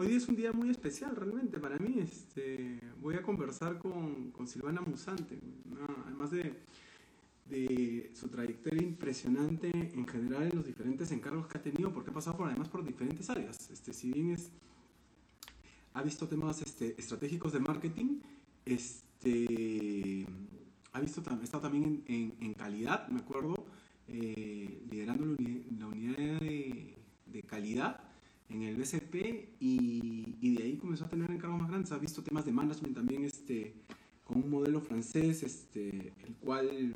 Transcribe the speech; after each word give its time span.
hoy 0.00 0.14
es 0.14 0.28
un 0.28 0.36
día 0.36 0.52
muy 0.52 0.70
especial 0.70 1.14
realmente 1.16 1.58
para 1.58 1.76
mí. 1.78 1.98
Este, 1.98 2.80
voy 3.00 3.16
a 3.16 3.22
conversar 3.22 3.78
con, 3.78 4.30
con 4.30 4.46
Silvana 4.46 4.80
Musante, 4.80 5.38
además 6.06 6.30
de, 6.30 6.54
su 8.14 8.28
trayectoria 8.28 8.82
impresionante 8.82 9.70
en 9.70 10.06
general 10.06 10.44
en 10.44 10.56
los 10.56 10.66
diferentes 10.66 11.10
encargos 11.12 11.46
que 11.46 11.58
ha 11.58 11.62
tenido, 11.62 11.92
porque 11.92 12.10
ha 12.10 12.12
pasado 12.12 12.36
por, 12.36 12.46
además 12.46 12.68
por 12.68 12.84
diferentes 12.84 13.28
áreas. 13.30 13.70
Este, 13.70 13.92
si 13.92 14.12
bien 14.12 14.30
es, 14.30 14.50
ha 15.94 16.02
visto 16.02 16.28
temas 16.28 16.60
este, 16.62 16.94
estratégicos 16.98 17.52
de 17.52 17.60
marketing, 17.60 18.20
este, 18.66 20.26
ha 20.92 21.00
visto, 21.00 21.22
estado 21.42 21.62
también 21.62 22.04
en, 22.06 22.34
en, 22.40 22.54
calidad, 22.54 23.08
me 23.08 23.20
acuerdo, 23.20 23.66
eh, 24.06 24.82
liderando 24.90 25.34
la 25.78 25.86
unidad, 25.86 26.40
de, 26.40 26.94
de 27.26 27.42
calidad 27.42 28.07
en 28.48 28.62
el 28.62 28.76
BCP 28.76 29.14
y, 29.60 30.36
y, 30.40 30.54
de 30.56 30.62
ahí 30.62 30.76
comenzó 30.76 31.04
a 31.04 31.08
tener 31.08 31.30
encargos 31.30 31.60
más 31.60 31.68
grandes. 31.68 31.92
Ha 31.92 31.98
visto 31.98 32.22
temas 32.22 32.44
de 32.44 32.52
management 32.52 32.94
también 32.94 33.24
este, 33.24 33.74
con 34.24 34.38
un 34.42 34.50
modelo 34.50 34.80
francés, 34.80 35.42
este, 35.42 36.12
el 36.24 36.34
cual 36.40 36.94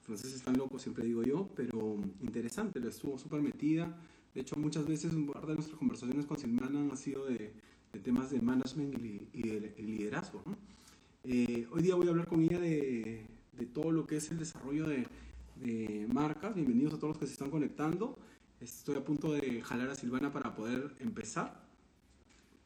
franceses 0.00 0.36
están 0.36 0.56
locos, 0.56 0.82
siempre 0.82 1.04
digo 1.04 1.22
yo, 1.22 1.50
pero 1.54 1.98
interesante, 2.20 2.80
lo 2.80 2.88
estuvo 2.88 3.18
súper 3.18 3.42
metida. 3.42 4.00
De 4.34 4.40
hecho, 4.40 4.56
muchas 4.56 4.86
veces 4.86 5.12
un 5.12 5.26
par 5.26 5.46
de 5.46 5.54
nuestras 5.54 5.78
conversaciones 5.78 6.26
con 6.26 6.38
Silvana 6.38 6.80
han 6.80 6.96
sido 6.96 7.26
de, 7.26 7.52
de 7.92 8.00
temas 8.00 8.30
de 8.30 8.40
management 8.40 8.94
y, 8.98 9.28
y 9.32 9.42
de, 9.42 9.74
liderazgo. 9.78 10.42
Eh, 11.24 11.66
hoy 11.70 11.82
día 11.82 11.94
voy 11.94 12.06
a 12.06 12.10
hablar 12.10 12.26
con 12.26 12.42
ella 12.42 12.58
de, 12.58 13.26
de 13.52 13.66
todo 13.66 13.92
lo 13.92 14.06
que 14.06 14.16
es 14.16 14.30
el 14.30 14.38
desarrollo 14.38 14.86
de, 14.86 15.06
de 15.56 16.06
marcas. 16.12 16.54
Bienvenidos 16.54 16.94
a 16.94 16.96
todos 16.96 17.10
los 17.10 17.18
que 17.18 17.26
se 17.26 17.32
están 17.32 17.50
conectando. 17.50 18.18
Estoy 18.60 18.96
a 18.96 19.04
punto 19.04 19.32
de 19.32 19.62
jalar 19.62 19.90
a 19.90 19.94
Silvana 19.94 20.32
para 20.32 20.54
poder 20.54 20.96
empezar. 20.98 21.68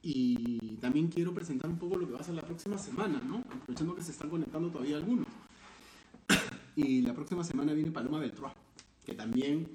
Y 0.02 0.77
también 0.80 1.09
quiero 1.09 1.32
presentar 1.32 1.70
un 1.70 1.78
poco 1.78 1.96
lo 1.96 2.06
que 2.06 2.15
va 2.15 2.20
a 2.20 2.24
ser 2.24 2.34
la 2.34 2.42
próxima 2.42 2.78
semana, 2.78 3.20
¿no? 3.20 3.38
Aprovechando 3.38 3.95
que 3.95 4.02
se 4.02 4.10
están 4.10 4.30
conectando 4.30 4.70
todavía 4.70 4.96
algunos. 4.96 5.29
y 6.76 7.02
la 7.02 7.15
próxima 7.15 7.45
semana 7.45 7.73
viene 7.73 7.90
Paloma 7.90 8.18
Beltrán, 8.18 8.52
que 9.04 9.15
también 9.15 9.68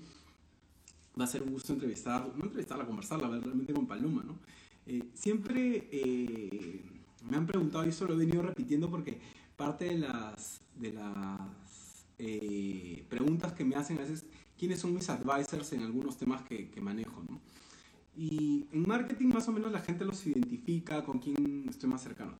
va 1.20 1.24
a 1.24 1.28
ser 1.28 1.44
un 1.44 1.52
gusto 1.52 1.74
entrevistar, 1.74 2.30
no 2.36 2.46
entrevistarla, 2.46 2.86
conversarla 2.86 3.30
realmente 3.30 3.74
con 3.74 3.88
Paloma, 3.88 4.24
¿no? 4.24 4.38
Eh, 4.86 5.04
siempre 5.14 5.88
eh, 5.92 6.82
me 7.30 7.38
han 7.38 7.46
preguntado, 7.46 7.86
y 7.86 7.90
eso 7.90 8.06
lo 8.06 8.16
he 8.16 8.18
venido 8.18 8.42
repitiendo 8.42 8.90
porque 8.90 9.20
parte 9.56 9.86
de 9.86 9.98
las, 9.98 10.62
de 10.76 10.94
las 10.94 12.06
eh, 12.18 13.06
preguntas 13.10 13.54
que 13.54 13.66
me 13.66 13.76
hacen 13.76 13.98
a 13.98 14.02
veces 14.02 14.26
quiénes 14.58 14.80
son 14.80 14.94
mis 14.94 15.10
advisors 15.10 15.74
en 15.74 15.84
algunos 15.84 16.18
temas 16.18 16.42
que, 16.44 16.70
que 16.70 16.82
manejo, 16.82 17.24
¿no? 17.30 17.42
Y 18.16 18.68
en 18.72 18.88
marketing 18.88 19.28
más 19.28 19.48
o 19.48 19.52
menos 19.52 19.72
la 19.72 19.80
gente 19.80 20.04
los 20.04 20.26
identifica 20.26 21.04
con 21.04 21.20
quién 21.20 21.66
estoy 21.70 21.88
más 21.90 22.02
cercano. 22.02 22.38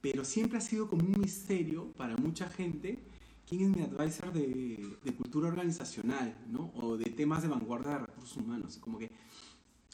Pero 0.00 0.24
siempre 0.24 0.58
ha 0.58 0.62
sido 0.62 0.88
como 0.88 1.04
un 1.04 1.20
misterio 1.20 1.92
para 1.92 2.16
mucha 2.16 2.48
gente 2.48 2.98
quién 3.46 3.62
es 3.62 3.76
mi 3.76 3.82
advisor 3.82 4.32
de, 4.32 4.96
de 5.04 5.14
cultura 5.14 5.48
organizacional, 5.48 6.34
¿no? 6.48 6.72
O 6.76 6.96
de 6.96 7.10
temas 7.10 7.42
de 7.42 7.48
vanguardia 7.48 7.92
de 7.92 7.98
recursos 8.06 8.36
humanos. 8.38 8.78
Como 8.78 8.98
que 8.98 9.10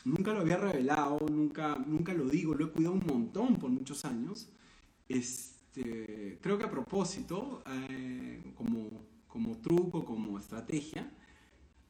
nunca 0.04 0.32
lo 0.32 0.40
había 0.40 0.56
revelado, 0.56 1.18
nunca, 1.28 1.76
nunca 1.86 2.14
lo 2.14 2.28
digo, 2.28 2.54
lo 2.54 2.66
he 2.66 2.70
cuidado 2.70 2.94
un 2.94 3.06
montón 3.06 3.56
por 3.56 3.70
muchos 3.70 4.04
años. 4.04 4.48
Este, 5.08 6.38
creo 6.40 6.58
que 6.58 6.64
a 6.64 6.70
propósito, 6.70 7.62
eh, 7.66 8.52
como, 8.54 8.88
como 9.26 9.58
truco, 9.58 10.04
como 10.04 10.38
estrategia, 10.38 11.10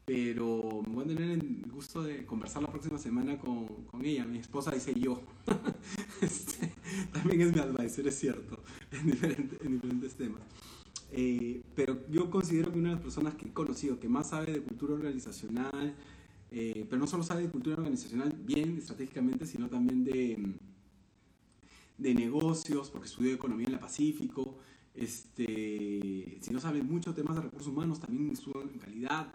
pero 0.09 0.47
voy 0.87 1.05
a 1.05 1.07
tener 1.07 1.33
el 1.33 1.67
gusto 1.71 2.03
de 2.03 2.25
conversar 2.25 2.63
la 2.63 2.71
próxima 2.71 2.97
semana 2.97 3.37
con, 3.37 3.67
con 3.85 4.07
ella. 4.07 4.25
Mi 4.25 4.39
esposa 4.39 4.71
dice 4.71 4.99
yo. 4.99 5.21
este, 6.23 6.73
también 7.13 7.43
es 7.43 7.55
mi 7.55 7.61
advisor, 7.61 8.09
es 8.09 8.19
cierto, 8.19 8.59
en, 8.91 9.11
diferente, 9.11 9.59
en 9.63 9.73
diferentes 9.75 10.15
temas. 10.15 10.41
Eh, 11.13 11.61
pero 11.75 12.09
yo 12.09 12.31
considero 12.31 12.73
que 12.73 12.79
una 12.79 12.89
de 12.89 12.95
las 12.95 13.03
personas 13.03 13.35
que 13.35 13.49
he 13.49 13.53
conocido 13.53 14.01
que 14.01 14.09
más 14.09 14.31
sabe 14.31 14.51
de 14.51 14.63
cultura 14.63 14.95
organizacional, 14.95 15.95
eh, 16.53 16.87
pero 16.89 16.99
no 16.99 17.07
solo 17.07 17.23
sabe 17.23 17.43
de 17.43 17.51
cultura 17.51 17.77
organizacional 17.77 18.33
bien 18.33 18.79
estratégicamente, 18.79 19.45
sino 19.45 19.69
también 19.69 20.05
de, 20.05 20.55
de 21.99 22.15
negocios, 22.15 22.89
porque 22.89 23.09
estudió 23.09 23.35
economía 23.35 23.67
en 23.67 23.73
la 23.75 23.81
Pacífico, 23.81 24.57
este, 24.95 26.39
si 26.41 26.51
no 26.51 26.61
sabe 26.61 26.83
mucho 26.83 27.13
temas 27.13 27.37
de 27.37 27.43
recursos 27.43 27.69
humanos, 27.69 28.01
también 28.01 28.31
estuvo 28.31 28.63
en 28.63 28.79
calidad, 28.79 29.35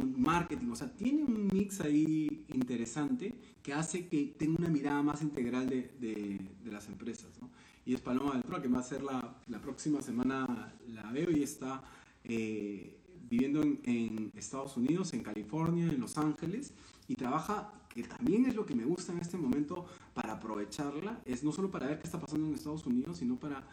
en 0.00 0.20
marketing, 0.20 0.70
o 0.70 0.76
sea, 0.76 0.92
tiene 0.92 1.24
un 1.24 1.48
mix 1.52 1.80
ahí 1.80 2.44
interesante 2.54 3.34
que 3.62 3.72
hace 3.72 4.08
que 4.08 4.34
tenga 4.38 4.58
una 4.58 4.68
mirada 4.68 5.02
más 5.02 5.22
integral 5.22 5.68
de, 5.68 5.94
de, 6.00 6.40
de 6.64 6.72
las 6.72 6.88
empresas, 6.88 7.30
¿no? 7.40 7.50
Y 7.84 7.94
es 7.94 8.00
Paloma 8.00 8.32
Beltrán, 8.34 8.62
que 8.62 8.68
va 8.68 8.78
a 8.78 8.82
ser 8.82 9.02
la, 9.02 9.36
la, 9.48 9.60
próxima 9.60 10.00
semana, 10.02 10.72
la 10.86 11.10
veo 11.10 11.30
y 11.30 11.42
está 11.42 11.82
eh, 12.24 13.00
viviendo 13.28 13.62
en, 13.62 13.80
en, 13.84 14.32
Estados 14.36 14.76
Unidos, 14.76 15.12
en 15.14 15.22
California, 15.22 15.86
en 15.86 16.00
Los 16.00 16.16
Ángeles, 16.16 16.72
y 17.08 17.14
trabaja, 17.14 17.72
que 17.88 18.04
también 18.04 18.46
es 18.46 18.54
lo 18.54 18.64
que 18.66 18.76
me 18.76 18.84
gusta 18.84 19.12
en 19.12 19.18
este 19.18 19.36
momento 19.36 19.86
para 20.14 20.34
aprovecharla, 20.34 21.20
es 21.24 21.42
no 21.42 21.50
solo 21.50 21.70
para 21.70 21.86
ver 21.86 21.98
qué 21.98 22.06
está 22.06 22.20
pasando 22.20 22.46
en 22.46 22.54
Estados 22.54 22.86
Unidos, 22.86 23.18
sino 23.18 23.36
para, 23.36 23.66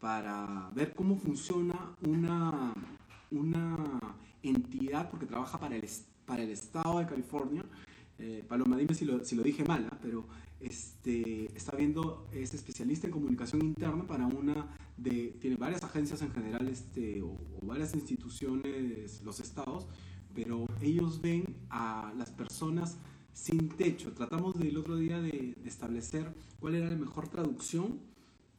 para 0.00 0.70
ver 0.74 0.94
cómo 0.94 1.16
funciona 1.16 1.96
una, 2.02 2.72
una 3.32 4.00
entidad, 4.48 5.10
porque 5.10 5.26
trabaja 5.26 5.58
para 5.58 5.76
el, 5.76 5.88
para 6.24 6.42
el 6.42 6.50
estado 6.50 6.98
de 6.98 7.06
California. 7.06 7.64
Eh, 8.18 8.44
Paloma, 8.48 8.76
dime 8.76 8.94
si 8.94 9.04
lo, 9.04 9.24
si 9.24 9.36
lo 9.36 9.42
dije 9.42 9.64
mal, 9.64 9.84
¿eh? 9.84 9.96
pero 10.00 10.26
este, 10.60 11.54
está 11.54 11.76
viendo, 11.76 12.28
es 12.32 12.54
especialista 12.54 13.06
en 13.06 13.12
comunicación 13.12 13.62
interna 13.62 14.06
para 14.06 14.26
una 14.26 14.74
de, 14.96 15.36
tiene 15.40 15.56
varias 15.56 15.84
agencias 15.84 16.22
en 16.22 16.32
general 16.32 16.66
este, 16.68 17.20
o, 17.20 17.28
o 17.60 17.66
varias 17.66 17.94
instituciones, 17.94 19.22
los 19.22 19.40
estados, 19.40 19.86
pero 20.34 20.66
ellos 20.80 21.20
ven 21.20 21.44
a 21.68 22.12
las 22.16 22.30
personas 22.30 22.96
sin 23.32 23.68
techo. 23.68 24.12
Tratamos 24.12 24.58
del 24.58 24.78
otro 24.78 24.96
día 24.96 25.20
de, 25.20 25.54
de 25.62 25.68
establecer 25.68 26.34
cuál 26.58 26.74
era 26.74 26.88
la 26.88 26.96
mejor 26.96 27.28
traducción 27.28 28.00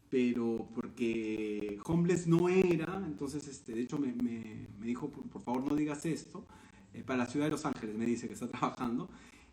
pero 0.09 0.67
porque 0.73 1.79
homeless 1.85 2.27
no 2.27 2.49
era, 2.49 3.03
entonces 3.05 3.47
este, 3.47 3.73
de 3.73 3.81
hecho 3.81 3.97
me, 3.97 4.13
me, 4.13 4.67
me 4.79 4.85
dijo, 4.85 5.09
por, 5.09 5.23
por, 5.23 5.41
favor 5.41 5.69
no 5.69 5.75
digas 5.75 6.05
esto, 6.05 6.45
eh, 6.93 7.03
para 7.05 7.19
la 7.19 7.25
ciudad 7.25 7.47
de 7.47 7.51
Los 7.51 7.65
Ángeles 7.65 7.95
me 7.97 8.05
dice 8.05 8.27
que 8.27 8.33
está 8.33 8.47
trabajando, 8.47 9.09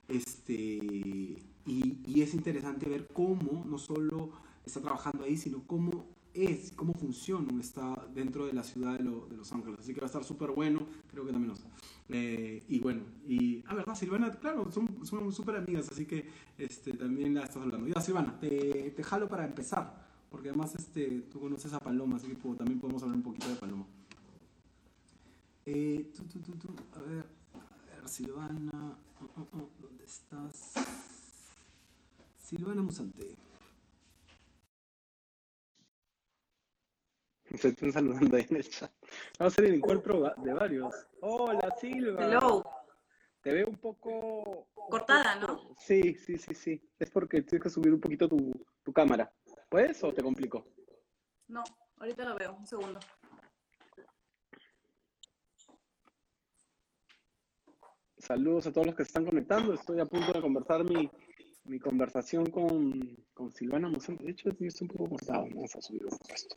este, 0.09 0.55
y, 0.55 1.39
y, 1.67 2.23
es 2.23 2.35
interesante 2.35 2.89
ver 2.89 3.09
cómo 3.13 3.65
no 3.67 3.79
solo 3.79 4.31
está 4.65 4.81
trabajando 4.81 5.25
ahí, 5.25 5.37
sino 5.37 5.63
cómo 5.67 6.07
es, 6.35 6.73
cómo 6.73 6.93
funciona 6.95 7.61
está 7.61 7.95
dentro 8.13 8.47
de 8.47 8.53
la 8.53 8.63
ciudad 8.63 8.99
de, 8.99 9.05
lo, 9.05 9.27
de, 9.27 9.37
Los 9.37 9.53
Ángeles, 9.53 9.81
así 9.81 9.95
que 9.95 10.01
va 10.01 10.07
a 10.07 10.09
estar 10.09 10.25
súper 10.25 10.51
bueno, 10.51 10.87
creo 11.11 11.25
que 11.25 11.33
también 11.33 11.49
lo 11.49 11.55
está. 11.55 11.69
Eh, 12.11 12.63
y 12.69 12.81
bueno, 12.81 13.03
y, 13.27 13.65
ah, 13.67 13.75
verdad, 13.75 13.95
Silvana, 13.95 14.31
claro, 14.33 14.71
son 14.71 15.33
súper 15.33 15.57
amigas, 15.57 15.89
así 15.91 16.05
que 16.07 16.29
este, 16.59 16.93
también 16.93 17.35
la 17.35 17.45
estás 17.45 17.63
hablando. 17.63 17.89
Ya, 17.89 18.01
Silvana, 18.01 18.39
te, 18.39 18.93
te 18.95 19.03
jalo 19.03 19.29
para 19.29 19.47
empezar 19.47 20.04
porque 20.35 20.49
además 20.49 20.75
este, 20.75 21.21
tú 21.31 21.39
conoces 21.39 21.73
a 21.75 21.79
Paloma, 21.79 22.17
así 22.17 22.27
que 22.27 22.35
puedo, 22.35 22.57
también 22.57 22.81
podemos 22.81 23.01
hablar 23.05 23.19
un 23.19 23.23
poquito 23.23 23.49
de 23.49 23.55
Paloma. 23.55 23.87
Eh, 25.65 26.11
tú, 26.13 26.25
tú, 26.25 26.41
tú, 26.41 26.75
a 26.97 27.03
ver, 27.03 27.25
a 27.55 27.95
ver, 27.95 28.09
Silvana, 28.09 28.99
oh, 29.21 29.41
oh, 29.41 29.49
oh, 29.53 29.71
¿dónde 29.79 30.05
estás? 30.05 30.75
Silvana 32.37 32.83
Musante. 32.83 33.37
Se 37.57 37.69
están 37.69 37.93
saludando 37.93 38.37
ahí 38.37 38.47
en 38.51 38.57
el 38.57 38.69
chat. 38.69 38.91
Vamos 39.39 39.53
a 39.53 39.55
hacer 39.55 39.67
el 39.67 39.75
encuentro 39.75 40.35
de 40.37 40.53
varios. 40.53 40.93
Hola, 41.21 41.73
Silva. 41.81 42.25
Hello. 42.25 42.65
Te 43.41 43.53
veo 43.53 43.69
un 43.69 43.77
poco... 43.77 44.67
Cortada, 44.91 45.37
¿no? 45.37 45.77
Sí, 45.79 46.15
sí, 46.15 46.39
sí, 46.39 46.55
sí. 46.55 46.83
Es 46.99 47.09
porque 47.11 47.43
tienes 47.43 47.63
que 47.63 47.71
subir 47.71 47.93
un 47.93 48.01
poquito 48.01 48.29
tu, 48.29 48.53
tu 48.83 48.93
cámara. 48.93 49.33
¿Puedes 49.75 49.99
o 50.05 50.15
te 50.15 50.23
complico? 50.23 50.65
No, 51.49 51.65
ahorita 51.99 52.25
lo 52.25 52.37
veo, 52.37 52.55
un 52.55 52.65
segundo. 52.65 53.01
Saludos 58.17 58.69
a 58.69 58.73
todos 58.73 58.87
los 58.87 58.95
que 58.95 59.03
se 59.03 59.09
están 59.09 59.25
conectando. 59.25 59.75
Estoy 59.75 59.99
a 59.99 60.07
punto 60.07 60.33
de 60.33 60.41
conversar 60.41 60.85
mi, 60.85 61.11
mi 61.65 61.81
conversación 61.81 62.51
con, 62.51 63.17
con 63.35 63.51
Silvana 63.51 63.89
Musante. 63.89 64.23
De 64.23 64.31
hecho, 64.31 64.51
estoy 64.51 64.71
un 64.83 64.87
poco 64.87 65.11
cortado. 65.11 65.45
Vamos 65.53 65.75
a 65.75 65.83
subir 65.83 66.05
un 66.05 66.11
poco 66.11 66.33
esto. 66.33 66.55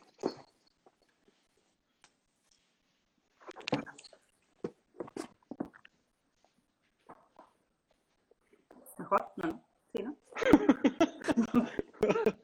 ¿Mejor? 8.96 9.32
No, 9.38 9.48
no. 9.48 9.64
Sí, 9.92 10.04
¿no? 10.04 10.16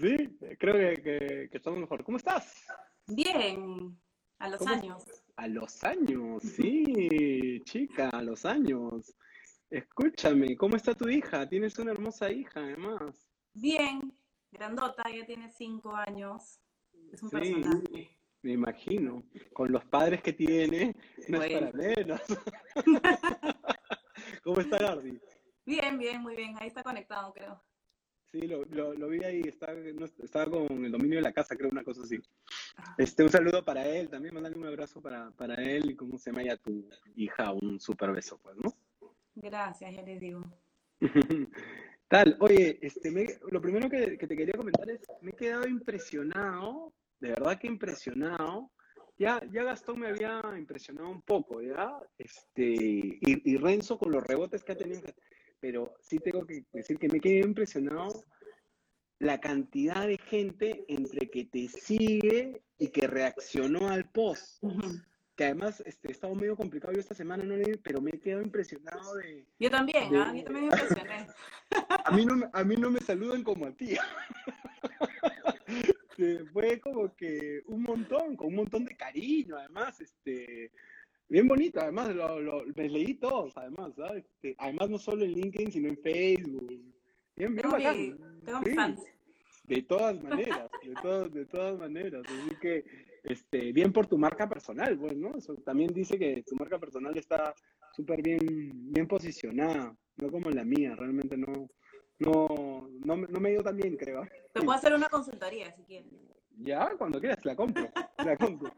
Sí, 0.00 0.16
creo 0.58 0.74
que, 0.74 1.02
que, 1.02 1.48
que, 1.50 1.56
estamos 1.56 1.80
mejor. 1.80 2.04
¿Cómo 2.04 2.18
estás? 2.18 2.66
Bien, 3.06 3.98
a 4.38 4.48
los 4.48 4.66
años. 4.66 5.04
A 5.36 5.48
los 5.48 5.82
años, 5.84 6.42
sí, 6.42 7.60
chica, 7.64 8.08
a 8.10 8.22
los 8.22 8.44
años. 8.44 9.14
Escúchame, 9.70 10.56
¿cómo 10.56 10.76
está 10.76 10.94
tu 10.94 11.08
hija? 11.08 11.48
Tienes 11.48 11.78
una 11.78 11.92
hermosa 11.92 12.30
hija, 12.30 12.60
además. 12.60 13.28
Bien, 13.54 14.12
grandota, 14.50 15.04
ya 15.10 15.24
tiene 15.26 15.50
cinco 15.50 15.94
años. 15.94 16.60
Es 17.12 17.22
un 17.22 17.30
Sí, 17.30 17.36
personaje. 17.36 18.18
me 18.42 18.52
imagino. 18.52 19.22
Con 19.52 19.72
los 19.72 19.84
padres 19.84 20.22
que 20.22 20.32
tiene, 20.32 20.94
no 21.28 21.42
es 21.42 21.50
Bueno. 21.52 21.70
para 21.70 21.72
menos. 21.72 22.20
¿Cómo 24.42 24.60
está 24.60 24.78
Gardi? 24.78 25.20
Bien, 25.66 25.98
bien, 25.98 26.22
muy 26.22 26.34
bien. 26.36 26.54
Ahí 26.58 26.68
está 26.68 26.82
conectado, 26.82 27.32
creo. 27.32 27.62
Sí, 28.30 28.42
lo, 28.46 28.64
lo, 28.66 28.92
lo 28.94 29.08
vi 29.08 29.24
ahí, 29.24 29.40
estaba, 29.46 29.72
no, 29.74 30.04
estaba 30.04 30.50
con 30.50 30.84
el 30.84 30.92
dominio 30.92 31.16
de 31.16 31.22
la 31.22 31.32
casa, 31.32 31.56
creo, 31.56 31.70
una 31.70 31.82
cosa 31.82 32.02
así. 32.02 32.18
Este, 32.98 33.22
un 33.22 33.30
saludo 33.30 33.64
para 33.64 33.86
él, 33.88 34.08
también 34.10 34.34
mandale 34.34 34.56
un 34.56 34.66
abrazo 34.66 35.00
para, 35.00 35.30
para 35.30 35.54
él 35.54 35.90
y 35.90 35.96
cómo 35.96 36.18
se 36.18 36.30
llama 36.30 36.42
ya 36.44 36.56
tu 36.56 36.86
hija, 37.16 37.52
un 37.52 37.80
super 37.80 38.12
beso, 38.12 38.38
pues, 38.42 38.56
¿no? 38.56 38.74
Gracias, 39.34 39.94
ya 39.94 40.02
les 40.02 40.20
digo. 40.20 40.42
Tal, 42.08 42.36
oye, 42.40 42.78
este, 42.82 43.10
me- 43.10 43.38
lo 43.50 43.60
primero 43.60 43.88
que, 43.88 44.18
que 44.18 44.26
te 44.26 44.36
quería 44.36 44.54
comentar 44.54 44.88
es, 44.90 45.00
me 45.22 45.30
he 45.30 45.34
quedado 45.34 45.66
impresionado, 45.66 46.92
de 47.20 47.30
verdad 47.30 47.58
que 47.58 47.66
impresionado. 47.66 48.70
Ya, 49.18 49.40
ya 49.52 49.64
Gastón 49.64 50.00
me 50.00 50.08
había 50.08 50.40
impresionado 50.56 51.08
un 51.10 51.22
poco, 51.22 51.60
¿ya? 51.60 51.98
Este, 52.18 52.62
y, 52.62 53.20
y 53.52 53.56
Renzo 53.56 53.98
con 53.98 54.12
los 54.12 54.22
rebotes 54.24 54.62
que 54.62 54.72
ha 54.72 54.76
tenido, 54.76 55.02
pero 55.60 55.94
sí 56.00 56.18
tengo 56.18 56.46
que 56.46 56.64
decir 56.72 56.98
que 56.98 57.08
me 57.08 57.20
quedé 57.20 57.40
impresionado 57.40 58.24
la 59.18 59.40
cantidad 59.40 60.06
de 60.06 60.18
gente 60.18 60.84
entre 60.88 61.28
que 61.28 61.44
te 61.44 61.68
sigue 61.68 62.62
y 62.78 62.88
que 62.88 63.06
reaccionó 63.06 63.88
al 63.90 64.08
post. 64.10 64.62
Que 65.34 65.44
además 65.44 65.82
este, 65.86 66.08
he 66.08 66.12
estado 66.12 66.34
medio 66.34 66.56
complicado 66.56 66.92
yo 66.92 67.00
esta 67.00 67.14
semana, 67.14 67.44
no 67.44 67.56
leí, 67.56 67.76
pero 67.82 68.00
me 68.00 68.10
he 68.10 68.20
quedado 68.20 68.42
impresionado 68.42 69.14
de, 69.16 69.46
Yo 69.58 69.70
también, 69.70 70.10
De- 70.10 70.18
¿ah? 70.18 70.32
Yo 70.36 70.44
también 70.44 70.68
me 70.68 70.74
impresioné. 70.74 71.26
a 72.04 72.10
mí 72.12 72.26
no, 72.26 72.36
me- 72.36 72.48
a 72.52 72.64
mí 72.64 72.76
no 72.76 72.90
me 72.90 73.00
saludan 73.00 73.42
como 73.44 73.66
a 73.66 73.72
ti. 73.72 73.96
Fue 76.52 76.80
como 76.80 77.14
que 77.14 77.62
un 77.66 77.82
montón, 77.82 78.36
con 78.36 78.48
un 78.48 78.56
montón 78.56 78.84
de 78.84 78.96
cariño, 78.96 79.56
además, 79.56 80.00
este, 80.00 80.72
bien 81.28 81.46
bonito, 81.48 81.80
además, 81.80 82.14
lo, 82.14 82.40
lo- 82.40 82.64
me 82.74 82.88
leí 82.88 83.14
todos, 83.14 83.56
además, 83.56 83.92
¿sabes? 83.96 84.24
Este, 84.24 84.54
además 84.58 84.90
no 84.90 84.98
solo 84.98 85.24
en 85.24 85.32
LinkedIn, 85.32 85.72
sino 85.72 85.88
en 85.88 85.98
Facebook. 85.98 86.66
Bien, 87.36 87.54
bien 87.54 87.70
bacán. 87.70 88.18
Sí, 88.64 88.74
fans. 88.74 89.00
de 89.64 89.82
todas 89.82 90.22
maneras, 90.22 90.70
de 90.82 90.94
todas, 91.02 91.32
de 91.32 91.46
todas 91.46 91.78
maneras. 91.78 92.22
Así 92.26 92.56
que, 92.60 92.84
este, 93.24 93.72
bien 93.72 93.92
por 93.92 94.06
tu 94.06 94.16
marca 94.18 94.48
personal, 94.48 94.98
pues, 94.98 95.16
¿no? 95.16 95.36
Eso 95.36 95.54
también 95.56 95.92
dice 95.92 96.18
que 96.18 96.42
tu 96.46 96.56
marca 96.56 96.78
personal 96.78 97.16
está 97.16 97.54
súper 97.94 98.22
bien, 98.22 98.38
bien 98.92 99.06
posicionada, 99.06 99.94
no 100.16 100.30
como 100.30 100.50
la 100.50 100.64
mía, 100.64 100.94
realmente 100.96 101.36
no, 101.36 101.68
no, 102.18 102.88
no, 103.04 103.16
me- 103.16 103.28
no 103.28 103.40
me 103.40 103.52
ido 103.52 103.62
tan 103.62 103.76
bien, 103.76 103.96
creo. 103.96 104.26
Te 104.52 104.60
puedo 104.62 104.72
hacer 104.76 104.92
una 104.94 105.08
consultoría 105.08 105.70
si 105.72 105.82
quieres. 105.84 106.10
Ya, 106.60 106.90
cuando 106.98 107.20
quieras, 107.20 107.44
la 107.44 107.54
compro, 107.54 107.88
la 108.24 108.36
compro. 108.36 108.72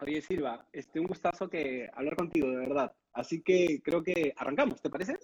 Oye, 0.00 0.20
Silva, 0.20 0.66
este, 0.72 1.00
un 1.00 1.06
gustazo 1.06 1.48
que 1.48 1.88
hablar 1.92 2.16
contigo, 2.16 2.48
de 2.50 2.56
verdad. 2.56 2.94
Así 3.12 3.42
que 3.42 3.80
creo 3.82 4.02
que 4.02 4.32
arrancamos, 4.36 4.80
¿te 4.82 4.90
parece? 4.90 5.18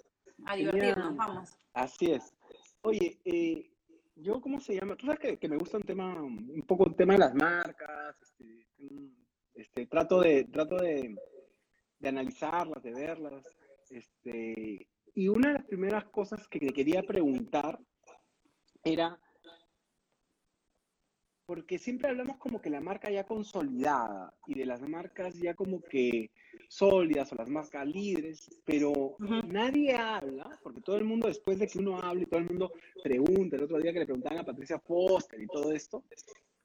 A 0.46 0.56
divertirnos, 0.56 1.14
vamos. 1.16 1.50
Así 1.74 2.12
es. 2.12 2.34
Oye, 2.82 3.20
eh, 3.24 3.70
yo, 4.16 4.40
¿cómo 4.40 4.60
se 4.60 4.74
llama? 4.74 4.96
Tú 4.96 5.06
sabes 5.06 5.20
que, 5.20 5.38
que 5.38 5.48
me 5.48 5.58
gusta 5.58 5.76
un 5.76 5.82
tema, 5.82 6.22
un 6.22 6.64
poco 6.66 6.86
el 6.86 6.96
tema 6.96 7.12
de 7.12 7.18
las 7.18 7.34
marcas, 7.34 8.16
este, 8.20 8.66
este, 9.54 9.86
trato 9.86 10.20
de, 10.20 10.44
trato 10.44 10.76
de, 10.76 11.14
de 11.98 12.08
analizarlas, 12.08 12.82
de 12.82 12.92
verlas, 12.92 13.44
este, 13.90 14.88
y 15.14 15.28
una 15.28 15.48
de 15.48 15.54
las 15.54 15.66
primeras 15.66 16.04
cosas 16.06 16.48
que 16.48 16.58
te 16.58 16.72
quería 16.72 17.02
preguntar 17.02 17.78
era, 18.82 19.18
porque 21.46 21.78
siempre 21.78 22.08
hablamos 22.08 22.36
como 22.38 22.60
que 22.60 22.70
la 22.70 22.80
marca 22.80 23.10
ya 23.10 23.24
consolidada 23.24 24.32
y 24.46 24.54
de 24.54 24.66
las 24.66 24.80
marcas 24.82 25.34
ya 25.38 25.54
como 25.54 25.82
que 25.82 26.30
sólidas 26.68 27.32
o 27.32 27.36
las 27.36 27.48
marcas 27.48 27.86
líderes, 27.86 28.60
pero 28.64 28.90
Ujú. 28.92 29.42
nadie 29.48 29.94
habla, 29.94 30.58
porque 30.62 30.80
todo 30.80 30.96
el 30.96 31.04
mundo 31.04 31.28
después 31.28 31.58
de 31.58 31.66
que 31.66 31.78
uno 31.78 32.00
hable, 32.00 32.26
todo 32.26 32.40
el 32.40 32.46
mundo 32.46 32.72
pregunta, 33.02 33.56
el 33.56 33.64
otro 33.64 33.78
día 33.78 33.92
que 33.92 34.00
le 34.00 34.06
preguntaban 34.06 34.38
a 34.38 34.44
Patricia 34.44 34.78
Foster 34.78 35.40
y 35.40 35.46
todo 35.46 35.72
esto, 35.72 36.04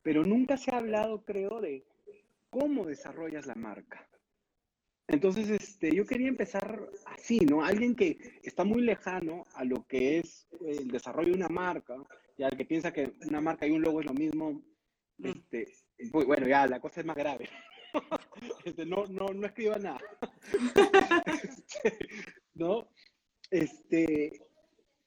pero 0.02 0.24
nunca 0.24 0.58
se 0.58 0.72
ha 0.72 0.78
hablado, 0.78 1.24
creo, 1.24 1.60
de 1.60 1.84
cómo 2.50 2.86
desarrollas 2.86 3.46
la 3.46 3.56
marca. 3.56 4.08
Entonces, 5.08 5.50
este, 5.50 5.96
yo 5.96 6.06
quería 6.06 6.28
empezar 6.28 6.90
así, 7.06 7.40
¿no? 7.40 7.64
Alguien 7.64 7.96
que 7.96 8.40
está 8.44 8.66
muy 8.66 8.82
lejano 8.82 9.44
a 9.54 9.64
lo 9.64 9.86
que 9.88 10.20
es 10.20 10.48
el 10.66 10.90
desarrollo 10.90 11.30
de 11.30 11.38
una 11.38 11.48
marca, 11.48 11.96
y 12.38 12.44
al 12.44 12.56
que 12.56 12.66
piensa 12.66 12.94
que 12.94 13.14
una 13.28 13.42
marca 13.42 13.66
y 13.68 13.72
un 13.72 13.82
logo 13.82 14.00
es 14.00 14.06
lo 14.06 14.14
mismo, 14.14 14.62
Mm. 15.18 15.28
este, 15.28 15.68
pues, 16.12 16.26
bueno, 16.26 16.48
ya 16.48 16.68
la 16.68 16.80
cosa 16.80 17.02
es 17.02 17.06
más 17.06 17.16
grave. 17.18 17.50
Este, 18.66 18.86
no, 18.86 19.06
no, 19.08 19.30
no 19.30 19.48
escriba 19.48 19.78
nada. 19.78 20.00
Este, 21.44 21.98
¿No? 22.54 22.90
Este, 23.50 24.42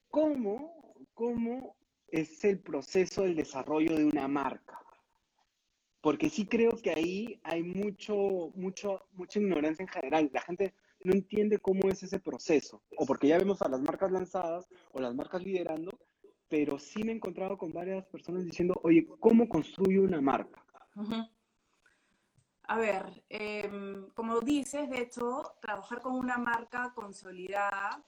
¿cómo, 0.09 1.05
¿Cómo 1.13 1.77
es 2.07 2.43
el 2.43 2.59
proceso 2.59 3.23
del 3.23 3.35
desarrollo 3.35 3.95
de 3.95 4.05
una 4.05 4.27
marca? 4.27 4.77
Porque 6.01 6.29
sí 6.29 6.47
creo 6.47 6.71
que 6.81 6.91
ahí 6.91 7.39
hay 7.43 7.61
mucho, 7.61 8.51
mucho, 8.55 9.05
mucha 9.11 9.39
ignorancia 9.39 9.83
en 9.83 9.89
general. 9.89 10.29
La 10.33 10.41
gente 10.41 10.73
no 11.03 11.13
entiende 11.13 11.59
cómo 11.59 11.87
es 11.89 12.01
ese 12.01 12.19
proceso. 12.19 12.81
O 12.97 13.05
porque 13.05 13.27
ya 13.27 13.37
vemos 13.37 13.61
a 13.61 13.69
las 13.69 13.81
marcas 13.81 14.11
lanzadas 14.11 14.67
o 14.91 14.99
las 14.99 15.13
marcas 15.13 15.43
liderando, 15.43 15.97
pero 16.51 16.77
sí 16.77 17.01
me 17.05 17.13
he 17.13 17.15
encontrado 17.15 17.57
con 17.57 17.71
varias 17.71 18.05
personas 18.07 18.43
diciendo, 18.43 18.77
oye, 18.83 19.07
¿cómo 19.21 19.47
construyo 19.47 20.03
una 20.03 20.19
marca? 20.19 20.61
A 22.63 22.77
ver, 22.77 23.23
em, 23.29 24.09
como 24.09 24.41
dices, 24.41 24.89
de 24.89 24.99
hecho, 24.99 25.43
trabajar 25.61 26.01
con 26.01 26.13
una 26.13 26.37
marca 26.37 26.91
consolidada 26.93 28.03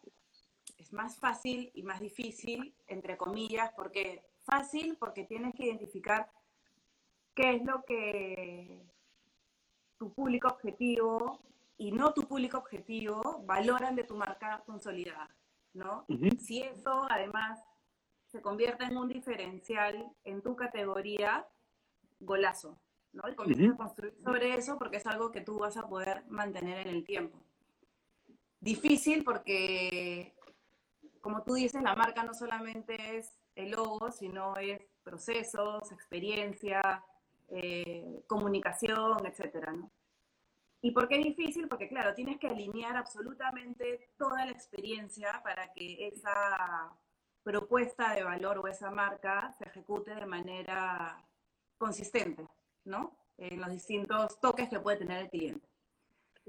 es 0.78 0.92
más 0.92 1.18
fácil 1.18 1.72
y 1.74 1.84
más 1.84 2.02
difícil, 2.02 2.76
entre 2.88 3.16
comillas, 3.16 3.72
porque 3.78 4.26
fácil 4.42 4.98
porque 5.00 5.24
tienes 5.24 5.56
que 5.56 5.68
identificar 5.68 6.30
qué 7.34 7.56
es 7.56 7.64
lo 7.64 7.86
que 7.86 8.86
tu 9.98 10.12
público 10.12 10.50
objetivo 10.50 11.40
y 11.78 11.94
no 11.94 12.14
tu 12.14 12.24
público 12.24 12.58
objetivo 12.58 13.42
valoran 13.46 13.96
de 13.96 14.04
tu 14.04 14.18
marca 14.18 14.62
consolidada, 14.66 15.34
¿no? 15.74 16.06
Si 16.40 16.62
eso 16.62 17.08
además 17.10 17.64
se 18.34 18.42
convierte 18.42 18.84
en 18.86 18.98
un 18.98 19.08
diferencial 19.08 20.12
en 20.24 20.42
tu 20.42 20.56
categoría, 20.56 21.48
golazo, 22.20 22.80
¿no? 23.12 23.30
Y 23.30 23.36
comienzas 23.36 23.76
a 23.76 23.78
construir 23.78 24.16
sobre 24.24 24.56
eso 24.56 24.80
porque 24.80 24.98
es 24.98 25.06
algo 25.06 25.32
que 25.32 25.42
tú 25.42 25.60
vas 25.60 25.78
a 25.78 25.88
poder 25.88 26.24
mantener 26.30 26.80
en 26.80 26.96
el 26.96 27.06
tiempo. 27.06 27.38
Difícil 28.60 29.24
porque, 29.24 30.34
como 31.22 31.44
tú 31.44 31.54
dices, 31.54 31.84
la 31.84 31.96
marca 31.96 32.24
no 32.24 32.34
solamente 32.34 33.18
es 33.18 33.38
el 33.54 33.70
logo, 33.70 34.12
sino 34.12 34.58
es 34.58 34.82
procesos, 35.04 35.92
experiencia, 35.92 36.82
eh, 37.50 38.24
comunicación, 38.26 39.28
etcétera, 39.28 39.74
¿no? 39.74 39.92
¿Y 40.82 40.90
por 40.90 41.08
qué 41.08 41.20
difícil? 41.20 41.68
Porque, 41.68 41.88
claro, 41.88 42.16
tienes 42.16 42.40
que 42.40 42.48
alinear 42.48 42.98
absolutamente 42.98 44.10
toda 44.18 44.44
la 44.44 44.52
experiencia 44.52 45.40
para 45.44 45.72
que 45.72 46.08
esa 46.08 46.98
propuesta 47.44 48.14
de 48.16 48.24
valor 48.24 48.58
o 48.60 48.68
esa 48.68 48.90
marca 48.92 49.52
se 49.58 49.66
ejecute 49.66 50.16
de 50.16 50.26
manera 50.26 51.24
consistente, 51.78 52.48
¿no? 52.86 53.18
En 53.38 53.60
los 53.60 53.70
distintos 53.72 54.40
toques 54.40 54.70
que 54.70 54.80
puede 54.80 54.98
tener 54.98 55.24
el 55.24 55.30
cliente. 55.30 55.68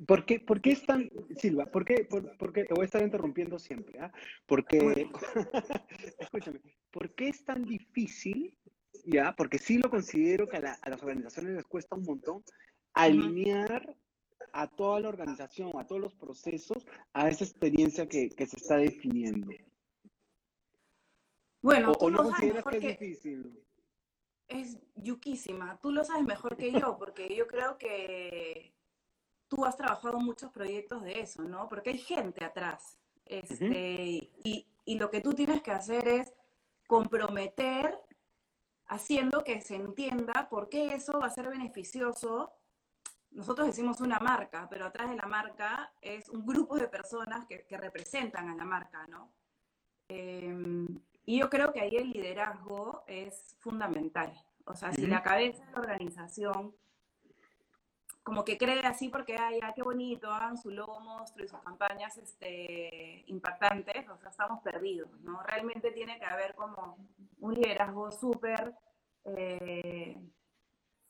¿Por 0.07 0.25
qué, 0.25 0.41
por 0.41 0.61
qué 0.61 0.73
es 0.73 0.85
tan, 0.85 1.09
Silva, 1.37 1.67
por 1.67 1.85
qué, 1.85 2.05
por, 2.05 2.37
por 2.37 2.53
qué- 2.53 2.65
te 2.65 2.75
voy 2.75 2.83
a 2.83 2.87
estar 2.87 3.03
interrumpiendo 3.03 3.59
siempre, 3.59 4.01
¿ah? 4.01 4.13
Porque, 4.47 5.09
escúchame, 6.19 6.61
¿por 6.91 7.15
qué 7.15 7.29
es 7.29 7.45
tan 7.45 7.65
difícil, 7.65 8.57
ya? 9.05 9.35
Porque 9.37 9.59
sí 9.59 9.79
lo 9.79 9.89
considero 9.91 10.49
que 10.49 10.57
a, 10.57 10.61
la- 10.61 10.79
a 10.83 10.91
las 10.91 11.03
organizaciones 11.03 11.55
les 11.55 11.65
cuesta 11.65 11.95
un 11.97 12.05
montón 12.05 12.43
alinear 12.93 13.97
a 14.53 14.69
toda 14.69 15.01
la 15.01 15.09
organización, 15.09 15.71
a 15.79 15.87
todos 15.87 16.01
los 16.01 16.15
procesos, 16.15 16.87
a 17.13 17.29
esa 17.29 17.45
experiencia 17.45 18.09
que, 18.09 18.29
que 18.31 18.47
se 18.47 18.57
está 18.57 18.77
definiendo. 18.77 19.51
Bueno, 21.65 21.93
¿O, 21.93 21.95
tú 21.95 22.07
o 22.07 22.11
no 22.11 22.17
lo 22.19 22.25
sabes 22.25 22.33
consideras 22.35 22.67
mejor 22.67 22.79
que 22.79 22.91
es 22.91 23.01
difícil? 23.01 23.61
es 24.49 24.79
yuquísima. 24.97 25.79
Tú 25.81 25.91
lo 25.93 26.05
sabes 26.05 26.25
mejor 26.25 26.59
que 26.59 26.71
yo, 26.71 26.99
porque 26.99 27.35
yo 27.35 27.47
creo 27.47 27.79
que 27.79 28.75
tú 29.49 29.65
has 29.65 29.75
trabajado 29.75 30.19
muchos 30.21 30.51
proyectos 30.53 31.03
de 31.03 31.21
eso, 31.21 31.43
¿no? 31.45 31.71
Porque 31.71 31.91
hay 31.91 31.99
gente 31.99 32.45
atrás. 32.45 32.99
Este, 33.25 34.31
y, 34.45 34.67
y 34.85 34.99
lo 34.99 35.11
que 35.11 35.23
tú 35.23 35.33
tienes 35.33 35.63
que 35.63 35.71
hacer 35.71 36.07
es 36.07 36.35
comprometer 36.87 37.99
haciendo 38.87 39.43
que 39.43 39.63
se 39.63 39.77
entienda 39.77 40.49
por 40.51 40.69
qué 40.69 40.95
eso 40.95 41.19
va 41.19 41.29
a 41.29 41.31
ser 41.31 41.49
beneficioso 41.49 42.53
nosotros 43.31 43.67
decimos 43.67 44.01
una 44.01 44.21
marca, 44.21 44.69
pero 44.71 44.87
atrás 44.87 45.11
de 45.11 45.17
la 45.17 45.27
marca 45.27 45.93
es 46.01 46.29
un 46.29 46.47
grupo 46.47 46.77
de 46.77 46.87
personas 46.87 47.47
que, 47.47 47.67
que 47.67 47.77
representan 47.77 48.49
a 48.49 48.55
la 48.55 48.65
marca, 48.65 49.07
¿no? 49.09 49.33
Em, 50.07 50.87
y 51.27 51.39
yo 51.39 51.49
creo 51.51 51.73
que 51.73 51.81
ahí 51.81 51.97
el 51.97 52.11
liderazgo 52.11 53.05
es 53.07 53.57
fundamental. 53.61 54.33
O 54.67 54.75
sea, 54.75 54.93
si 54.93 55.07
la 55.07 55.23
cabeza 55.23 55.65
de 55.65 55.73
la 55.73 55.81
organización 55.81 56.75
como 58.25 58.43
que 58.43 58.57
cree 58.57 58.81
así 58.81 59.11
porque, 59.11 59.37
ay, 59.37 59.61
qué 59.77 59.83
bonito, 59.83 60.33
hagan 60.33 60.57
su 60.57 60.71
logo 60.71 60.99
monstruo 60.99 61.45
y 61.45 61.49
sus 61.49 61.61
campañas 61.61 62.17
este, 62.17 63.23
impactantes, 63.27 64.09
o 64.09 64.17
sea, 64.17 64.31
estamos 64.31 64.63
perdidos, 64.63 65.11
¿no? 65.21 65.43
Realmente 65.43 65.93
tiene 65.93 66.19
que 66.19 66.25
haber 66.25 66.55
como 66.55 66.97
un 67.41 67.55
liderazgo 67.55 68.11
súper 68.11 68.75
eh, 69.27 70.17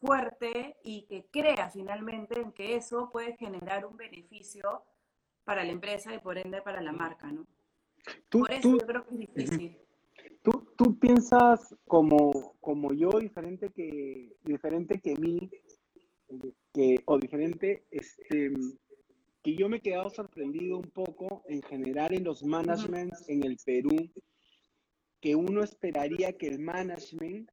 fuerte 0.01 0.77
y 0.83 1.07
que 1.07 1.27
crea 1.31 1.71
finalmente 1.71 2.41
en 2.41 2.51
que 2.51 2.75
eso 2.75 3.09
puede 3.13 3.37
generar 3.37 3.87
un 3.87 3.97
beneficio 3.97 4.85
para 5.45 5.63
la 5.63 5.71
empresa 5.71 6.13
y 6.13 6.19
por 6.19 6.37
ende 6.37 6.63
para 6.63 6.83
la 6.83 6.93
marca, 6.93 7.31
¿no? 7.31 7.47
por 8.29 8.53
eso 8.53 8.77
yo 8.77 8.87
creo 8.87 9.07
que 9.07 9.15
es 9.15 9.19
difícil. 9.21 9.84
¿Tú, 10.45 10.69
tú 10.77 10.99
piensas 10.99 11.75
como, 11.87 12.55
como 12.61 12.93
yo, 12.93 13.09
diferente 13.19 13.71
que, 13.71 14.37
diferente 14.45 15.01
que 15.01 15.17
mí, 15.17 15.51
que, 16.75 16.97
o 17.07 17.19
diferente, 17.19 17.87
este, 17.91 18.53
que 19.43 19.57
yo 19.57 19.71
me 19.71 19.79
he 19.79 19.81
quedado 19.81 20.11
sorprendido 20.11 20.77
un 20.77 20.91
poco 20.91 21.45
en 21.49 21.63
general 21.63 22.13
en 22.13 22.25
los 22.25 22.45
managements 22.45 23.27
en 23.31 23.43
el 23.43 23.57
Perú, 23.65 23.97
que 25.23 25.35
uno 25.35 25.65
esperaría 25.65 26.37
que 26.37 26.49
el 26.49 26.59
management 26.59 27.49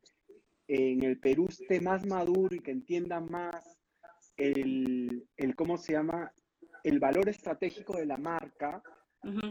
en 0.67 1.01
el 1.05 1.17
Perú 1.17 1.47
esté 1.47 1.79
más 1.79 2.05
maduro 2.05 2.53
y 2.53 2.59
que 2.59 2.71
entienda 2.71 3.21
más 3.21 3.77
el, 4.35 5.25
el 5.37 5.55
¿cómo 5.55 5.77
se 5.77 5.93
llama? 5.93 6.33
El 6.83 6.99
valor 6.99 7.29
estratégico 7.29 7.95
de 7.95 8.05
la 8.05 8.17
marca 8.17 8.83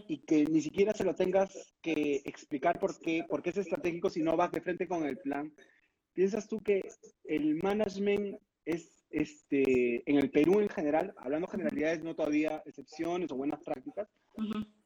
y 0.08 0.18
que 0.18 0.44
ni 0.44 0.60
siquiera 0.60 0.92
se 0.92 1.04
lo 1.04 1.14
tengas 1.14 1.74
que 1.80 2.22
explicar 2.24 2.78
por 2.80 2.98
qué, 3.00 3.24
por 3.28 3.42
qué 3.42 3.50
es 3.50 3.58
estratégico 3.58 4.10
si 4.10 4.22
no 4.22 4.36
vas 4.36 4.50
de 4.50 4.60
frente 4.60 4.88
con 4.88 5.04
el 5.04 5.18
plan. 5.18 5.52
¿Piensas 6.12 6.48
tú 6.48 6.60
que 6.60 6.82
el 7.24 7.54
management 7.62 8.36
es 8.64 9.00
este, 9.10 10.08
en 10.10 10.18
el 10.18 10.30
Perú 10.30 10.60
en 10.60 10.68
general, 10.68 11.14
hablando 11.18 11.46
generalidades, 11.46 12.02
no 12.02 12.14
todavía 12.14 12.62
excepciones 12.66 13.30
o 13.30 13.36
buenas 13.36 13.60
prácticas, 13.62 14.08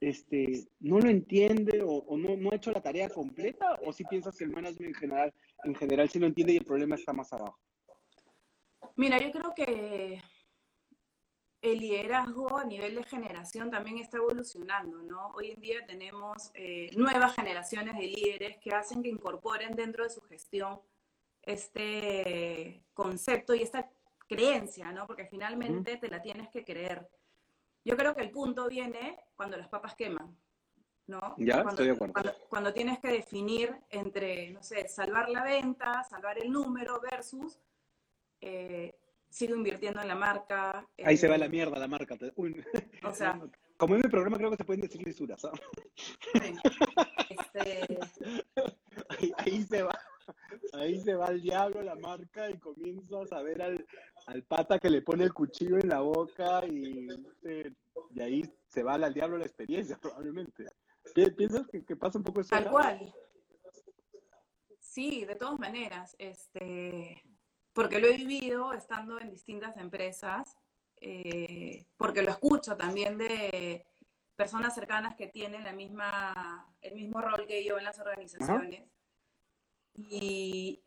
este, 0.01 0.67
no 0.81 0.99
lo 0.99 1.09
entiende 1.09 1.83
o, 1.85 2.17
no, 2.17 2.37
no, 2.37 2.51
ha 2.51 2.57
hecho 2.57 2.73
la 2.73 2.83
tarea 2.83 3.09
completa? 3.09 3.79
¿O 3.85 3.93
si 3.93 4.05
piensas 4.05 4.37
que 4.37 4.45
el 4.45 4.51
management 4.51 4.95
en 4.95 5.01
general, 5.01 5.35
en 5.65 5.75
general 5.75 6.09
sí 6.09 6.19
lo 6.19 6.27
entiende 6.27 6.55
y 6.55 6.59
el 6.59 6.65
problema 6.65 6.95
está 6.95 7.13
más 7.13 7.33
abajo? 7.33 7.59
Mira, 8.97 9.19
yo 9.19 9.33
creo 9.33 9.55
que 9.55 10.21
el 11.65 11.79
liderazgo 11.79 12.59
a 12.59 12.65
nivel 12.65 12.95
de 12.95 13.05
generación 13.05 13.71
también 13.71 13.97
está 13.97 14.19
evolucionando, 14.19 15.03
¿no? 15.03 15.29
Hoy 15.29 15.53
en 15.53 15.61
día 15.63 15.87
tenemos 15.87 16.51
eh, 16.53 16.91
nuevas 16.95 17.35
generaciones 17.35 17.97
de 17.97 18.07
líderes 18.07 18.59
que 18.59 18.71
hacen 18.71 19.03
que 19.03 19.09
incorporen 19.09 19.75
dentro 19.75 20.05
de 20.05 20.11
su 20.11 20.21
gestión 20.21 20.79
este 21.41 22.85
concepto 22.93 23.55
y 23.55 23.63
esta 23.63 23.91
creencia, 24.29 24.93
¿no? 24.93 25.07
Porque 25.07 25.25
finalmente 25.25 25.97
te 25.97 26.09
la 26.09 26.21
tienes 26.21 26.51
que 26.51 26.65
creer. 26.65 27.09
Yo 27.83 27.97
creo 27.97 28.15
que 28.15 28.23
el 28.23 28.31
punto 28.31 28.69
viene 28.69 29.19
cuando 29.35 29.57
las 29.57 29.69
papas 29.69 29.95
queman, 29.95 30.37
¿no? 31.07 31.35
Ya, 31.39 31.63
cuando, 31.63 31.71
estoy 31.71 31.87
de 31.87 31.93
acuerdo. 31.93 32.35
Cuando, 32.51 32.75
tienes 32.75 32.99
que 32.99 33.09
definir 33.09 33.75
entre, 33.89 34.51
no 34.51 34.63
sé, 34.63 34.87
salvar 34.89 35.31
la 35.31 35.43
venta, 35.43 36.05
salvar 36.05 36.39
el 36.39 36.53
número 36.53 37.01
versus 37.01 37.59
eh, 38.43 38.95
sigo 39.35 39.57
invirtiendo 39.57 40.01
en 40.01 40.07
la 40.07 40.15
marca. 40.15 40.89
Ahí 41.05 41.17
se 41.17 41.27
va 41.27 41.37
la 41.37 41.47
eh, 41.47 41.49
mierda 41.49 41.77
la 41.77 41.89
marca. 41.89 42.17
O 43.03 43.13
sea, 43.13 43.41
como 43.77 43.97
en 43.97 44.03
mi 44.03 44.09
programa 44.09 44.37
creo 44.37 44.51
que 44.51 44.57
se 44.57 44.65
pueden 44.65 44.83
decir 44.83 45.05
lisuras. 45.05 45.43
Este 47.29 47.99
ahí, 49.39 49.63
se 49.65 49.83
va. 49.83 49.99
Ahí 50.75 51.01
se 51.01 51.15
va 51.15 51.29
el 51.29 51.43
diablo 51.43 51.83
la 51.83 51.97
marca 51.97 52.49
y 52.49 52.59
comienzas 52.59 53.33
a 53.33 53.43
ver 53.43 53.61
al, 53.61 53.85
al 54.27 54.45
pata 54.45 54.79
que 54.79 54.89
le 54.89 55.03
pone 55.03 55.25
el 55.25 55.35
cuchillo 55.35 55.79
en 55.79 55.89
la 55.89 56.01
boca 56.01 56.65
y, 56.67 57.09
y 58.15 58.21
ahí 58.21 58.43
se 58.69 58.85
va 58.85 58.95
al 58.95 59.13
diablo 59.13 59.37
la 59.37 59.47
experiencia 59.47 59.99
probablemente. 60.01 60.67
¿Piensas 61.13 61.67
que, 61.67 61.85
que 61.85 61.97
pasa 61.97 62.19
un 62.19 62.25
poco 62.25 62.41
eso? 62.41 62.51
Tal 62.51 62.71
cual. 62.71 63.13
Sí, 64.79 65.25
de 65.25 65.35
todas 65.35 65.59
maneras, 65.59 66.15
este, 66.19 67.21
porque 67.75 67.99
lo 67.99 68.07
he 68.07 68.17
vivido 68.17 68.73
estando 68.73 69.21
en 69.21 69.31
distintas 69.31 69.77
empresas, 69.77 70.57
eh, 71.01 71.87
porque 71.97 72.23
lo 72.23 72.31
escucho 72.31 72.77
también 72.77 73.19
de 73.19 73.85
personas 74.37 74.75
cercanas 74.75 75.17
que 75.17 75.27
tienen 75.27 75.65
la 75.65 75.73
misma, 75.73 76.73
el 76.81 76.95
mismo 76.95 77.21
rol 77.21 77.47
que 77.47 77.65
yo 77.65 77.77
en 77.77 77.85
las 77.85 77.99
organizaciones. 77.99 78.89
Y, 79.93 80.83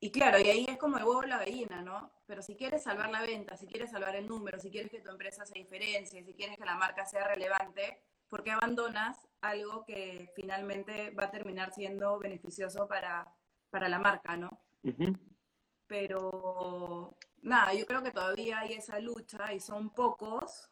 y 0.00 0.10
claro, 0.10 0.38
y 0.38 0.48
ahí 0.48 0.66
es 0.68 0.78
como 0.78 0.96
el 0.96 1.04
huevo 1.04 1.22
la 1.22 1.38
gallina, 1.38 1.82
¿no? 1.82 2.12
Pero 2.26 2.42
si 2.42 2.56
quieres 2.56 2.82
salvar 2.82 3.10
la 3.10 3.20
venta, 3.20 3.56
si 3.56 3.66
quieres 3.66 3.90
salvar 3.90 4.16
el 4.16 4.26
número, 4.26 4.58
si 4.58 4.70
quieres 4.70 4.90
que 4.90 5.00
tu 5.00 5.10
empresa 5.10 5.44
se 5.44 5.58
diferencie, 5.58 6.24
si 6.24 6.34
quieres 6.34 6.56
que 6.56 6.64
la 6.64 6.76
marca 6.76 7.04
sea 7.04 7.28
relevante, 7.28 8.02
¿por 8.28 8.42
qué 8.42 8.52
abandonas 8.52 9.28
algo 9.42 9.84
que 9.84 10.32
finalmente 10.34 11.10
va 11.10 11.24
a 11.24 11.30
terminar 11.30 11.72
siendo 11.72 12.18
beneficioso 12.18 12.88
para, 12.88 13.32
para 13.70 13.88
la 13.88 13.98
marca, 13.98 14.36
¿no? 14.36 14.62
Pero 15.86 17.16
nada, 17.42 17.74
yo 17.74 17.86
creo 17.86 18.02
que 18.02 18.10
todavía 18.10 18.60
hay 18.60 18.74
esa 18.74 18.98
lucha 18.98 19.52
y 19.52 19.60
son 19.60 19.90
pocos 19.90 20.70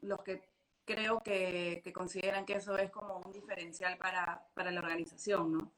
los 0.00 0.22
que 0.22 0.42
creo 0.84 1.20
que, 1.20 1.82
consideran 1.94 2.44
que 2.44 2.54
eso 2.54 2.76
es 2.76 2.90
como 2.90 3.20
un 3.24 3.32
diferencial 3.32 3.96
para, 3.98 4.44
la 4.56 4.80
organización, 4.80 5.52
¿no? 5.52 5.72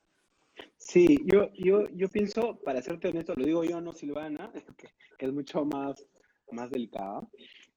Sí, 0.77 1.19
yo, 1.25 1.51
yo, 1.55 1.89
yo 1.91 2.09
pienso, 2.09 2.59
para 2.61 2.81
serte 2.81 3.09
honesto, 3.09 3.35
lo 3.35 3.45
digo 3.45 3.65
yo, 3.65 3.81
no 3.81 3.93
Silvana, 3.93 4.53
que, 4.79 4.89
que 5.19 5.27
es 5.27 5.33
mucho 5.33 5.65
más, 5.65 6.07
más 6.53 6.71
delicada. 6.71 7.21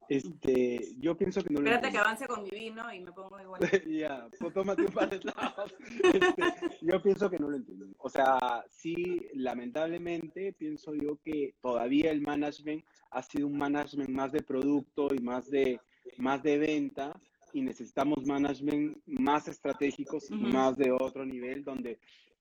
Este, 0.10 0.96
yo 1.00 1.18
pienso 1.18 1.44
que 1.44 1.54
no 1.54 1.60
Espérate 1.60 1.88
lo 1.88 1.92
que 1.92 1.98
avance 1.98 2.28
con 2.28 2.44
mi 2.44 2.50
vino 2.50 2.94
y 2.94 3.02
me 3.02 3.12
pongo 3.12 3.40
igual. 3.40 3.60
ya, 3.90 4.28
pues 4.40 4.54
tómate 4.54 4.84
un 4.84 4.94
par 4.94 5.10
de 5.10 5.18
este, 5.18 6.44
yo 6.82 7.02
pienso 7.02 7.30
que 7.30 7.38
no 7.38 7.50
lo 7.50 7.58
entiendo. 7.58 7.88
O 7.98 8.10
sea, 8.10 8.64
sí, 8.70 9.28
lamentablemente 9.34 10.54
pienso 10.54 10.94
yo 10.96 11.20
que 11.24 11.56
todavía 11.62 12.12
el 12.12 12.22
management 12.22 12.86
ha 13.12 13.22
sido 13.22 13.48
un 13.48 13.58
management 13.58 14.10
más 14.10 14.32
de 14.32 14.42
producto 14.42 15.10
y 15.14 15.20
más 15.20 15.50
de, 15.50 15.80
más 16.18 16.42
de 16.42 16.58
venta 16.58 17.20
y 17.54 17.62
necesitamos 17.62 18.26
management 18.26 18.98
más 19.06 19.48
estratégicos 19.48 20.30
y 20.32 20.36
más 20.36 20.78
de 20.78 20.92
otro 20.92 21.26
nivel 21.26 21.64
donde 21.64 22.00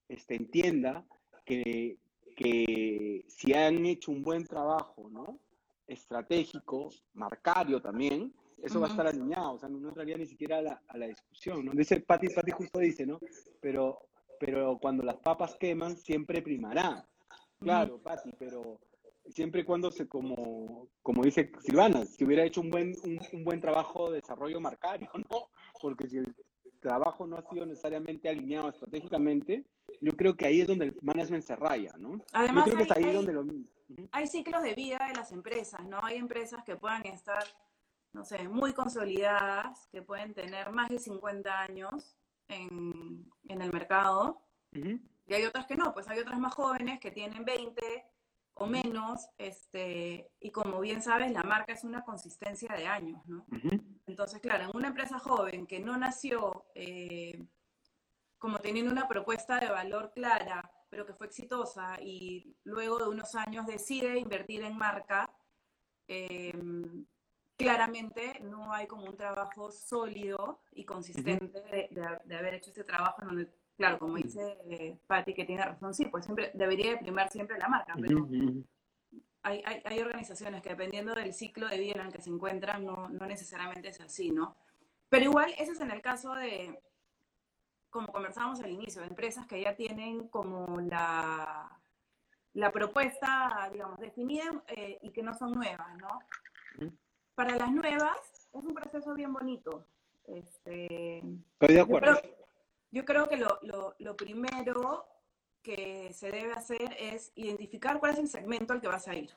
este, 0.09 0.37
entienda 0.37 1.05
que, 1.45 1.99
que 2.37 3.25
si 3.29 3.55
han 3.55 3.87
hecho 3.87 4.13
un 4.13 4.23
buen 4.23 4.45
trabajo, 4.45 5.09
¿no? 5.11 5.41
Estratégico, 5.87 6.91
marcario 7.15 7.81
también, 7.81 8.33
eso 8.63 8.81
va 8.81 8.87
a 8.87 8.91
estar 8.91 9.07
alineado, 9.07 9.55
o 9.55 9.59
sea, 9.59 9.69
no, 9.69 9.89
entraría 9.89 10.17
ni 10.17 10.27
siquiera 10.27 10.59
a 10.59 10.63
la, 10.63 10.83
a 10.89 10.97
la 10.97 11.07
discusión, 11.07 11.65
¿no? 11.65 11.73
Dice 11.73 12.01
Pati, 12.01 12.29
Pati 12.29 12.51
justo 12.53 12.79
dice, 12.79 13.07
¿no? 13.07 13.21
Pero, 13.61 13.99
pero 14.41 14.79
cuando 14.81 15.03
las 15.03 15.17
papas 15.17 15.57
queman, 15.57 15.97
siempre 15.97 16.43
primará. 16.43 17.07
Claro, 17.59 17.99
Pati, 17.99 18.33
pero 18.39 18.81
siempre 19.29 19.63
y 19.63 19.65
cuando 19.65 19.91
se, 19.91 20.09
como, 20.09 20.89
como 21.03 21.23
dice 21.23 21.51
Silvana, 21.61 22.05
si 22.05 22.25
hubiera 22.25 22.45
hecho 22.45 22.61
un 22.61 22.71
buen, 22.71 22.95
un, 23.05 23.45
buen 23.45 23.61
trabajo 23.61 24.11
de 24.11 24.21
desarrollo 24.21 24.61
marcario, 24.61 25.11
¿no? 25.31 25.49
Porque 25.81 26.09
si 26.09 26.19
el 26.19 26.35
trabajo 26.81 27.27
no 27.27 27.37
ha 27.37 27.43
sido 27.51 27.67
necesariamente 27.67 28.29
alineado 28.29 28.69
estratégicamente, 28.69 29.65
yo 30.01 30.13
creo 30.13 30.37
que 30.37 30.47
ahí 30.47 30.61
es 30.61 30.69
donde 30.69 30.87
el 30.87 30.97
management 31.03 31.45
se 31.45 31.57
raya, 31.57 31.93
¿no? 31.99 32.21
Además, 32.33 32.67
yo 32.67 32.73
creo 32.73 32.87
que 32.87 32.93
es 32.93 32.97
ahí 32.97 33.13
donde 33.13 33.33
lo 33.33 33.45
hay 34.13 34.27
ciclos 34.27 34.63
de 34.63 34.75
vida 34.75 34.99
de 35.09 35.15
las 35.15 35.33
empresas, 35.33 35.85
¿no? 35.85 36.01
Hay 36.03 36.17
empresas 36.17 36.65
que 36.65 36.77
puedan 36.77 37.07
estar, 37.07 37.45
no 38.13 38.25
sé, 38.25 38.49
muy 38.49 38.73
consolidadas, 38.73 39.89
que 39.93 40.03
pueden 40.03 40.35
tener 40.35 40.73
más 40.73 40.89
de 40.89 40.99
50 40.99 41.61
años 41.61 42.17
en, 42.49 43.31
el 43.49 43.73
mercado, 43.73 44.43
y 44.73 45.35
hay 45.35 45.45
otras 45.45 45.67
que 45.67 45.77
no, 45.77 45.93
pues 45.95 46.09
hay 46.09 46.19
otras 46.19 46.39
más 46.39 46.55
jóvenes 46.55 47.01
que 47.01 47.11
tienen 47.11 47.45
20 47.45 48.05
o 48.55 48.67
menos, 48.67 49.29
este, 49.39 50.31
y 50.41 50.51
como 50.51 50.81
bien 50.81 51.03
sabes, 51.03 51.31
la 51.33 51.43
marca 51.43 51.73
es 51.73 51.85
una 51.85 52.03
consistencia 52.03 52.75
de 52.75 52.87
años, 52.87 53.21
¿no? 53.27 53.45
Entonces, 54.07 54.41
claro, 54.41 54.65
en 54.65 54.71
una 54.75 54.89
empresa 54.89 55.19
joven 55.19 55.67
que 55.67 55.81
no 55.81 55.97
nació 55.97 56.67
eh, 56.75 57.47
como 58.39 58.59
teniendo 58.59 58.93
una 58.93 59.09
propuesta 59.09 59.59
de 59.59 59.69
valor 59.69 60.13
clara, 60.15 60.71
pero 60.89 61.07
que 61.07 61.15
fue 61.15 61.27
exitosa 61.27 62.01
y 62.01 62.57
luego 62.65 62.99
de 62.99 63.09
unos 63.09 63.35
años 63.35 63.67
decide 63.67 64.19
invertir 64.19 64.63
en 64.63 64.77
marca, 64.77 65.31
em, 66.07 67.05
claramente 67.57 68.41
no 68.41 68.73
hay 68.73 68.87
como 68.87 69.07
un 69.07 69.17
trabajo 69.17 69.71
sólido 69.71 70.61
y 70.73 70.85
consistente 70.85 71.89
de, 72.25 72.37
haber 72.37 72.55
hecho 72.55 72.71
este 72.71 72.85
trabajo 72.85 73.23
en 73.23 73.29
donde, 73.29 73.53
claro, 73.77 73.99
como 73.99 74.17
dice 74.17 74.59
eh, 74.69 74.99
Patti, 75.07 75.35
que 75.35 75.45
tiene 75.45 75.65
razón, 75.65 75.95
sí, 75.95 76.07
pues 76.07 76.25
siempre 76.25 76.51
debería 76.55 76.91
de 76.91 76.99
primar 76.99 77.31
siempre 77.31 77.59
la 77.59 77.69
marca, 77.69 77.95
pero 78.01 78.29
hay, 79.43 79.63
hay, 79.65 79.83
hay, 79.85 80.01
organizaciones 80.01 80.61
que 80.61 80.71
dependiendo 80.71 81.15
del 81.15 81.33
ciclo 81.33 81.69
de 81.69 81.79
vida 81.79 82.01
en 82.01 82.07
el 82.07 82.13
que 82.13 82.21
se 82.21 82.31
encuentran, 82.31 82.85
no, 82.85 83.09
no 83.09 83.27
necesariamente 83.27 83.89
es 83.89 84.01
así, 84.01 84.31
¿no? 84.31 84.57
Pero 85.09 85.27
igual, 85.27 85.55
ese 85.57 85.73
es 85.73 85.81
en 85.81 85.93
el 85.93 86.03
caso 86.03 86.35
de, 86.35 86.81
como 87.97 88.13
conversábamos 88.13 88.61
al 88.61 88.71
inicio, 88.71 89.03
empresas 89.03 89.47
que 89.47 89.59
ya 89.59 89.75
tienen 89.75 90.29
como 90.29 90.79
la, 90.83 91.81
la 92.53 92.71
propuesta, 92.71 93.71
digamos, 93.73 93.99
definida 93.99 94.45
eh, 94.69 94.99
y 95.01 95.11
que 95.13 95.23
no 95.23 95.33
son 95.33 95.53
nuevas, 95.53 95.97
¿no? 95.97 96.19
Para 97.35 97.57
las 97.57 97.73
nuevas 97.73 98.51
es 98.53 98.65
un 98.65 98.75
proceso 98.75 99.15
bien 99.15 99.33
bonito. 99.33 99.87
Este, 100.27 101.17
Estoy 101.19 101.75
de 101.75 101.81
acuerdo. 101.81 102.13
Yo 102.13 102.21
creo, 102.21 102.37
yo 102.91 103.05
creo 103.07 103.29
que 103.31 103.37
lo, 103.39 103.59
lo, 103.63 103.95
lo 103.99 104.15
primero 104.15 105.07
que 105.63 106.13
se 106.13 106.31
debe 106.31 106.53
hacer 106.53 106.95
es 107.01 107.33
identificar 107.35 107.99
cuál 107.99 108.13
es 108.13 108.19
el 108.19 108.29
segmento 108.29 108.75
al 108.75 108.83
que 108.83 108.89
vas 108.89 109.09
a 109.09 109.15
ir, 109.15 109.31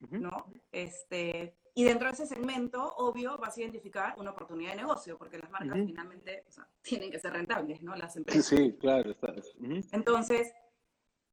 ¿no? 0.00 0.52
Este, 0.72 1.56
y 1.74 1.84
dentro 1.84 2.08
de 2.08 2.14
ese 2.14 2.26
segmento, 2.26 2.94
obvio, 2.96 3.36
vas 3.38 3.56
a 3.56 3.60
identificar 3.60 4.14
una 4.18 4.30
oportunidad 4.30 4.70
de 4.70 4.76
negocio, 4.78 5.18
porque 5.18 5.38
las 5.38 5.50
marcas 5.50 5.76
finalmente 5.84 6.44
o 6.48 6.50
sea, 6.50 6.68
tienen 6.82 7.10
que 7.10 7.18
ser 7.18 7.32
rentables, 7.32 7.82
¿no? 7.82 7.94
Las 7.94 8.16
empresas. 8.16 8.46
Sí, 8.46 8.56
sí 8.56 8.76
claro. 8.78 9.10
Está. 9.10 9.34
Entonces, 9.92 10.52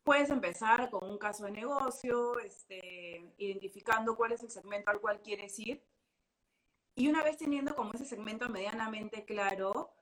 puedes 0.03 0.29
empezar 0.29 0.89
con 0.89 1.09
un 1.09 1.17
caso 1.17 1.45
de 1.45 1.51
negocio, 1.51 2.39
este, 2.39 3.33
identificando 3.37 4.15
cuál 4.15 4.33
es 4.33 4.43
el 4.43 4.49
segmento 4.49 4.91
al 4.91 4.99
cual 4.99 5.21
quieres 5.21 5.57
ir. 5.59 5.81
Y 6.95 7.07
una 7.07 7.23
vez 7.23 7.37
teniendo 7.37 7.75
como 7.75 7.93
ese 7.93 8.05
segmento 8.05 8.49
medianamente 8.49 9.25
claro, 9.25 9.93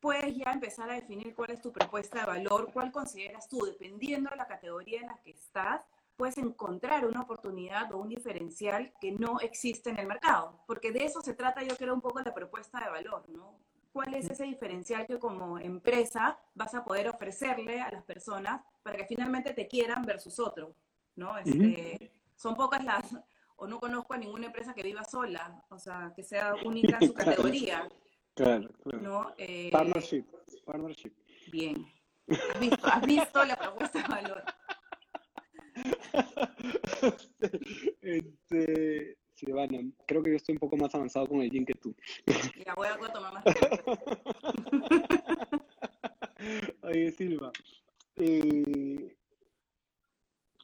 puedes 0.00 0.36
ya 0.36 0.52
empezar 0.52 0.90
a 0.90 0.94
definir 0.94 1.34
cuál 1.34 1.50
es 1.50 1.60
tu 1.60 1.72
propuesta 1.72 2.20
de 2.20 2.26
valor, 2.26 2.72
cuál 2.72 2.90
consideras 2.90 3.48
tú, 3.48 3.64
dependiendo 3.64 4.30
de 4.30 4.36
la 4.36 4.46
categoría 4.46 5.00
en 5.00 5.08
la 5.08 5.20
que 5.22 5.32
estás, 5.32 5.82
puedes 6.20 6.36
encontrar 6.36 7.06
una 7.06 7.22
oportunidad 7.22 7.90
o 7.94 7.96
un 7.96 8.10
diferencial 8.10 8.92
que 9.00 9.10
no 9.10 9.40
existe 9.40 9.88
en 9.88 9.98
el 9.98 10.06
mercado. 10.06 10.62
Porque 10.66 10.92
de 10.92 11.06
eso 11.06 11.22
se 11.22 11.32
trata, 11.32 11.62
yo 11.62 11.74
creo, 11.78 11.94
un 11.94 12.02
poco 12.02 12.20
la 12.20 12.34
propuesta 12.34 12.78
de 12.78 12.90
valor, 12.90 13.26
¿no? 13.30 13.58
¿Cuál 13.90 14.12
es 14.12 14.28
ese 14.28 14.44
diferencial 14.44 15.06
que 15.06 15.18
como 15.18 15.58
empresa 15.58 16.38
vas 16.54 16.74
a 16.74 16.84
poder 16.84 17.08
ofrecerle 17.08 17.80
a 17.80 17.90
las 17.90 18.02
personas 18.04 18.60
para 18.82 18.98
que 18.98 19.06
finalmente 19.06 19.54
te 19.54 19.66
quieran 19.66 20.04
versus 20.04 20.38
otro, 20.38 20.74
¿no? 21.16 21.38
Este, 21.38 22.12
Son 22.36 22.54
pocas 22.54 22.84
las, 22.84 23.16
o 23.56 23.66
no 23.66 23.80
conozco 23.80 24.12
a 24.12 24.18
ninguna 24.18 24.48
empresa 24.48 24.74
que 24.74 24.82
viva 24.82 25.04
sola, 25.04 25.64
o 25.70 25.78
sea, 25.78 26.12
que 26.14 26.22
sea 26.22 26.54
única 26.66 26.98
en 27.00 27.08
su 27.08 27.14
categoría. 27.14 27.88
Claro, 28.34 28.68
claro. 28.82 29.02
¿no? 29.02 29.34
Eh, 29.38 29.70
partnership, 29.72 30.26
partnership. 30.66 31.14
Bien. 31.50 31.86
¿Has 32.28 32.60
visto, 32.60 32.86
has 32.86 33.06
visto 33.06 33.44
la 33.46 33.56
propuesta 33.56 34.02
de 34.02 34.08
valor? 34.08 34.44
este, 38.02 39.16
Silvana, 39.34 39.78
creo 40.06 40.22
que 40.22 40.30
yo 40.30 40.36
estoy 40.36 40.54
un 40.54 40.58
poco 40.58 40.76
más 40.76 40.94
avanzado 40.94 41.26
con 41.26 41.40
el 41.40 41.50
gin 41.50 41.64
que 41.64 41.74
tú. 41.74 41.94
Ya 42.64 42.74
voy 42.74 42.88
a, 42.88 42.96
voy 42.96 43.08
a 43.08 43.12
tomar 43.12 43.32
más 43.32 43.44
Oye, 46.82 47.12
Silva, 47.12 47.52
eh, 48.16 49.16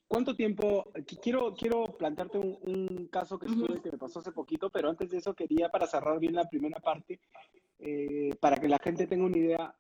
¿cuánto 0.08 0.34
tiempo? 0.34 0.90
Quiero, 1.22 1.54
quiero 1.54 1.96
plantearte 1.96 2.38
un, 2.38 2.58
un 2.62 3.06
caso 3.08 3.38
que, 3.38 3.46
estuve, 3.46 3.80
que 3.82 3.92
me 3.92 3.98
pasó 3.98 4.20
hace 4.20 4.32
poquito, 4.32 4.70
pero 4.70 4.88
antes 4.90 5.10
de 5.10 5.18
eso 5.18 5.34
quería, 5.34 5.68
para 5.68 5.86
cerrar 5.86 6.18
bien 6.18 6.34
la 6.34 6.48
primera 6.48 6.80
parte, 6.80 7.20
eh, 7.78 8.34
para 8.40 8.56
que 8.56 8.68
la 8.68 8.78
gente 8.78 9.06
tenga 9.06 9.25
una 9.25 9.38
idea, 9.38 9.75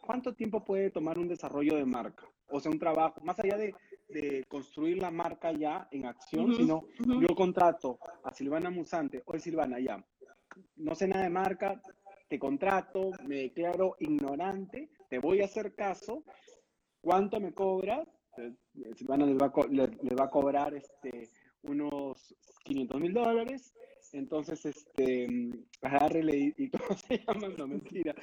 ¿cuánto 0.00 0.34
tiempo 0.34 0.64
puede 0.64 0.90
tomar 0.90 1.18
un 1.18 1.28
desarrollo 1.28 1.76
de 1.76 1.84
marca? 1.84 2.26
O 2.48 2.60
sea, 2.60 2.70
un 2.70 2.78
trabajo, 2.78 3.20
más 3.22 3.38
allá 3.40 3.56
de, 3.56 3.74
de 4.12 4.44
construir 4.48 4.98
la 4.98 5.10
marca 5.10 5.52
ya 5.52 5.88
en 5.90 6.06
acción, 6.06 6.50
uh 6.50 6.52
-huh, 6.52 6.56
sino 6.56 6.76
uh 6.76 6.88
-huh. 6.98 7.28
yo 7.28 7.34
contrato 7.34 7.98
a 8.22 8.32
Silvana 8.32 8.70
Musante, 8.70 9.22
oye 9.26 9.40
Silvana, 9.40 9.78
ya, 9.80 10.04
no 10.76 10.94
sé 10.94 11.06
nada 11.08 11.24
de 11.24 11.30
marca, 11.30 11.80
te 12.28 12.38
contrato, 12.38 13.10
me 13.26 13.36
declaro 13.36 13.96
ignorante, 13.98 14.90
te 15.08 15.18
voy 15.18 15.40
a 15.40 15.44
hacer 15.46 15.74
caso, 15.74 16.24
¿cuánto 17.00 17.40
me 17.40 17.52
cobras? 17.52 18.08
Eh, 18.38 18.54
Silvana 18.94 19.26
les 19.26 19.36
va 19.36 19.46
a, 19.46 19.66
les, 19.68 20.02
les 20.02 20.18
va 20.18 20.24
a 20.24 20.30
cobrar 20.30 20.74
este, 20.74 21.28
unos 21.62 22.34
500 22.64 23.00
mil 23.00 23.12
dólares, 23.12 23.74
entonces, 24.12 24.64
este, 24.66 25.26
agárrele 25.80 26.36
y, 26.36 26.54
y, 26.58 26.70
¿cómo 26.70 26.96
se 26.96 27.18
llama? 27.18 27.48
No, 27.56 27.66
mentira. 27.66 28.14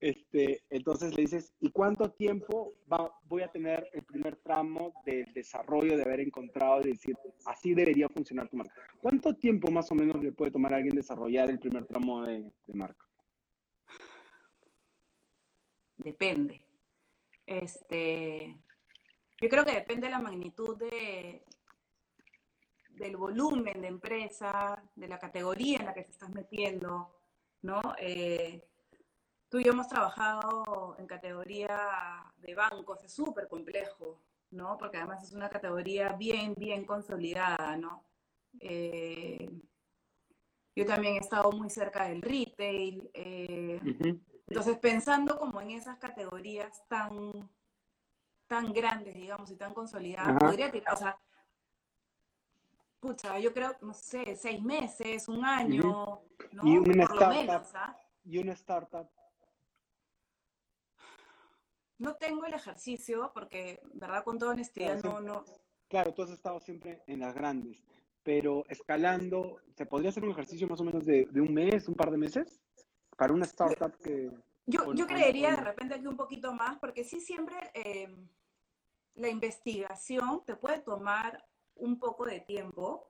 Este, 0.00 0.64
entonces 0.70 1.14
le 1.14 1.22
dices, 1.22 1.52
¿y 1.60 1.70
cuánto 1.70 2.10
tiempo 2.10 2.74
va, 2.90 3.12
voy 3.24 3.42
a 3.42 3.52
tener 3.52 3.88
el 3.92 4.02
primer 4.02 4.36
tramo 4.36 4.94
del 5.04 5.32
desarrollo 5.34 5.96
de 5.96 6.02
haber 6.02 6.20
encontrado 6.20 6.80
y 6.80 6.92
decir, 6.92 7.16
así 7.44 7.74
debería 7.74 8.08
funcionar 8.08 8.48
tu 8.48 8.56
marca? 8.56 8.74
¿Cuánto 9.00 9.34
tiempo 9.34 9.70
más 9.70 9.90
o 9.90 9.94
menos 9.94 10.22
le 10.22 10.32
puede 10.32 10.50
tomar 10.50 10.72
a 10.72 10.76
alguien 10.76 10.96
desarrollar 10.96 11.50
el 11.50 11.58
primer 11.58 11.84
tramo 11.84 12.22
de, 12.24 12.50
de 12.66 12.74
marca? 12.74 13.06
Depende. 15.98 16.60
Este, 17.46 18.56
yo 19.40 19.48
creo 19.48 19.64
que 19.64 19.72
depende 19.72 20.06
de 20.06 20.10
la 20.10 20.20
magnitud 20.20 20.78
de, 20.78 21.44
del 22.96 23.16
volumen 23.16 23.80
de 23.80 23.88
empresa, 23.88 24.82
de 24.94 25.08
la 25.08 25.18
categoría 25.18 25.78
en 25.78 25.86
la 25.86 25.94
que 25.94 26.02
te 26.02 26.10
estás 26.10 26.30
metiendo, 26.30 27.14
¿no? 27.62 27.80
Eh, 27.98 28.64
tú 29.48 29.58
y 29.58 29.64
yo 29.64 29.72
hemos 29.72 29.88
trabajado 29.88 30.96
en 30.98 31.06
categoría 31.06 32.32
de 32.36 32.54
bancos, 32.54 33.02
es 33.04 33.12
súper 33.12 33.48
complejo, 33.48 34.20
¿no? 34.50 34.76
Porque 34.78 34.98
además 34.98 35.22
es 35.22 35.32
una 35.32 35.48
categoría 35.48 36.12
bien, 36.12 36.54
bien 36.56 36.84
consolidada, 36.84 37.76
¿no? 37.76 38.04
Eh, 38.60 39.50
yo 40.76 40.86
también 40.86 41.14
he 41.14 41.18
estado 41.18 41.52
muy 41.52 41.70
cerca 41.70 42.08
del 42.08 42.22
retail, 42.22 43.10
eh, 43.14 43.80
uh 43.80 43.86
-huh. 43.86 44.20
entonces 44.48 44.78
pensando 44.78 45.38
como 45.38 45.60
en 45.60 45.70
esas 45.70 45.98
categorías 45.98 46.82
tan, 46.88 47.48
tan 48.46 48.72
grandes, 48.72 49.14
digamos, 49.14 49.50
y 49.50 49.56
tan 49.56 49.72
consolidadas, 49.72 50.34
uh 50.34 50.36
-huh. 50.36 50.46
podría 50.46 50.70
tirar, 50.70 50.94
o 50.94 50.96
sea, 50.96 51.18
pucha, 53.04 53.38
yo 53.38 53.52
creo, 53.52 53.76
no 53.82 53.92
sé, 53.92 54.34
seis 54.34 54.62
meses, 54.62 55.28
un 55.28 55.44
año, 55.44 55.82
uh 55.82 56.18
-huh. 56.38 56.52
¿no? 56.52 56.62
Y 56.66 56.78
una 56.78 57.06
Por 57.06 57.16
startup, 57.16 57.20
lo 57.20 57.34
menos, 57.34 57.74
¿ah? 57.74 57.96
y 58.24 58.38
una 58.38 58.52
startup. 58.52 59.08
No 61.98 62.14
tengo 62.16 62.46
el 62.46 62.54
ejercicio 62.54 63.30
porque, 63.34 63.80
¿verdad? 63.92 64.24
Con 64.24 64.38
toda 64.38 64.52
honestidad, 64.52 65.00
claro, 65.02 65.20
no, 65.20 65.34
no. 65.34 65.44
Claro, 65.86 66.14
tú 66.14 66.22
has 66.22 66.30
estado 66.30 66.58
siempre 66.60 67.02
en 67.06 67.20
las 67.20 67.34
grandes, 67.34 67.84
pero 68.22 68.64
escalando, 68.68 69.60
¿se 69.76 69.84
podría 69.84 70.08
hacer 70.08 70.24
un 70.24 70.30
ejercicio 70.30 70.66
más 70.66 70.80
o 70.80 70.84
menos 70.84 71.04
de, 71.04 71.26
de 71.26 71.40
un 71.42 71.52
mes, 71.52 71.86
un 71.88 71.94
par 71.94 72.10
de 72.10 72.16
meses? 72.16 72.58
Para 73.18 73.34
una 73.34 73.44
startup 73.44 73.94
que... 74.02 74.30
Yo, 74.66 74.94
yo 74.94 75.06
creería 75.06 75.50
de 75.50 75.62
repente 75.70 76.00
que 76.00 76.08
un 76.08 76.16
poquito 76.16 76.54
más, 76.54 76.78
porque 76.78 77.04
sí 77.04 77.20
siempre 77.20 77.70
eh, 77.74 78.08
la 79.14 79.28
investigación 79.28 80.42
te 80.46 80.56
puede 80.56 80.80
tomar 80.80 81.44
un 81.76 81.98
poco 81.98 82.24
de 82.24 82.40
tiempo, 82.40 83.08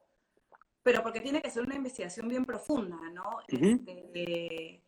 pero 0.82 1.02
porque 1.02 1.20
tiene 1.20 1.40
que 1.40 1.50
ser 1.50 1.62
una 1.62 1.74
investigación 1.76 2.28
bien 2.28 2.44
profunda, 2.44 2.98
¿no? 3.10 3.22
Uh 3.22 3.56
-huh. 3.56 3.82
este, 3.86 4.84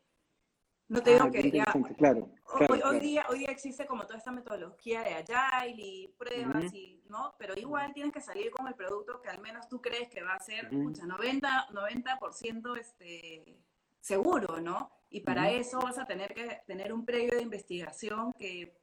no 0.88 1.02
te 1.02 1.10
digo 1.14 1.24
ah, 1.24 1.30
que 1.30 1.50
ya. 1.50 1.64
Claro, 1.64 1.94
claro, 1.96 2.30
hoy, 2.44 2.66
claro. 2.66 2.88
Hoy, 2.90 3.00
día, 3.00 3.26
hoy 3.28 3.38
día 3.40 3.48
existe 3.50 3.86
como 3.86 4.06
toda 4.06 4.18
esta 4.18 4.30
metodología 4.30 5.02
de 5.02 5.14
Agile 5.14 5.82
y 5.82 6.08
pruebas, 6.16 6.64
uh 6.64 6.68
-huh. 6.68 6.74
y, 6.74 7.02
¿no? 7.08 7.34
Pero 7.38 7.54
igual 7.56 7.92
tienes 7.92 8.12
que 8.12 8.20
salir 8.20 8.50
con 8.50 8.68
el 8.68 8.74
producto 8.74 9.20
que 9.20 9.28
al 9.28 9.40
menos 9.40 9.68
tú 9.68 9.80
crees 9.80 10.08
que 10.08 10.22
va 10.22 10.34
a 10.34 10.40
ser, 10.40 10.66
uh 10.66 10.68
-huh. 10.68 10.78
escucha, 10.78 11.06
90, 11.06 11.68
90% 11.70 12.76
este, 12.76 13.58
seguro, 14.00 14.60
¿no? 14.60 14.92
Y 15.10 15.20
para 15.20 15.42
uh 15.42 15.46
-huh. 15.46 15.60
eso 15.60 15.80
vas 15.80 15.98
a 15.98 16.04
tener 16.04 16.32
que 16.34 16.62
tener 16.66 16.92
un 16.92 17.04
previo 17.04 17.34
de 17.34 17.42
investigación 17.42 18.32
que 18.34 18.78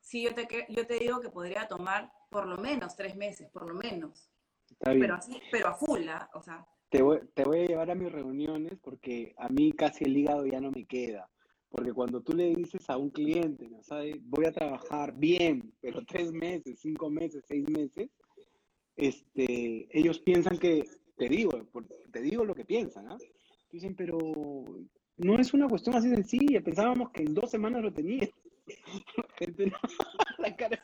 sí 0.00 0.22
yo 0.22 0.34
te, 0.34 0.66
yo 0.68 0.86
te 0.86 0.98
digo 0.98 1.20
que 1.20 1.30
podría 1.30 1.66
tomar 1.68 2.12
por 2.30 2.46
lo 2.46 2.58
menos 2.58 2.94
tres 2.94 3.16
meses, 3.16 3.48
por 3.50 3.66
lo 3.66 3.74
menos. 3.74 4.27
Está 4.70 4.90
bien. 4.90 5.02
Pero, 5.02 5.14
así, 5.14 5.40
pero 5.50 5.68
a 5.68 5.74
full, 5.74 6.08
¿ah? 6.08 6.28
o 6.34 6.42
sea. 6.42 6.66
Te 6.90 7.02
voy, 7.02 7.20
te 7.34 7.44
voy 7.44 7.60
a 7.60 7.66
llevar 7.66 7.90
a 7.90 7.94
mis 7.94 8.10
reuniones 8.10 8.78
porque 8.82 9.34
a 9.36 9.48
mí 9.48 9.72
casi 9.72 10.04
el 10.04 10.16
hígado 10.16 10.46
ya 10.46 10.60
no 10.60 10.70
me 10.70 10.86
queda. 10.86 11.28
Porque 11.70 11.92
cuando 11.92 12.22
tú 12.22 12.32
le 12.34 12.54
dices 12.54 12.88
a 12.88 12.96
un 12.96 13.10
cliente, 13.10 13.68
¿no 13.68 13.82
sabes? 13.82 14.16
Voy 14.22 14.46
a 14.46 14.52
trabajar 14.52 15.14
bien, 15.14 15.74
pero 15.80 16.02
tres 16.04 16.32
meses, 16.32 16.80
cinco 16.80 17.10
meses, 17.10 17.44
seis 17.46 17.68
meses, 17.68 18.08
este, 18.96 19.86
ellos 19.90 20.18
piensan 20.20 20.58
que, 20.58 20.84
te 21.16 21.28
digo, 21.28 21.52
te 22.10 22.22
digo 22.22 22.44
lo 22.44 22.54
que 22.54 22.64
piensan, 22.64 23.12
¿ah? 23.12 23.18
Dicen, 23.70 23.94
pero 23.94 24.18
no 25.18 25.38
es 25.38 25.52
una 25.52 25.68
cuestión 25.68 25.94
así 25.94 26.08
sencilla, 26.08 26.62
pensábamos 26.62 27.10
que 27.10 27.22
en 27.22 27.34
dos 27.34 27.50
semanas 27.50 27.82
lo 27.82 27.92
tenía. 27.92 28.28
Gente, 29.38 29.66
no, 29.66 29.76
la 30.38 30.56
cara 30.56 30.82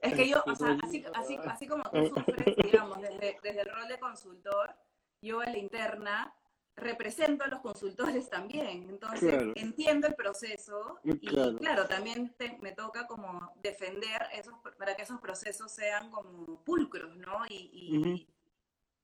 Es 0.00 0.14
que 0.14 0.28
yo, 0.28 0.42
o 0.46 0.54
sea, 0.54 0.78
así, 0.82 1.04
así, 1.14 1.38
así 1.46 1.66
como 1.66 1.82
tú 1.90 2.06
sufres, 2.06 2.56
digamos, 2.56 3.00
desde, 3.00 3.38
desde 3.42 3.60
el 3.60 3.70
rol 3.70 3.88
de 3.88 3.98
consultor, 3.98 4.74
yo 5.20 5.42
en 5.42 5.52
la 5.52 5.58
interna 5.58 6.34
represento 6.76 7.44
a 7.44 7.48
los 7.48 7.60
consultores 7.60 8.28
también, 8.28 8.88
entonces 8.90 9.52
entiendo 9.54 10.06
el 10.06 10.14
proceso 10.14 11.00
y 11.04 11.26
claro, 11.56 11.86
también 11.86 12.34
me 12.60 12.72
toca 12.72 13.06
como 13.06 13.52
defender 13.62 14.26
esos, 14.34 14.54
para 14.78 14.94
que 14.94 15.02
esos 15.02 15.18
procesos 15.20 15.72
sean 15.72 16.10
como 16.10 16.62
pulcros, 16.64 17.16
¿no? 17.16 17.46
Y, 17.48 18.26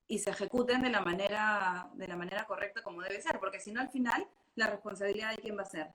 y, 0.07 0.19
se 0.19 0.29
ejecuten 0.29 0.83
de 0.83 0.91
la, 0.91 1.01
manera, 1.01 1.91
de 1.95 2.07
la 2.07 2.17
manera 2.17 2.45
correcta 2.45 2.83
como 2.83 3.01
debe 3.01 3.23
ser, 3.23 3.41
porque 3.41 3.59
si 3.59 3.73
no 3.73 3.81
al 3.81 3.89
final 3.89 4.29
la 4.55 4.67
responsabilidad 4.67 5.31
de 5.31 5.39
quién 5.39 5.57
va 5.57 5.63
a 5.63 5.67
ser. 5.67 5.95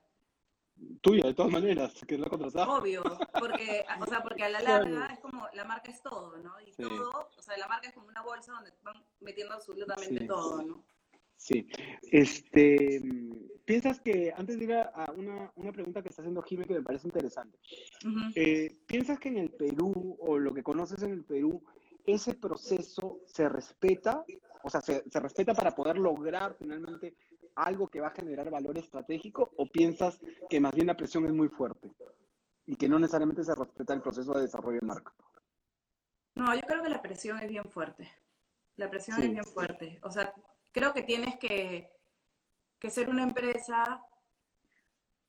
Tuya, 1.01 1.25
de 1.25 1.33
todas 1.33 1.51
maneras, 1.51 1.93
que 2.07 2.15
es 2.15 2.21
la 2.21 2.29
contratada. 2.29 2.77
Obvio, 2.77 3.03
porque, 3.39 3.85
o 3.99 4.05
sea, 4.05 4.21
porque 4.21 4.43
a 4.43 4.49
la 4.49 4.61
larga 4.61 5.07
es 5.07 5.19
como, 5.19 5.47
la 5.53 5.63
marca 5.63 5.91
es 5.91 6.01
todo, 6.01 6.37
¿no? 6.37 6.53
Y 6.61 6.71
todo, 6.73 7.29
o 7.35 7.41
sea, 7.41 7.57
la 7.57 7.67
marca 7.67 7.87
es 7.87 7.93
como 7.93 8.07
una 8.07 8.21
bolsa 8.21 8.53
donde 8.53 8.71
van 8.83 9.03
metiendo 9.21 9.53
absolutamente 9.53 10.25
todo, 10.25 10.63
¿no? 10.63 10.83
Sí. 11.37 11.67
Este, 12.11 13.01
¿Piensas 13.63 13.99
que, 13.99 14.33
antes 14.35 14.57
de 14.57 14.65
ir 14.65 14.73
a 14.73 15.11
una, 15.15 15.51
una 15.55 15.71
pregunta 15.71 16.01
que 16.01 16.09
está 16.09 16.21
haciendo 16.21 16.41
Jimé 16.41 16.65
que 16.65 16.73
me 16.73 16.81
parece 16.81 17.07
interesante, 17.07 17.57
eh, 18.35 18.75
¿piensas 18.87 19.19
que 19.19 19.29
en 19.29 19.37
el 19.37 19.51
Perú, 19.51 20.17
o 20.19 20.37
lo 20.37 20.53
que 20.53 20.63
conoces 20.63 21.03
en 21.03 21.11
el 21.11 21.23
Perú, 21.23 21.63
ese 22.05 22.33
proceso 22.33 23.19
se 23.25 23.49
respeta? 23.49 24.25
O 24.63 24.69
sea, 24.69 24.81
¿se, 24.81 25.03
se 25.09 25.19
respeta 25.19 25.53
para 25.53 25.75
poder 25.75 25.97
lograr 25.97 26.55
finalmente 26.57 27.15
algo 27.57 27.87
que 27.87 27.99
va 27.99 28.07
a 28.07 28.11
generar 28.11 28.49
valor 28.49 28.77
estratégico? 28.77 29.51
¿O 29.57 29.67
piensas 29.67 30.19
que 30.49 30.59
más 30.59 30.73
bien 30.73 30.87
la 30.87 30.97
presión 30.97 31.25
es 31.25 31.33
muy 31.33 31.49
fuerte 31.49 31.91
y 32.65 32.75
que 32.75 32.87
no 32.87 32.99
necesariamente 32.99 33.43
se 33.43 33.55
respeta 33.55 33.93
el 33.93 34.01
proceso 34.01 34.33
de 34.33 34.41
desarrollo 34.41 34.79
de 34.79 34.87
marca? 34.87 35.13
No, 36.35 36.53
yo 36.53 36.61
creo 36.61 36.83
que 36.83 36.89
la 36.89 37.01
presión 37.01 37.39
es 37.39 37.49
bien 37.49 37.65
fuerte. 37.65 38.11
La 38.75 38.89
presión 38.89 39.21
es 39.23 39.31
bien 39.31 39.43
fuerte. 39.43 39.99
O 40.03 40.11
sea, 40.11 40.33
creo 40.71 40.93
que 40.93 41.01
tienes 41.01 41.37
que, 41.39 41.89
ser 42.89 43.09
una 43.09 43.23
empresa 43.23 44.01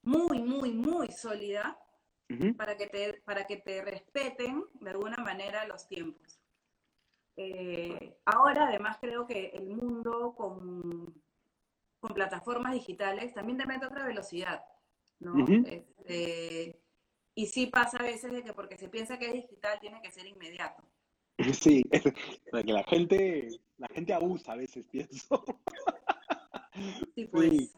muy, 0.02 0.42
muy, 0.42 0.72
muy 0.72 1.10
sólida 1.10 1.78
para, 2.56 2.76
que 2.76 2.86
te, 2.88 3.22
para 3.24 3.46
que 3.46 3.56
te 3.56 3.82
respeten 3.82 4.64
de 4.74 4.90
alguna 4.90 5.16
manera 5.16 5.66
los 5.66 5.88
tiempos. 5.88 6.38
Eh, 7.36 8.18
ahora, 8.26 8.66
además, 8.66 8.98
creo 9.00 9.26
que 9.26 9.46
el 9.54 9.68
mundo 9.68 10.34
con, 10.36 11.22
con 12.00 12.14
plataformas 12.14 12.72
digitales 12.74 13.34
también 13.34 13.58
te 13.58 13.66
mete 13.66 13.86
otra 13.86 14.06
velocidad, 14.06 14.62
¿no? 15.18 15.46
Este, 15.46 16.80
y 17.34 17.46
sí 17.46 17.66
pasa 17.66 17.98
a 17.98 18.02
veces 18.02 18.32
de 18.32 18.42
que 18.42 18.52
porque 18.52 18.76
se 18.76 18.88
piensa 18.88 19.18
que 19.18 19.26
es 19.26 19.32
digital 19.34 19.78
tiene 19.80 20.00
que 20.02 20.10
ser 20.10 20.26
inmediato. 20.26 20.82
Sí, 21.52 21.84
que 21.90 22.72
la 22.72 22.82
gente, 22.82 23.48
la 23.76 23.86
gente 23.88 24.12
abusa 24.12 24.52
a 24.52 24.56
veces, 24.56 24.84
pienso. 24.90 25.44
Sí, 27.14 27.24
pues. 27.26 27.74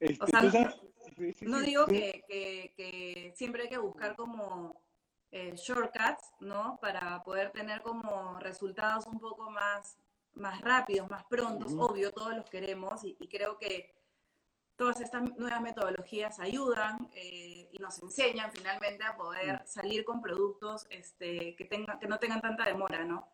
Este, 0.00 1.46
no 1.46 1.60
digo 1.60 1.86
que, 1.86 3.32
siempre 3.36 3.62
hay 3.62 3.68
que 3.68 3.78
buscar 3.78 4.16
como 4.16 4.82
eh, 5.30 5.54
shortcuts, 5.56 6.32
¿no? 6.40 6.78
Para 6.80 7.22
poder 7.22 7.52
tener 7.52 7.82
como 7.82 8.38
resultados 8.40 9.06
un 9.06 9.20
poco 9.20 9.50
más, 9.50 9.98
más 10.34 10.60
rápidos, 10.60 11.10
más 11.10 11.24
prontos. 11.24 11.72
Obvio, 11.78 12.12
todos 12.12 12.36
los 12.36 12.48
queremos 12.50 13.04
y 13.04 13.28
creo 13.28 13.58
que 13.58 13.94
todas 14.76 15.00
estas 15.00 15.22
nuevas 15.36 15.62
metodologías 15.62 16.40
ayudan 16.40 17.08
eh, 17.14 17.68
y 17.72 17.78
nos 17.78 18.02
enseñan 18.02 18.50
finalmente 18.52 19.04
a 19.04 19.16
poder 19.16 19.62
salir 19.66 20.04
con 20.04 20.20
productos 20.20 20.86
este, 20.90 21.54
que, 21.56 21.64
tengan, 21.64 21.98
que 21.98 22.08
no 22.08 22.18
tengan 22.18 22.40
tanta 22.40 22.64
demora, 22.64 23.04
¿no? 23.04 23.28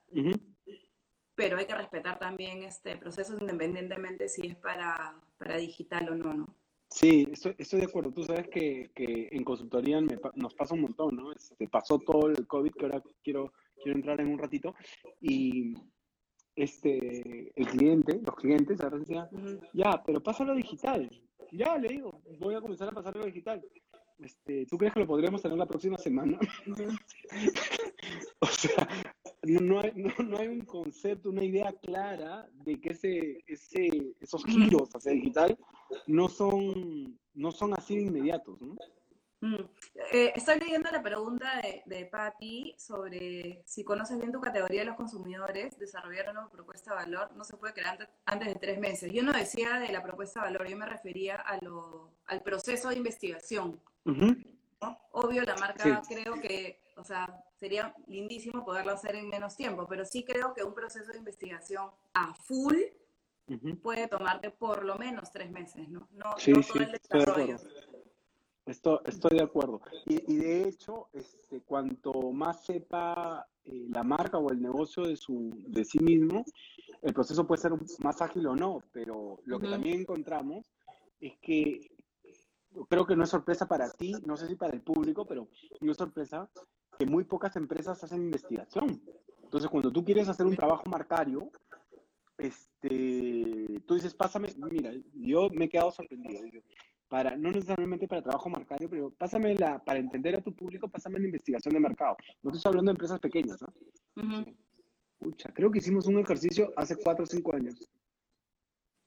Pero 1.34 1.56
hay 1.56 1.66
que 1.66 1.74
respetar 1.74 2.18
también 2.18 2.62
este 2.64 2.96
proceso 2.96 3.36
independientemente 3.40 4.28
si 4.28 4.48
es 4.48 4.56
para, 4.56 5.18
para 5.38 5.56
digital 5.56 6.10
o 6.10 6.14
no, 6.14 6.34
¿no? 6.34 6.54
Sí, 6.90 7.28
estoy, 7.30 7.54
estoy 7.56 7.80
de 7.80 7.86
acuerdo. 7.86 8.12
Tú 8.12 8.24
sabes 8.24 8.48
que, 8.48 8.90
que 8.94 9.28
en 9.30 9.44
consultoría 9.44 10.00
nos 10.34 10.54
pasa 10.54 10.74
un 10.74 10.82
montón, 10.82 11.14
¿no? 11.14 11.32
Este, 11.32 11.68
pasó 11.68 11.98
todo 12.00 12.28
el 12.28 12.46
COVID, 12.48 12.72
que 12.72 12.84
ahora 12.84 13.02
quiero, 13.22 13.52
quiero 13.80 13.96
entrar 13.96 14.20
en 14.20 14.26
un 14.26 14.38
ratito, 14.38 14.74
y 15.20 15.74
este, 16.62 17.52
el 17.54 17.66
cliente, 17.68 18.20
los 18.24 18.34
clientes 18.36 18.78
decían, 18.78 19.28
ya, 19.72 20.02
pero 20.04 20.22
pásalo 20.22 20.54
digital. 20.54 21.10
Ya, 21.52 21.76
le 21.78 21.88
digo, 21.88 22.20
voy 22.38 22.54
a 22.54 22.60
comenzar 22.60 22.88
a 22.88 22.92
pasarlo 22.92 23.24
digital. 23.24 23.64
Este, 24.18 24.66
¿Tú 24.66 24.76
crees 24.76 24.92
que 24.92 25.00
lo 25.00 25.06
podríamos 25.06 25.40
tener 25.40 25.56
la 25.56 25.66
próxima 25.66 25.96
semana? 25.96 26.38
o 28.40 28.46
sea, 28.46 28.88
no, 29.42 29.80
hay, 29.80 29.92
no, 30.18 30.36
hay, 30.36 30.48
un 30.48 30.60
concepto, 30.60 31.30
una 31.30 31.44
idea 31.44 31.72
clara 31.82 32.46
de 32.52 32.78
que 32.78 32.90
ese, 32.90 33.38
ese, 33.46 34.14
esos 34.20 34.44
giros 34.44 34.90
hacia 34.94 35.12
digital 35.12 35.58
no 36.06 36.28
son, 36.28 37.18
no 37.34 37.50
son 37.50 37.72
así 37.72 37.96
de 37.96 38.02
inmediatos. 38.02 38.60
¿no? 38.60 38.76
Mm. 39.40 39.54
Eh, 40.12 40.32
estoy 40.34 40.60
leyendo 40.60 40.90
la 40.90 41.02
pregunta 41.02 41.60
de, 41.62 41.82
de 41.86 42.04
Patti 42.04 42.74
sobre 42.76 43.62
si 43.64 43.84
conoces 43.84 44.18
bien 44.18 44.32
tu 44.32 44.40
categoría 44.40 44.80
de 44.80 44.86
los 44.86 44.96
consumidores, 44.96 45.78
desarrollar 45.78 46.30
una 46.30 46.48
propuesta 46.50 46.90
de 46.90 46.96
valor 46.96 47.32
no 47.34 47.44
se 47.44 47.56
puede 47.56 47.72
crear 47.72 48.10
antes, 48.26 48.48
de 48.48 48.54
tres 48.56 48.78
meses. 48.78 49.10
Yo 49.12 49.22
no 49.22 49.32
decía 49.32 49.78
de 49.78 49.92
la 49.92 50.02
propuesta 50.02 50.40
de 50.40 50.46
valor, 50.46 50.68
yo 50.68 50.76
me 50.76 50.86
refería 50.86 51.36
a 51.36 51.56
lo, 51.64 52.10
al 52.26 52.42
proceso 52.42 52.90
de 52.90 52.96
investigación. 52.96 53.80
Obvio, 55.12 55.42
la 55.42 55.56
marca 55.56 56.02
creo 56.06 56.34
que, 56.40 56.82
o 56.96 57.04
sea, 57.04 57.42
sería 57.56 57.94
lindísimo 58.08 58.64
poderlo 58.64 58.92
hacer 58.92 59.14
en 59.16 59.28
menos 59.28 59.56
tiempo, 59.56 59.86
pero 59.88 60.04
sí 60.04 60.24
creo 60.24 60.52
que 60.52 60.64
un 60.64 60.74
proceso 60.74 61.12
de 61.12 61.18
investigación 61.18 61.90
a 62.12 62.34
full 62.34 62.76
puede 63.82 64.06
tomarte 64.06 64.50
por 64.50 64.84
lo 64.84 64.96
menos 64.96 65.30
tres 65.32 65.50
meses, 65.50 65.88
¿no? 65.88 66.08
No, 66.12 66.30
no 66.30 66.62
todo 66.62 66.82
el 66.82 66.92
desarrollo. 66.92 67.56
Esto, 68.70 69.02
estoy 69.04 69.36
de 69.36 69.42
acuerdo. 69.42 69.80
Y, 70.06 70.36
de 70.36 70.68
hecho, 70.68 71.08
este, 71.12 71.60
cuanto 71.62 72.12
más 72.30 72.64
sepa 72.64 73.44
eh, 73.64 73.86
la 73.92 74.04
marca 74.04 74.38
o 74.38 74.48
el 74.52 74.62
negocio 74.62 75.02
de, 75.02 75.16
su, 75.16 75.50
de 75.66 75.84
sí 75.84 75.98
mismo, 75.98 76.44
el 77.02 77.12
proceso 77.12 77.44
puede 77.48 77.62
ser 77.62 77.72
más 77.98 78.22
ágil 78.22 78.46
o 78.46 78.54
no, 78.54 78.84
pero 78.92 79.40
lo 79.44 79.58
que 79.58 79.66
también 79.66 80.02
encontramos 80.02 80.64
es 81.20 81.36
que 81.42 81.90
creo 82.88 83.04
que 83.04 83.16
no 83.16 83.24
es 83.24 83.30
sorpresa 83.30 83.66
para 83.66 83.90
ti, 83.90 84.12
no 84.24 84.36
sé 84.36 84.46
si 84.46 84.54
para 84.54 84.72
el 84.72 84.82
público, 84.82 85.26
pero 85.26 85.48
no 85.80 85.90
es 85.90 85.98
sorpresa 85.98 86.48
que 86.96 87.06
muy 87.06 87.24
pocas 87.24 87.56
empresas 87.56 88.04
hacen 88.04 88.22
investigación. 88.22 89.02
Entonces, 89.42 89.68
cuando 89.68 89.90
tú 89.90 90.04
quieres 90.04 90.28
hacer 90.28 90.46
un 90.46 90.54
trabajo 90.54 90.84
marcario, 90.88 91.50
este, 92.38 93.82
tú 93.84 93.94
dices, 93.94 94.14
pásame, 94.14 94.48
mira, 94.70 94.92
yo 95.14 95.48
me 95.50 95.64
he 95.64 95.68
quedado 95.68 95.90
sorprendido 95.90 96.40
para, 97.10 97.36
no 97.36 97.50
necesariamente 97.50 98.06
para 98.06 98.22
trabajo 98.22 98.48
marcario, 98.48 98.88
pero 98.88 99.10
pásame 99.10 99.54
la, 99.56 99.82
para 99.82 99.98
entender 99.98 100.36
a 100.36 100.40
tu 100.40 100.54
público, 100.54 100.88
pásame 100.88 101.18
la 101.18 101.26
investigación 101.26 101.74
de 101.74 101.80
mercado. 101.80 102.16
No 102.40 102.52
estoy 102.52 102.70
hablando 102.70 102.90
de 102.90 102.94
empresas 102.94 103.18
pequeñas, 103.18 103.58
¿no? 103.60 104.44
creo 105.52 105.70
que 105.70 105.80
hicimos 105.80 106.06
un 106.06 106.20
ejercicio 106.20 106.72
hace 106.76 106.96
cuatro 106.96 107.24
o 107.24 107.26
cinco 107.26 107.54
años. 107.54 107.74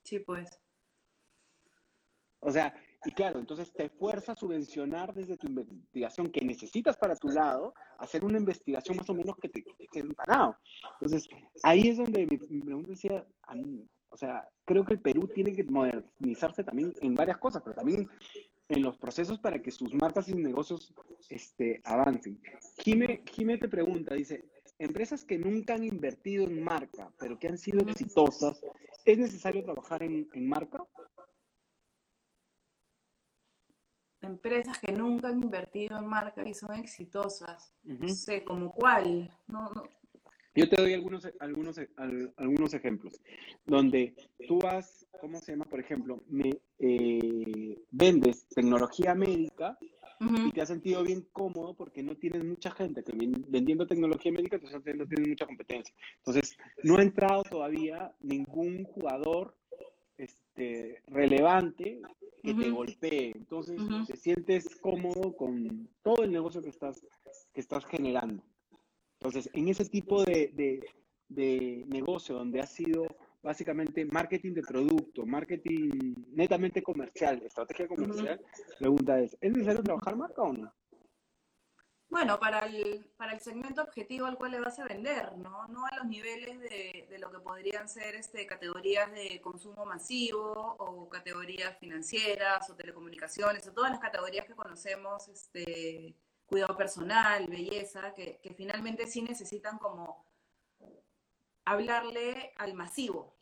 Sí, 0.04 0.20
pues. 0.20 0.48
O 2.40 2.52
sea, 2.52 2.74
y 3.06 3.10
claro, 3.12 3.40
entonces 3.40 3.72
te 3.72 3.88
fuerza 3.88 4.32
a 4.32 4.36
subvencionar 4.36 5.14
desde 5.14 5.38
tu 5.38 5.46
investigación 5.46 6.30
que 6.30 6.44
necesitas 6.44 6.98
para 6.98 7.16
tu 7.16 7.28
lado, 7.28 7.74
hacer 7.98 8.22
una 8.22 8.38
investigación 8.38 8.98
más 8.98 9.08
o 9.08 9.14
menos 9.14 9.34
que 9.40 9.48
te 9.48 9.64
quede 9.90 10.14
parado. 10.14 10.56
Entonces, 11.00 11.26
ahí 11.62 11.88
es 11.88 11.96
donde 11.96 12.26
mi, 12.26 12.60
pregunta 12.60 12.90
decía, 12.90 13.26
a 13.44 13.54
mí, 13.54 13.88
o 14.14 14.16
sea, 14.16 14.48
creo 14.64 14.84
que 14.84 14.92
el 14.92 15.00
Perú 15.00 15.28
tiene 15.34 15.52
que 15.56 15.64
modernizarse 15.64 16.62
también 16.62 16.94
en 17.00 17.16
varias 17.16 17.38
cosas, 17.38 17.62
pero 17.64 17.74
también 17.74 18.08
en 18.68 18.80
los 18.80 18.96
procesos 18.96 19.40
para 19.40 19.60
que 19.60 19.72
sus 19.72 19.92
marcas 19.92 20.28
y 20.28 20.34
negocios 20.34 20.94
este, 21.28 21.80
avancen. 21.84 22.40
Jime, 22.78 23.58
te 23.58 23.68
pregunta, 23.68 24.14
dice, 24.14 24.44
empresas 24.78 25.24
que 25.24 25.36
nunca 25.36 25.74
han 25.74 25.82
invertido 25.82 26.44
en 26.44 26.62
marca, 26.62 27.12
pero 27.18 27.40
que 27.40 27.48
han 27.48 27.58
sido 27.58 27.80
exitosas, 27.80 28.64
¿es 29.04 29.18
necesario 29.18 29.64
trabajar 29.64 30.04
en, 30.04 30.28
marca? 30.48 30.78
Empresas 34.20 34.78
que 34.78 34.92
nunca 34.92 35.26
han 35.26 35.42
invertido 35.42 35.98
en 35.98 36.06
marca 36.06 36.48
y 36.48 36.54
son 36.54 36.72
exitosas. 36.76 37.74
No 37.82 38.08
sé, 38.08 38.44
¿como 38.44 38.72
cuál? 38.72 39.36
No, 39.48 39.70
no, 39.70 39.82
yo 40.54 40.68
te 40.68 40.80
doy 40.80 40.94
algunos, 40.94 41.28
algunos, 41.40 41.80
algunos 42.36 42.74
ejemplos, 42.74 43.20
donde 43.66 44.14
tú 44.46 44.58
vas, 44.58 45.06
¿cómo 45.20 45.40
se 45.40 45.52
llama? 45.52 45.64
Por 45.64 45.80
ejemplo, 45.80 46.22
me 46.28 46.60
eh, 46.78 47.78
vendes 47.90 48.46
tecnología 48.48 49.14
médica 49.14 49.76
y 50.20 50.52
te 50.52 50.62
has 50.62 50.68
sentido 50.68 51.02
bien 51.02 51.26
cómodo 51.32 51.74
porque 51.74 52.02
no 52.02 52.16
tienes 52.16 52.44
mucha 52.44 52.70
gente 52.70 53.02
que 53.02 53.12
vendiendo 53.48 53.86
tecnología 53.86 54.32
médica, 54.32 54.56
entonces 54.56 54.96
no 54.96 55.06
tienes 55.06 55.28
mucha 55.28 55.44
competencia. 55.46 55.94
Entonces, 56.18 56.56
no 56.82 56.96
ha 56.96 57.02
entrado 57.02 57.42
todavía 57.42 58.14
ningún 58.20 58.84
jugador 58.84 59.54
este, 60.16 61.02
relevante 61.08 62.00
que 62.42 62.54
te 62.54 62.70
golpee. 62.70 63.32
Entonces, 63.34 63.76
te 64.06 64.16
sientes 64.16 64.76
cómodo 64.76 65.36
con 65.36 65.88
todo 66.02 66.22
el 66.22 66.32
negocio 66.32 66.62
que 66.62 66.70
estás, 66.70 67.04
que 67.52 67.60
estás 67.60 67.84
generando. 67.86 68.42
Entonces, 69.24 69.50
en 69.54 69.68
ese 69.68 69.86
tipo 69.86 70.22
de, 70.22 70.84
negocio 71.88 72.34
donde 72.34 72.60
has 72.60 72.70
sido 72.70 73.06
básicamente 73.42 74.04
marketing 74.04 74.52
de 74.52 74.62
producto, 74.62 75.24
marketing 75.24 76.14
netamente 76.32 76.82
comercial, 76.82 77.42
estrategia 77.42 77.88
comercial, 77.88 78.38
pregunta 78.78 79.18
es, 79.18 79.34
¿es 79.40 79.52
necesario 79.52 79.82
trabajar 79.82 80.16
marca 80.16 80.42
o 80.42 80.52
no? 80.52 80.70
Bueno, 82.10 82.38
para 82.38 82.66
el, 82.66 83.06
para 83.16 83.32
el 83.32 83.40
segmento 83.40 83.82
objetivo 83.82 84.26
al 84.26 84.36
cual 84.36 84.52
le 84.52 84.60
vas 84.60 84.78
a 84.78 84.84
vender, 84.84 85.36
¿no? 85.38 85.66
No 85.68 85.86
a 85.86 85.96
los 85.96 86.06
niveles 86.06 86.60
de, 86.60 87.06
de 87.08 87.18
lo 87.18 87.30
que 87.30 87.40
podrían 87.40 87.88
ser 87.88 88.14
este, 88.16 88.46
categorías 88.46 89.10
de 89.10 89.40
consumo 89.40 89.86
masivo 89.86 90.76
o 90.78 91.08
categorías 91.08 91.78
financieras 91.78 92.68
o 92.68 92.76
telecomunicaciones 92.76 93.66
o 93.66 93.72
todas 93.72 93.90
las 93.90 94.00
categorías 94.00 94.44
que 94.44 94.54
conocemos, 94.54 95.28
este, 95.28 96.14
cuidado 96.46 96.76
personal, 96.76 97.46
belleza, 97.46 98.12
que, 98.14 98.40
finalmente 98.56 99.06
sí 99.06 99.22
necesitan 99.22 99.78
como 99.78 100.24
hablarle 101.64 102.52
al 102.56 102.74
masivo, 102.74 103.34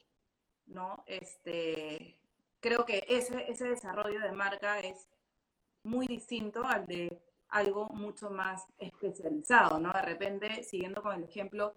¿no? 0.66 1.02
Este, 1.06 2.18
creo 2.60 2.84
que 2.84 3.04
ese, 3.08 3.50
ese 3.50 3.68
desarrollo 3.68 4.20
de 4.20 4.32
marca 4.32 4.78
es 4.80 5.08
muy 5.82 6.06
distinto 6.06 6.64
al 6.64 6.86
de 6.86 7.22
algo 7.48 7.86
mucho 7.88 8.30
más 8.30 8.64
especializado, 8.78 9.78
¿no? 9.78 9.92
De 9.92 10.02
repente, 10.02 10.62
siguiendo 10.62 11.02
con 11.02 11.16
el 11.16 11.24
ejemplo, 11.24 11.74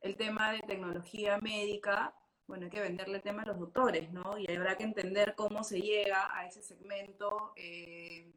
el 0.00 0.16
tema 0.16 0.52
de 0.52 0.60
tecnología 0.60 1.38
médica, 1.38 2.14
bueno, 2.46 2.64
hay 2.64 2.70
que 2.70 2.80
venderle 2.80 3.16
el 3.16 3.22
tema 3.22 3.42
a 3.42 3.46
los 3.46 3.58
doctores, 3.58 4.10
¿no? 4.12 4.36
Y 4.38 4.50
habrá 4.52 4.76
que 4.76 4.84
entender 4.84 5.34
cómo 5.34 5.64
se 5.64 5.80
llega 5.80 6.36
a 6.36 6.46
ese 6.46 6.62
segmento 6.62 7.52
eh, 7.56 8.32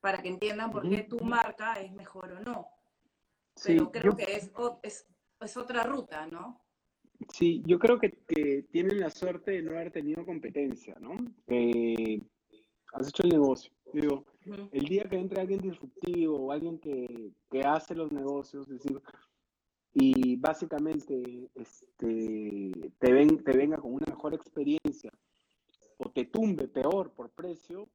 para 0.00 0.22
que 0.22 0.28
entiendan 0.28 0.70
por 0.70 0.88
qué 0.88 1.02
tu 1.02 1.18
marca 1.20 1.74
es 1.74 1.92
mejor 1.92 2.32
o 2.32 2.40
no. 2.40 2.68
Pero 3.62 3.90
creo 3.90 4.16
que 4.16 4.24
es, 4.24 4.50
es, 4.82 5.06
es, 5.40 5.56
otra 5.56 5.82
ruta, 5.82 6.26
¿no? 6.26 6.62
Sí, 7.28 7.62
yo 7.66 7.78
creo 7.78 7.98
que, 7.98 8.12
que, 8.26 8.62
tienen 8.70 8.98
la 9.00 9.10
suerte 9.10 9.50
de 9.50 9.62
no 9.62 9.72
haber 9.72 9.90
tenido 9.90 10.24
competencia, 10.24 10.96
¿no? 11.00 11.16
Eh, 11.48 12.20
has 12.94 13.08
hecho 13.08 13.24
el 13.24 13.30
negocio. 13.30 13.72
Digo, 13.92 14.24
el 14.72 14.84
día 14.84 15.04
que 15.04 15.16
entre 15.16 15.40
alguien 15.40 15.60
disruptivo 15.60 16.36
o 16.36 16.52
alguien 16.52 16.78
que, 16.78 17.32
que 17.50 17.60
hace 17.62 17.94
los 17.94 18.10
negocios, 18.12 18.68
es 18.68 18.82
decir, 18.82 19.00
y 19.92 20.36
básicamente 20.36 21.50
este, 21.54 22.92
te, 22.98 23.12
ven, 23.12 23.42
te 23.42 23.56
venga 23.56 23.76
con 23.78 23.94
una 23.94 24.06
mejor 24.06 24.34
experiencia 24.34 25.10
o 25.98 26.10
te 26.10 26.24
tumbe 26.26 26.68
peor 26.68 27.12
por 27.12 27.30
precio, 27.30 27.88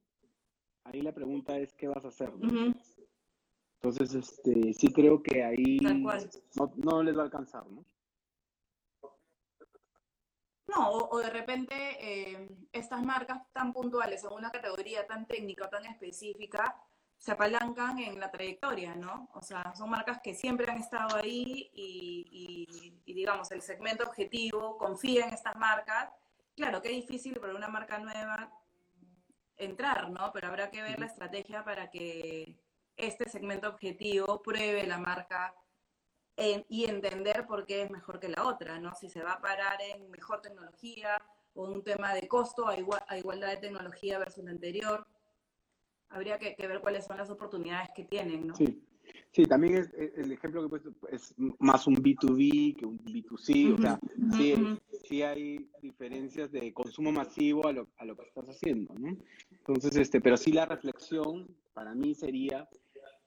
ahí 0.86 1.02
la 1.02 1.12
pregunta 1.12 1.58
es 1.58 1.74
qué 1.74 1.88
vas 1.88 2.06
a 2.06 2.08
hacer. 2.08 2.32
Entonces, 3.82 4.16
este, 4.16 4.74
sí 4.74 4.92
creo 4.94 5.22
que 5.22 5.44
ahí 5.44 5.78
no, 5.78 6.72
no, 6.78 7.04
les 7.04 7.16
va 7.16 7.22
a 7.22 7.26
alcanzar, 7.26 7.68
¿no? 7.68 7.86
No, 10.68 10.90
o, 10.90 11.20
de 11.20 11.30
repente 11.30 11.76
eh, 12.00 12.50
estas 12.72 13.04
marcas 13.04 13.42
tan 13.54 13.72
puntuales 13.72 14.24
en 14.24 14.34
una 14.34 14.50
categoría 14.50 15.06
tan 15.06 15.28
técnica, 15.28 15.70
tan 15.70 15.86
específica, 15.86 16.76
se 17.18 17.32
apalancan 17.32 18.00
en 18.00 18.20
la 18.20 18.32
trayectoria, 18.32 18.96
¿no? 18.96 19.30
O 19.34 19.42
sea, 19.42 19.74
son 19.76 19.90
marcas 19.90 20.20
que 20.22 20.34
siempre 20.34 20.70
han 20.70 20.80
estado 20.80 21.16
ahí 21.18 21.70
y, 21.74 22.68
y, 23.06 23.14
digamos, 23.14 23.52
el 23.52 23.62
segmento 23.62 24.04
objetivo 24.04 24.78
confía 24.78 25.28
en 25.28 25.34
estas 25.34 25.56
marcas. 25.56 26.10
Claro, 26.56 26.82
qué 26.82 26.90
difícil 26.90 27.40
para 27.40 27.56
una 27.56 27.68
marca 27.68 28.00
nueva 28.00 28.52
entrar, 29.58 30.10
¿no? 30.10 30.32
Pero 30.34 30.48
habrá 30.48 30.70
que 30.70 30.82
ver 30.82 31.00
la 31.00 31.06
estrategia 31.06 31.64
para 31.64 31.90
que 31.90 32.58
este 32.98 33.30
segmento 33.30 33.70
objetivo 33.70 34.42
pruebe 34.42 34.86
la 34.86 34.98
marca 34.98 35.54
y 36.38 36.86
entender 36.86 37.46
por 37.46 37.66
qué 37.66 37.84
es 37.84 37.92
mejor 37.92 38.20
que 38.20 38.28
la 38.28 38.46
otra, 38.46 38.80
¿no? 38.80 38.94
Si 38.94 39.10
se 39.10 39.24
va 39.24 39.34
a 39.34 39.42
parar 39.42 39.82
en 39.82 40.10
mejor 40.12 40.42
tecnología 40.42 41.18
o 41.54 41.64
un 41.64 41.84
tema 41.84 42.14
de 42.14 42.28
costo 42.28 42.68
a, 42.68 42.78
igual, 42.78 43.04
a 43.08 43.18
igualdad 43.18 43.50
de 43.50 43.58
tecnología 43.58 44.20
versus 44.20 44.44
la 44.44 44.52
anterior. 44.52 45.08
Habría 46.10 46.38
que, 46.38 46.56
ver 46.68 46.82
cuáles 46.82 47.06
son 47.06 47.18
las 47.18 47.30
oportunidades 47.30 47.90
que 47.96 48.04
tienen, 48.04 48.48
¿no? 48.48 48.56
Sí. 48.56 48.86
Sí, 49.32 49.44
también 49.46 49.76
es, 49.76 49.94
el 50.16 50.32
ejemplo 50.32 50.62
que 50.62 50.68
he 50.68 50.70
puesto 50.70 51.08
es 51.12 51.36
más 51.60 51.88
un 51.88 51.98
B2B 51.98 52.78
que 52.78 52.86
un 52.86 53.00
B2C, 53.00 53.74
o 53.74 53.78
sea, 53.78 54.00
sí, 54.38 54.56
sí, 55.04 55.22
hay 55.22 55.70
diferencias 55.82 56.52
de 56.52 56.72
consumo 56.74 57.12
masivo 57.12 57.68
a 57.68 57.74
lo, 57.74 57.90
a 57.98 58.06
lo 58.06 58.16
que 58.16 58.26
estás 58.26 58.46
haciendo, 58.46 58.94
¿no? 58.98 59.18
Entonces, 59.52 59.96
este, 59.98 60.22
pero 60.22 60.38
sí 60.38 60.52
la 60.52 60.66
reflexión 60.66 61.48
para 61.74 61.94
mí 61.94 62.16
sería 62.16 62.68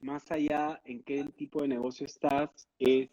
más 0.00 0.30
allá 0.30 0.80
en 0.84 1.02
qué 1.02 1.24
tipo 1.36 1.62
de 1.62 1.68
negocio 1.68 2.06
estás, 2.06 2.68
es 2.78 3.10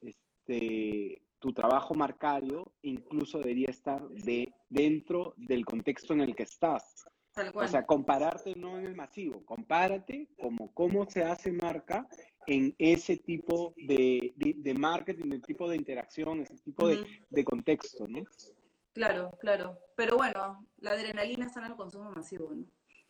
este, 0.00 1.22
tu 1.38 1.52
trabajo 1.52 1.94
marcario 1.94 2.72
incluso 2.82 3.38
debería 3.38 3.68
estar 3.68 4.06
de, 4.08 4.52
dentro 4.68 5.34
del 5.36 5.64
contexto 5.64 6.14
en 6.14 6.22
el 6.22 6.34
que 6.34 6.44
estás. 6.44 7.06
O 7.54 7.66
sea, 7.66 7.84
compararte 7.84 8.54
no 8.54 8.78
en 8.78 8.86
el 8.86 8.94
masivo, 8.94 9.44
compárate 9.44 10.28
como 10.38 10.72
cómo 10.72 11.10
se 11.10 11.24
hace 11.24 11.50
marca 11.50 12.06
en 12.46 12.74
ese 12.78 13.16
tipo 13.16 13.74
de, 13.76 14.32
de, 14.36 14.74
marketing, 14.74 15.32
el 15.32 15.42
tipo 15.42 15.68
de 15.68 15.76
interacción, 15.76 16.40
ese 16.40 16.56
tipo 16.58 16.86
de, 16.86 17.04
de, 17.30 17.44
contexto, 17.44 18.06
¿no? 18.06 18.22
Claro, 18.92 19.32
claro. 19.40 19.78
Pero 19.96 20.16
bueno, 20.16 20.64
la 20.78 20.92
adrenalina 20.92 21.46
está 21.46 21.60
en 21.60 21.66
el 21.66 21.76
consumo 21.76 22.12
masivo, 22.12 22.54
¿no? 22.54 22.64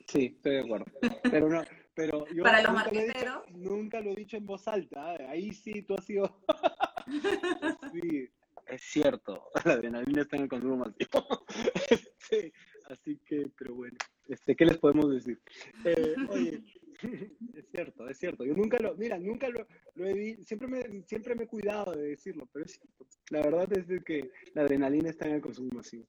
Sí, 0.08 0.34
estoy 0.36 0.52
de 0.52 0.60
acuerdo. 0.60 0.86
Pero 1.22 1.48
no, 1.48 1.62
pero 1.94 2.26
yo 2.28 2.42
Para 2.42 2.62
los 2.62 2.70
nunca, 2.70 2.84
marqueteros. 2.84 3.34
Lo 3.34 3.46
dicho, 3.46 3.58
nunca 3.58 4.00
lo 4.00 4.10
he 4.10 4.14
dicho 4.16 4.36
en 4.36 4.46
voz 4.46 4.68
alta. 4.68 5.16
¿eh? 5.16 5.26
Ahí 5.28 5.52
sí, 5.52 5.82
tú 5.82 5.94
has 5.94 6.04
sido. 6.04 6.40
sí, 7.92 8.28
es 8.66 8.82
cierto. 8.82 9.50
La 9.64 9.74
adrenalina 9.74 10.22
está 10.22 10.36
en 10.36 10.42
el 10.42 10.48
consumo 10.48 10.76
masivo. 10.76 11.44
Este, 12.24 12.52
así 12.88 13.18
que, 13.18 13.50
pero 13.56 13.74
bueno, 13.74 13.98
este, 14.28 14.54
¿qué 14.56 14.66
les 14.66 14.78
podemos 14.78 15.10
decir? 15.10 15.40
Eh, 15.84 16.14
oye, 16.28 16.62
es 17.54 17.68
cierto, 17.70 18.08
es 18.08 18.18
cierto. 18.18 18.44
Yo 18.44 18.54
nunca 18.54 18.78
lo, 18.78 18.94
mira, 18.96 19.18
nunca 19.18 19.48
lo, 19.48 19.66
lo 19.94 20.06
he 20.06 20.36
siempre 20.44 20.68
me, 20.68 21.02
siempre 21.02 21.34
me 21.34 21.44
he 21.44 21.48
cuidado 21.48 21.92
de 21.92 22.08
decirlo, 22.08 22.48
pero 22.52 22.64
es 22.64 22.72
cierto. 22.72 23.06
La 23.30 23.42
verdad 23.42 23.68
es 23.72 24.04
que 24.04 24.30
la 24.54 24.62
adrenalina 24.62 25.10
está 25.10 25.26
en 25.26 25.36
el 25.36 25.40
consumo 25.40 25.70
masivo. 25.74 26.06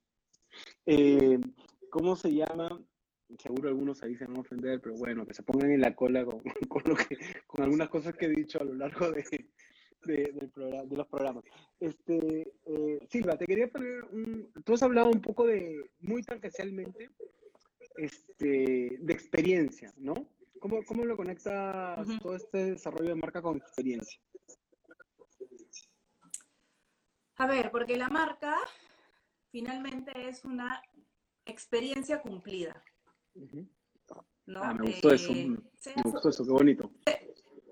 Eh, 0.86 1.38
¿Cómo 1.90 2.16
se 2.16 2.32
llama? 2.32 2.80
seguro 3.38 3.68
algunos 3.68 4.02
ahí 4.02 4.14
se 4.16 4.24
van 4.24 4.36
a 4.36 4.40
ofender, 4.40 4.80
pero 4.80 4.94
bueno, 4.96 5.26
que 5.26 5.34
se 5.34 5.42
pongan 5.42 5.72
en 5.72 5.80
la 5.80 5.94
cola 5.94 6.24
con, 6.24 6.40
con, 6.68 6.82
lo 6.86 6.94
que, 6.94 7.16
con 7.46 7.64
algunas 7.64 7.88
cosas 7.88 8.14
que 8.14 8.26
he 8.26 8.30
dicho 8.30 8.60
a 8.60 8.64
lo 8.64 8.74
largo 8.74 9.10
de, 9.10 9.24
de, 10.04 10.32
del 10.32 10.50
programa, 10.50 10.84
de 10.84 10.96
los 10.96 11.06
programas. 11.08 11.44
Este, 11.80 12.52
eh, 12.66 12.98
Silva, 13.08 13.36
te 13.36 13.46
quería 13.46 13.68
poner 13.68 14.04
un... 14.04 14.52
Tú 14.64 14.74
has 14.74 14.82
hablado 14.82 15.10
un 15.10 15.20
poco 15.20 15.46
de, 15.46 15.90
muy 16.00 16.22
tangencialmente, 16.22 17.10
este, 17.96 18.98
de 19.00 19.12
experiencia, 19.12 19.92
¿no? 19.96 20.14
¿Cómo, 20.60 20.82
cómo 20.84 21.04
lo 21.04 21.16
conectas 21.16 22.06
todo 22.22 22.36
este 22.36 22.72
desarrollo 22.72 23.10
de 23.10 23.14
marca 23.14 23.42
con 23.42 23.58
experiencia? 23.58 24.20
A 27.36 27.46
ver, 27.46 27.70
porque 27.70 27.96
la 27.96 28.08
marca 28.08 28.56
finalmente 29.50 30.28
es 30.28 30.44
una 30.44 30.82
experiencia 31.44 32.20
cumplida. 32.20 32.82
¿no? 34.46 34.62
Ah, 34.62 34.74
me 34.74 34.86
gustó 34.86 35.12
eso, 35.12 35.32
eh, 35.32 35.48
me 35.48 36.02
gustó 36.02 36.28
eso, 36.30 36.44
qué 36.44 36.50
bonito. 36.50 36.90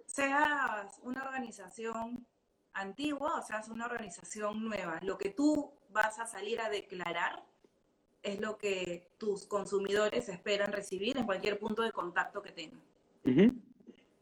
Seas 0.06 0.98
una 1.02 1.24
organización 1.24 2.26
antigua 2.72 3.38
o 3.38 3.42
seas 3.42 3.68
una 3.68 3.86
organización 3.86 4.64
nueva, 4.64 4.98
lo 5.02 5.16
que 5.16 5.30
tú 5.30 5.72
vas 5.90 6.18
a 6.18 6.26
salir 6.26 6.60
a 6.60 6.68
declarar 6.68 7.44
es 8.24 8.40
lo 8.40 8.56
que 8.56 9.10
tus 9.18 9.46
consumidores 9.46 10.28
esperan 10.28 10.72
recibir 10.72 11.16
en 11.18 11.26
cualquier 11.26 11.58
punto 11.58 11.82
de 11.82 11.92
contacto 11.92 12.42
que 12.42 12.52
tengan. 12.52 12.80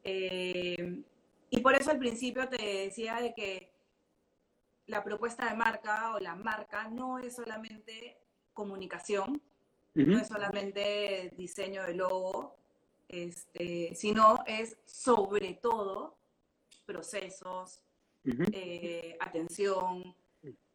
Eh, 0.05 1.03
y 1.51 1.61
por 1.61 1.75
eso 1.75 1.91
al 1.91 1.99
principio 1.99 2.49
te 2.49 2.85
decía 2.85 3.21
de 3.21 3.33
que 3.33 3.73
la 4.87 5.05
propuesta 5.05 5.49
de 5.49 5.57
marca 5.57 6.15
o 6.15 6.19
la 6.19 6.35
marca 6.35 6.89
no 6.89 7.19
es 7.19 7.37
solamente 7.37 8.19
comunicación, 8.53 9.41
no 9.95 10.19
es 10.19 10.27
solamente 10.27 11.33
diseño 11.37 11.85
de 11.85 11.95
logo, 11.95 12.57
este, 13.09 13.95
sino 13.95 14.43
es 14.47 14.79
sobre 14.85 15.55
todo 15.55 16.17
procesos, 16.85 17.83
eh, 18.53 19.17
atención, 19.21 20.17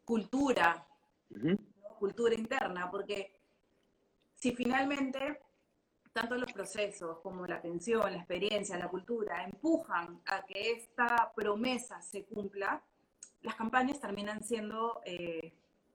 cultura, 0.04 0.86
cultura 1.98 2.34
interna, 2.34 2.90
porque 2.90 3.38
si 4.34 4.54
finalmente 4.54 5.40
tanto 6.12 6.36
los 6.36 6.52
procesos 6.52 7.18
como 7.20 7.46
la 7.46 7.56
atención, 7.56 8.10
la 8.10 8.18
experiencia, 8.18 8.76
la 8.76 8.88
cultura 8.88 9.44
empujan 9.44 10.20
a 10.26 10.44
que 10.44 10.72
esta 10.72 11.32
promesa 11.34 12.00
se 12.02 12.24
cumpla, 12.24 12.82
las 13.42 13.54
campañas 13.54 14.00
terminan 14.00 14.42
siendo, 14.42 15.00
eh, 15.04 15.52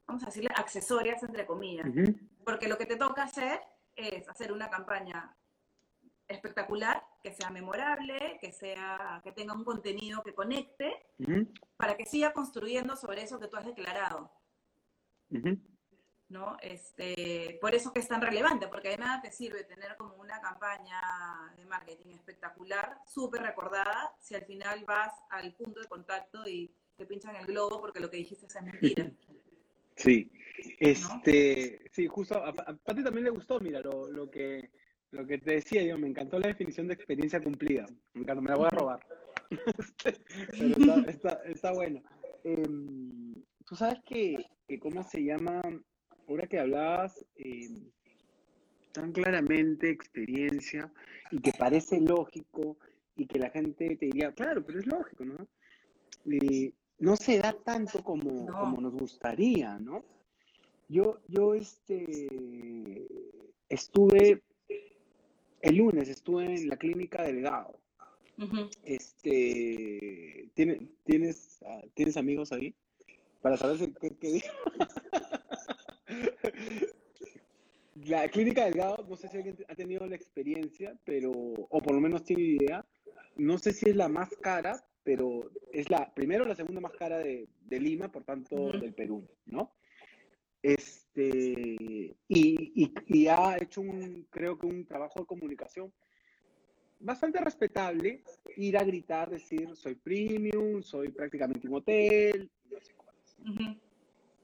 vamos 0.07 0.23
a 0.23 0.27
decirle, 0.27 0.49
accesorias 0.55 1.21
entre 1.23 1.45
comillas. 1.45 1.87
Porque 2.45 2.67
lo 2.67 2.77
que 2.77 2.85
te 2.85 2.95
toca 2.95 3.23
hacer 3.23 3.59
es 3.95 4.27
hacer 4.29 4.51
una 4.51 4.69
campaña 4.69 5.35
espectacular, 6.27 7.03
que 7.21 7.33
sea 7.33 7.49
memorable, 7.49 8.37
que 8.39 8.51
sea 8.51 9.21
que 9.23 9.31
tenga 9.31 9.53
un 9.53 9.63
contenido 9.63 10.23
que 10.23 10.33
conecte, 10.33 11.05
para 11.77 11.95
que 11.97 12.05
siga 12.05 12.31
construyendo 12.31 12.95
sobre 12.95 13.23
eso 13.23 13.39
que 13.39 13.47
tú 13.47 13.57
has 13.57 13.65
declarado. 13.65 14.31
¿No? 16.33 16.57
Este, 16.61 17.57
por 17.61 17.73
eso 17.73 17.93
que 17.93 17.99
es 17.99 18.07
tan 18.07 18.21
relevante, 18.21 18.67
porque 18.67 18.89
de 18.89 18.97
nada 18.97 19.21
te 19.21 19.31
sirve 19.31 19.63
tener 19.63 19.95
como 19.97 20.15
una 20.15 20.41
campaña 20.41 20.99
de 21.55 21.65
marketing 21.65 22.09
espectacular, 22.09 22.97
súper 23.07 23.43
recordada, 23.43 24.13
si 24.19 24.35
al 24.35 24.43
final 24.43 24.83
vas 24.85 25.13
al 25.29 25.53
punto 25.53 25.79
de 25.79 25.87
contacto 25.87 26.45
y 26.47 26.69
te 26.97 27.05
pinchan 27.05 27.35
el 27.35 27.45
globo 27.45 27.79
porque 27.79 27.99
lo 27.99 28.09
que 28.09 28.17
dijiste 28.17 28.47
es 28.47 28.61
mentira. 28.61 29.09
Sí, 29.95 30.29
este, 30.79 31.87
sí, 31.91 32.07
justo, 32.07 32.43
a, 32.43 32.51
Pati 32.51 33.03
también 33.03 33.25
le 33.25 33.29
gustó, 33.29 33.59
mira, 33.59 33.79
lo, 33.79 34.09
lo, 34.09 34.29
que, 34.29 34.71
lo 35.11 35.25
que 35.25 35.37
te 35.37 35.53
decía 35.53 35.83
yo, 35.83 35.97
me 35.97 36.07
encantó 36.07 36.39
la 36.39 36.47
definición 36.47 36.87
de 36.87 36.95
experiencia 36.95 37.41
cumplida, 37.41 37.85
me 38.13 38.21
encanta, 38.21 38.41
me 38.41 38.49
la 38.49 38.55
voy 38.57 38.65
a 38.65 38.69
robar, 38.71 39.05
pero 40.03 40.17
está, 40.67 41.11
está, 41.11 41.41
está 41.45 41.71
bueno. 41.71 42.01
Em, 42.43 43.35
Tú 43.65 43.75
sabes 43.75 43.99
que, 44.05 44.45
que, 44.67 44.79
¿cómo 44.79 45.03
se 45.03 45.23
llama? 45.23 45.61
Ahora 46.27 46.47
que 46.47 46.59
hablabas 46.59 47.25
eh, 47.35 47.69
tan 48.91 49.11
claramente 49.11 49.89
experiencia 49.89 50.91
y 51.31 51.39
que 51.39 51.51
parece 51.53 51.99
lógico 51.99 52.77
y 53.15 53.25
que 53.25 53.39
la 53.39 53.49
gente 53.49 53.95
te 53.95 54.05
diría, 54.05 54.31
claro, 54.31 54.65
pero 54.65 54.79
es 54.79 54.87
lógico, 54.87 55.25
¿no? 55.25 55.47
no 56.99 57.15
se 57.17 57.39
da 57.39 57.53
tanto 57.53 58.03
como, 58.03 58.45
como 58.45 58.79
nos 58.79 58.93
gustaría, 58.93 59.77
¿no? 59.79 60.05
Yo, 60.87 61.19
yo 61.27 61.53
este, 61.53 63.07
estuve, 63.67 64.41
el 65.61 65.75
lunes 65.75 66.07
estuve 66.07 66.45
en 66.45 66.69
la 66.69 66.77
clínica 66.77 67.23
Delgado. 67.23 67.79
Este, 68.83 70.49
¿tienes, 70.53 71.59
ah, 71.65 71.81
¿tienes 71.93 72.17
amigos 72.17 72.51
ahí? 72.51 72.73
Para 73.41 73.57
saber 73.57 73.93
qué, 73.99 74.15
qué 74.15 74.43
la 78.05 78.27
clínica 78.29 78.65
Delgado, 78.65 79.05
no 79.07 79.15
sé 79.15 79.27
si 79.27 79.37
alguien 79.37 79.57
ha 79.67 79.75
tenido 79.75 80.05
la 80.05 80.15
experiencia, 80.15 80.97
pero, 81.03 81.31
o 81.31 81.81
por 81.81 81.93
lo 81.93 82.01
menos 82.01 82.23
tiene 82.23 82.43
idea, 82.43 82.85
no 83.35 83.57
sé 83.57 83.71
si 83.71 83.89
es 83.89 83.95
la 83.95 84.09
más 84.09 84.29
cara, 84.41 84.83
pero 85.03 85.51
es 85.71 85.89
la, 85.89 86.13
primero 86.13 86.45
la 86.45 86.55
segunda 86.55 86.81
más 86.81 86.93
cara 86.93 87.17
de, 87.19 87.47
Lima, 87.69 88.11
por 88.11 88.23
tanto, 88.23 88.71
del 88.71 88.93
Perú, 88.93 89.27
¿no? 89.47 89.73
Este, 90.61 92.15
y, 92.27 92.93
y, 93.07 93.27
ha 93.27 93.57
hecho 93.59 93.81
un, 93.81 94.27
creo 94.29 94.59
que 94.59 94.67
un 94.67 94.85
trabajo 94.85 95.21
de 95.21 95.25
comunicación 95.25 95.91
bastante 96.99 97.39
respetable, 97.41 98.23
ir 98.55 98.77
a 98.77 98.83
gritar, 98.83 99.29
decir, 99.29 99.75
soy 99.75 99.95
premium, 99.95 100.81
soy 100.81 101.09
prácticamente 101.09 101.67
un 101.67 101.75
hotel, 101.75 102.49
no 102.69 102.79
sé 102.79 102.93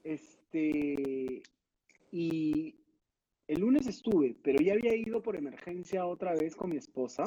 Este, 0.04 1.42
y 2.10 2.76
el 3.46 3.60
lunes 3.60 3.86
estuve, 3.86 4.36
pero 4.42 4.60
ya 4.62 4.74
había 4.74 4.94
ido 4.94 5.22
por 5.22 5.36
emergencia 5.36 6.06
otra 6.06 6.34
vez 6.34 6.54
con 6.54 6.70
mi 6.70 6.76
esposa. 6.76 7.24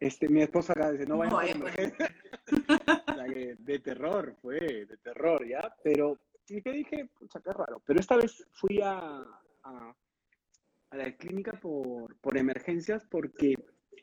Este, 0.00 0.28
mi 0.28 0.42
esposa 0.42 0.72
acá 0.72 0.92
dice, 0.92 1.06
no 1.06 1.18
vaya 1.18 1.30
por 1.32 1.44
emergencia. 1.44 2.14
de 3.58 3.78
terror, 3.78 4.36
fue, 4.40 4.58
de 4.86 4.96
terror, 4.98 5.46
¿ya? 5.46 5.74
Pero, 5.82 6.18
y 6.48 6.60
que 6.60 6.72
dije, 6.72 7.08
pucha, 7.18 7.40
qué 7.40 7.52
raro. 7.52 7.82
Pero 7.86 8.00
esta 8.00 8.16
vez 8.16 8.46
fui 8.52 8.80
a, 8.82 9.24
a, 9.62 9.96
la 10.92 11.16
clínica 11.16 11.52
por, 11.52 12.16
por 12.20 12.36
emergencias 12.36 13.04
porque 13.04 13.54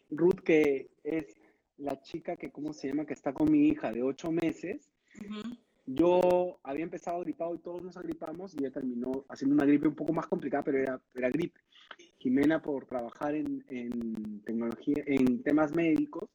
Ruth, 0.10 0.42
que 0.44 0.92
es 1.04 1.38
la 1.78 2.02
chica 2.02 2.36
que, 2.36 2.52
¿cómo 2.52 2.74
se 2.74 2.90
llama? 2.90 3.06
Que 3.06 3.14
está 3.14 3.34
con 3.34 3.52
mi 3.52 3.68
hija 3.68 3.92
de 3.92 4.04
ocho 4.04 4.32
meses, 4.32 4.92
yo 5.94 6.60
había 6.64 6.84
empezado 6.84 7.22
gripado 7.22 7.56
y 7.56 7.60
todos 7.60 7.82
nos 7.82 7.98
agripamos 7.98 8.54
y 8.54 8.60
ella 8.60 8.72
terminó 8.72 9.26
haciendo 9.30 9.56
una 9.56 9.66
gripe 9.66 9.88
un 9.88 9.96
poco 9.96 10.14
más 10.14 10.28
complicada, 10.28 10.64
pero 10.64 10.78
era, 10.80 11.02
era 11.14 11.30
gripe. 11.30 11.60
Jimena, 12.18 12.62
por 12.62 12.86
trabajar 12.86 13.36
en, 13.36 13.64
en, 13.68 14.42
tecnología, 14.44 15.04
en 15.06 15.42
temas 15.44 15.74
médicos, 15.76 16.30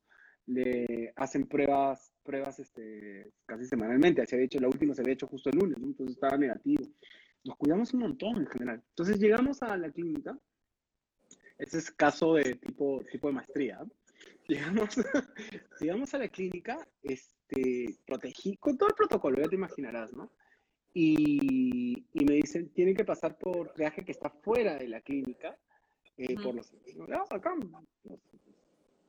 le 0.47 1.12
hacen 1.16 1.47
pruebas, 1.47 2.12
pruebas 2.23 2.59
este, 2.59 3.33
casi 3.47 3.64
semanalmente. 3.66 4.27
Se 4.27 4.37
había 4.37 4.47
hecho, 4.47 4.61
la 4.61 4.69
última 4.69 4.95
se 4.95 5.03
había 5.03 5.14
hecho 5.14 5.27
justo 5.27 5.51
el 5.51 5.59
lunes, 5.59 5.79
entonces 5.79 6.16
estaba 6.16 6.37
negativo. 6.37 6.85
Nos 7.45 7.57
cuidamos 7.57 7.95
un 7.95 8.01
montón 8.01 8.38
en 8.38 8.47
general. 8.47 8.83
Entonces 8.90 9.19
llegamos 9.19 9.62
a 9.62 9.77
la 9.77 9.90
clínica. 9.90 10.38
Ese 11.59 11.79
es 11.79 11.90
caso 11.90 12.35
de 12.35 12.55
tipo, 12.55 13.03
tipo 13.11 13.29
de 13.29 13.35
maestría. 13.35 13.81
Llegamos, 14.49 14.97
llegamos 15.81 16.14
a 16.14 16.19
la 16.19 16.29
clínica, 16.29 16.79
este, 17.48 17.96
protegí, 18.06 18.56
con 18.56 18.76
todo 18.76 18.88
el 18.88 18.94
protocolo, 18.94 19.40
ya 19.40 19.48
te 19.48 19.56
imaginarás, 19.56 20.12
¿no? 20.12 20.30
Y, 20.92 22.06
y 22.12 22.24
me 22.24 22.35
dicen, 22.35 22.70
tienen 22.70 22.96
que 22.96 23.04
pasar 23.04 23.37
por 23.37 23.72
triaje 23.72 24.04
que 24.04 24.12
está 24.12 24.30
fuera 24.30 24.76
de 24.76 24.88
la 24.88 25.00
clínica, 25.00 25.56
eh, 26.16 26.35
por 26.42 26.54
los, 26.54 26.72
acá, 27.30 27.54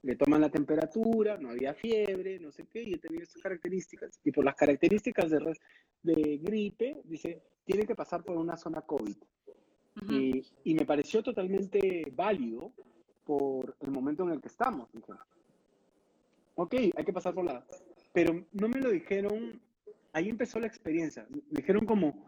le 0.04 0.16
toman 0.16 0.42
la 0.42 0.50
temperatura, 0.50 1.38
no 1.38 1.50
había 1.50 1.74
fiebre, 1.74 2.40
no 2.40 2.52
sé 2.52 2.66
qué, 2.68 2.84
y 2.84 2.94
he 2.94 2.98
tenido 2.98 3.24
estas 3.24 3.42
características. 3.42 4.20
Y 4.24 4.32
por 4.32 4.44
las 4.44 4.56
características 4.56 5.30
de, 5.30 5.58
de 6.04 6.38
gripe, 6.38 7.02
dice, 7.06 7.42
tiene 7.66 7.86
que 7.86 7.96
pasar 7.96 8.24
por 8.24 8.38
una 8.38 8.58
zona 8.58 8.82
COVID. 8.82 9.18
y, 10.10 10.44
y, 10.64 10.76
me 10.76 10.86
pareció 10.86 11.24
totalmente 11.24 12.04
válido 12.14 12.72
por 13.26 13.76
el 13.80 13.92
momento 13.92 14.24
en 14.24 14.32
el 14.32 14.42
que 14.42 14.50
estamos. 14.50 14.92
Dije, 14.92 15.14
ok, 16.56 16.74
hay 16.96 17.06
que 17.06 17.14
pasar 17.14 17.34
por 17.34 17.46
la... 17.46 17.66
Pero 18.14 18.46
no 18.52 18.68
me 18.68 18.80
lo 18.80 18.90
dijeron, 18.90 19.62
ahí 20.14 20.30
empezó 20.30 20.60
la 20.60 20.68
experiencia. 20.68 21.26
Me 21.30 21.42
dijeron 21.62 21.86
como, 21.86 22.28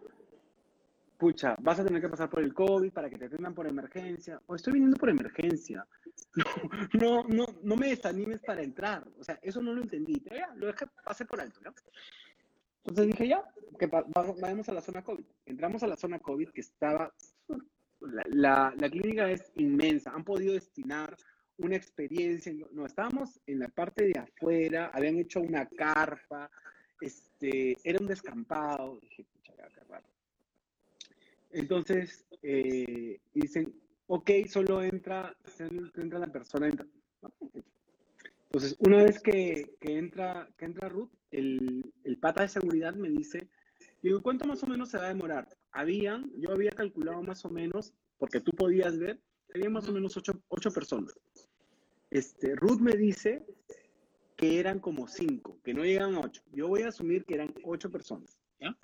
pucha, 1.18 1.56
vas 1.60 1.80
a 1.80 1.86
tener 1.86 2.02
que 2.02 2.10
pasar 2.10 2.30
por 2.30 2.44
el 2.44 2.54
COVID 2.54 2.92
para 2.92 3.10
que 3.10 3.18
te 3.18 3.26
atiendan 3.26 3.54
por 3.54 3.68
emergencia. 3.68 4.42
O 4.48 4.56
estoy 4.56 4.74
viniendo 4.74 4.98
por 4.98 5.10
emergencia. 5.10 5.86
No, 6.94 7.24
no, 7.24 7.46
no 7.64 7.76
me 7.76 7.88
desanimes 7.88 8.42
para 8.42 8.62
entrar. 8.62 9.08
O 9.20 9.24
sea, 9.24 9.40
eso 9.42 9.62
no 9.62 9.74
lo 9.74 9.82
entendí. 9.82 10.20
Pero 10.20 10.36
ya, 10.36 10.54
lo 10.56 10.68
dejé, 10.68 10.86
pasé 11.04 11.26
por 11.26 11.42
alto, 11.42 11.60
¿no? 11.64 11.74
Entonces 12.86 13.08
dije, 13.08 13.28
ya, 13.30 13.44
que 13.78 13.88
vayamos 13.88 14.70
a 14.70 14.74
la 14.74 14.82
zona 14.82 15.04
COVID. 15.04 15.26
Entramos 15.46 15.84
a 15.84 15.88
la 15.88 15.96
zona 15.96 16.20
COVID 16.20 16.50
que 16.50 16.62
estaba 16.62 17.12
la, 18.02 18.74
la, 18.78 18.90
clínica 18.90 19.30
es 19.30 19.52
inmensa, 19.56 20.12
han 20.12 20.24
podido 20.24 20.54
destinar 20.54 21.16
una 21.60 21.76
experiencia, 21.76 22.54
no, 22.72 22.86
estábamos 22.86 23.40
en 23.46 23.60
la 23.60 23.68
parte 23.68 24.06
de 24.06 24.20
afuera, 24.20 24.92
habían 24.94 25.18
hecho 25.18 25.42
una 25.42 25.68
carpa, 25.68 26.50
este, 27.02 27.78
era 27.84 28.00
un 28.00 28.08
descampado, 28.08 29.00
dije, 29.02 29.26
pucha, 29.26 29.54
qué 29.54 29.82
raro. 29.88 30.08
Entonces, 31.52 32.26
eh, 32.42 33.20
dicen, 33.34 33.74
ok, 34.08 34.32
solo 34.48 34.84
entra, 34.84 35.36
entra 35.96 36.20
la 36.20 36.28
persona. 36.28 36.70
Entonces, 38.46 38.76
una 38.80 39.04
vez 39.04 39.22
que, 39.22 39.76
que, 39.80 39.98
entra, 39.98 40.50
que 40.58 40.66
entra 40.66 40.90
Ruth, 40.90 41.12
el, 41.32 41.94
el 42.04 42.18
pata 42.18 42.42
de 42.42 42.50
seguridad 42.50 42.96
me 42.96 43.10
dice, 43.10 43.48
digo, 44.02 44.22
¿cuánto 44.22 44.46
más 44.46 44.64
o 44.64 44.68
menos 44.68 44.90
se 44.90 44.98
va 44.98 45.06
a 45.06 45.10
demorar? 45.10 45.48
habían, 45.72 46.32
yo 46.38 46.52
había 46.52 46.72
calculado 46.72 47.22
más 47.22 47.46
o 47.46 47.50
menos, 47.50 47.94
porque 48.18 48.42
tú 48.42 48.52
podías 48.52 48.98
ver, 48.98 49.20
había 49.54 49.70
más 49.70 49.88
o 49.88 49.92
menos 49.92 50.16
ocho, 50.18 50.34
ocho 50.48 50.72
personas. 50.72 51.14
Este, 52.10 52.56
Ruth 52.56 52.80
me 52.80 52.94
dice 52.94 53.46
que 54.36 54.60
eran 54.60 54.80
como 54.80 55.08
cinco, 55.08 55.60
que 55.64 55.74
no 55.74 55.84
llegan 55.84 56.16
ocho. 56.16 56.42
Yo 56.52 56.68
voy 56.68 56.84
a 56.84 56.90
asumir 56.90 57.26
que 57.26 57.36
eran 57.36 57.54
ocho 57.64 57.92
personas. 57.92 58.40
¿ya? 58.60 58.76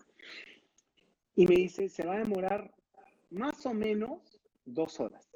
Y 1.35 1.47
me 1.47 1.55
dice, 1.55 1.89
se 1.89 2.05
va 2.05 2.15
a 2.15 2.19
demorar 2.19 2.73
más 3.29 3.65
o 3.65 3.73
menos 3.73 4.41
dos 4.65 4.99
horas. 4.99 5.27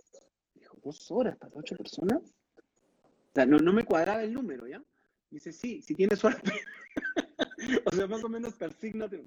Dijo, 0.56 0.78
¿dos 0.84 1.10
horas 1.12 1.38
para 1.38 1.54
ocho 1.56 1.76
personas? 1.76 2.22
O 2.22 3.34
sea, 3.34 3.46
no, 3.46 3.58
no 3.58 3.74
me 3.74 3.86
cuadraba 3.86 4.24
el 4.24 4.34
número, 4.34 4.68
¿ya? 4.68 4.84
Dice, 5.30 5.52
sí, 5.52 5.82
si 5.82 5.94
tienes 5.96 6.20
suerte. 6.20 6.52
o 7.86 7.92
sea, 7.96 8.08
más 8.08 8.24
o 8.24 8.30
menos 8.30 8.56
persígnate 8.56 9.26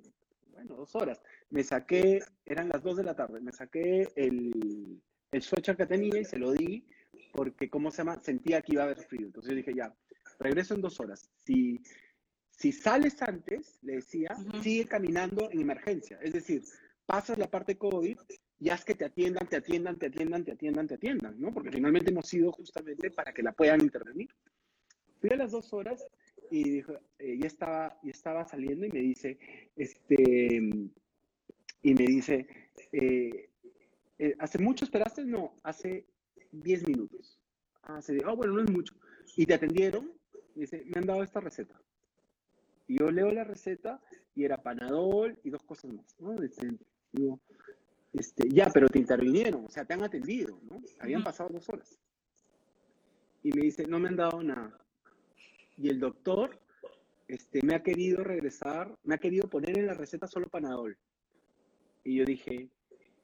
bueno, 0.53 0.77
dos 0.77 0.95
horas. 0.95 1.21
Me 1.51 1.63
saqué, 1.63 2.21
eran 2.45 2.69
las 2.69 2.83
dos 2.83 2.97
de 2.97 3.05
la 3.05 3.15
tarde, 3.15 3.41
me 3.41 3.53
saqué 3.53 4.09
el, 4.17 5.01
el 5.33 5.43
que 5.77 5.87
tenía 5.87 6.21
y 6.21 6.25
se 6.25 6.39
lo 6.39 6.53
di 6.53 6.85
porque, 7.33 7.69
¿cómo 7.69 7.91
se 7.91 7.99
llama? 7.99 8.21
Sentía 8.21 8.63
que 8.63 8.75
iba 8.75 8.83
a 8.83 8.87
haber 8.87 9.03
frío. 9.03 9.27
Entonces 9.27 9.51
yo 9.51 9.57
dije, 9.57 9.75
ya, 9.75 9.95
regreso 10.39 10.75
en 10.75 10.83
dos 10.83 11.01
horas. 11.01 11.29
Si, 11.45 11.81
si 12.51 12.73
sales 12.73 13.21
antes, 13.23 13.79
le 13.83 13.97
decía, 13.97 14.37
sigue 14.63 14.85
caminando 14.85 15.51
en 15.51 15.61
emergencia. 15.61 16.19
Es 16.23 16.33
decir, 16.33 16.63
pasas 17.07 17.39
la 17.39 17.51
parte 17.51 17.77
COVID 17.77 18.19
y 18.61 18.71
haz 18.71 18.85
que 18.85 18.95
te 18.95 19.07
atiendan, 19.07 19.49
te 19.49 19.57
atiendan, 19.57 19.99
te 19.99 20.07
atiendan, 20.07 20.45
te 20.45 20.53
atiendan, 20.53 20.87
te 20.87 20.95
atiendan, 20.95 21.41
¿no? 21.41 21.53
Porque 21.53 21.73
finalmente 21.73 22.11
hemos 22.11 22.33
ido 22.33 22.53
justamente 22.53 23.11
para 23.11 23.33
que 23.33 23.43
la 23.43 23.53
puedan 23.53 23.81
intervenir. 23.81 24.29
Fui 25.21 25.31
a 25.31 25.37
las 25.37 25.53
dos 25.53 25.73
horas 25.73 26.07
y 26.51 26.69
dijo, 26.69 26.93
eh, 27.19 27.39
ya, 27.41 27.47
estaba, 27.47 27.99
ya 28.03 28.11
estaba 28.11 28.45
saliendo 28.45 28.87
y 28.87 28.91
me 28.91 29.01
dice, 29.01 29.39
este, 29.75 30.61
y 31.83 31.95
me 31.95 32.05
dice, 32.05 32.47
eh, 32.93 33.49
eh, 34.19 34.37
¿hace 34.39 34.59
mucho 34.59 34.85
esperaste? 34.85 35.25
No, 35.25 35.57
hace 35.65 36.07
10 36.53 36.89
minutos. 36.89 37.39
Ah, 37.83 38.01
se 38.01 38.17
oh, 38.25 38.37
bueno, 38.37 38.55
no 38.55 38.63
es 38.63 38.71
mucho. 38.71 38.95
Y 39.37 39.47
te 39.47 39.55
atendieron, 39.55 40.13
dice, 40.55 40.85
me 40.87 41.01
han 41.01 41.07
dado 41.07 41.23
esta 41.23 41.41
receta. 41.41 41.81
Y 42.87 42.99
yo 42.99 43.11
leo 43.11 43.31
la 43.31 43.45
receta 43.45 44.01
y 44.35 44.45
era 44.45 44.63
panadol 44.63 45.39
y 45.43 45.51
dos 45.51 45.63
cosas 45.63 45.93
más, 45.93 46.17
¿no? 46.19 46.41
Este, 46.43 46.77
digo, 47.13 47.41
este, 48.13 48.49
ya, 48.49 48.71
pero 48.73 48.89
te 48.89 48.99
intervinieron, 48.99 49.65
o 49.65 49.71
sea, 49.71 49.85
te 49.85 49.95
han 49.95 50.03
atendido, 50.03 50.61
¿no? 50.63 50.83
Habían 51.01 51.25
pasado 51.25 51.51
dos 51.51 51.69
horas. 51.69 51.99
Y 53.43 53.53
me 53.53 53.63
dice, 53.63 53.87
no 53.87 53.99
me 53.99 54.09
han 54.09 54.17
dado 54.17 54.43
nada. 54.43 54.79
Y 55.77 55.89
el 55.89 55.99
doctor 55.99 56.61
este, 57.29 57.63
me 57.63 57.75
ha 57.75 57.83
querido 57.83 58.23
regresar, 58.23 58.97
me 59.05 59.15
ha 59.15 59.19
querido 59.19 59.49
poner 59.49 59.79
en 59.79 59.87
la 59.87 59.95
receta 59.95 60.27
solo 60.27 60.49
Panadol. 60.49 60.97
Y 62.05 62.17
yo 62.17 62.25
dije, 62.25 62.69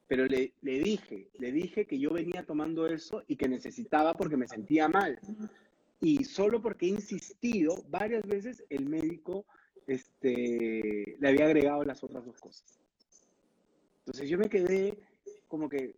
pero 0.09 0.25
le, 0.25 0.53
le 0.63 0.79
dije, 0.79 1.29
le 1.37 1.51
dije 1.51 1.85
que 1.85 1.99
yo 1.99 2.09
venía 2.09 2.43
tomando 2.43 2.87
eso 2.87 3.23
y 3.27 3.35
que 3.35 3.47
necesitaba 3.47 4.15
porque 4.15 4.37
me 4.37 4.47
sentía 4.47 4.89
mal. 4.89 5.19
Y 6.01 6.23
solo 6.23 6.59
porque 6.63 6.87
he 6.87 6.89
insistido 6.89 7.85
varias 7.89 8.23
veces, 8.23 8.63
el 8.71 8.89
médico 8.89 9.45
este, 9.85 11.15
le 11.19 11.27
había 11.27 11.45
agregado 11.45 11.83
las 11.83 12.03
otras 12.03 12.25
dos 12.25 12.39
cosas. 12.39 12.79
Entonces 13.99 14.27
yo 14.27 14.39
me 14.39 14.49
quedé 14.49 14.97
como 15.47 15.69
que, 15.69 15.95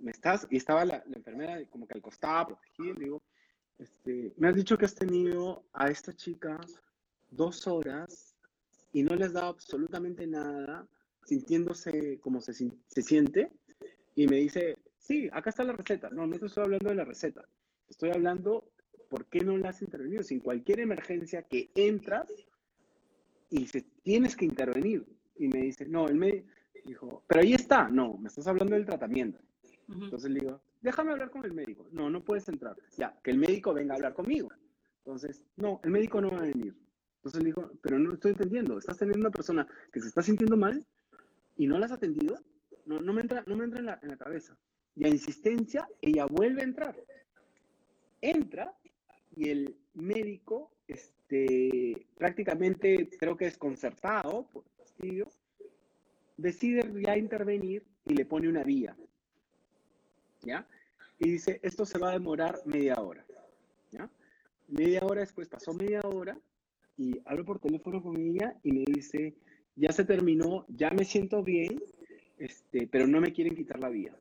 ¿me 0.00 0.12
estás? 0.12 0.46
Y 0.48 0.56
estaba 0.56 0.84
la, 0.84 1.02
enfermera 1.12 1.58
como 1.66 1.88
que 1.88 1.94
al 1.94 2.02
costado, 2.02 2.46
protegida, 2.46 2.94
digo, 2.96 3.20
este, 3.80 4.34
me 4.36 4.48
has 4.48 4.54
dicho 4.54 4.78
que 4.78 4.84
has 4.84 4.94
tenido 4.94 5.64
a 5.72 5.88
esta 5.88 6.14
chica 6.14 6.60
dos 7.30 7.66
horas 7.66 8.36
y 8.92 9.02
no 9.02 9.16
le 9.16 9.24
has 9.24 9.32
dado 9.32 9.48
absolutamente 9.48 10.28
nada, 10.28 10.86
sintiéndose 11.26 12.18
como 12.20 12.40
se, 12.40 12.54
se 12.54 13.02
siente, 13.02 13.50
y 14.14 14.26
me 14.26 14.36
dice, 14.36 14.78
sí, 14.98 15.28
acá 15.32 15.50
está 15.50 15.62
la 15.64 15.74
receta. 15.74 16.08
No, 16.08 16.26
no 16.26 16.38
te 16.38 16.46
estoy 16.46 16.64
hablando 16.64 16.88
de 16.88 16.94
la 16.94 17.04
receta. 17.04 17.44
Estoy 17.88 18.10
hablando 18.10 18.70
¿por 19.08 19.26
qué 19.26 19.40
no 19.40 19.56
la 19.56 19.70
has 19.70 19.82
intervenido? 19.82 20.22
Sin 20.22 20.40
cualquier 20.40 20.80
emergencia 20.80 21.42
que 21.42 21.70
entras 21.74 22.32
y 23.50 23.66
se, 23.66 23.82
tienes 24.02 24.36
que 24.36 24.44
intervenir. 24.44 25.06
Y 25.36 25.48
me 25.48 25.60
dice, 25.60 25.86
no, 25.86 26.08
él 26.08 26.16
me 26.16 26.44
dijo, 26.84 27.22
pero 27.26 27.42
ahí 27.42 27.52
está, 27.52 27.88
no, 27.88 28.16
me 28.16 28.28
estás 28.28 28.46
hablando 28.46 28.74
del 28.74 28.86
tratamiento. 28.86 29.38
Entonces 29.88 30.30
le 30.30 30.40
digo, 30.40 30.60
déjame 30.80 31.12
hablar 31.12 31.30
con 31.30 31.44
el 31.44 31.52
médico. 31.52 31.86
No, 31.92 32.10
no 32.10 32.24
puedes 32.24 32.48
entrar. 32.48 32.76
Ya, 32.96 33.18
que 33.22 33.30
el 33.30 33.38
médico 33.38 33.72
venga 33.74 33.94
a 33.94 33.96
hablar 33.96 34.14
conmigo. 34.14 34.48
Entonces, 34.98 35.44
no, 35.56 35.80
el 35.84 35.90
médico 35.90 36.20
no 36.20 36.30
va 36.30 36.38
a 36.38 36.42
venir. 36.42 36.74
Entonces 37.16 37.42
le 37.42 37.46
digo, 37.46 37.70
pero 37.82 37.98
no 37.98 38.14
estoy 38.14 38.32
entendiendo, 38.32 38.78
estás 38.78 38.98
teniendo 38.98 39.20
una 39.20 39.30
persona 39.30 39.66
que 39.92 40.00
se 40.00 40.08
está 40.08 40.22
sintiendo 40.22 40.56
mal 40.56 40.84
y 41.56 41.66
no 41.66 41.78
la 41.78 41.86
has 41.86 41.92
atendido. 41.92 42.38
No, 42.84 43.00
no 43.00 43.12
me 43.12 43.22
entra, 43.22 43.42
no 43.46 43.56
me 43.56 43.64
entra 43.64 43.80
en 43.80 43.86
la, 43.86 43.98
en 44.02 44.08
la 44.10 44.16
cabeza. 44.16 44.56
Y 44.94 45.04
a 45.04 45.08
insistencia, 45.08 45.88
ella 46.00 46.26
vuelve 46.26 46.62
a 46.62 46.64
entrar. 46.64 46.96
Entra 48.20 48.74
y 49.34 49.50
el 49.50 49.76
médico, 49.94 50.72
este, 50.88 52.06
prácticamente 52.16 53.10
creo 53.18 53.36
que 53.36 53.44
desconcertado 53.46 54.46
por 54.52 54.64
el 54.64 54.70
fastidio, 54.78 55.28
decide 56.36 56.90
ya 57.02 57.16
intervenir 57.16 57.84
y 58.04 58.14
le 58.14 58.24
pone 58.24 58.48
una 58.48 58.62
vía. 58.62 58.96
¿Ya? 60.42 60.66
Y 61.18 61.30
dice, 61.30 61.60
esto 61.62 61.84
se 61.84 61.98
va 61.98 62.10
a 62.10 62.14
demorar 62.14 62.60
media 62.64 62.94
hora. 62.94 63.24
¿Ya? 63.90 64.08
Media 64.68 65.00
hora 65.04 65.20
después 65.20 65.48
pasó 65.48 65.74
media 65.74 66.00
hora 66.00 66.38
y 66.96 67.20
hablo 67.26 67.44
por 67.44 67.58
teléfono 67.58 68.02
con 68.02 68.16
ella 68.16 68.56
y 68.62 68.72
me 68.72 68.84
dice, 68.86 69.34
ya 69.76 69.92
se 69.92 70.04
terminó, 70.04 70.66
ya 70.68 70.90
me 70.90 71.04
siento 71.04 71.42
bien, 71.42 71.80
este, 72.38 72.86
pero 72.86 73.06
no 73.06 73.20
me 73.20 73.32
quieren 73.32 73.54
quitar 73.54 73.78
la 73.78 73.88
vía. 73.88 74.14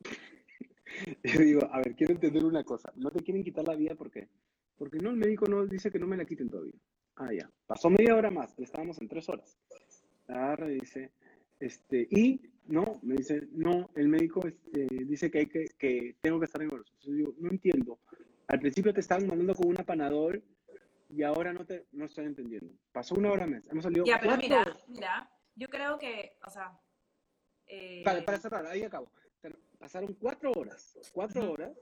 Yo 1.22 1.40
digo, 1.40 1.68
a 1.72 1.78
ver, 1.78 1.94
quiero 1.94 2.14
entender 2.14 2.44
una 2.44 2.64
cosa, 2.64 2.92
no 2.96 3.10
te 3.10 3.22
quieren 3.22 3.44
quitar 3.44 3.66
la 3.66 3.74
vía 3.74 3.94
porque 3.96 4.28
porque 4.76 4.98
no, 4.98 5.10
el 5.10 5.16
médico 5.16 5.46
no 5.46 5.66
dice 5.66 5.90
que 5.90 5.98
no 5.98 6.06
me 6.06 6.16
la 6.16 6.24
quiten 6.24 6.48
todavía. 6.48 6.74
Ah, 7.16 7.32
ya. 7.32 7.50
Pasó 7.66 7.90
media 7.90 8.16
hora 8.16 8.30
más, 8.30 8.58
estábamos 8.58 9.00
en 9.00 9.08
tres 9.08 9.28
horas. 9.28 9.56
Agarra 10.26 10.70
y 10.70 10.80
dice, 10.80 11.12
este, 11.60 12.08
y 12.10 12.40
no, 12.66 12.98
me 13.02 13.16
dice, 13.16 13.46
no, 13.52 13.90
el 13.94 14.08
médico 14.08 14.46
este, 14.46 14.86
dice 15.04 15.30
que, 15.30 15.38
hay 15.38 15.46
que, 15.46 15.66
que 15.78 16.16
tengo 16.20 16.40
que 16.40 16.46
estar 16.46 16.60
en 16.62 16.70
Entonces 16.70 16.94
Yo 17.04 17.12
digo, 17.12 17.34
no 17.38 17.50
entiendo. 17.50 17.98
Al 18.48 18.60
principio 18.60 18.92
te 18.92 19.00
estaban 19.00 19.26
mandando 19.26 19.54
con 19.54 19.68
una 19.68 19.84
panadol 19.84 20.42
y 21.14 21.22
ahora 21.22 21.52
no 21.52 21.64
te, 21.64 21.86
no 21.92 22.06
estoy 22.06 22.26
entendiendo. 22.26 22.74
Pasó 22.92 23.14
una 23.14 23.30
hora 23.30 23.46
más, 23.46 23.66
hemos 23.68 23.84
salido 23.84 24.04
Ya, 24.04 24.18
pero 24.20 24.36
mira, 24.36 24.76
mira, 24.88 25.30
yo 25.54 25.68
creo 25.68 25.98
que, 25.98 26.36
o 26.44 26.50
sea... 26.50 26.78
Eh... 27.66 28.02
Para, 28.04 28.24
para 28.24 28.38
cerrar, 28.38 28.66
ahí 28.66 28.82
acabo. 28.82 29.10
Pasaron 29.78 30.14
cuatro 30.14 30.50
horas, 30.52 30.98
cuatro 31.12 31.52
horas 31.52 31.76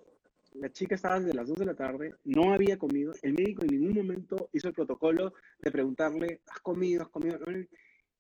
la 0.55 0.71
chica 0.71 0.95
estaba 0.95 1.19
desde 1.19 1.35
las 1.35 1.49
2 1.49 1.59
de 1.59 1.67
la 1.67 1.75
tarde, 1.75 2.15
no 2.25 2.53
había 2.53 2.79
comido, 2.79 3.13
el 3.23 3.33
médico 3.33 3.63
en 3.63 3.69
ningún 3.69 3.95
momento 3.95 4.51
hizo 4.53 4.69
el 4.69 4.75
protocolo 4.75 5.35
de 5.59 5.71
preguntarle, 5.71 6.43
¿has 6.47 6.61
comido? 6.61 7.03
¿Has 7.03 7.09
comido? 7.09 7.39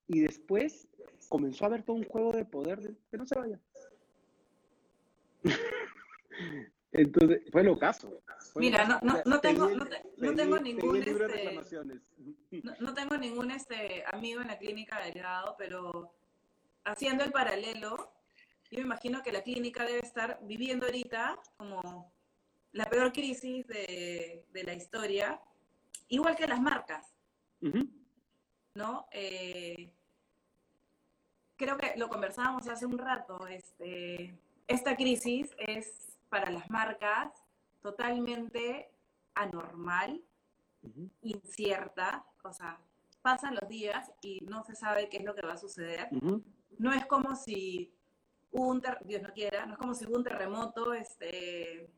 Y 0.08 0.20
después 0.20 0.88
comenzó 1.28 1.64
a 1.64 1.68
haber 1.68 1.82
todo 1.82 1.96
un 1.96 2.04
juego 2.04 2.32
de 2.32 2.44
poder 2.44 2.80
de 2.80 2.96
que 3.10 3.16
no 3.16 3.26
se 3.26 3.38
vaya. 3.38 3.60
Entonces, 6.92 7.42
fue 7.50 7.64
lo 7.64 7.78
caso. 7.78 8.22
Mira, 8.54 8.84
no, 8.84 8.98
no, 9.02 9.22
no, 9.24 9.40
tengo, 9.40 9.68
no, 9.70 10.34
tengo 10.34 10.58
ningún 10.58 10.96
este, 10.96 11.58
no, 12.80 12.92
tengo 12.92 13.16
ningún 13.16 13.50
este 13.50 14.04
amigo 14.12 14.42
en 14.42 14.48
la 14.48 14.58
clínica 14.58 14.98
de 14.98 15.12
Delgado, 15.12 15.54
pero 15.56 16.12
haciendo 16.84 17.24
el 17.24 17.32
paralelo, 17.32 18.12
yo 18.70 18.78
me 18.78 18.84
imagino 18.84 19.22
que 19.22 19.32
la 19.32 19.42
clínica 19.42 19.86
debe 19.86 20.00
estar 20.00 20.38
viviendo 20.42 20.84
ahorita 20.84 21.40
como 21.56 22.12
la 22.72 22.84
peor 22.84 23.10
crisis 23.12 23.66
de, 23.66 24.44
la 24.52 24.74
historia, 24.74 25.40
igual 26.08 26.36
que 26.36 26.46
las 26.46 26.60
marcas, 26.60 27.14
¿no? 28.74 29.06
Eh, 29.12 29.90
creo 31.56 31.78
que 31.78 31.94
lo 31.96 32.08
conversábamos 32.08 32.68
hace 32.68 32.84
un 32.84 32.98
rato, 32.98 33.46
este, 33.46 34.38
esta 34.66 34.94
crisis 34.94 35.54
es 35.56 36.11
para 36.32 36.50
las 36.50 36.70
marcas 36.70 37.30
totalmente 37.82 38.90
anormal, 39.34 40.24
incierta, 41.20 42.24
o 42.42 42.50
sea, 42.54 42.80
pasan 43.20 43.54
los 43.54 43.68
días 43.68 44.10
y 44.22 44.40
no 44.40 44.64
se 44.64 44.74
sabe 44.74 45.10
qué 45.10 45.18
es 45.18 45.24
lo 45.24 45.34
que 45.34 45.46
va 45.46 45.52
a 45.52 45.58
suceder. 45.58 46.08
No 46.78 46.90
es 46.94 47.04
como 47.04 47.36
si 47.36 47.92
un, 48.50 48.82
Dios 49.04 49.20
no 49.20 49.30
quiera, 49.34 49.66
no 49.66 49.74
es 49.74 49.78
como 49.78 49.94
si 49.94 50.06
hubo 50.06 50.16
un 50.16 50.24
terremoto, 50.24 50.94
este, 50.94 51.90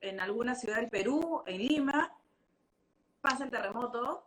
en 0.00 0.18
alguna 0.18 0.56
ciudad 0.56 0.78
del 0.78 0.90
Perú, 0.90 1.44
en 1.46 1.58
Lima, 1.58 2.12
pasa 3.20 3.44
el 3.44 3.52
terremoto 3.52 4.26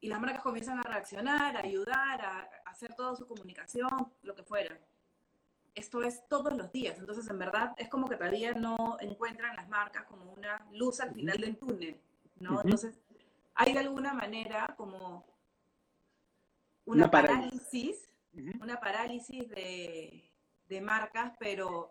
y 0.00 0.08
las 0.08 0.20
marcas 0.20 0.42
comienzan 0.42 0.80
a 0.80 0.82
reaccionar, 0.82 1.56
a 1.56 1.60
ayudar, 1.60 2.20
a, 2.20 2.50
hacer 2.66 2.94
toda 2.94 3.16
su 3.16 3.26
comunicación, 3.26 3.88
lo 4.20 4.34
que 4.34 4.42
fuera. 4.42 4.78
Esto 5.74 6.02
es 6.02 6.26
todos 6.28 6.54
los 6.56 6.70
días, 6.70 6.98
entonces 6.98 7.28
en 7.30 7.38
verdad 7.38 7.74
es 7.78 7.88
como 7.88 8.08
que 8.08 8.16
todavía 8.16 8.52
no 8.52 8.96
encuentran 9.00 9.56
las 9.56 9.68
marcas 9.68 10.04
como 10.04 10.30
una 10.32 10.66
luz 10.72 11.00
al 11.00 11.14
final 11.14 11.38
del 11.38 11.56
túnel, 11.56 11.98
¿no? 12.40 12.60
Entonces 12.62 13.00
hay 13.54 13.72
de 13.72 13.78
alguna 13.78 14.12
manera 14.12 14.74
como 14.76 15.24
una, 16.84 17.10
parálisis, 17.10 18.12
una 18.60 18.80
parálisis 18.80 19.48
de, 19.48 20.30
de 20.68 20.80
marcas, 20.80 21.32
pero 21.38 21.90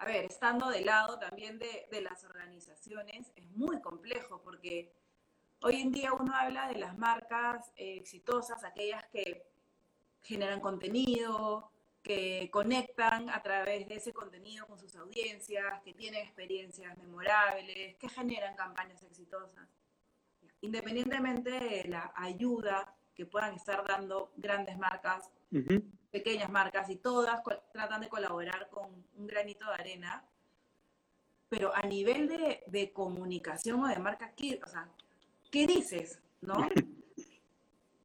a 0.00 0.06
ver, 0.06 0.24
estando 0.24 0.70
de 0.70 0.80
lado 0.80 1.18
también 1.18 1.58
de, 1.58 2.00
las 2.00 2.24
organizaciones, 2.24 3.30
es 3.36 3.44
muy 3.50 3.82
complejo 3.82 4.40
porque 4.42 4.94
hoy 5.60 5.82
en 5.82 5.92
día 5.92 6.14
uno 6.14 6.34
habla 6.34 6.68
de 6.68 6.78
las 6.78 6.96
marcas 6.96 7.70
eh, 7.76 7.96
exitosas, 7.96 8.64
aquellas 8.64 9.04
que 9.12 9.44
generan 10.22 10.60
contenido, 10.60 11.70
que 12.02 12.48
conectan 12.50 13.28
a 13.30 13.42
través 13.42 13.86
de 13.88 13.96
ese 13.96 14.12
contenido 14.12 14.66
con 14.66 14.78
sus 14.78 14.96
audiencias, 14.96 15.82
que 15.82 15.92
tienen 15.92 16.22
experiencias 16.22 16.96
memorables, 16.98 17.96
que 17.96 18.08
generan 18.08 18.56
campañas 18.56 19.02
exitosas. 19.02 19.68
Independientemente 20.62 21.50
de 21.50 21.84
la 21.88 22.12
ayuda 22.16 22.94
que 23.14 23.26
puedan 23.26 23.54
estar 23.54 23.86
dando 23.86 24.32
grandes 24.36 24.78
marcas, 24.78 25.30
pequeñas 26.10 26.50
marcas 26.50 26.88
y 26.88 26.96
todas 26.96 27.42
tratan 27.72 28.00
de 28.00 28.08
colaborar 28.08 28.68
con 28.70 29.04
un 29.16 29.26
granito 29.26 29.66
de 29.66 29.74
arena, 29.74 30.24
pero 31.48 31.74
a 31.74 31.82
nivel 31.82 32.28
de, 32.28 32.92
comunicación 32.92 33.82
o 33.82 33.88
de 33.88 33.98
marca, 33.98 34.32
¿qué, 34.36 34.60
o 34.64 34.68
sea, 34.68 34.88
¿qué 35.50 35.66
dices? 35.66 36.20
¿No? 36.40 36.54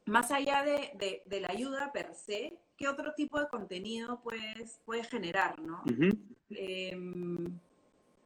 Más 0.05 0.31
allá 0.31 0.63
de, 0.63 1.23
la 1.41 1.47
ayuda 1.49 1.91
per 1.91 2.13
se, 2.13 2.59
¿qué 2.77 2.87
otro 2.87 3.13
tipo 3.13 3.39
de 3.39 3.47
contenido 3.47 4.21
puedes, 4.21 4.79
puedes 4.85 5.09
generar? 5.09 5.59
¿no? 5.59 5.83
Em, 6.49 7.59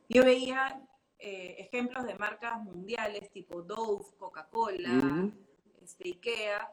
yo 0.10 0.26
veía 0.26 0.82
eh, 1.18 1.56
ejemplos 1.60 2.06
de 2.06 2.16
marcas 2.16 2.62
mundiales 2.62 3.32
tipo 3.32 3.62
Dove, 3.62 4.06
Coca-Cola, 4.18 5.32
este, 5.82 6.10
Ikea, 6.10 6.70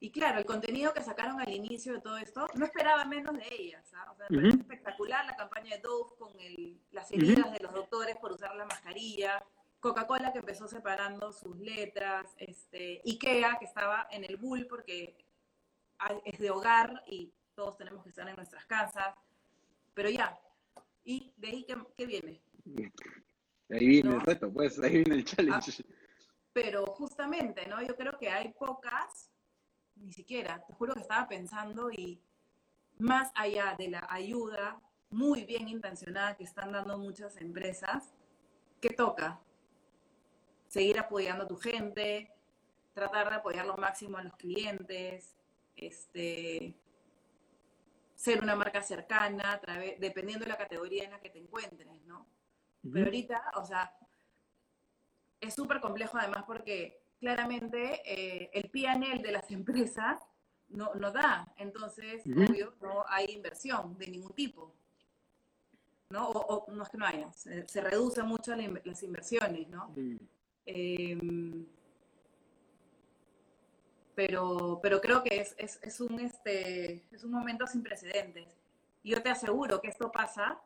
y 0.00 0.10
claro, 0.10 0.38
el 0.38 0.44
contenido 0.44 0.92
que 0.92 1.02
sacaron 1.02 1.40
al 1.40 1.52
inicio 1.52 1.94
de 1.94 2.00
todo 2.00 2.18
esto, 2.18 2.46
no 2.54 2.64
esperaba 2.64 3.04
menos 3.04 3.36
de 3.36 3.46
ellas. 3.50 3.92
¿ah? 3.94 4.12
O 4.12 4.16
sea, 4.16 4.26
me 4.28 4.38
parece 4.38 4.58
espectacular 4.58 5.24
la 5.26 5.36
campaña 5.36 5.76
de 5.76 5.82
Dove 5.82 6.14
con 6.18 6.38
el, 6.40 6.80
las 6.92 7.10
heridas 7.10 7.52
de 7.52 7.60
los 7.60 7.72
doctores 7.72 8.16
por 8.16 8.32
usar 8.32 8.54
la 8.54 8.64
mascarilla. 8.64 9.44
Coca-Cola 9.80 10.32
que 10.32 10.40
empezó 10.40 10.68
separando 10.68 11.32
sus 11.32 11.56
letras. 11.58 12.34
Este, 12.38 13.02
Ikea 13.04 13.58
que 13.58 13.64
estaba 13.64 14.06
en 14.10 14.24
el 14.24 14.36
bull 14.36 14.66
porque 14.66 15.16
es 16.24 16.38
de 16.38 16.50
hogar 16.50 17.02
y 17.06 17.32
todos 17.54 17.76
tenemos 17.76 18.02
que 18.04 18.10
estar 18.10 18.28
en 18.28 18.36
nuestras 18.36 18.64
casas, 18.66 19.14
pero 19.92 20.08
ya, 20.10 20.38
¿y 21.04 21.32
de 21.36 21.48
ahí 21.48 21.64
qué, 21.64 21.76
qué 21.96 22.06
viene? 22.06 22.40
Ahí 23.68 23.86
viene 23.86 24.10
¿No? 24.10 24.14
el 24.16 24.20
reto, 24.20 24.52
pues, 24.52 24.78
ahí 24.78 25.02
viene 25.02 25.16
el 25.16 25.24
challenge. 25.24 25.84
Pero 26.52 26.86
justamente, 26.86 27.66
¿no? 27.66 27.82
Yo 27.82 27.96
creo 27.96 28.16
que 28.16 28.30
hay 28.30 28.52
pocas, 28.52 29.30
ni 29.96 30.12
siquiera, 30.12 30.64
te 30.66 30.72
juro 30.72 30.94
que 30.94 31.00
estaba 31.00 31.26
pensando 31.26 31.90
y 31.90 32.22
más 32.98 33.32
allá 33.34 33.74
de 33.76 33.88
la 33.88 34.06
ayuda 34.08 34.80
muy 35.10 35.44
bien 35.44 35.68
intencionada 35.68 36.36
que 36.36 36.44
están 36.44 36.70
dando 36.72 36.96
muchas 36.98 37.36
empresas, 37.38 38.14
¿qué 38.80 38.90
toca? 38.90 39.40
Seguir 40.68 40.98
apoyando 40.98 41.44
a 41.44 41.48
tu 41.48 41.56
gente, 41.56 42.30
tratar 42.94 43.28
de 43.30 43.36
apoyar 43.36 43.66
lo 43.66 43.76
máximo 43.76 44.18
a 44.18 44.22
los 44.22 44.36
clientes, 44.36 45.34
este, 45.76 46.74
ser 48.14 48.42
una 48.42 48.54
marca 48.54 48.82
cercana, 48.82 49.52
a 49.54 49.60
través, 49.60 49.98
dependiendo 50.00 50.44
de 50.44 50.50
la 50.50 50.58
categoría 50.58 51.04
en 51.04 51.12
la 51.12 51.20
que 51.20 51.30
te 51.30 51.38
encuentres, 51.38 51.88
¿no? 52.06 52.26
Pero 52.92 53.06
ahorita, 53.06 53.52
o 53.56 53.64
sea, 53.64 53.92
es 55.40 55.54
súper 55.54 55.80
complejo 55.80 56.18
además 56.18 56.44
porque 56.46 57.00
claramente 57.20 58.02
eh, 58.04 58.50
el 58.52 58.70
PNL 58.70 59.22
de 59.22 59.32
las 59.32 59.50
empresas 59.50 60.20
no, 60.68 60.94
no 60.94 61.10
da. 61.12 61.52
Entonces, 61.56 62.22
obvio, 62.26 62.74
no 62.82 63.04
hay 63.08 63.26
inversión 63.30 63.96
de 63.96 64.06
ningún 64.08 64.34
tipo. 64.34 64.74
¿No? 66.10 66.28
O, 66.30 66.64
o 66.66 66.72
no 66.72 66.82
es 66.84 66.88
que 66.88 66.96
no 66.98 67.04
haya, 67.06 67.30
se, 67.32 67.68
se 67.68 67.80
reducen 67.82 68.26
mucho 68.26 68.54
la 68.56 68.62
in- 68.62 68.80
las 68.84 69.02
inversiones, 69.02 69.68
¿no? 69.68 69.92
Em, 70.70 71.64
pero, 74.14 74.80
pero 74.82 75.00
creo 75.00 75.22
que 75.22 75.40
es, 75.40 75.54
es, 75.56 75.80
es 75.82 75.98
un, 76.00 76.20
este, 76.20 77.06
es 77.10 77.24
un 77.24 77.30
momento 77.30 77.66
sin 77.66 77.82
precedentes. 77.82 78.54
Y 79.02 79.12
yo 79.12 79.22
te 79.22 79.30
aseguro 79.30 79.80
que 79.80 79.88
esto 79.88 80.12
pasa 80.12 80.60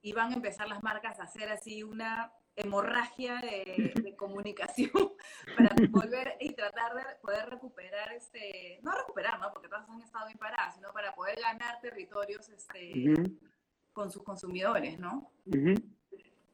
y 0.00 0.12
van 0.12 0.32
a 0.32 0.36
empezar 0.36 0.66
las 0.66 0.82
marcas 0.82 1.20
a 1.20 1.24
hacer 1.24 1.50
así 1.50 1.82
una 1.82 2.32
hemorragia 2.56 3.36
de, 3.42 3.92
de 4.02 4.16
comunicación 4.16 5.12
para 5.56 5.74
volver 5.90 6.38
y 6.40 6.54
tratar 6.54 6.94
de 6.94 7.02
poder 7.20 7.50
recuperar, 7.50 8.10
este, 8.14 8.80
no 8.82 8.92
recuperar, 8.92 9.38
¿no? 9.40 9.52
Porque 9.52 9.68
todas 9.68 9.86
han 9.90 10.00
estado 10.00 10.26
bien 10.26 10.38
paradas, 10.38 10.74
sino 10.74 10.90
para 10.94 11.14
poder 11.14 11.38
ganar 11.38 11.82
territorios 11.82 12.48
este, 12.48 13.14
con 13.92 14.10
sus 14.10 14.22
consumidores, 14.22 14.98
¿no? 14.98 15.30
Ujú. 15.44 15.74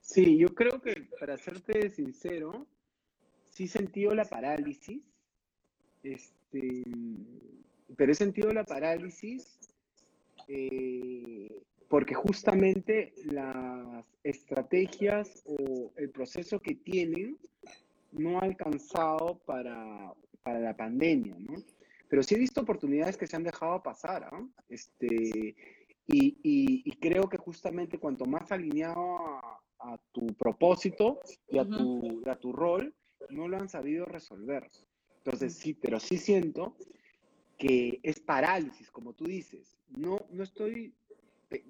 Sí, 0.06 0.36
yo 0.36 0.48
creo 0.54 0.82
que, 0.82 1.08
para 1.18 1.38
serte 1.38 1.88
sincero, 1.88 2.66
sí 3.48 3.64
he 3.64 3.68
sentido 3.68 4.14
la 4.14 4.26
parálisis, 4.26 5.02
este, 6.02 6.84
pero 7.96 8.12
he 8.12 8.14
sentido 8.14 8.52
la 8.52 8.64
parálisis 8.64 9.58
eh, 10.46 11.62
porque 11.88 12.14
justamente 12.14 13.14
las 13.24 14.04
estrategias 14.22 15.42
o 15.46 15.90
el 15.96 16.10
proceso 16.10 16.60
que 16.60 16.74
tienen 16.74 17.38
no 18.12 18.38
ha 18.38 18.42
alcanzado 18.42 19.38
para, 19.46 20.12
para 20.42 20.60
la 20.60 20.76
pandemia, 20.76 21.34
¿no? 21.38 21.54
Pero 22.10 22.22
sí 22.22 22.34
he 22.34 22.38
visto 22.38 22.60
oportunidades 22.60 23.16
que 23.16 23.26
se 23.26 23.36
han 23.36 23.42
dejado 23.42 23.82
pasar, 23.82 24.28
¿ah? 24.30 24.46
Este, 24.68 25.56
y, 26.06 26.36
y- 26.42 26.82
y 26.84 26.92
creo 27.00 27.26
que 27.30 27.38
justamente 27.38 27.98
cuanto 27.98 28.26
más 28.26 28.52
alineado 28.52 29.16
a, 29.18 29.63
a 29.84 29.98
tu 30.12 30.26
propósito 30.34 31.20
y 31.48 31.58
a, 31.58 31.64
tu, 31.64 32.22
y 32.24 32.28
a 32.28 32.36
tu 32.36 32.52
rol, 32.52 32.94
no 33.30 33.48
lo 33.48 33.58
han 33.58 33.68
sabido 33.68 34.06
resolver. 34.06 34.66
Entonces 35.18 35.54
sí, 35.54 35.74
pero 35.74 36.00
sí 36.00 36.16
siento 36.16 36.76
que 37.58 38.00
es 38.02 38.20
parálisis, 38.20 38.90
como 38.90 39.12
tú 39.12 39.24
dices. 39.24 39.76
No, 39.88 40.26
no 40.30 40.42
estoy, 40.42 40.94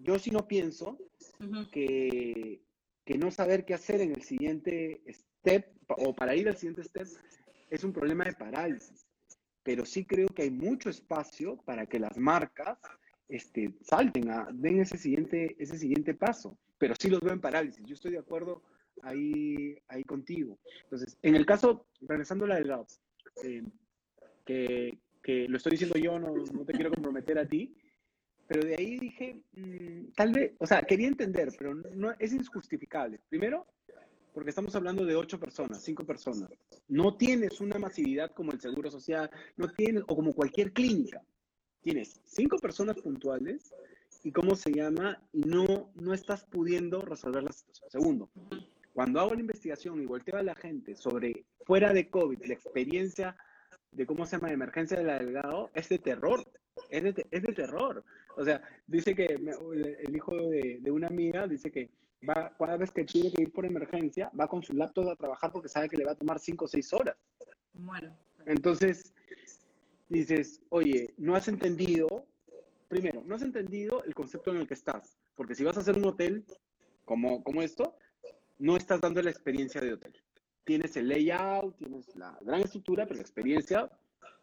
yo 0.02 0.18
sí 0.18 0.30
no 0.30 0.46
pienso 0.46 0.98
Ujú. 1.40 1.68
que, 1.70 2.62
que 3.04 3.18
no 3.18 3.30
saber 3.30 3.64
qué 3.64 3.74
hacer 3.74 4.00
en 4.00 4.12
el 4.12 4.22
siguiente 4.22 5.02
step 5.08 5.66
o 5.88 6.14
para 6.14 6.34
ir 6.36 6.48
al 6.48 6.56
siguiente 6.56 6.84
step 6.84 7.08
es 7.70 7.84
un 7.84 7.92
problema 7.92 8.24
de 8.24 8.32
parálisis. 8.32 9.06
Pero 9.62 9.84
sí 9.84 10.04
creo 10.04 10.28
que 10.28 10.42
hay 10.42 10.50
mucho 10.50 10.90
espacio 10.90 11.56
para 11.64 11.86
que 11.86 11.98
las 11.98 12.16
marcas 12.18 12.78
este, 13.28 13.74
salten, 13.82 14.30
a, 14.30 14.48
den 14.52 14.80
ese 14.80 14.98
siguiente, 14.98 15.56
ese 15.58 15.78
siguiente 15.78 16.14
paso. 16.14 16.56
Pero 16.84 16.96
sí 17.00 17.08
los 17.08 17.22
veo 17.22 17.32
en 17.32 17.40
parálisis. 17.40 17.82
Yo 17.86 17.94
estoy 17.94 18.10
de 18.10 18.18
acuerdo 18.18 18.62
ahí, 19.00 19.74
ahí 19.88 20.04
contigo. 20.04 20.58
Entonces, 20.82 21.16
en 21.22 21.34
el 21.34 21.46
caso, 21.46 21.86
regresando 22.02 22.44
a 22.44 22.48
la 22.48 22.54
delgado, 22.56 22.86
eh, 23.42 23.62
que, 24.44 24.98
que 25.22 25.48
lo 25.48 25.56
estoy 25.56 25.70
diciendo 25.70 25.96
yo, 25.96 26.18
no, 26.18 26.34
no 26.36 26.64
te 26.66 26.74
quiero 26.74 26.90
comprometer 26.90 27.38
a 27.38 27.48
ti, 27.48 27.74
pero 28.46 28.66
de 28.66 28.76
ahí 28.76 28.98
dije, 28.98 29.42
mm, 29.52 30.12
tal 30.14 30.32
vez, 30.32 30.52
o 30.58 30.66
sea, 30.66 30.82
quería 30.82 31.08
entender, 31.08 31.54
pero 31.56 31.74
no, 31.74 32.12
es 32.18 32.34
injustificable. 32.34 33.18
Primero, 33.30 33.66
porque 34.34 34.50
estamos 34.50 34.76
hablando 34.76 35.06
de 35.06 35.16
ocho 35.16 35.40
personas, 35.40 35.82
cinco 35.82 36.04
personas. 36.04 36.50
No 36.86 37.16
tienes 37.16 37.62
una 37.62 37.78
masividad 37.78 38.32
como 38.32 38.52
el 38.52 38.60
Seguro 38.60 38.90
Social, 38.90 39.30
no 39.56 39.72
tienes, 39.72 40.02
o 40.06 40.14
como 40.14 40.34
cualquier 40.34 40.74
clínica. 40.74 41.22
Tienes 41.80 42.20
cinco 42.24 42.58
personas 42.58 43.00
puntuales 43.00 43.72
y 44.24 44.32
cómo 44.32 44.56
se 44.56 44.72
llama, 44.72 45.22
y 45.32 45.42
no, 45.42 45.92
no 45.94 46.12
estás 46.14 46.44
pudiendo 46.46 47.00
resolver 47.02 47.42
la 47.44 47.52
situación. 47.52 47.90
Segundo, 47.90 48.30
cuando 48.92 49.20
hago 49.20 49.34
la 49.34 49.40
investigación 49.40 50.02
y 50.02 50.06
volteo 50.06 50.36
a 50.38 50.42
la 50.42 50.54
gente 50.54 50.96
sobre 50.96 51.44
fuera 51.64 51.92
de 51.92 52.08
COVID, 52.08 52.42
la 52.46 52.54
experiencia 52.54 53.36
de 53.92 54.06
cómo 54.06 54.26
se 54.26 54.36
llama 54.36 54.48
la 54.48 54.54
emergencia 54.54 54.96
de 54.98 55.04
la 55.04 55.18
delgado, 55.18 55.70
es 55.74 55.88
de 55.88 55.98
terror. 55.98 56.44
Es 56.90 57.02
de, 57.04 57.26
es 57.30 57.42
de 57.42 57.52
terror. 57.52 58.02
O 58.36 58.44
sea, 58.44 58.60
dice 58.86 59.14
que 59.14 59.38
me- 59.38 59.52
el 59.52 60.16
hijo 60.16 60.34
de, 60.34 60.78
de 60.80 60.90
una 60.90 61.06
amiga 61.06 61.46
dice 61.46 61.70
que 61.70 61.90
va, 62.28 62.52
cada 62.58 62.76
vez 62.76 62.90
que 62.90 63.04
tiene 63.04 63.30
que 63.30 63.42
ir 63.42 63.52
por 63.52 63.64
emergencia, 63.66 64.30
va 64.38 64.48
con 64.48 64.62
su 64.62 64.72
laptop 64.72 65.10
a 65.10 65.16
trabajar 65.16 65.52
porque 65.52 65.68
sabe 65.68 65.88
que 65.88 65.96
le 65.96 66.04
va 66.04 66.12
a 66.12 66.16
tomar 66.16 66.40
5 66.40 66.64
o 66.64 66.68
6 66.68 66.92
horas. 66.94 67.16
Bueno, 67.74 68.16
Entonces, 68.46 69.12
dices, 70.08 70.60
oye, 70.70 71.14
no 71.16 71.34
has 71.36 71.46
entendido, 71.48 72.26
primero, 72.88 73.22
no 73.24 73.34
has 73.34 73.42
entendido 73.42 74.02
el 74.04 74.14
concepto 74.14 74.50
en 74.50 74.58
el 74.58 74.66
que 74.66 74.74
estás. 74.74 75.18
Porque 75.34 75.54
si 75.54 75.64
vas 75.64 75.76
a 75.76 75.80
hacer 75.80 75.96
un 75.96 76.04
hotel 76.04 76.44
como, 77.04 77.42
como 77.42 77.62
esto, 77.62 77.96
no 78.58 78.76
estás 78.76 79.00
dando 79.00 79.22
la 79.22 79.30
experiencia 79.30 79.80
de 79.80 79.92
hotel. 79.92 80.12
Tienes 80.64 80.96
el 80.96 81.08
layout, 81.08 81.76
tienes 81.76 82.14
la 82.16 82.38
gran 82.40 82.62
estructura, 82.62 83.04
pero 83.04 83.16
la 83.16 83.22
experiencia 83.22 83.90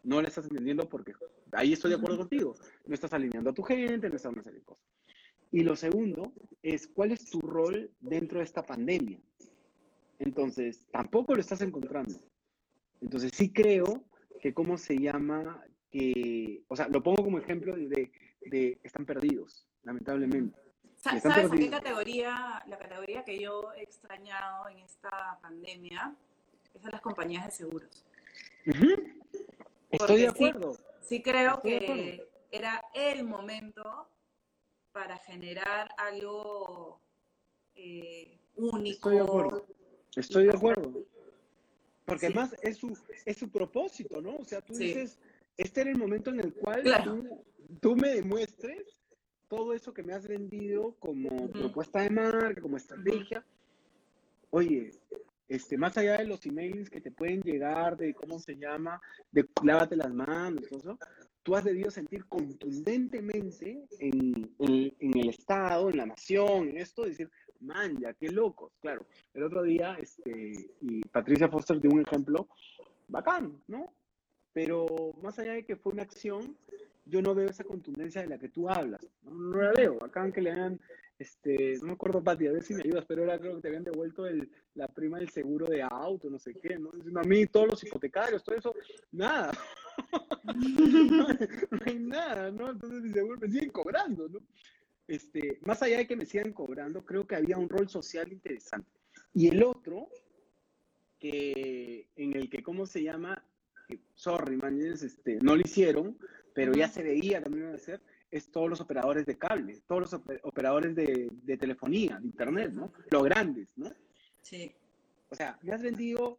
no 0.04 0.20
la 0.20 0.28
estás 0.28 0.44
entendiendo 0.44 0.88
porque 0.88 1.12
ahí 1.52 1.72
estoy 1.72 1.90
de 1.90 1.96
acuerdo 1.96 2.18
contigo. 2.18 2.54
No 2.86 2.94
estás 2.94 3.12
alineando 3.12 3.50
a 3.50 3.54
tu 3.54 3.62
gente, 3.62 4.08
no 4.08 4.16
estás 4.16 4.32
una 4.32 4.42
serie 4.42 4.60
de 4.60 4.64
cosas. 4.64 4.84
Y 5.50 5.60
lo 5.60 5.76
segundo 5.76 6.32
es, 6.62 6.86
¿cuál 6.86 7.12
es 7.12 7.26
tu 7.26 7.40
rol 7.40 7.90
dentro 8.00 8.38
de 8.38 8.44
esta 8.44 8.64
pandemia? 8.64 9.20
Entonces, 10.18 10.84
tampoco 10.90 11.34
lo 11.34 11.40
estás 11.40 11.60
encontrando. 11.60 12.14
Entonces, 13.00 13.32
sí 13.34 13.52
creo 13.52 14.04
que, 14.40 14.54
¿cómo 14.54 14.78
se 14.78 14.96
llama? 14.96 15.62
Que, 15.90 16.62
o 16.68 16.76
sea, 16.76 16.88
lo 16.88 17.02
pongo 17.02 17.24
como 17.24 17.38
ejemplo 17.38 17.76
de, 17.76 18.10
de, 18.46 18.78
están 18.82 19.04
perdidos, 19.06 19.66
lamentablemente. 19.84 20.58
Sa- 20.96 21.16
Están 21.16 21.32
¿Sabes 21.32 21.50
a 21.52 21.54
qué 21.56 21.70
categoría, 21.70 22.62
la 22.66 22.78
categoría 22.78 23.24
que 23.24 23.38
yo 23.40 23.72
he 23.74 23.82
extrañado 23.82 24.68
en 24.68 24.78
esta 24.78 25.38
pandemia? 25.42 26.14
Es 26.74 26.84
a 26.86 26.90
las 26.90 27.00
compañías 27.00 27.44
de 27.46 27.50
seguros. 27.50 28.04
Estoy 29.90 30.16
de 30.16 30.22
sí. 30.22 30.26
acuerdo. 30.26 30.76
Sí 31.00 31.22
creo 31.22 31.56
Estoy 31.56 31.78
que 31.80 32.28
era 32.50 32.82
el 32.94 33.24
momento 33.24 34.08
para 34.92 35.18
generar 35.18 35.90
algo 35.96 37.00
eh, 37.74 38.38
único. 38.56 39.10
Estoy 39.10 39.16
de 39.16 39.22
acuerdo. 39.22 39.66
Estoy 40.16 40.44
de 40.46 40.50
acuerdo. 40.56 40.92
Porque 42.04 42.20
Sí. 42.26 42.32
además 42.32 42.56
es 42.62 42.76
su, 42.78 42.98
es 43.24 43.36
su 43.36 43.48
propósito, 43.50 44.20
¿no? 44.20 44.36
O 44.36 44.44
sea, 44.44 44.60
tú 44.60 44.74
Sí. 44.74 44.84
dices, 44.86 45.18
este 45.56 45.82
era 45.82 45.90
el 45.90 45.98
momento 45.98 46.30
en 46.30 46.40
el 46.40 46.52
cual 46.54 46.82
Claro. 46.82 47.14
tú, 47.14 47.44
tú 47.80 47.96
me 47.96 48.14
demuestres 48.14 49.00
todo 49.48 49.72
eso 49.74 49.92
que 49.92 50.02
me 50.02 50.12
has 50.14 50.26
vendido 50.26 50.94
como 50.98 51.50
propuesta 51.50 52.00
de 52.02 52.10
marca, 52.10 52.60
como 52.60 52.76
estrategia. 52.76 53.44
Oye, 54.50 54.90
este, 55.48 55.76
más 55.76 55.96
allá 55.98 56.18
de 56.18 56.24
los 56.26 56.44
emails 56.46 56.88
que 56.90 57.00
te 57.00 57.10
pueden 57.10 57.42
llegar, 57.42 57.96
de 57.96 58.14
cómo 58.14 58.38
se 58.38 58.56
llama, 58.56 59.00
de 59.30 59.46
lávate 59.62 59.96
las 59.96 60.12
manos, 60.12 60.66
todo 60.68 60.78
eso, 60.78 60.98
tú 61.42 61.54
has 61.56 61.64
debido 61.64 61.90
sentir 61.90 62.24
contundentemente 62.26 63.84
en, 63.98 64.50
en- 64.58 64.94
en 64.98 65.18
el 65.18 65.28
Estado, 65.30 65.90
en 65.90 65.96
la 65.98 66.06
nación, 66.06 66.68
en 66.68 66.78
esto, 66.78 67.04
decir, 67.04 67.30
man, 67.60 67.98
ya 68.00 68.12
qué 68.14 68.28
locos. 68.30 68.72
Claro, 68.80 69.04
el 69.34 69.42
otro 69.42 69.62
día, 69.62 69.96
este, 70.00 70.52
y 70.80 71.02
Patricia 71.08 71.48
Foster 71.48 71.80
dio 71.80 71.90
un 71.90 72.00
ejemplo 72.02 72.48
bacán, 73.08 73.60
¿no? 73.68 73.92
Pero 74.52 74.86
más 75.22 75.38
allá 75.38 75.52
de 75.52 75.64
que 75.64 75.76
fue 75.76 75.92
una 75.92 76.02
acción, 76.02 76.56
yo 77.04 77.22
no 77.22 77.34
veo 77.34 77.48
esa 77.48 77.64
contundencia 77.64 78.22
de 78.22 78.28
la 78.28 78.38
que 78.38 78.48
tú 78.48 78.68
hablas. 78.68 79.00
No, 79.22 79.32
no 79.32 79.62
la 79.62 79.72
veo. 79.72 79.98
Bacán 79.98 80.32
que 80.32 80.40
le 80.40 80.52
hagan, 80.52 80.80
este, 81.18 81.78
no 81.80 81.88
me 81.88 81.92
acuerdo, 81.92 82.22
Pati, 82.22 82.46
a 82.46 82.52
ver 82.52 82.62
si 82.62 82.74
me 82.74 82.82
ayudas, 82.82 83.04
pero 83.06 83.22
ahora 83.22 83.38
creo 83.38 83.56
que 83.56 83.62
te 83.62 83.68
habían 83.68 83.84
devuelto 83.84 84.26
el, 84.26 84.50
la 84.74 84.88
prima 84.88 85.18
del 85.18 85.30
seguro 85.30 85.66
de 85.66 85.82
auto, 85.82 86.30
no 86.30 86.38
sé 86.38 86.54
qué, 86.54 86.78
¿no? 86.78 86.90
A 87.20 87.24
mí, 87.24 87.46
todos 87.46 87.68
los 87.68 87.84
hipotecarios, 87.84 88.42
todo 88.42 88.56
eso, 88.56 88.74
nada. 89.10 89.52
no, 90.56 91.26
hay 91.84 91.98
nada, 91.98 92.50
¿no? 92.50 92.70
Entonces 92.70 93.02
mi 93.02 93.10
seguro 93.10 93.38
me 93.40 93.48
siguen 93.48 93.70
cobrando, 93.70 94.28
¿no? 94.28 94.40
Este, 95.06 95.58
más 95.62 95.82
allá 95.82 95.98
de 95.98 96.06
que 96.06 96.16
me 96.16 96.26
sigan 96.26 96.52
cobrando, 96.52 97.04
creo 97.04 97.26
que 97.26 97.36
había 97.36 97.58
un 97.58 97.68
rol 97.68 97.88
social 97.88 98.32
interesante. 98.32 98.88
Y 99.34 99.48
el 99.48 99.62
otro, 99.62 100.08
que 101.18 102.08
en 102.16 102.36
el 102.36 102.48
que, 102.48 102.62
¿cómo 102.62 102.86
se 102.86 103.02
llama? 103.02 103.44
Sorry, 104.14 104.56
man, 104.56 104.80
este, 104.80 105.38
no 105.42 105.54
lo 105.54 105.60
hicieron, 105.60 106.18
pero 106.54 106.72
ya 106.72 106.88
se 106.88 107.02
veía 107.02 107.42
iban 107.46 107.72
a 107.72 107.74
hacer, 107.74 108.00
es 108.30 108.50
todos 108.50 108.68
los 108.68 108.80
operadores 108.80 109.26
de 109.26 109.36
cable, 109.36 109.80
todos 109.86 110.12
los 110.12 110.38
operadores 110.42 110.94
de, 110.94 111.28
de 111.30 111.56
telefonía, 111.56 112.18
de 112.18 112.26
internet, 112.26 112.72
¿no? 112.72 112.92
Los 113.10 113.24
grandes, 113.24 113.72
¿no? 113.76 113.90
Sí. 114.40 114.72
O 115.30 115.34
sea, 115.34 115.58
me 115.62 115.72
has 115.72 115.82
vendido 115.82 116.38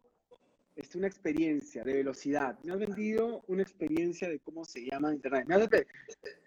este, 0.76 0.98
una 0.98 1.06
experiencia 1.06 1.84
de 1.84 1.94
velocidad, 1.94 2.58
me 2.64 2.72
has 2.72 2.78
vendido 2.80 3.44
una 3.46 3.62
experiencia 3.62 4.28
de 4.28 4.40
cómo 4.40 4.64
se 4.64 4.84
llama 4.84 5.14
Internet. 5.14 5.46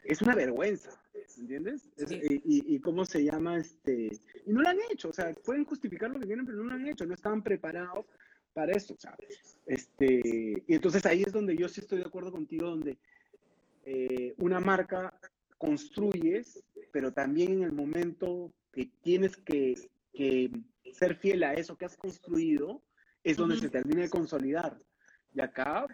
es 0.03 0.22
una 0.22 0.36
vergüenza, 0.36 1.01
¿entiendes? 1.38 1.89
y, 2.09 2.76
y, 2.76 2.80
cómo 2.80 3.05
se 3.05 3.24
llama, 3.24 3.57
este, 3.57 4.11
y 4.45 4.51
no 4.51 4.61
lo 4.61 4.68
han 4.68 4.80
hecho, 4.91 5.09
o 5.09 5.13
sea, 5.13 5.34
pueden 5.45 5.63
justificar 5.63 6.09
lo 6.09 6.20
que 6.20 6.26
quieren, 6.26 6.45
pero 6.45 6.57
no 6.57 6.65
lo 6.65 6.74
han 6.74 6.88
hecho, 6.88 7.05
no 7.05 7.13
estaban 7.13 7.41
preparados 7.41 8.05
para 8.53 8.74
esto, 8.74 8.95
¿sabes? 8.97 9.57
Este, 9.65 10.63
y 10.68 10.74
entonces 10.74 11.05
ahí 11.05 11.24
es 11.24 11.32
donde 11.32 11.55
yo 11.55 11.70
sí 11.70 11.80
estoy 11.80 11.99
de 11.99 12.05
acuerdo 12.05 12.32
contigo, 12.32 12.70
donde 12.70 12.97
eh, 13.89 14.35
una 14.39 14.59
marca 14.59 15.17
construyes, 15.57 16.61
pero 16.91 17.13
también 17.13 17.53
en 17.53 17.63
el 17.63 17.71
momento 17.71 18.51
que 18.73 18.91
tienes 19.01 19.38
que, 19.38 19.75
que 20.11 20.51
ser 20.91 21.15
fiel 21.15 21.41
a 21.43 21.53
eso 21.53 21.77
que 21.77 21.85
has 21.85 21.95
construido, 21.95 22.83
es 23.23 23.38
donde 23.38 23.55
se 23.55 23.69
termina 23.69 24.01
de 24.01 24.09
consolidar. 24.09 24.77
Y 25.33 25.39
acá 25.39 25.88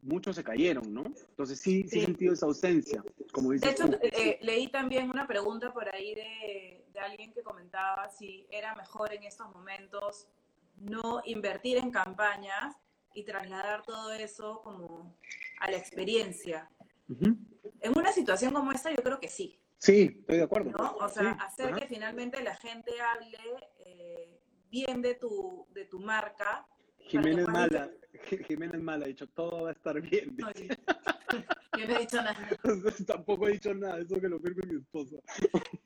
muchos 0.00 0.34
se 0.34 0.42
cayeron, 0.42 0.92
¿no? 0.92 1.04
Entonces 1.04 1.60
sí, 1.60 1.86
sí, 1.86 2.00
he 2.00 2.04
sentido 2.06 2.32
esa 2.32 2.46
ausencia, 2.46 3.04
como 3.32 3.52
De 3.52 3.70
hecho, 3.70 3.88
eh, 4.02 4.40
leí 4.42 4.66
también 4.66 5.08
una 5.08 5.28
pregunta 5.28 5.72
por 5.72 5.94
ahí 5.94 6.16
de, 6.16 6.84
de, 6.92 6.98
alguien 6.98 7.32
que 7.32 7.44
comentaba 7.44 8.08
si 8.08 8.48
era 8.50 8.74
mejor 8.74 9.14
en 9.14 9.22
estos 9.22 9.48
momentos 9.54 10.26
no 10.74 11.22
invertir 11.24 11.76
en 11.76 11.92
campañas 11.92 12.74
y 13.14 13.22
trasladar 13.22 13.84
todo 13.84 14.12
eso 14.12 14.60
como 14.64 15.16
a 15.60 15.70
la 15.70 15.76
experiencia. 15.76 16.68
En 17.80 17.98
una 17.98 18.12
situación 18.12 18.52
como 18.52 18.72
esta 18.72 18.90
yo 18.90 19.02
creo 19.02 19.20
que 19.20 19.28
sí. 19.28 19.58
Sí, 19.78 20.16
estoy 20.20 20.36
de 20.36 20.42
acuerdo. 20.44 20.70
¿no? 20.70 20.96
O 20.96 21.08
sea, 21.08 21.32
hacer 21.32 21.74
que 21.74 21.86
finalmente 21.86 22.42
la 22.42 22.54
gente 22.54 22.92
hable 23.00 23.38
eh, 23.84 24.40
bien 24.70 25.02
de 25.02 25.14
tu, 25.14 25.66
de 25.70 25.84
tu 25.86 25.98
marca. 25.98 26.66
Jiménez 26.98 27.48
Mala, 27.48 27.90
Jiménez 28.46 28.80
Mala 28.80 29.06
ha 29.06 29.08
dicho, 29.08 29.26
todo 29.28 29.64
va 29.64 29.70
a 29.70 29.72
estar 29.72 30.00
bien. 30.00 30.36
yo 31.78 31.86
no 31.88 31.96
he 31.96 31.98
dicho 31.98 32.16
nada. 32.16 32.48
Tampoco 33.06 33.48
he 33.48 33.52
dicho 33.52 33.74
nada, 33.74 33.98
eso 33.98 34.20
que 34.20 34.28
lo 34.28 34.38
firme 34.38 34.62
mi 34.66 34.80
esposa. 34.80 35.16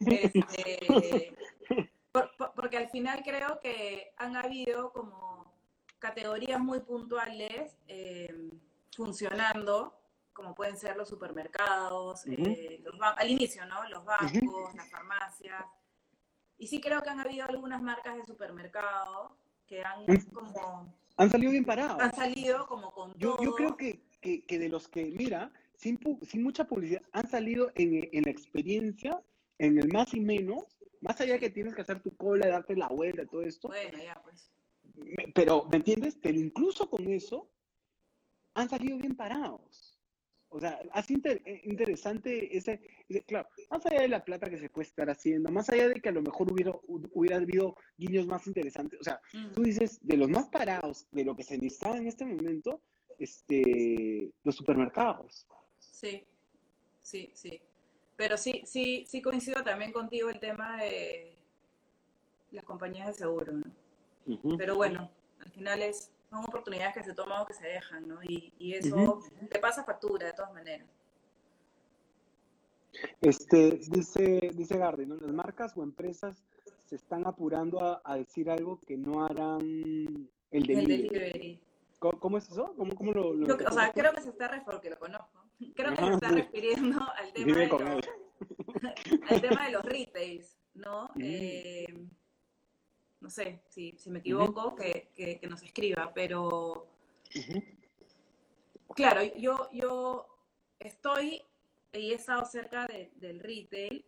Este, 0.01 1.35
porque 2.55 2.77
al 2.77 2.89
final 2.91 3.22
creo 3.24 3.61
que 3.61 4.12
han 4.16 4.37
habido 4.37 4.93
como 4.93 5.55
categorías 5.99 6.61
muy 6.61 6.81
puntuales 6.81 7.79
eh, 7.89 8.51
funcionando, 8.95 9.99
como 10.37 10.55
pueden 10.55 10.76
ser 10.76 10.97
los 10.97 11.09
supermercados, 11.09 12.26
eh, 12.26 12.84
al 13.01 13.30
inicio, 13.30 13.64
¿no? 13.64 13.89
Los 13.89 14.05
bancos, 14.05 14.74
las 14.74 14.91
farmacias, 14.91 15.64
y 16.59 16.66
sí 16.66 16.80
creo 16.80 17.03
que 17.03 17.11
han 17.11 17.20
habido 17.20 17.47
algunas 17.47 17.82
marcas 17.82 18.16
de 18.16 18.24
supermercado 18.24 19.37
que 19.66 19.82
han 19.82 20.05
como... 20.32 20.95
Han 21.16 21.30
salido 21.30 21.51
bien 21.51 21.64
parados. 21.64 22.01
Han 22.01 22.14
salido 22.14 22.66
como 22.66 22.93
con 22.93 23.14
yo, 23.14 23.39
Yo 23.43 23.55
creo 23.55 23.76
que, 23.76 24.03
que, 24.20 24.59
de 24.59 24.68
los 24.68 24.89
que, 24.89 25.07
mira, 25.07 25.51
sin, 25.74 25.99
sin 26.22 26.43
mucha 26.43 26.66
publicidad, 26.66 27.03
han 27.12 27.28
salido 27.28 27.72
en, 27.74 28.09
en, 28.12 28.24
la 28.24 28.30
experiencia, 28.30 29.22
en 29.59 29.78
el 29.78 29.89
más 29.93 30.12
y 30.12 30.20
menos, 30.20 30.64
más 31.01 31.20
allá 31.20 31.34
de 31.34 31.41
que 31.41 31.51
tienes 31.51 31.74
que 31.74 31.80
hacer 31.80 32.03
tu 32.03 32.14
cola, 32.16 32.49
darte 32.49 32.76
la 32.76 32.89
vuelta, 32.89 33.26
todo 33.26 33.43
esto. 33.43 33.68
Bueno, 33.68 33.99
ya 34.03 34.20
pues. 34.22 34.53
Pero, 35.34 35.66
¿me 35.70 35.76
entiendes? 35.76 36.18
Pero 36.20 36.39
incluso 36.39 36.89
con 36.91 37.07
eso, 37.09 37.51
han 38.55 38.68
salido 38.68 38.99
bien 38.99 39.14
parados. 39.14 39.86
O 40.57 40.61
sea, 40.61 40.80
así 40.92 41.20
eh, 41.24 41.61
interesante 41.64 42.57
ese, 42.57 42.80
claro, 43.26 43.46
más 43.70 43.84
allá 43.84 44.00
de 44.00 44.09
la 44.09 44.24
plata 44.24 44.48
que 44.48 44.59
se 44.59 44.70
puede 44.70 44.88
estar 44.88 45.11
haciendo, 45.11 45.50
más 45.50 45.68
allá 45.68 45.88
de 45.88 46.00
que 46.00 46.09
a 46.09 46.12
lo 46.12 46.22
mejor 46.22 46.50
hubiera, 46.50 46.72
hubiera 46.86 47.36
habido 47.36 47.76
guiños 47.98 48.26
más 48.26 48.46
interesantes, 48.46 48.98
o 48.98 49.04
sea, 49.04 49.20
tú 49.54 49.62
dices, 49.62 49.98
de 50.00 50.16
los 50.16 50.30
más 50.30 50.48
parados, 50.48 51.07
de 51.12 51.24
lo 51.24 51.36
que 51.36 51.42
se 51.42 51.59
necesitaba 51.59 51.98
en 51.98 52.07
este 52.07 52.24
momento, 52.24 52.80
este, 53.18 54.32
los 54.44 54.57
supermercados. 54.57 55.46
Sí, 55.78 56.24
sí, 57.02 57.30
sí. 57.34 57.61
Pero 58.16 58.38
sí, 58.38 58.62
sí, 58.64 59.04
sí 59.07 59.20
coincido 59.20 59.62
también 59.62 59.92
contigo 59.92 60.30
el 60.30 60.40
tema 60.40 60.78
de 60.82 61.36
las 62.50 62.64
compañías 62.64 63.09
de 63.09 63.12
seguro, 63.12 63.52
¿no? 63.52 64.57
Pero 64.57 64.74
bueno, 64.74 65.11
al 65.38 65.50
final 65.50 65.82
es 65.82 66.11
son 66.31 66.45
oportunidades 66.45 66.95
que 66.95 67.05
se 67.05 67.14
toman 67.14 67.43
o 67.43 67.47
que 67.47 67.55
se 67.55 67.66
dejan, 67.66 68.07
¿no? 68.07 68.22
Y, 68.22 68.53
y 68.59 68.74
eso 68.74 69.22
te 69.51 69.59
pasa 69.59 69.85
factura 69.85 70.27
de 70.27 70.33
todas 70.33 70.53
maneras. 70.53 70.89
Este, 73.20 73.81
dice, 73.89 74.51
dice 74.55 74.79
Gardi, 74.79 75.07
¿no? 75.07 75.16
Las 75.16 75.33
marcas 75.33 75.77
o 75.77 75.83
empresas 75.83 76.43
se 76.87 76.97
están 76.97 77.27
apurando 77.27 78.01
a, 78.05 78.16
decir 78.16 78.49
algo 78.49 78.81
que 78.87 78.97
no 78.97 79.24
harán 79.24 80.29
el 80.51 80.62
delivery. 80.62 81.61
¿Cómo, 81.99 82.39
es 82.39 82.49
eso? 82.49 82.74
¿Cómo, 82.77 82.95
cómo 82.95 83.12
lo, 83.12 83.31
o 83.31 83.72
sea, 83.72 83.93
creo 83.93 84.12
que 84.12 84.20
se 84.20 84.29
está, 84.29 84.62
porque 84.64 84.91
lo 84.91 84.99
conozco, 84.99 85.45
creo 85.74 85.95
que 85.95 86.05
se 86.05 86.12
está 86.12 86.29
refiriendo 86.29 87.01
al 87.01 87.33
tema, 87.33 87.57
de 87.57 87.66
los, 87.66 87.83
al 89.31 89.41
tema 89.41 89.66
de 89.66 89.72
los 89.72 89.83
retails, 89.83 90.57
¿no? 90.74 91.11
Eh, 91.20 91.87
no 93.27 93.31
sé 93.31 93.61
si, 93.70 93.93
si 93.99 94.09
me 94.09 94.20
equivoco, 94.20 94.77
que, 94.77 95.09
que, 95.16 95.45
nos 95.49 95.61
escriba, 95.61 96.12
pero 96.14 96.87
claro, 98.95 99.20
yo, 99.37 99.68
yo 99.72 100.29
estoy 100.79 101.43
y 101.93 102.12
he 102.12 102.14
estado 102.14 102.45
cerca 102.45 102.87
del 103.16 103.41
retail 103.41 104.05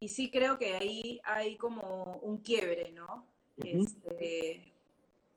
y 0.00 0.08
sí 0.08 0.28
creo 0.32 0.58
que 0.58 0.74
ahí 0.74 1.20
hay 1.22 1.56
como 1.56 2.18
un 2.20 2.38
quiebre, 2.38 2.90
¿no? 2.90 3.24
este, 3.58 4.72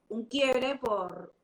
un 0.10 0.26
quiebre 0.26 0.80
por 0.80 1.36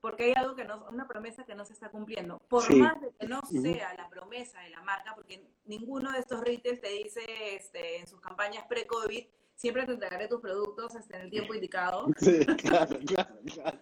porque 0.00 0.24
hay 0.24 0.32
algo 0.32 0.56
que 0.56 0.64
no, 0.64 0.84
una 0.90 1.06
promesa 1.06 1.44
que 1.44 1.54
no 1.54 1.64
se 1.64 1.74
está 1.74 1.90
cumpliendo. 1.90 2.40
Por 2.48 2.74
más 2.76 3.00
de 3.00 3.12
que 3.12 3.26
no 3.26 3.40
sea 3.42 3.94
la 3.94 4.08
promesa 4.08 4.60
de 4.60 4.70
la 4.70 4.82
marca, 4.82 5.12
porque 5.14 5.44
ninguno 5.64 6.10
de 6.10 6.20
estos 6.20 6.40
retails 6.40 6.80
te 6.80 6.88
dice 6.88 7.24
este, 7.54 7.98
en 7.98 8.06
sus 8.08 8.20
campañas 8.20 8.64
pre-COVID, 8.68 9.26
siempre 9.58 9.84
te 9.84 9.92
entregaré 9.92 10.28
tus 10.28 10.40
productos 10.40 10.94
hasta 10.94 11.16
en 11.16 11.24
el 11.24 11.30
tiempo 11.30 11.54
indicado. 11.54 12.06
Sí, 12.18 12.46
claro, 12.46 12.98
claro, 13.06 13.38
claro. 13.52 13.78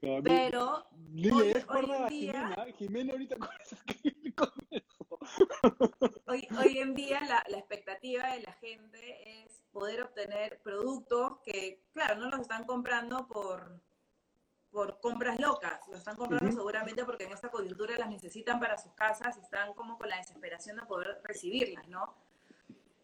Pero 0.00 0.86
hoy, 1.28 1.52
en 1.92 2.08
día, 2.08 2.66
Jimena, 2.76 3.12
ahorita 3.12 3.36
con 3.36 3.48
eso. 3.60 3.76
Hoy, 6.26 6.48
hoy 6.58 6.78
en 6.78 6.94
día 6.94 7.20
la, 7.20 7.44
la, 7.48 7.58
expectativa 7.58 8.32
de 8.32 8.40
la 8.40 8.52
gente 8.54 9.44
es 9.44 9.62
poder 9.70 10.02
obtener 10.02 10.60
productos 10.62 11.38
que, 11.44 11.84
claro, 11.92 12.16
no 12.16 12.28
los 12.30 12.40
están 12.40 12.64
comprando 12.64 13.28
por, 13.28 13.80
por 14.72 14.98
compras 15.00 15.38
locas, 15.38 15.86
los 15.86 15.98
están 15.98 16.16
comprando 16.16 16.50
seguramente 16.50 17.04
porque 17.04 17.24
en 17.24 17.32
esta 17.32 17.50
coyuntura 17.50 17.96
las 17.96 18.10
necesitan 18.10 18.58
para 18.58 18.78
sus 18.78 18.92
casas 18.94 19.36
y 19.36 19.40
están 19.40 19.74
como 19.74 19.96
con 19.96 20.08
la 20.08 20.16
desesperación 20.16 20.76
de 20.76 20.86
poder 20.86 21.20
recibirlas, 21.22 21.86
¿no? 21.86 22.16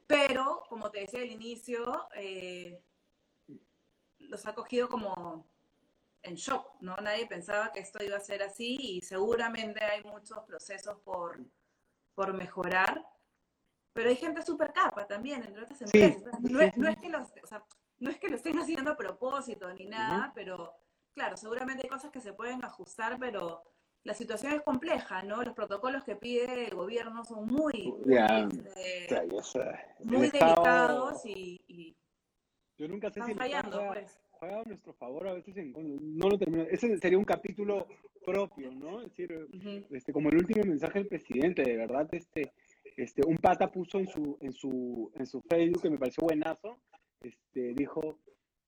Pero, 0.08 0.64
como 0.70 0.90
te 0.90 1.00
decía 1.00 1.20
al 1.20 1.30
inicio, 1.30 2.08
eh, 2.14 2.82
los 4.18 4.46
ha 4.46 4.54
cogido 4.54 4.88
como 4.88 5.46
en 6.22 6.34
shock, 6.34 6.80
¿no? 6.80 6.96
Nadie 6.96 7.26
pensaba 7.26 7.70
que 7.72 7.80
esto 7.80 8.02
iba 8.02 8.16
a 8.16 8.20
ser 8.20 8.42
así 8.42 8.78
y 8.80 9.02
seguramente 9.02 9.84
hay 9.84 10.02
muchos 10.02 10.42
procesos 10.44 10.98
por, 11.00 11.38
por 12.14 12.32
mejorar, 12.32 13.06
pero 13.92 14.08
hay 14.08 14.16
gente 14.16 14.42
súper 14.42 14.72
capa 14.72 15.06
también 15.06 15.44
entre 15.44 15.62
otras 15.62 15.82
empresas. 15.82 16.40
no, 16.40 16.60
es, 16.60 16.72
que 16.72 16.80
los, 17.10 17.28
no 17.98 18.10
es 18.10 18.18
que 18.18 18.28
lo 18.28 18.36
estén 18.36 18.58
haciendo 18.58 18.92
a 18.92 18.96
propósito 18.96 19.72
ni 19.74 19.86
nada, 19.86 20.32
pero 20.34 20.74
claro, 21.12 21.36
seguramente 21.36 21.82
hay 21.82 21.90
cosas 21.90 22.10
que 22.10 22.22
se 22.22 22.32
pueden 22.32 22.64
ajustar, 22.64 23.18
pero 23.18 23.62
la 24.04 24.14
situación 24.14 24.52
es 24.52 24.62
compleja, 24.62 25.22
¿no? 25.22 25.42
Los 25.42 25.54
protocolos 25.54 26.04
que 26.04 26.16
pide 26.16 26.66
el 26.66 26.74
gobierno 26.74 27.24
son 27.24 27.46
muy, 27.46 27.94
este, 28.06 29.26
muy 30.04 30.30
delicados 30.30 31.24
y, 31.26 31.96
Yo 32.78 32.88
nunca 32.88 33.10
sé 33.10 33.22
si 33.22 33.34
fallando, 33.34 33.76
juega, 33.76 33.92
pues. 33.92 34.18
juega, 34.30 34.60
a 34.60 34.64
nuestro 34.64 34.94
favor, 34.94 35.28
a 35.28 35.34
veces 35.34 35.54
no 35.74 36.28
lo 36.28 36.38
termina. 36.38 36.64
Ese 36.64 36.96
sería 36.98 37.18
un 37.18 37.24
capítulo 37.24 37.86
propio, 38.24 38.70
¿no? 38.72 39.00
Es 39.00 39.08
decir, 39.08 39.48
este, 39.90 40.12
como 40.12 40.28
el 40.28 40.36
último 40.36 40.64
mensaje 40.64 41.00
del 41.00 41.08
presidente, 41.08 41.62
de 41.62 41.76
verdad, 41.76 42.08
este, 42.12 42.52
este, 42.96 43.22
un 43.26 43.36
pata 43.38 43.70
puso 43.70 43.98
en 43.98 44.08
su, 44.08 44.38
en 44.40 44.52
su, 44.52 45.10
en 45.14 45.26
su 45.26 45.40
Facebook 45.42 45.82
que 45.82 45.90
me 45.90 45.98
pareció 45.98 46.24
buenazo, 46.24 46.78
este, 47.20 47.74
dijo, 47.74 48.18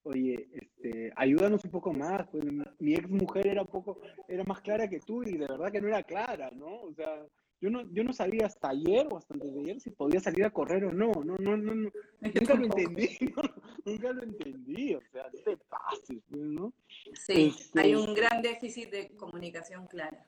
oye, 0.03 0.47
este, 0.53 1.11
ayúdanos 1.15 1.63
un 1.65 1.71
poco 1.71 1.93
más. 1.93 2.27
Pues, 2.29 2.43
mi 2.79 2.93
ex 2.93 3.09
mujer 3.09 3.47
era 3.47 3.61
un 3.61 3.67
poco, 3.67 3.99
era 4.27 4.43
más 4.43 4.61
clara 4.61 4.89
que 4.89 4.99
tú 4.99 5.23
y 5.23 5.37
de 5.37 5.47
verdad 5.47 5.71
que 5.71 5.81
no 5.81 5.87
era 5.87 6.03
clara, 6.03 6.51
¿no? 6.51 6.81
O 6.81 6.93
sea, 6.93 7.25
yo 7.61 7.69
no, 7.69 7.83
yo 7.93 8.03
no 8.03 8.11
sabía 8.11 8.47
hasta 8.47 8.69
ayer 8.69 9.07
o 9.11 9.17
hasta 9.17 9.35
antes 9.35 9.53
de 9.53 9.59
ayer 9.59 9.79
si 9.79 9.91
podía 9.91 10.19
salir 10.19 10.43
a 10.45 10.49
correr 10.49 10.83
o 10.85 10.91
no. 10.91 11.11
No, 11.23 11.37
no, 11.37 11.55
no, 11.55 11.75
no. 11.75 11.91
Nunca 12.19 12.55
lo 12.55 12.65
entendí, 12.65 13.09
nunca 13.85 14.13
lo 14.13 14.23
entendí. 14.23 14.95
O 14.95 15.01
sea, 15.11 15.29
no 15.31 15.39
te 15.39 15.57
pases, 15.57 16.17
pues, 16.27 16.41
¿no? 16.41 16.73
Sí, 17.13 17.53
hay 17.75 17.91
este 17.91 17.97
un 17.97 18.15
gran 18.15 18.41
déficit 18.41 18.89
de 18.89 19.09
comunicación 19.09 19.85
clara. 19.85 20.25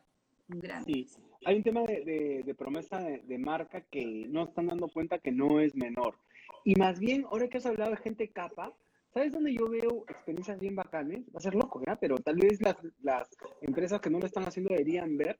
Un 0.48 0.60
gran 0.60 0.86
sí. 0.86 1.08
Hay 1.46 1.58
un 1.58 1.64
tema 1.64 1.82
de, 1.84 2.44
de, 2.46 2.56
promesa 2.56 3.00
de, 3.00 3.38
marca 3.38 3.82
que 3.82 4.28
no 4.30 4.44
están 4.44 4.68
dando 4.68 4.88
cuenta 4.88 5.18
que 5.18 5.32
no 5.32 5.60
es 5.60 5.76
menor. 5.76 6.16
Y 6.64 6.76
más 6.76 7.00
bien, 7.00 7.26
ahora 7.30 7.50
que 7.50 7.58
has 7.58 7.66
hablado 7.66 7.92
de 7.92 7.98
gente 7.98 8.30
capa, 8.30 8.74
¿sabes 9.14 9.32
dónde 9.32 9.54
yo 9.54 9.70
veo 9.70 10.06
experiencias 10.08 10.60
bien 10.60 10.76
bacanes? 10.76 11.26
Va 11.28 11.38
a 11.38 11.42
ser 11.42 11.56
loco, 11.56 11.82
¿ya? 11.86 11.96
Pero 11.96 12.18
tal 12.18 12.36
vez 12.38 12.62
las, 12.62 12.76
las 13.02 13.30
empresas 13.62 14.02
que 14.02 14.10
no 14.10 14.20
lo 14.20 14.26
están 14.26 14.46
haciendo 14.46 14.72
deberían 14.72 15.16
ver 15.18 15.38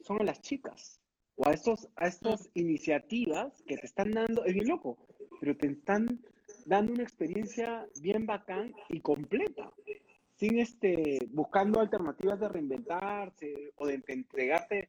son 0.00 0.20
a 0.20 0.24
las 0.24 0.40
chicas 0.40 1.00
o 1.36 1.48
a 1.48 1.52
estos 1.52 1.88
a 1.96 2.08
estas 2.08 2.50
iniciativas 2.54 3.62
que 3.66 3.76
te 3.76 3.86
están 3.86 4.10
dando, 4.10 4.44
es 4.44 4.54
bien 4.54 4.68
loco, 4.68 4.98
pero 5.40 5.56
te 5.56 5.68
están 5.68 6.20
dando 6.66 6.92
una 6.92 7.02
experiencia 7.02 7.86
bien 8.00 8.26
bacán 8.26 8.74
y 8.88 9.00
completa, 9.00 9.72
sin 10.36 10.58
este 10.58 11.18
buscando 11.30 11.80
alternativas 11.80 12.40
de 12.40 12.48
reinventarse 12.48 13.72
o 13.76 13.86
de 13.86 14.02
entregarte 14.06 14.88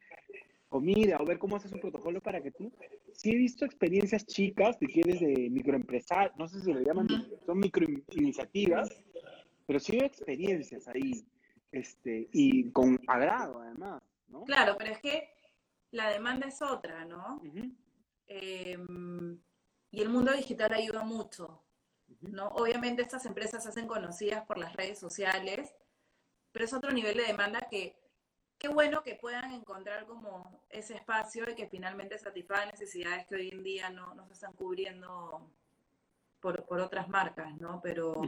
comida 0.73 1.17
o 1.21 1.25
ver 1.25 1.37
cómo 1.37 1.55
haces 1.55 1.71
un 1.71 1.79
protocolo 1.79 2.19
para 2.19 2.41
que 2.41 2.49
tú. 2.49 2.73
Sí 3.13 3.29
he 3.29 3.35
visto 3.35 3.63
experiencias 3.63 4.25
chicas, 4.25 4.75
si 4.79 4.87
quieres, 4.87 5.19
de 5.19 5.47
microempresarios, 5.51 6.35
no 6.35 6.47
sé 6.47 6.61
si 6.61 6.73
lo 6.73 6.79
llaman, 6.79 7.07
son 7.45 7.59
microiniciativas, 7.59 8.89
pero 9.67 9.79
sí 9.79 9.99
hay 9.99 10.07
experiencias 10.07 10.87
ahí, 10.87 11.23
este, 11.71 12.27
y 12.33 12.71
con 12.71 12.99
agrado 13.07 13.61
además. 13.61 14.01
Claro, 14.47 14.75
pero 14.79 14.93
es 14.93 14.99
que 14.99 15.29
la 15.91 16.09
demanda 16.09 16.47
es 16.47 16.59
otra, 16.63 17.05
¿no? 17.05 17.39
Em, 18.25 19.39
y 19.91 20.01
el 20.01 20.09
mundo 20.09 20.33
digital 20.33 20.73
ayuda 20.73 21.03
mucho, 21.03 21.61
¿no? 22.21 22.47
Obviamente 22.47 23.03
estas 23.03 23.27
empresas 23.27 23.61
se 23.61 23.69
hacen 23.69 23.85
conocidas 23.85 24.43
por 24.47 24.57
las 24.57 24.75
redes 24.75 24.97
sociales, 24.97 25.75
pero 26.51 26.65
es 26.65 26.73
otro 26.73 26.91
nivel 26.91 27.15
de 27.17 27.27
demanda 27.27 27.67
que 27.69 28.02
qué 28.63 28.69
bueno 28.69 29.03
que 29.03 29.15
puedan 29.15 29.51
encontrar 29.51 30.05
como 30.05 30.63
ese 30.69 30.95
espacio 30.95 31.43
y 31.51 31.53
que 31.53 31.67
finalmente 31.67 32.17
satisfaga 32.17 32.67
necesidades 32.67 33.27
que 33.27 33.35
hoy 33.35 33.49
en 33.49 33.61
día 33.61 33.89
no, 33.89 34.15
no 34.15 34.25
se 34.25 34.33
están 34.33 34.53
cubriendo 34.53 35.51
por, 36.39 36.63
por, 36.65 36.79
otras 36.79 37.09
marcas, 37.09 37.59
¿no? 37.59 37.81
Pero 37.83 38.21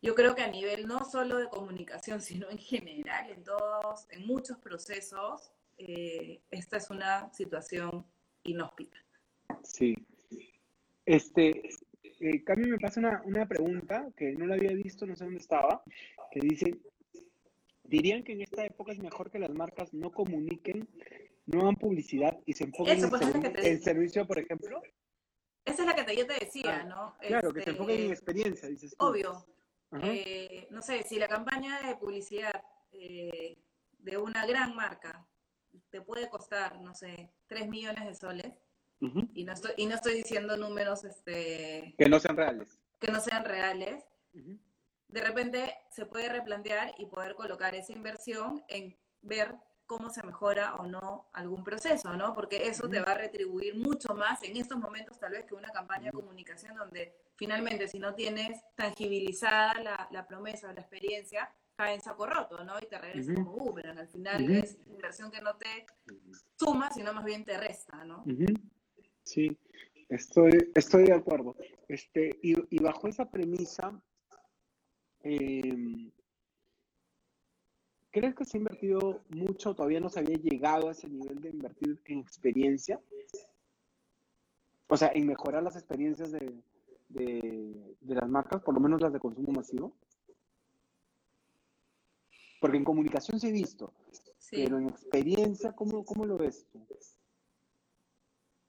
yo 0.00 0.14
creo 0.14 0.34
que 0.34 0.42
a 0.42 0.50
nivel 0.50 0.86
no 0.86 1.04
solo 1.04 1.36
de 1.36 1.48
comunicación, 1.48 2.22
sino 2.22 2.48
en 2.48 2.56
general, 2.56 3.30
en 3.30 3.44
todos, 3.44 4.06
en 4.08 4.26
muchos 4.26 4.56
procesos, 4.56 5.52
eh, 5.76 6.40
esta 6.50 6.78
es 6.78 6.88
una 6.88 7.30
situación 7.34 8.06
inhóspita. 8.44 8.96
Sí. 9.62 9.94
Este, 11.04 11.68
eh, 12.20 12.42
Cami 12.42 12.70
me 12.70 12.78
pasa 12.78 13.00
una, 13.00 13.20
una, 13.26 13.46
pregunta 13.46 14.08
que 14.16 14.32
no 14.32 14.46
la 14.46 14.54
había 14.54 14.72
visto, 14.72 15.04
no 15.04 15.14
sé 15.14 15.24
dónde 15.24 15.40
estaba, 15.40 15.82
que 16.30 16.40
dice, 16.40 16.78
¿dirían 17.90 18.22
que 18.22 18.32
en 18.32 18.42
esta 18.42 18.64
época 18.64 18.92
es 18.92 19.00
mejor 19.00 19.30
que 19.30 19.38
las 19.38 19.50
marcas 19.50 19.92
no 19.92 20.12
comuniquen, 20.12 20.88
no 21.46 21.62
hagan 21.62 21.76
publicidad 21.76 22.38
y 22.46 22.52
se 22.52 22.64
enfoquen 22.64 23.02
en, 23.02 23.10
pues, 23.10 23.84
servicio, 23.84 24.26
por 24.26 24.38
ejemplo? 24.38 24.80
Esa 25.64 25.82
es 25.82 25.86
la 25.86 25.94
que 25.94 26.16
yo 26.16 26.26
te 26.26 26.44
decía, 26.44 26.80
ah, 26.82 26.84
¿no? 26.84 27.16
Claro, 27.20 27.52
que 27.52 27.62
se 27.62 27.70
enfoquen 27.70 27.96
en 27.96 28.02
este, 28.02 28.14
experiencia, 28.14 28.68
dices 28.68 28.96
tú. 28.96 29.04
Obvio, 29.04 29.44
eh, 30.02 30.68
no 30.70 30.80
sé, 30.80 31.02
si 31.02 31.18
la 31.18 31.28
campaña 31.28 31.82
de 31.82 31.96
publicidad 31.96 32.62
eh, 32.92 33.58
de 33.98 34.16
una 34.16 34.46
gran 34.46 34.74
marca 34.74 35.26
te 35.90 36.00
puede 36.00 36.28
costar, 36.30 36.80
no 36.80 36.94
sé, 36.94 37.32
3 37.48 37.68
millones 37.68 38.06
de 38.06 38.14
soles, 38.14 38.52
y, 39.34 39.44
no 39.44 39.54
estoy, 39.54 39.72
y 39.78 39.86
no 39.86 39.94
estoy 39.94 40.14
diciendo 40.16 40.58
números 40.58 41.04
este, 41.04 41.94
que 41.96 42.08
no 42.08 42.20
sean 42.20 42.36
reales. 42.36 42.78
Que 43.00 43.10
no 43.10 43.18
sean 43.18 43.46
reales. 43.46 44.04
De 45.12 45.20
repente 45.20 45.74
se 45.90 46.06
puede 46.06 46.28
replantear 46.28 46.94
y 46.98 47.06
poder 47.06 47.34
colocar 47.34 47.74
esa 47.74 47.92
inversión 47.92 48.62
en 48.68 48.96
ver 49.22 49.54
cómo 49.86 50.08
se 50.08 50.22
mejora 50.22 50.76
o 50.76 50.86
no 50.86 51.28
algún 51.32 51.64
proceso, 51.64 52.16
¿no? 52.16 52.32
Porque 52.32 52.68
eso 52.68 52.88
te 52.88 53.00
va 53.00 53.12
a 53.12 53.18
retribuir 53.18 53.74
mucho 53.74 54.14
más 54.14 54.40
en 54.44 54.56
estos 54.56 54.78
momentos 54.78 55.18
tal 55.18 55.32
vez 55.32 55.44
que 55.46 55.54
una 55.54 55.70
campaña 55.70 56.06
de 56.06 56.12
comunicación 56.12 56.76
donde 56.76 57.12
finalmente 57.34 57.88
si 57.88 57.98
no 57.98 58.14
tienes 58.14 58.60
tangibilizada 58.76 59.74
la, 59.82 60.08
la 60.12 60.28
promesa 60.28 60.68
o 60.68 60.72
la 60.72 60.82
experiencia, 60.82 61.52
cae 61.74 61.94
en 61.94 62.00
saco 62.02 62.26
roto, 62.26 62.62
¿no? 62.62 62.74
Y 62.80 62.86
te 62.86 62.98
regresa 62.98 63.34
como 63.34 63.54
Uber. 63.54 63.88
Al 63.88 64.06
final 64.06 64.50
es 64.50 64.78
inversión 64.86 65.30
que 65.30 65.40
no 65.40 65.56
te 65.56 65.86
suma, 66.56 66.92
sino 66.92 67.12
más 67.12 67.24
bien 67.24 67.44
te 67.44 67.58
resta, 67.58 68.04
¿no? 68.04 68.22
Sí, 69.24 69.58
estoy, 70.08 70.70
estoy 70.74 71.04
de 71.04 71.14
acuerdo. 71.14 71.56
Este, 71.88 72.38
y, 72.42 72.54
y 72.76 72.78
bajo 72.80 73.08
esa 73.08 73.30
premisa, 73.30 74.00
eh, 75.22 76.10
¿Crees 78.10 78.34
que 78.34 78.44
se 78.44 78.56
ha 78.56 78.60
invertido 78.60 79.22
mucho? 79.28 79.74
¿Todavía 79.74 80.00
no 80.00 80.08
se 80.08 80.18
había 80.18 80.36
llegado 80.36 80.88
a 80.88 80.92
ese 80.92 81.08
nivel 81.08 81.40
de 81.40 81.50
invertir 81.50 82.00
en 82.06 82.18
experiencia? 82.18 83.00
O 84.88 84.96
sea, 84.96 85.12
en 85.14 85.26
mejorar 85.26 85.62
las 85.62 85.76
experiencias 85.76 86.32
de, 86.32 87.96
las 88.02 88.28
marcas, 88.28 88.62
por 88.62 88.74
lo 88.74 88.80
menos 88.80 89.00
las 89.00 89.12
de 89.12 89.20
consumo 89.20 89.52
masivo. 89.52 89.92
Porque 92.60 92.76
en 92.76 92.84
comunicación 92.84 93.38
sí 93.38 93.48
he 93.48 93.52
visto, 93.52 93.94
pero 94.50 94.78
en 94.78 94.88
experiencia, 94.88 95.72
¿cómo, 95.72 96.04
¿cómo, 96.04 96.26
lo 96.26 96.36
ves 96.36 96.66
tú? 96.72 96.84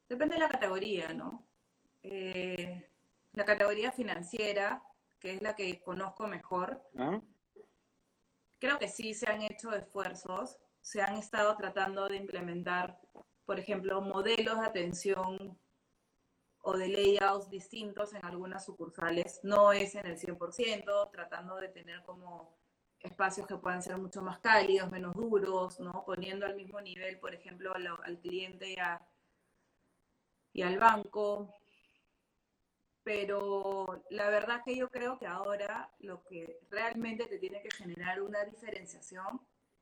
Depende 0.07 0.35
de 0.35 0.41
la 0.41 0.49
categoría, 0.49 1.13
¿no? 1.13 1.43
Eh, 2.03 2.87
la 3.33 3.43
categoría 3.43 3.91
financiera, 3.91 4.83
que 5.22 5.36
es 5.36 5.41
la 5.41 5.55
que 5.55 5.82
conozco 5.82 6.28
mejor, 6.28 6.84
¿Ah? 6.97 7.22
creo 8.59 8.78
que 8.80 8.89
sí 8.89 9.13
se 9.13 9.30
han 9.30 9.43
hecho 9.43 9.72
esfuerzos, 9.72 10.57
se 10.82 11.01
han 11.01 11.15
estado 11.15 11.55
tratando 11.55 12.09
de 12.09 12.17
implementar, 12.17 12.99
por 13.45 13.59
ejemplo, 13.59 14.01
modelos 14.01 14.59
de 14.59 14.65
atención 14.65 15.57
o 16.63 16.78
de 16.78 16.88
layouts 16.88 17.49
distintos 17.49 18.13
en 18.13 18.26
algunas 18.26 18.65
sucursales. 18.65 19.39
No 19.43 19.72
es 19.72 19.95
en 19.95 20.07
el 20.07 20.17
100%, 20.17 21.11
tratando 21.11 21.55
de 21.57 21.69
tener 21.69 22.03
como 22.03 22.57
espacios 22.99 23.47
que 23.47 23.57
puedan 23.57 23.82
ser 23.82 23.97
mucho 23.97 24.22
más 24.22 24.39
cálidos, 24.39 24.91
menos 24.91 25.13
duros, 25.13 25.80
¿no? 25.80 26.03
Poniendo 26.05 26.45
al 26.45 26.55
mismo 26.55 26.82
nivel, 26.82 27.19
por 27.19 27.34
ejemplo, 27.34 27.74
al, 27.74 28.19
cliente 28.19 28.76
y 30.53 30.61
al 30.61 30.78
banco 30.78 31.61
pero 33.03 34.03
la 34.09 34.29
verdad 34.29 34.61
que 34.63 34.75
yo 34.75 34.89
creo 34.89 35.17
que 35.17 35.27
ahora 35.27 35.91
lo 35.99 36.23
que 36.23 36.59
realmente 36.69 37.25
te 37.25 37.39
tiene 37.39 37.61
que 37.61 37.71
generar 37.71 38.21
una 38.21 38.43
diferenciación 38.43 39.41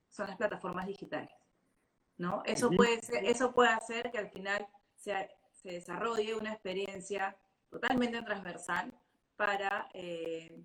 son 0.10 0.28
las 0.28 0.38
plataformas 0.38 0.88
digitales, 0.88 1.32
¿no? 2.18 2.42
Eso, 2.46 2.70
puede, 2.72 3.02
ser, 3.02 3.26
eso 3.26 3.54
puede 3.54 3.70
hacer 3.70 4.10
que 4.12 4.18
al 4.18 4.30
final 4.30 4.66
se, 4.96 5.30
se 5.52 5.74
desarrolle 5.74 6.36
una 6.36 6.54
experiencia 6.54 7.38
totalmente 7.70 8.22
transversal 8.22 8.94
para 9.36 9.90
eh, 9.94 10.64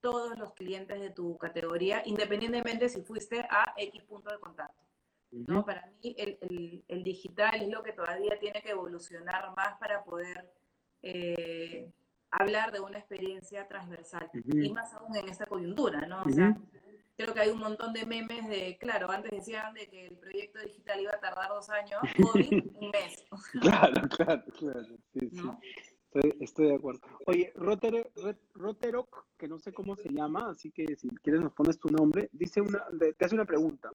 todos 0.00 0.38
los 0.38 0.52
clientes 0.52 1.00
de 1.00 1.10
tu 1.10 1.38
categoría, 1.38 2.02
independientemente 2.04 2.88
si 2.88 3.02
fuiste 3.02 3.40
a 3.50 3.74
X 3.76 4.02
punto 4.04 4.30
de 4.30 4.38
contacto. 4.38 4.84
¿no? 5.30 5.64
Para 5.64 5.86
mí 5.86 6.14
el, 6.16 6.38
el, 6.42 6.84
el 6.86 7.02
digital 7.02 7.62
es 7.62 7.68
lo 7.68 7.82
que 7.82 7.92
todavía 7.92 8.38
tiene 8.38 8.62
que 8.62 8.70
evolucionar 8.70 9.54
más 9.56 9.76
para 9.78 10.04
poder 10.04 10.52
eh, 11.04 11.92
hablar 12.30 12.72
de 12.72 12.80
una 12.80 12.98
experiencia 12.98 13.68
transversal. 13.68 14.30
Y 14.32 14.72
más 14.72 14.92
aún 14.94 15.14
en 15.16 15.28
esta 15.28 15.46
coyuntura, 15.46 16.06
¿no? 16.06 16.22
O 16.22 16.30
sea, 16.30 16.56
creo 17.16 17.34
que 17.34 17.40
hay 17.40 17.50
un 17.50 17.60
montón 17.60 17.92
de 17.92 18.06
memes 18.06 18.48
de, 18.48 18.76
claro, 18.78 19.10
antes 19.10 19.30
decían 19.30 19.74
de 19.74 19.86
que 19.88 20.06
el 20.06 20.16
proyecto 20.16 20.60
digital 20.60 21.00
iba 21.00 21.12
a 21.12 21.20
tardar 21.20 21.48
dos 21.48 21.68
años, 21.70 22.00
COVID, 22.32 22.64
un 22.80 22.90
mes. 22.90 23.24
claro, 23.60 24.08
claro, 24.08 24.44
claro. 24.58 24.96
Sí, 25.12 25.30
sí. 25.30 25.42
Estoy, 26.40 26.68
de 26.68 26.76
acuerdo. 26.76 27.00
Oye, 27.26 27.52
Roterok, 27.56 29.26
que 29.36 29.48
no 29.48 29.58
sé 29.58 29.72
cómo 29.72 29.96
se 29.96 30.10
llama, 30.10 30.48
así 30.48 30.70
que 30.70 30.94
si 30.94 31.08
quieres 31.08 31.42
nos 31.42 31.52
pones 31.52 31.76
tu 31.76 31.88
nombre, 31.88 32.28
dice 32.32 32.60
una, 32.60 32.84
te 33.18 33.24
hace 33.24 33.34
una 33.34 33.44
pregunta. 33.44 33.90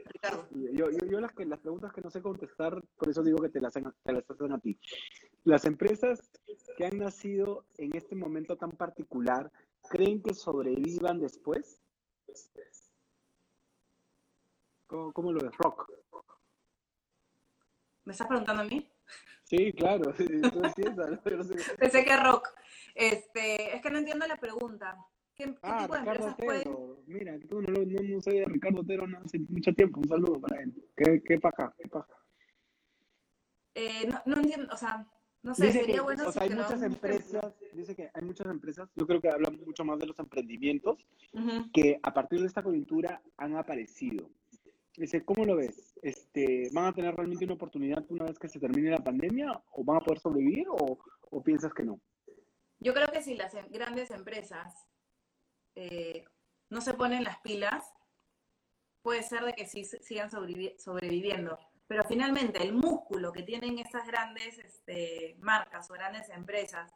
Yo, 0.51 0.91
yo, 0.91 1.05
yo 1.09 1.21
las, 1.21 1.31
que, 1.31 1.45
las 1.45 1.59
preguntas 1.59 1.93
que 1.93 2.01
no 2.01 2.09
sé 2.09 2.21
contestar, 2.21 2.83
por 2.97 3.09
eso 3.09 3.23
digo 3.23 3.37
que 3.37 3.47
te 3.47 3.61
las, 3.61 3.73
te 3.73 4.11
las 4.11 4.29
hacen 4.29 4.51
a 4.51 4.59
ti. 4.59 4.77
Las 5.43 5.65
empresas 5.65 6.29
que 6.77 6.85
han 6.85 6.97
nacido 6.97 7.65
en 7.77 7.95
este 7.95 8.15
momento 8.15 8.57
tan 8.57 8.71
particular, 8.71 9.51
¿creen 9.89 10.21
que 10.21 10.33
sobrevivan 10.33 11.19
después? 11.19 11.81
¿Cómo, 14.87 15.13
cómo 15.13 15.31
lo 15.31 15.41
ves, 15.41 15.55
Rock? 15.57 15.91
¿Me 18.05 18.13
estás 18.13 18.27
preguntando 18.27 18.63
a 18.63 18.65
mí? 18.65 18.89
Sí, 19.43 19.73
claro. 19.73 20.13
Pensé 21.79 22.05
que 22.05 22.17
rock. 22.17 22.49
Este, 22.95 23.75
es 23.75 23.81
que 23.81 23.89
no 23.89 23.99
entiendo 23.99 24.27
la 24.27 24.37
pregunta. 24.37 24.97
¿Qué, 25.35 25.55
Ah, 25.61 25.81
tipo 25.81 25.93
de 25.93 25.99
Ricardo 25.99 26.11
empresas 26.11 26.35
pueden...? 26.35 26.67
Otero. 26.67 27.03
Mira, 27.07 27.39
tú 27.47 27.61
no, 27.61 27.71
no, 27.71 28.03
no 28.03 28.21
sabía 28.21 28.41
de 28.41 28.45
Ricardo 28.47 28.81
Otero 28.81 29.07
no, 29.07 29.19
hace 29.19 29.39
mucho 29.39 29.73
tiempo. 29.73 29.99
Un 30.01 30.07
saludo 30.09 30.39
para 30.41 30.61
él. 30.61 30.73
¿Qué, 30.95 31.23
qué 31.23 31.39
paja? 31.39 31.73
¿Qué 31.77 31.87
paja? 31.87 32.13
Eh, 33.75 34.07
no, 34.07 34.21
no 34.25 34.41
entiendo, 34.41 34.73
o 34.73 34.77
sea, 34.77 35.07
no 35.41 35.55
sé, 35.55 35.67
Dice 35.67 35.79
sería 35.79 35.95
que, 35.95 36.01
bueno 36.01 36.23
o 36.23 36.27
si 36.27 36.33
sea, 36.33 36.43
hay 36.43 36.49
que 36.49 36.55
nos 36.55 36.65
muchas 36.65 36.83
empresas, 36.83 37.53
dice 37.73 37.95
que 37.95 38.09
hay 38.13 38.21
muchas 38.23 38.47
empresas, 38.47 38.89
yo 38.95 39.07
creo 39.07 39.21
que 39.21 39.29
hablan 39.29 39.57
mucho 39.65 39.85
más 39.85 39.97
de 39.99 40.05
los 40.07 40.19
emprendimientos, 40.19 41.07
que 41.73 41.99
a 42.03 42.13
partir 42.13 42.41
de 42.41 42.47
esta 42.47 42.61
coyuntura 42.63 43.21
han 43.37 43.55
aparecido. 43.55 44.29
Dice, 44.97 45.23
¿cómo 45.23 45.45
lo 45.45 45.55
ves? 45.55 45.97
Este, 46.01 46.69
¿Van 46.73 46.87
a 46.87 46.93
tener 46.93 47.15
realmente 47.15 47.45
una 47.45 47.53
oportunidad 47.53 48.03
una 48.09 48.25
vez 48.25 48.37
que 48.37 48.49
se 48.49 48.59
termine 48.59 48.89
la 48.89 48.97
pandemia? 49.03 49.63
¿O 49.71 49.83
van 49.85 49.97
a 49.97 50.01
poder 50.01 50.19
sobrevivir? 50.19 50.67
¿O, 50.69 50.99
o 51.31 51.43
piensas 51.43 51.73
que 51.73 51.83
no? 51.83 52.01
Yo 52.79 52.93
creo 52.93 53.07
que 53.07 53.21
si 53.21 53.35
las 53.35 53.53
em- 53.53 53.69
grandes 53.69 54.11
empresas 54.11 54.73
eh, 55.75 56.25
no 56.69 56.81
se 56.81 56.95
ponen 56.95 57.23
las 57.23 57.39
pilas, 57.39 57.85
puede 59.01 59.23
ser 59.23 59.43
de 59.45 59.53
que 59.53 59.65
sí 59.67 59.85
sigan 59.85 60.29
sobrevivi- 60.29 60.77
sobreviviendo. 60.79 61.57
Pero 61.89 62.03
finalmente 62.03 62.61
el 62.61 62.71
músculo 62.73 63.31
que 63.31 63.41
tienen 63.41 63.79
estas 63.79 64.05
grandes 64.05 64.59
este, 64.59 65.35
marcas 65.39 65.89
o 65.89 65.93
grandes 65.95 66.29
empresas, 66.29 66.93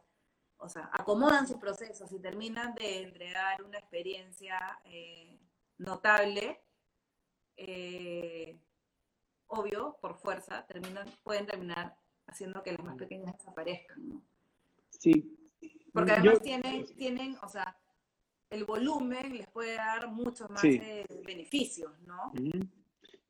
o 0.56 0.68
sea, 0.68 0.88
acomodan 0.92 1.48
sus 1.48 1.56
procesos 1.56 2.12
y 2.12 2.20
terminan 2.20 2.76
de 2.76 3.02
entregar 3.02 3.60
una 3.64 3.76
experiencia 3.78 4.78
eh, 4.84 5.36
notable, 5.78 6.60
eh, 7.56 8.56
obvio, 9.48 9.98
por 10.00 10.14
fuerza, 10.16 10.64
terminan, 10.68 11.08
pueden 11.24 11.46
terminar 11.46 11.96
haciendo 12.28 12.62
que 12.62 12.70
las 12.70 12.84
más 12.84 12.96
pequeñas 12.96 13.36
desaparezcan, 13.36 14.08
¿no? 14.08 14.22
Sí. 14.90 15.36
Porque 15.92 16.10
Yo- 16.12 16.16
además 16.18 16.42
tienen, 16.42 16.86
tienen, 16.94 17.36
o 17.42 17.48
sea, 17.48 17.76
el 18.48 18.64
volumen 18.64 19.36
les 19.36 19.48
puede 19.48 19.74
dar 19.74 20.06
muchos 20.08 20.48
más 20.50 20.60
Sí. 20.60 20.78
eh, 20.80 21.04
beneficios, 21.26 21.98
¿no? 22.02 22.28
Ujú. 22.28 22.64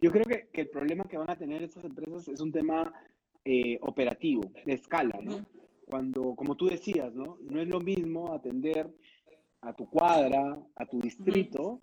Yo 0.00 0.10
creo 0.10 0.24
que, 0.24 0.48
que 0.52 0.62
el 0.62 0.68
problema 0.68 1.04
que 1.04 1.16
van 1.18 1.30
a 1.30 1.36
tener 1.36 1.62
estas 1.62 1.84
empresas 1.84 2.28
es 2.28 2.40
un 2.40 2.52
tema 2.52 2.92
eh, 3.44 3.78
operativo, 3.82 4.42
de 4.66 4.74
escala, 4.74 5.18
¿no? 5.22 5.44
Cuando, 5.86 6.34
como 6.34 6.56
tú 6.56 6.66
decías, 6.66 7.14
¿no? 7.14 7.38
No 7.42 7.60
es 7.60 7.68
lo 7.68 7.80
mismo 7.80 8.32
atender 8.32 8.88
a 9.60 9.72
tu 9.74 9.88
cuadra, 9.88 10.58
a 10.76 10.86
tu 10.86 11.00
distrito, 11.00 11.80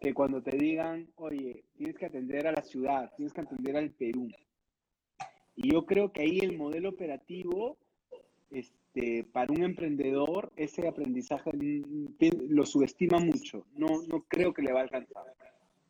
que 0.00 0.12
cuando 0.12 0.42
te 0.42 0.56
digan, 0.56 1.08
oye, 1.16 1.64
tienes 1.76 1.96
que 1.96 2.06
atender 2.06 2.46
a 2.46 2.52
la 2.52 2.62
ciudad, 2.62 3.10
tienes 3.16 3.32
que 3.32 3.40
atender 3.42 3.76
al 3.76 3.90
Perú. 3.90 4.28
Y 5.56 5.70
yo 5.72 5.84
creo 5.86 6.12
que 6.12 6.22
ahí 6.22 6.38
el 6.40 6.56
modelo 6.56 6.90
operativo, 6.90 7.76
este, 8.50 9.24
para 9.24 9.52
un 9.52 9.62
emprendedor, 9.62 10.50
ese 10.56 10.88
aprendizaje 10.88 11.50
mm, 11.54 12.06
pi- 12.18 12.30
lo 12.48 12.66
subestima 12.66 13.18
mucho. 13.18 13.66
No, 13.76 13.86
no 14.08 14.22
creo 14.28 14.52
que 14.52 14.62
le 14.62 14.72
va 14.72 14.80
a 14.80 14.84
alcanzar. 14.84 15.24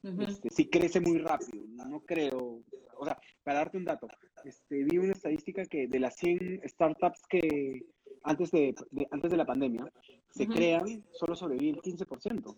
Este, 0.03 0.51
sí 0.51 0.69
crece 0.69 1.01
muy 1.01 1.19
rápido, 1.19 1.65
no 1.69 2.01
creo. 2.01 2.61
O 2.99 3.05
sea, 3.05 3.19
para 3.45 3.59
darte 3.61 3.79
un 3.79 3.85
dato, 3.85 4.09
este, 4.45 4.85
vi 4.85 4.99
una 4.99 5.13
estadística 5.13 5.65
que 5.67 5.87
de 5.87 6.01
las 6.01 6.17
100 6.17 6.61
startups 6.69 7.21
que 7.29 7.83
antes 8.25 8.51
de, 8.51 8.75
de- 8.91 9.09
antes 9.11 9.31
de 9.31 9.37
la 9.37 9.45
pandemia 9.47 9.85
se 10.31 10.47
crean, 10.49 11.05
solo 11.13 11.35
sobrevive 11.35 11.79
el 11.79 11.83
15%. 11.83 12.57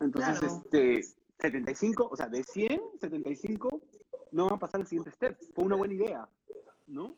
Entonces, 0.00 0.38
Claro. 0.40 0.62
este, 0.64 1.02
75, 1.40 2.08
o 2.10 2.16
sea, 2.16 2.28
de 2.28 2.42
100, 2.42 2.80
75 3.00 3.80
no 4.32 4.44
van 4.46 4.54
a 4.54 4.58
pasar 4.58 4.80
al 4.80 4.86
siguiente 4.86 5.10
step. 5.12 5.36
Fue 5.54 5.64
una 5.64 5.76
buena 5.76 5.94
idea, 5.94 6.28
¿no? 6.86 7.14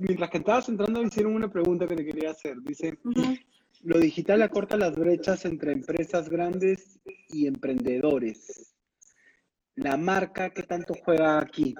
Mientras 0.00 0.30
que 0.30 0.38
estabas 0.38 0.68
entrando, 0.68 1.00
me 1.00 1.06
hicieron 1.08 1.34
una 1.34 1.50
pregunta 1.50 1.86
que 1.86 1.94
te 1.96 2.04
quería 2.04 2.30
hacer. 2.30 2.60
Dice. 2.62 2.98
Lo 3.82 3.98
digital 3.98 4.42
acorta 4.42 4.76
las 4.76 4.94
brechas 4.96 5.44
entre 5.44 5.72
empresas 5.72 6.28
grandes 6.28 6.98
y 7.28 7.46
emprendedores. 7.46 8.74
La 9.74 9.96
marca, 9.96 10.50
¿qué 10.50 10.62
tanto 10.62 10.94
juega 11.04 11.38
aquí? 11.38 11.74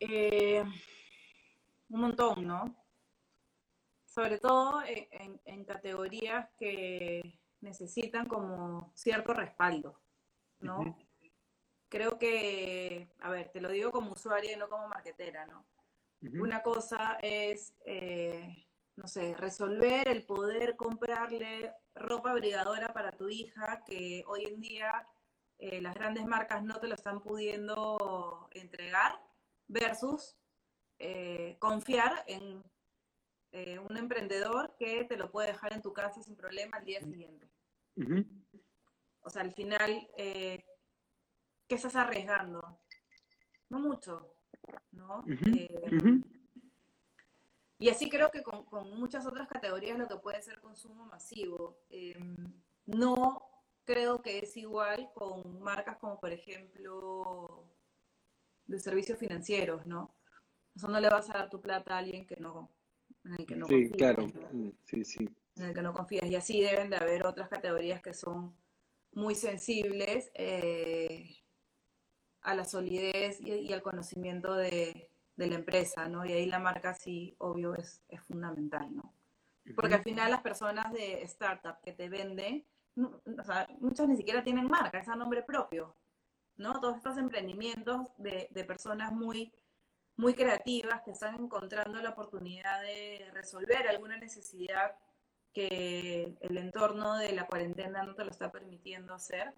Eh, 0.00 0.62
un 1.88 2.00
montón, 2.00 2.46
¿no? 2.46 2.76
Sobre 4.04 4.38
todo 4.38 4.82
en, 4.82 5.06
en- 5.10 5.40
en 5.44 5.64
categorías 5.64 6.48
que 6.58 7.38
necesitan 7.60 8.26
como 8.26 8.92
cierto 8.94 9.32
respaldo, 9.32 10.00
¿no? 10.60 10.98
Creo 11.88 12.18
que, 12.18 13.08
a 13.20 13.30
ver, 13.30 13.50
te 13.50 13.60
lo 13.60 13.70
digo 13.70 13.92
como 13.92 14.12
usuaria 14.12 14.52
y 14.52 14.56
no 14.56 14.68
como 14.68 14.88
marketera, 14.88 15.46
¿no? 15.46 15.64
Una 16.32 16.62
cosa 16.62 17.18
es, 17.20 17.74
eh, 17.84 18.66
no 18.96 19.06
sé, 19.06 19.34
resolver 19.36 20.08
el 20.08 20.24
poder 20.24 20.76
comprarle 20.76 21.72
ropa 21.94 22.30
abrigadora 22.30 22.92
para 22.92 23.12
tu 23.12 23.28
hija, 23.28 23.82
que 23.86 24.24
hoy 24.26 24.44
en 24.44 24.60
día 24.60 25.06
eh, 25.58 25.80
las 25.80 25.94
grandes 25.94 26.24
marcas 26.26 26.62
no 26.62 26.80
te 26.80 26.88
lo 26.88 26.94
están 26.94 27.20
pudiendo 27.20 28.48
entregar, 28.52 29.20
versus 29.66 30.36
eh, 30.98 31.56
confiar 31.58 32.24
en 32.26 32.62
eh, 33.52 33.78
un 33.78 33.96
emprendedor 33.96 34.74
que 34.78 35.04
te 35.04 35.16
lo 35.16 35.30
puede 35.30 35.48
dejar 35.48 35.72
en 35.72 35.82
tu 35.82 35.92
casa 35.92 36.22
sin 36.22 36.36
problema 36.36 36.78
al 36.78 36.84
día 36.84 37.00
siguiente. 37.00 37.48
O 39.20 39.30
sea, 39.30 39.42
al 39.42 39.52
final, 39.52 40.08
eh, 40.16 40.64
¿qué 41.68 41.74
estás 41.76 41.96
arriesgando? 41.96 42.80
No 43.68 43.78
mucho, 43.78 44.33
Eh. 45.26 46.20
Y 47.78 47.88
así 47.88 48.08
creo 48.08 48.30
que 48.30 48.42
con, 48.42 48.64
con 48.64 48.98
muchas 48.98 49.26
otras 49.26 49.48
categorías 49.48 49.98
lo 49.98 50.08
que 50.08 50.16
puede 50.16 50.40
ser 50.42 50.60
consumo 50.60 51.06
masivo. 51.06 51.78
Eh, 51.90 52.18
no 52.86 53.42
creo 53.84 54.22
que 54.22 54.38
es 54.38 54.56
igual 54.56 55.10
con 55.14 55.60
marcas 55.60 55.98
como, 55.98 56.20
por 56.20 56.32
ejemplo, 56.32 57.68
de 58.66 58.78
servicios 58.78 59.18
financieros, 59.18 59.86
¿no? 59.86 60.14
Eso 60.74 60.88
no 60.88 60.98
le 61.00 61.08
vas 61.08 61.28
a 61.30 61.34
dar 61.34 61.50
tu 61.50 61.60
plata 61.60 61.94
a 61.94 61.98
alguien 61.98 62.26
que 62.26 62.36
no, 62.36 62.70
en 63.24 63.34
el 63.34 63.46
que 63.46 63.56
no 63.56 63.66
Sí, 63.66 63.72
confías, 63.88 63.96
claro. 63.98 64.26
Mm, 64.52 64.70
Sí, 64.84 65.04
sí. 65.04 65.28
en 65.56 65.64
el 65.64 65.74
que 65.74 65.82
no 65.82 65.92
confías. 65.92 66.26
Y 66.26 66.36
así 66.36 66.60
deben 66.60 66.90
de 66.90 66.96
haber 66.96 67.26
otras 67.26 67.48
categorías 67.48 68.00
que 68.02 68.14
son 68.14 68.56
muy 69.12 69.34
sensibles 69.34 70.30
eh, 70.34 71.43
a 72.44 72.54
la 72.54 72.64
solidez 72.64 73.40
y, 73.40 73.50
y 73.52 73.72
al 73.72 73.82
conocimiento 73.82 74.54
de, 74.54 75.10
de 75.36 75.46
la 75.48 75.56
empresa, 75.56 76.08
¿no? 76.08 76.24
Y 76.24 76.32
ahí 76.32 76.46
la 76.46 76.58
marca 76.60 76.94
sí, 76.94 77.34
obvio, 77.38 77.74
es, 77.74 78.02
es 78.08 78.20
fundamental, 78.22 78.94
¿no? 78.94 79.14
Porque 79.74 79.94
al 79.94 80.02
final 80.02 80.30
las 80.30 80.42
personas 80.42 80.92
de 80.92 81.22
startup 81.22 81.80
que 81.82 81.92
te 81.92 82.08
venden, 82.08 82.66
no- 82.96 83.20
o 83.38 83.42
sea, 83.44 83.66
muchos 83.80 84.06
ni 84.08 84.16
siquiera 84.16 84.44
tienen 84.44 84.68
marca, 84.68 84.98
es 84.98 85.08
a 85.08 85.16
nombre 85.16 85.42
propio, 85.42 85.96
¿no? 86.56 86.78
Todos 86.80 86.96
estos 86.98 87.16
emprendimientos 87.18 88.08
de, 88.18 88.48
de 88.50 88.64
personas 88.64 89.12
muy, 89.12 89.52
muy 90.16 90.34
creativas 90.34 91.02
que 91.02 91.12
están 91.12 91.34
encontrando 91.36 92.00
la 92.00 92.10
oportunidad 92.10 92.82
de 92.82 93.30
resolver 93.32 93.88
alguna 93.88 94.18
necesidad 94.18 94.96
que 95.54 96.36
el 96.40 96.58
entorno 96.58 97.16
de 97.16 97.32
la 97.32 97.46
cuarentena 97.46 98.02
no 98.02 98.14
te 98.14 98.24
lo 98.24 98.30
está 98.30 98.50
permitiendo 98.52 99.14
hacer, 99.14 99.54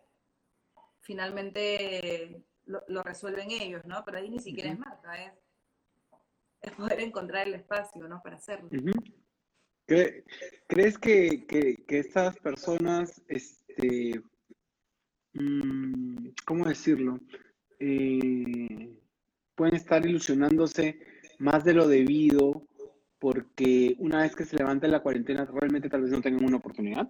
finalmente 1.01 2.43
lo, 2.67 2.83
lo 2.89 3.03
resuelven 3.03 3.51
ellos, 3.51 3.85
¿no? 3.85 4.05
Pero 4.05 4.19
ahí 4.19 4.31
ni 4.31 4.39
siquiera 4.39 4.71
es 4.71 4.79
marca, 4.79 5.25
es, 5.25 5.33
es 6.63 6.73
poder 6.73 7.01
encontrar 7.01 7.47
el 7.49 7.55
espacio, 7.55 8.07
¿no? 8.09 8.21
Para 8.23 8.37
hacerlo. 8.37 8.69
Ujú. 8.73 8.93
¿Cre- 9.87 10.25
¿Crees 10.67 10.99
que, 10.99 11.47
que, 11.47 11.77
que 11.87 11.99
estas 12.01 12.37
personas, 12.39 13.23
este, 13.29 14.21
mm, 15.35 16.29
¿cómo 16.45 16.65
decirlo? 16.67 17.21
Eh, 17.79 18.99
pueden 19.55 19.75
estar 19.77 20.05
ilusionándose 20.05 20.99
más 21.39 21.65
de 21.65 21.75
lo 21.75 21.87
debido 21.89 22.67
porque 23.19 23.95
una 23.99 24.23
vez 24.23 24.35
que 24.35 24.45
se 24.45 24.57
levante 24.57 24.89
la 24.89 25.01
cuarentena 25.03 25.45
realmente 25.47 25.89
tal 25.89 26.03
vez 26.03 26.11
no 26.11 26.21
tengan 26.21 26.45
una 26.45 26.57
oportunidad? 26.59 27.09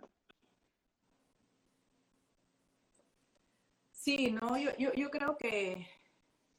Sí, 4.06 4.30
no, 4.30 4.56
yo, 4.56 4.70
yo, 4.78 4.92
yo 4.94 5.10
creo 5.10 5.36
que, 5.36 5.88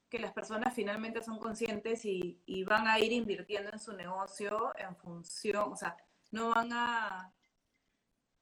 que 0.10 0.20
las 0.20 0.34
personas 0.34 0.74
finalmente 0.74 1.24
son 1.24 1.40
conscientes 1.40 2.04
y, 2.04 2.42
y 2.46 2.66
van 2.66 2.88
a 2.90 3.00
ir 3.00 3.14
invirtiendo 3.14 3.70
en 3.72 3.80
su 3.80 3.94
negocio 3.94 4.74
en 4.78 4.98
función, 4.98 5.72
o 5.72 5.78
sea, 5.78 5.96
no 6.32 6.50
van 6.50 6.74
a, 6.74 7.34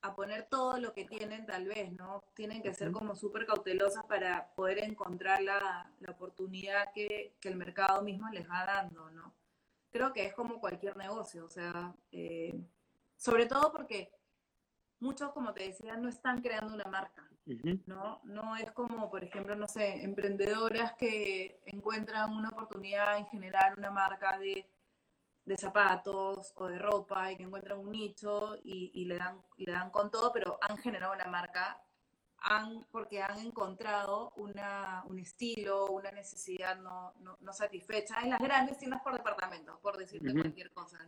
a 0.01 0.15
poner 0.15 0.47
todo 0.49 0.79
lo 0.79 0.91
que 0.91 1.05
tienen 1.05 1.45
tal 1.45 1.67
vez, 1.67 1.91
¿no? 1.93 2.23
Tienen 2.33 2.63
que 2.63 2.73
ser 2.73 2.91
como 2.91 3.15
súper 3.15 3.45
cautelosas 3.45 4.03
para 4.05 4.55
poder 4.55 4.79
encontrar 4.79 5.39
la, 5.43 5.87
la 5.99 6.11
oportunidad 6.11 6.91
que, 6.91 7.35
que 7.39 7.49
el 7.49 7.57
mercado 7.57 8.01
mismo 8.01 8.27
les 8.31 8.49
va 8.49 8.65
dando, 8.65 9.11
¿no? 9.11 9.35
Creo 9.91 10.13
que 10.13 10.25
es 10.25 10.33
como 10.33 10.59
cualquier 10.59 10.97
negocio, 10.97 11.45
o 11.45 11.49
sea, 11.51 11.93
eh, 12.11 12.59
sobre 13.17 13.45
todo 13.45 13.71
porque 13.71 14.09
muchos, 14.99 15.31
como 15.31 15.53
te 15.53 15.65
decía, 15.67 15.95
no 15.95 16.09
están 16.09 16.41
creando 16.41 16.73
una 16.73 16.85
marca. 16.85 17.29
¿No? 17.85 18.21
No 18.23 18.55
es 18.55 18.71
como, 18.71 19.09
por 19.09 19.23
ejemplo, 19.23 19.55
no 19.55 19.67
sé, 19.67 20.03
emprendedoras 20.03 20.93
que 20.93 21.61
encuentran 21.65 22.31
una 22.31 22.49
oportunidad 22.49 23.17
en 23.17 23.27
generar 23.27 23.77
una 23.77 23.91
marca 23.91 24.37
de 24.39 24.67
de 25.45 25.57
zapatos 25.57 26.53
o 26.55 26.67
de 26.67 26.79
ropa 26.79 27.31
y 27.31 27.37
que 27.37 27.43
encuentran 27.43 27.79
un 27.79 27.91
nicho 27.91 28.57
y, 28.63 29.05
le, 29.05 29.17
dan, 29.17 29.41
le 29.57 29.71
dan 29.71 29.91
con 29.91 30.09
todo, 30.09 30.31
pero 30.33 30.57
han 30.61 30.77
generado 30.77 31.13
una 31.13 31.25
marca 31.25 31.81
han, 32.39 32.85
porque 32.91 33.21
han 33.21 33.39
encontrado 33.39 34.31
una, 34.35 35.03
un 35.07 35.19
estilo, 35.19 35.87
una 35.87 36.11
necesidad 36.11 36.77
no, 36.79 37.13
no, 37.21 37.53
satisfecha 37.53 38.21
en 38.21 38.31
las 38.31 38.39
grandes 38.39 38.77
tiendas 38.77 39.01
por 39.01 39.13
departamento, 39.13 39.79
por 39.81 39.97
decirte 39.97 40.33
cualquier 40.33 40.71
cosa. 40.71 40.99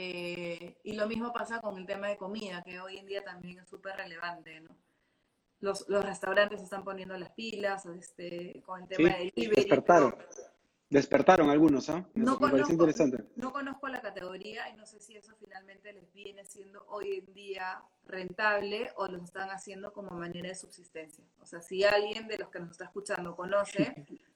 Eh, 0.00 0.76
y 0.84 0.92
lo 0.92 1.08
mismo 1.08 1.32
pasa 1.32 1.60
con 1.60 1.76
el 1.76 1.84
tema 1.84 2.06
de 2.06 2.16
comida, 2.16 2.62
que 2.62 2.78
hoy 2.78 2.98
en 2.98 3.06
día 3.06 3.24
también 3.24 3.58
es 3.58 3.68
súper 3.68 3.96
relevante, 3.96 4.60
¿no? 4.60 4.70
Los, 5.58 5.88
los, 5.88 6.04
restaurantes 6.04 6.62
están 6.62 6.84
poniendo 6.84 7.18
las 7.18 7.30
pilas 7.30 7.84
este, 7.86 8.62
con 8.64 8.82
el 8.82 8.86
tema 8.86 9.08
de 9.08 9.32
delivery. 9.34 9.56
Despertaron. 9.56 10.14
Despertaron 10.88 11.50
algunos, 11.50 11.90
¿ah? 11.90 12.08
No, 12.14 12.38
conozco, 12.38 12.72
interesante. 12.72 13.24
no 13.34 13.52
conozco 13.52 13.88
la 13.88 14.00
categoría 14.00 14.68
y 14.70 14.76
no 14.76 14.86
sé 14.86 15.00
si 15.00 15.16
eso 15.16 15.34
finalmente 15.36 15.92
les 15.92 16.12
viene 16.12 16.44
siendo 16.44 16.86
hoy 16.86 17.16
en 17.16 17.34
día 17.34 17.82
rentable 18.06 18.92
o 18.94 19.08
lo 19.08 19.20
están 19.24 19.50
haciendo 19.50 19.92
como 19.92 20.12
manera 20.12 20.48
de 20.48 20.54
subsistencia. 20.54 21.24
O 21.40 21.44
sea, 21.44 21.60
si 21.60 21.82
alguien 21.82 22.28
de 22.28 22.38
los 22.38 22.50
que 22.50 22.60
nos 22.60 22.70
está 22.70 22.84
escuchando 22.84 23.34
conoce, 23.34 23.96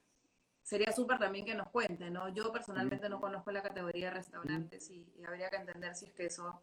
sería 0.63 0.91
súper 0.91 1.19
también 1.19 1.45
que 1.45 1.53
nos 1.53 1.69
cuente, 1.69 2.09
¿no? 2.09 2.33
Yo 2.33 2.51
personalmente 2.51 3.09
no 3.09 3.19
conozco 3.19 3.51
la 3.51 3.61
categoría 3.61 4.07
de 4.07 4.15
restaurantes 4.15 4.89
y, 4.89 5.05
habría 5.27 5.49
que 5.49 5.57
entender 5.57 5.95
si 5.95 6.05
es 6.05 6.13
que 6.13 6.25
eso 6.25 6.61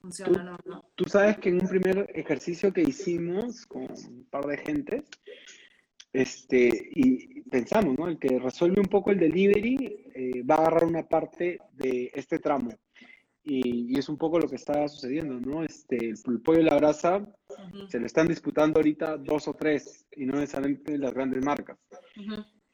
funciona 0.00 0.56
o 0.56 0.68
no, 0.68 0.84
Tú 0.94 1.04
sabes 1.04 1.38
que 1.38 1.50
en 1.50 1.60
un 1.60 1.68
primer 1.68 2.10
ejercicio 2.14 2.72
que 2.72 2.82
hicimos 2.82 3.66
con 3.66 3.82
un 3.82 4.26
par 4.30 4.46
de 4.46 4.56
gentes, 4.58 5.04
este, 6.12 6.90
y 6.94 7.42
pensamos, 7.42 7.98
¿no? 7.98 8.08
El 8.08 8.18
que 8.18 8.38
resuelve 8.38 8.80
un 8.80 8.86
poco 8.88 9.10
el 9.10 9.18
delivery 9.18 10.10
eh, 10.14 10.42
va 10.42 10.56
a 10.56 10.58
agarrar 10.58 10.84
una 10.84 11.06
parte 11.06 11.58
de 11.72 12.10
este 12.14 12.38
tramo. 12.38 12.70
Y, 13.44 13.98
es 13.98 14.08
un 14.08 14.18
poco 14.18 14.38
lo 14.38 14.48
que 14.48 14.56
está 14.56 14.86
sucediendo, 14.88 15.40
¿no? 15.40 15.62
Este, 15.62 15.96
el, 16.10 16.40
pollo 16.42 16.60
y 16.60 16.64
la 16.64 16.76
brasa 16.76 17.26
se 17.88 17.98
lo 17.98 18.06
están 18.06 18.28
disputando 18.28 18.78
ahorita 18.78 19.16
dos 19.16 19.48
o 19.48 19.54
tres 19.54 20.06
y 20.12 20.26
no 20.26 20.34
necesariamente 20.34 20.98
las 20.98 21.14
grandes 21.14 21.44
marcas. 21.44 21.78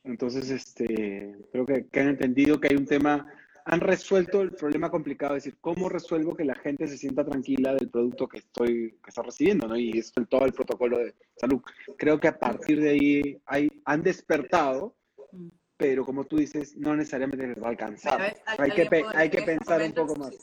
Entonces, 0.05 0.51
este, 0.51 1.35
creo 1.51 1.65
que, 1.65 2.01
han 2.01 2.09
entendido 2.09 2.61
que 2.61 2.69
hay 2.71 2.77
un 2.77 2.87
tema, 2.87 3.27
han 3.65 3.81
resuelto 3.81 4.43
el 4.43 4.53
problema 4.53 4.91
complicado, 4.91 5.35
es 5.35 5.45
decir, 5.45 5.59
¿cómo 5.61 5.89
resuelvo 5.89 6.37
que 6.37 6.45
la 6.45 6.55
gente 6.55 6.87
se 6.87 6.99
sienta 6.99 7.25
tranquila 7.25 7.75
del 7.75 7.89
producto 7.89 8.29
que 8.29 8.39
estoy, 8.39 8.99
que 9.03 9.09
está 9.09 9.23
recibiendo, 9.23 9.67
¿no? 9.67 9.77
Y 9.77 9.99
esto 9.99 10.21
en 10.21 10.27
todo 10.27 10.45
el 10.45 10.53
protocolo 10.53 10.99
de 10.99 11.15
salud. 11.37 11.61
Creo 11.97 12.21
que 12.21 12.29
a 12.29 12.39
partir 12.39 12.81
de 12.81 12.91
ahí 12.91 13.43
hay, 13.47 13.71
han 13.87 14.03
despertado, 14.03 14.95
mm. 15.33 15.49
pero 15.79 16.05
como 16.05 16.25
tú 16.25 16.37
dices, 16.37 16.77
no 16.77 16.95
necesariamente 16.95 17.47
les 17.47 17.63
va 17.63 17.69
a 17.69 17.71
alcanzar. 17.71 18.37
hay, 18.59 18.71
que, 18.73 19.05
hay 19.15 19.31
que 19.31 19.43
pensar 19.43 19.83
un 19.83 19.93
poco 19.93 20.17
más. 20.17 20.37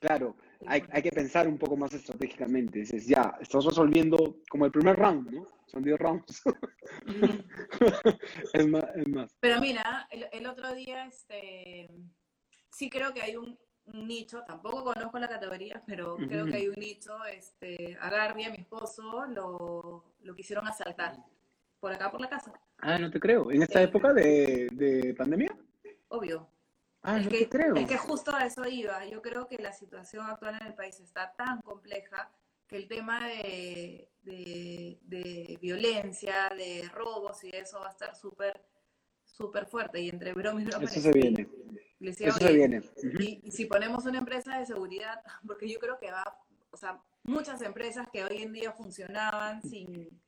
Claro, 0.00 0.34
hay, 0.66 0.82
hay, 0.90 1.02
que 1.02 1.10
pensar 1.10 1.46
un 1.48 1.58
poco 1.58 1.76
más 1.76 1.92
estratégicamente. 1.92 2.80
Dices, 2.80 3.06
ya, 3.06 3.36
estás 3.40 3.64
resolviendo 3.64 4.38
como 4.48 4.66
el 4.66 4.72
primer 4.72 4.96
round, 4.96 5.30
¿no? 5.30 5.46
Son 5.66 5.82
10 5.82 5.98
rounds. 5.98 6.42
es, 8.52 8.66
más, 8.66 8.84
es, 8.94 9.08
más, 9.08 9.36
Pero 9.40 9.60
mira, 9.60 10.06
el, 10.10 10.26
el, 10.32 10.46
otro 10.46 10.74
día, 10.74 11.06
este, 11.06 11.88
sí 12.70 12.90
creo 12.90 13.12
que 13.14 13.22
hay 13.22 13.36
un, 13.36 13.58
nicho, 13.86 14.42
tampoco 14.46 14.84
conozco 14.84 15.18
la 15.18 15.28
categoría, 15.28 15.82
pero 15.86 16.16
creo 16.16 16.46
que 16.46 16.56
hay 16.56 16.68
un 16.68 16.76
nicho, 16.76 17.24
este, 17.24 17.96
a 18.00 18.10
Garbi, 18.10 18.44
a 18.44 18.50
mi 18.50 18.58
esposo, 18.58 19.26
lo, 19.26 20.14
lo 20.20 20.34
quisieron 20.34 20.66
asaltar 20.68 21.16
por 21.80 21.92
acá, 21.92 22.10
por 22.10 22.20
la 22.20 22.28
casa. 22.28 22.52
Ah, 22.78 22.98
no 22.98 23.10
te 23.10 23.18
creo. 23.18 23.50
¿En 23.50 23.62
esta 23.62 23.82
época 23.82 24.12
de, 24.12 24.68
de 24.72 25.14
pandemia? 25.14 25.52
Obvio. 26.08 26.48
Ah, 27.02 27.18
es, 27.18 27.26
que, 27.26 27.48
creo. 27.48 27.74
es 27.74 27.88
que 27.88 27.98
justo 27.98 28.34
a 28.34 28.46
eso 28.46 28.64
iba. 28.66 29.04
Yo 29.06 29.20
creo 29.20 29.48
que 29.48 29.58
la 29.58 29.72
situación 29.72 30.24
actual 30.26 30.58
en 30.60 30.68
el 30.68 30.74
país 30.74 31.00
está 31.00 31.34
tan 31.36 31.60
compleja 31.62 32.30
que 32.68 32.76
el 32.76 32.86
tema 32.86 33.26
de, 33.26 34.08
de, 34.22 35.58
violencia, 35.60 36.48
de 36.56 36.88
robos 36.94 37.42
y 37.42 37.50
eso 37.50 37.80
va 37.80 37.88
a 37.88 37.90
estar 37.90 38.14
súper 38.16 38.64
súper 39.24 39.66
fuerte 39.66 40.00
y 40.00 40.10
entre 40.10 40.32
broma 40.32 40.62
y 40.62 40.64
broma. 40.64 40.84
Eso 40.84 41.00
se 41.00 41.10
viene. 41.10 41.48
eso 42.00 42.38
se 42.38 42.52
viene. 42.52 42.82
y, 43.18 43.50
si 43.50 43.64
ponemos 43.64 44.04
una 44.04 44.18
empresa 44.18 44.58
de 44.58 44.66
seguridad, 44.66 45.22
porque 45.46 45.68
yo 45.68 45.80
creo 45.80 45.98
que 45.98 46.12
va, 46.12 46.38
o 46.70 46.76
sea, 46.76 47.02
muchas 47.24 47.62
empresas 47.62 48.06
que 48.12 48.24
hoy 48.24 48.42
en 48.42 48.52
día 48.52 48.72
funcionaban 48.72 49.60
sin, 49.62 50.21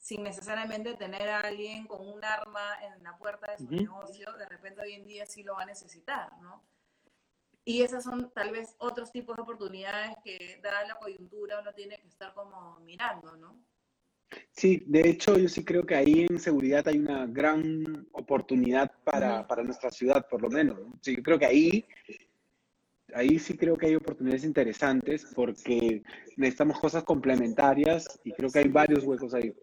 sin 0.00 0.22
necesariamente 0.22 0.94
tener 0.94 1.28
a 1.28 1.40
alguien 1.40 1.86
con 1.86 2.08
un 2.08 2.24
arma 2.24 2.78
en 2.82 3.02
la 3.04 3.16
puerta 3.18 3.52
de 3.52 3.58
su 3.58 3.70
negocio, 3.70 4.32
de 4.32 4.46
repente 4.46 4.80
hoy 4.80 4.94
en 4.94 5.06
día 5.06 5.26
sí 5.26 5.42
lo 5.42 5.54
va 5.54 5.62
a 5.62 5.66
necesitar, 5.66 6.32
¿no? 6.40 6.64
Y 7.66 7.82
esas 7.82 8.04
son 8.04 8.32
tal 8.32 8.50
vez 8.50 8.74
otros 8.78 9.12
tipos 9.12 9.36
de 9.36 9.42
oportunidades 9.42 10.16
que, 10.24 10.58
dada 10.62 10.86
la 10.86 10.94
coyuntura, 10.94 11.60
uno 11.60 11.72
tiene 11.74 12.00
que 12.00 12.08
estar 12.08 12.32
como 12.32 12.80
mirando, 12.80 13.36
¿no? 13.36 13.62
Sí, 14.52 14.82
de 14.86 15.08
hecho 15.08 15.36
yo 15.38 15.48
sí 15.48 15.64
creo 15.64 15.84
que 15.84 15.94
ahí 15.94 16.26
en 16.28 16.38
seguridad 16.38 16.88
hay 16.88 16.98
una 16.98 17.26
gran 17.26 18.08
oportunidad 18.12 18.90
para, 19.04 19.46
para 19.46 19.62
nuestra 19.62 19.90
ciudad, 19.90 20.26
por 20.28 20.40
lo 20.40 20.48
menos. 20.48 20.78
Sí, 21.02 21.16
yo 21.16 21.22
creo 21.22 21.38
que 21.38 21.46
ahí, 21.46 21.84
ahí 23.14 23.38
sí 23.38 23.56
creo 23.56 23.76
que 23.76 23.86
hay 23.86 23.94
oportunidades 23.94 24.44
interesantes 24.44 25.26
porque 25.34 26.02
necesitamos 26.36 26.78
cosas 26.78 27.04
complementarias 27.04 28.20
y 28.24 28.32
creo 28.32 28.50
que 28.50 28.60
hay 28.60 28.68
varios 28.68 29.04
huecos 29.04 29.34
ahí. 29.34 29.54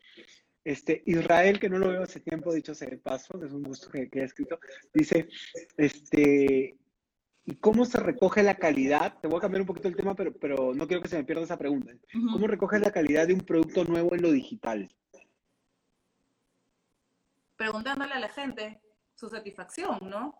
Este, 0.64 1.02
Israel, 1.06 1.60
que 1.60 1.70
no 1.70 1.78
lo 1.78 1.90
veo 1.90 2.04
hace 2.04 2.20
tiempo, 2.20 2.54
dicho 2.54 2.76
sea 2.76 2.90
de 2.90 2.98
paso, 2.98 3.42
es 3.44 3.54
un 3.54 3.64
gusto 3.64 3.90
que, 3.90 4.10
que 4.10 4.24
escrito, 4.24 4.60
dice, 4.94 5.30
este, 5.78 6.78
¿y 7.46 7.56
cómo 7.56 7.86
se 7.86 8.00
recoge 8.00 8.44
la 8.44 8.56
calidad? 8.56 9.18
Te 9.22 9.30
voy 9.30 9.38
a 9.38 9.42
cambiar 9.42 9.62
un 9.62 9.68
poquito 9.68 9.88
el 9.88 9.96
tema, 9.96 10.14
pero, 10.14 10.34
pero 10.34 10.74
no 10.74 10.86
quiero 10.86 11.02
que 11.02 11.08
se 11.08 11.18
me 11.18 11.24
pierda 11.24 11.44
esa 11.44 11.58
pregunta. 11.58 11.94
¿Cómo 12.12 12.48
recoges 12.48 12.82
la 12.82 12.92
calidad 12.92 13.28
de 13.28 13.36
un 13.36 13.42
producto 13.42 13.86
nuevo 13.86 14.14
en 14.14 14.22
lo 14.22 14.32
digital? 14.32 14.90
Preguntándole 17.56 18.14
a 18.14 18.20
la 18.20 18.30
gente 18.30 18.82
su 19.16 19.30
satisfacción, 19.30 19.98
¿no? 20.02 20.38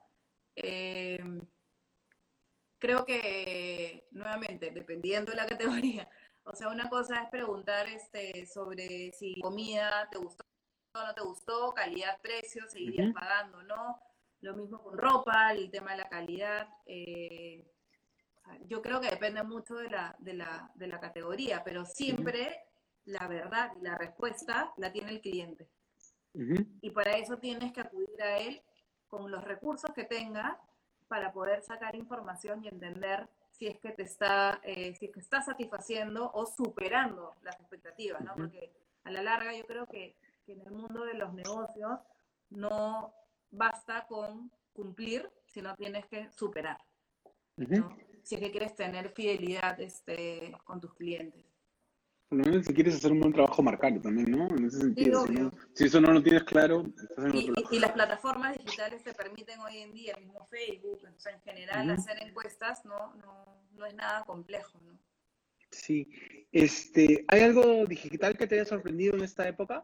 Eh, 0.58 1.24
creo 2.80 3.06
que, 3.06 4.08
nuevamente, 4.12 4.72
dependiendo 4.72 5.32
de 5.32 5.38
la 5.38 5.46
categoría, 5.48 6.10
o 6.44 6.56
sea, 6.56 6.70
una 6.70 6.90
cosa 6.90 7.24
es 7.24 7.30
preguntar 7.30 7.88
este, 7.88 8.46
sobre 8.46 9.12
si 9.12 9.40
comida 9.42 10.08
te 10.10 10.18
gustó 10.18 10.46
o 10.94 11.06
no 11.06 11.14
te 11.14 11.22
gustó, 11.22 11.74
calidad, 11.74 12.20
precio, 12.22 12.68
seguirías 12.70 13.14
pagando, 13.14 13.62
¿no? 13.64 14.00
Lo 14.42 14.56
mismo 14.56 14.82
con 14.82 14.98
ropa, 14.98 15.52
el 15.52 15.70
tema 15.70 15.92
de 15.92 15.98
la 15.98 16.10
calidad. 16.10 16.70
Eh, 16.86 17.70
yo 18.66 18.82
creo 18.82 19.02
que 19.02 19.10
depende 19.10 19.44
mucho 19.44 19.76
de 19.76 19.90
la, 19.90 20.16
de 20.20 20.34
la, 20.34 20.72
de 20.76 20.88
la 20.88 21.00
categoría, 21.00 21.64
pero 21.64 21.86
siempre 21.86 22.64
la 23.06 23.28
verdad 23.28 23.74
y 23.80 23.84
la 23.84 23.98
respuesta 23.98 24.74
la 24.78 24.92
tiene 24.92 25.12
el 25.12 25.22
cliente. 25.22 25.70
Y 26.82 26.92
para 26.92 27.14
eso 27.14 27.40
tienes 27.40 27.74
que 27.74 27.82
acudir 27.82 28.22
a 28.22 28.38
él 28.38 28.62
con 29.08 29.32
los 29.32 29.44
recursos 29.44 29.92
que 29.96 30.04
tenga 30.04 30.62
para 31.08 31.32
poder 31.32 31.62
sacar 31.62 31.96
información 31.96 32.64
y 32.64 32.68
entender 32.68 33.28
si 33.52 33.68
es 33.68 33.80
que 33.80 33.92
te 33.92 34.04
está, 34.04 34.60
eh, 34.64 34.94
si 34.96 35.06
es 35.08 35.12
que 35.12 35.20
está 35.20 35.42
satisfaciendo 35.42 36.32
o 36.34 36.46
superando 36.46 37.36
las 37.42 37.60
expectativas, 37.60 38.22
¿no? 38.22 38.36
Porque 38.36 38.72
a 39.04 39.12
la 39.12 39.22
larga 39.22 39.56
yo 39.56 39.66
creo 39.66 39.86
que, 39.88 40.16
en 40.48 40.62
el 40.62 40.72
mundo 40.72 41.04
de 41.04 41.16
los 41.16 41.34
negocios 41.34 42.00
no 42.50 43.14
basta 43.52 44.08
con 44.08 44.50
cumplir, 44.72 45.30
sino 45.46 45.76
tienes 45.76 46.06
que 46.06 46.30
superar. 46.32 46.78
Si 48.24 48.36
es 48.36 48.42
que 48.42 48.52
quieres 48.52 48.74
tener 48.76 49.10
fidelidad 49.10 49.78
este, 49.82 50.56
con 50.64 50.80
tus 50.80 50.94
clientes. 50.94 51.44
Si 52.30 52.74
quieres 52.74 52.96
hacer 52.96 53.12
un 53.12 53.22
buen 53.22 53.34
trabajo, 53.34 53.64
marcarlo 53.64 54.02
también, 54.02 54.32
¿no? 54.32 54.48
En 54.50 54.66
ese 54.66 54.80
sentido. 54.80 55.26
si, 55.74 55.86
eso 55.86 56.02
no 56.02 56.12
lo 56.12 56.22
tienes 56.22 56.44
claro, 56.44 56.84
y, 57.34 57.80
las 57.80 57.92
plataformas 57.92 58.58
digitales 58.58 59.04
te 59.04 59.14
permiten 59.14 59.60
hoy 59.62 59.78
en 59.78 59.94
día, 59.94 60.14
el 60.18 60.26
mismo 60.26 60.46
Facebook, 60.48 61.00
en 61.06 61.42
general, 61.42 61.90
hacer 61.92 62.22
encuestas 62.22 62.84
no, 62.84 63.16
no, 63.16 63.64
no 63.72 63.86
es 63.86 63.94
nada 63.96 64.24
complejo, 64.26 64.80
¿no? 64.82 65.00
Sí. 65.72 66.10
Este, 66.52 67.26
¿Hay 67.28 67.42
algo 67.42 67.86
digital 67.86 68.38
que 68.38 68.48
te 68.48 68.56
haya 68.56 68.66
sorprendido 68.66 69.16
en 69.16 69.24
esta 69.24 69.48
época? 69.48 69.82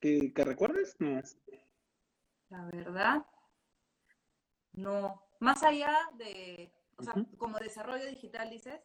¿Que, 0.00 0.32
que 0.32 0.44
recuerdes? 0.44 0.96
No. 0.98 1.20
La 2.50 2.64
verdad, 2.66 3.26
no. 4.72 5.22
Más 5.40 5.62
allá 5.62 5.94
de, 6.16 6.72
o 6.96 7.02
sea, 7.02 7.14
como 7.36 7.58
desarrollo 7.58 8.06
digital, 8.06 8.50
dices. 8.50 8.80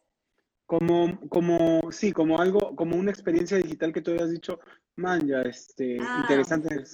Como, 0.66 1.20
como, 1.28 1.92
sí, 1.92 2.12
como 2.12 2.40
algo, 2.40 2.74
como 2.74 2.96
una 2.96 3.10
experiencia 3.10 3.58
digital 3.58 3.92
que 3.92 4.00
tú 4.00 4.12
hayas 4.12 4.30
dicho, 4.30 4.60
man, 4.96 5.26
ya, 5.26 5.42
este, 5.42 5.98
ah. 6.00 6.20
interesante. 6.22 6.84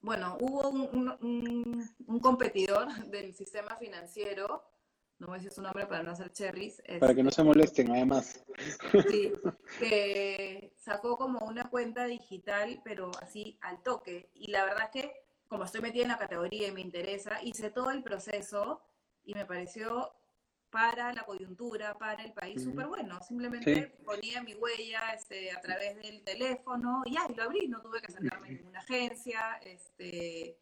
Bueno, 0.00 0.36
hubo 0.40 0.68
un, 0.68 1.88
un, 2.06 2.20
competidor 2.20 2.86
del 3.10 3.34
sistema 3.34 3.76
financiero, 3.76 4.62
no 5.18 5.28
voy 5.28 5.36
a 5.36 5.38
decir 5.38 5.52
su 5.52 5.62
nombre 5.62 5.86
para 5.86 6.02
no 6.02 6.10
hacer 6.10 6.30
cherries. 6.32 6.82
Para 7.00 7.14
que 7.14 7.22
no 7.22 7.30
se 7.30 7.42
molesten, 7.42 7.90
además. 7.90 8.44
Sí, 9.10 9.32
que 9.80 10.74
sacó 10.76 11.16
como 11.16 11.40
una 11.46 11.70
cuenta 11.70 12.04
digital, 12.04 12.82
pero 12.84 13.10
así 13.22 13.58
al 13.62 13.82
toque. 13.82 14.30
Y 14.34 14.50
la 14.50 14.64
verdad 14.64 14.84
es 14.84 15.02
que 15.02 15.26
como 15.48 15.64
estoy 15.64 15.80
metida 15.80 16.02
en 16.02 16.08
la 16.10 16.18
categoría 16.18 16.68
y 16.68 16.72
me 16.72 16.80
interesa, 16.80 17.42
hice 17.42 17.70
todo 17.70 17.90
el 17.90 18.02
proceso 18.02 18.82
y 19.24 19.34
me 19.34 19.46
pareció 19.46 20.12
para 20.76 21.10
la 21.14 21.22
coyuntura, 21.22 21.94
para 21.94 22.22
el 22.22 22.34
país, 22.34 22.62
súper 22.62 22.86
bueno. 22.86 23.18
Simplemente 23.22 23.96
ponía 24.04 24.42
mi 24.42 24.52
huella 24.54 25.14
este, 25.14 25.50
a 25.50 25.58
través 25.62 25.96
del 26.02 26.22
teléfono 26.22 27.02
y 27.06 27.16
y 27.16 27.34
lo 27.34 27.44
abrí, 27.44 27.66
no 27.66 27.80
tuve 27.80 28.02
que 28.02 28.08
acercarme 28.08 28.48
a 28.48 28.50
ninguna 28.50 28.80
agencia. 28.80 29.58
Este, 29.62 30.58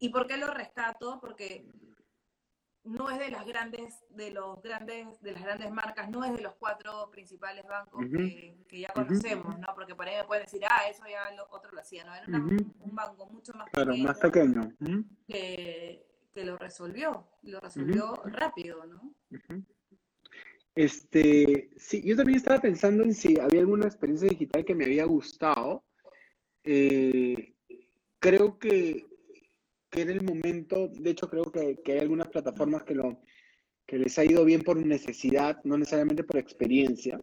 ¿Y 0.00 0.08
por 0.08 0.26
qué 0.26 0.38
lo 0.38 0.48
rescato? 0.48 1.20
Porque 1.20 1.68
no 2.82 3.08
es 3.10 3.18
de 3.20 3.30
las 3.30 3.46
grandes, 3.46 4.04
de 4.10 4.32
los 4.32 4.60
grandes, 4.60 5.20
de 5.20 5.30
las 5.30 5.44
grandes 5.44 5.70
marcas, 5.70 6.10
no 6.10 6.24
es 6.24 6.32
de 6.34 6.42
los 6.42 6.56
cuatro 6.56 7.08
principales 7.12 7.64
bancos 7.64 8.04
que, 8.10 8.80
ya 8.80 8.88
conocemos, 8.92 9.56
¿no? 9.60 9.68
Porque 9.76 9.94
por 9.94 10.08
ahí 10.08 10.16
me 10.16 10.24
pueden 10.24 10.46
decir, 10.46 10.62
ah, 10.68 10.88
eso 10.90 11.04
ya 11.08 11.30
lo, 11.36 11.46
otro 11.50 11.70
lo 11.70 11.80
hacía, 11.80 12.02
¿no? 12.02 12.12
Era 12.12 12.26
un 12.26 12.92
banco 12.92 13.26
mucho 13.26 13.52
más 13.52 13.70
pequeño. 13.70 14.04
más 14.04 14.18
pequeño. 14.18 14.72
Que, 15.28 16.04
que, 16.32 16.44
lo 16.44 16.58
resolvió, 16.58 17.28
lo 17.42 17.60
resolvió 17.60 18.20
rápido, 18.24 18.84
¿no? 18.84 19.14
Este, 20.74 21.70
sí, 21.76 22.02
yo 22.04 22.16
también 22.16 22.38
estaba 22.38 22.60
pensando 22.60 23.04
en 23.04 23.14
si 23.14 23.38
había 23.38 23.60
alguna 23.60 23.86
experiencia 23.86 24.28
digital 24.28 24.64
que 24.64 24.74
me 24.74 24.84
había 24.84 25.04
gustado. 25.04 25.84
Eh, 26.64 27.54
creo 28.18 28.58
que 28.58 29.06
que 29.94 30.02
era 30.02 30.12
el 30.12 30.22
momento, 30.22 30.88
de 30.88 31.10
hecho 31.10 31.30
creo 31.30 31.52
que, 31.52 31.80
hay 31.86 31.98
algunas 31.98 32.26
plataformas 32.26 32.82
que, 32.82 32.96
lo, 32.96 33.20
que 33.86 33.96
les 33.96 34.18
ha 34.18 34.24
ido 34.24 34.44
bien 34.44 34.62
por 34.62 34.76
necesidad, 34.76 35.62
no 35.62 35.78
necesariamente 35.78 36.24
por 36.24 36.36
experiencia, 36.38 37.20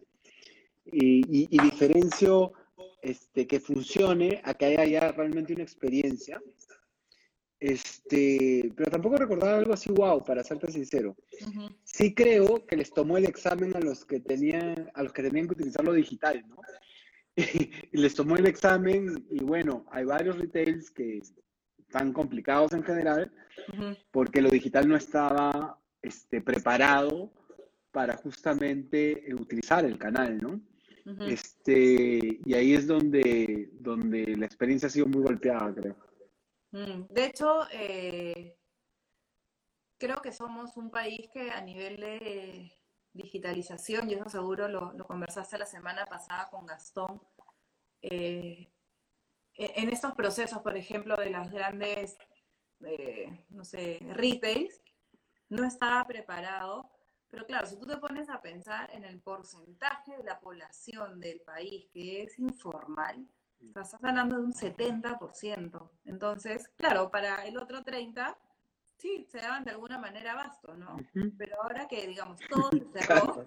y, 0.86 1.46
diferencio 1.58 2.54
este, 3.02 3.46
que 3.46 3.60
funcione 3.60 4.40
a 4.42 4.54
que 4.54 4.64
haya 4.64 4.86
ya 4.86 5.12
realmente 5.12 5.52
una 5.52 5.64
experiencia. 5.64 6.40
Este, 7.62 8.72
pero 8.74 8.90
tampoco 8.90 9.18
recordaba 9.18 9.58
algo 9.58 9.72
así, 9.72 9.92
wow, 9.92 10.24
para 10.24 10.42
serte 10.42 10.72
sincero. 10.72 11.14
Sí 11.84 12.12
creo 12.12 12.66
que 12.66 12.76
les 12.76 12.92
tomó 12.92 13.16
el 13.18 13.24
examen 13.24 13.76
a 13.76 13.78
los 13.78 14.04
que 14.04 14.18
tenían, 14.18 14.90
a 14.94 15.04
los 15.04 15.12
que 15.12 15.22
tenían 15.22 15.46
que 15.46 15.54
utilizar 15.54 15.84
lo 15.84 15.92
digital, 15.92 16.44
¿no? 16.48 16.56
y 17.36 17.96
les 17.96 18.16
tomó 18.16 18.34
el 18.36 18.46
examen 18.46 19.24
y 19.30 19.44
bueno, 19.44 19.86
hay 19.92 20.04
varios 20.04 20.38
retails 20.38 20.90
que 20.90 21.22
tan 21.92 22.12
complicados 22.12 22.72
en 22.72 22.82
general, 22.82 23.30
porque 24.10 24.42
lo 24.42 24.50
digital 24.50 24.88
no 24.88 24.96
estaba 24.96 25.78
este, 26.02 26.40
preparado 26.40 27.32
para 27.92 28.16
justamente 28.16 29.30
eh, 29.30 29.34
utilizar 29.34 29.84
el 29.84 29.98
canal, 29.98 30.36
¿no? 30.42 30.60
este, 31.28 32.40
y 32.44 32.54
ahí 32.54 32.74
es 32.74 32.88
donde, 32.88 33.70
donde 33.78 34.36
la 34.36 34.46
experiencia 34.46 34.88
ha 34.88 34.90
sido 34.90 35.06
muy 35.06 35.22
golpeada, 35.22 35.72
creo. 35.72 35.96
Mm, 36.72 37.06
de 37.10 37.24
hecho, 37.26 37.66
eh, 37.70 38.56
creo 39.98 40.20
que 40.22 40.32
somos 40.32 40.76
un 40.76 40.90
país 40.90 41.28
que 41.32 41.50
a 41.50 41.60
nivel 41.60 41.96
de 42.00 42.72
digitalización, 43.12 44.10
y 44.10 44.14
eso 44.14 44.28
seguro 44.28 44.68
lo, 44.68 44.92
lo 44.94 45.06
conversaste 45.06 45.58
la 45.58 45.66
semana 45.66 46.06
pasada 46.06 46.48
con 46.50 46.66
Gastón, 46.66 47.22
eh, 48.02 48.72
e-, 49.54 49.72
en 49.82 49.88
estos 49.90 50.14
procesos, 50.14 50.60
por 50.62 50.76
ejemplo, 50.76 51.16
de 51.16 51.30
las 51.30 51.50
grandes, 51.50 52.16
eh, 52.84 53.46
no 53.50 53.64
sé, 53.64 53.98
retails, 54.14 54.80
no 55.48 55.64
estaba 55.66 56.04
preparado. 56.06 56.90
Pero 57.28 57.46
claro, 57.46 57.66
si 57.66 57.78
tú 57.78 57.86
te 57.86 57.96
pones 57.96 58.28
a 58.28 58.42
pensar 58.42 58.90
en 58.94 59.04
el 59.04 59.20
porcentaje 59.22 60.16
de 60.16 60.24
la 60.24 60.38
población 60.40 61.20
del 61.20 61.40
país 61.42 61.88
que 61.92 62.24
es 62.24 62.38
informal, 62.38 63.26
estás 63.66 63.94
hablando 63.94 64.36
de 64.36 64.42
un 64.42 64.52
70%. 64.52 65.90
Entonces, 66.04 66.70
claro, 66.76 67.10
para 67.10 67.44
el 67.46 67.56
otro 67.56 67.82
30%, 67.82 68.36
sí, 68.96 69.26
se 69.30 69.38
daban 69.38 69.64
de 69.64 69.70
alguna 69.72 69.98
manera 69.98 70.32
abasto, 70.32 70.74
¿no? 70.76 70.96
Pero 71.36 71.62
ahora 71.62 71.88
que, 71.88 72.06
digamos, 72.06 72.38
todo 72.48 72.70
se 72.70 73.00
cerró, 73.00 73.46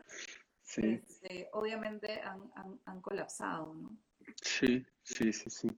este, 0.78 1.50
obviamente 1.54 2.22
han, 2.22 2.52
han 2.86 3.02
colapsado, 3.02 3.74
¿no? 3.74 3.98
Sí, 4.42 4.86
sí, 5.04 5.32
sí, 5.32 5.50
sí. 5.50 5.70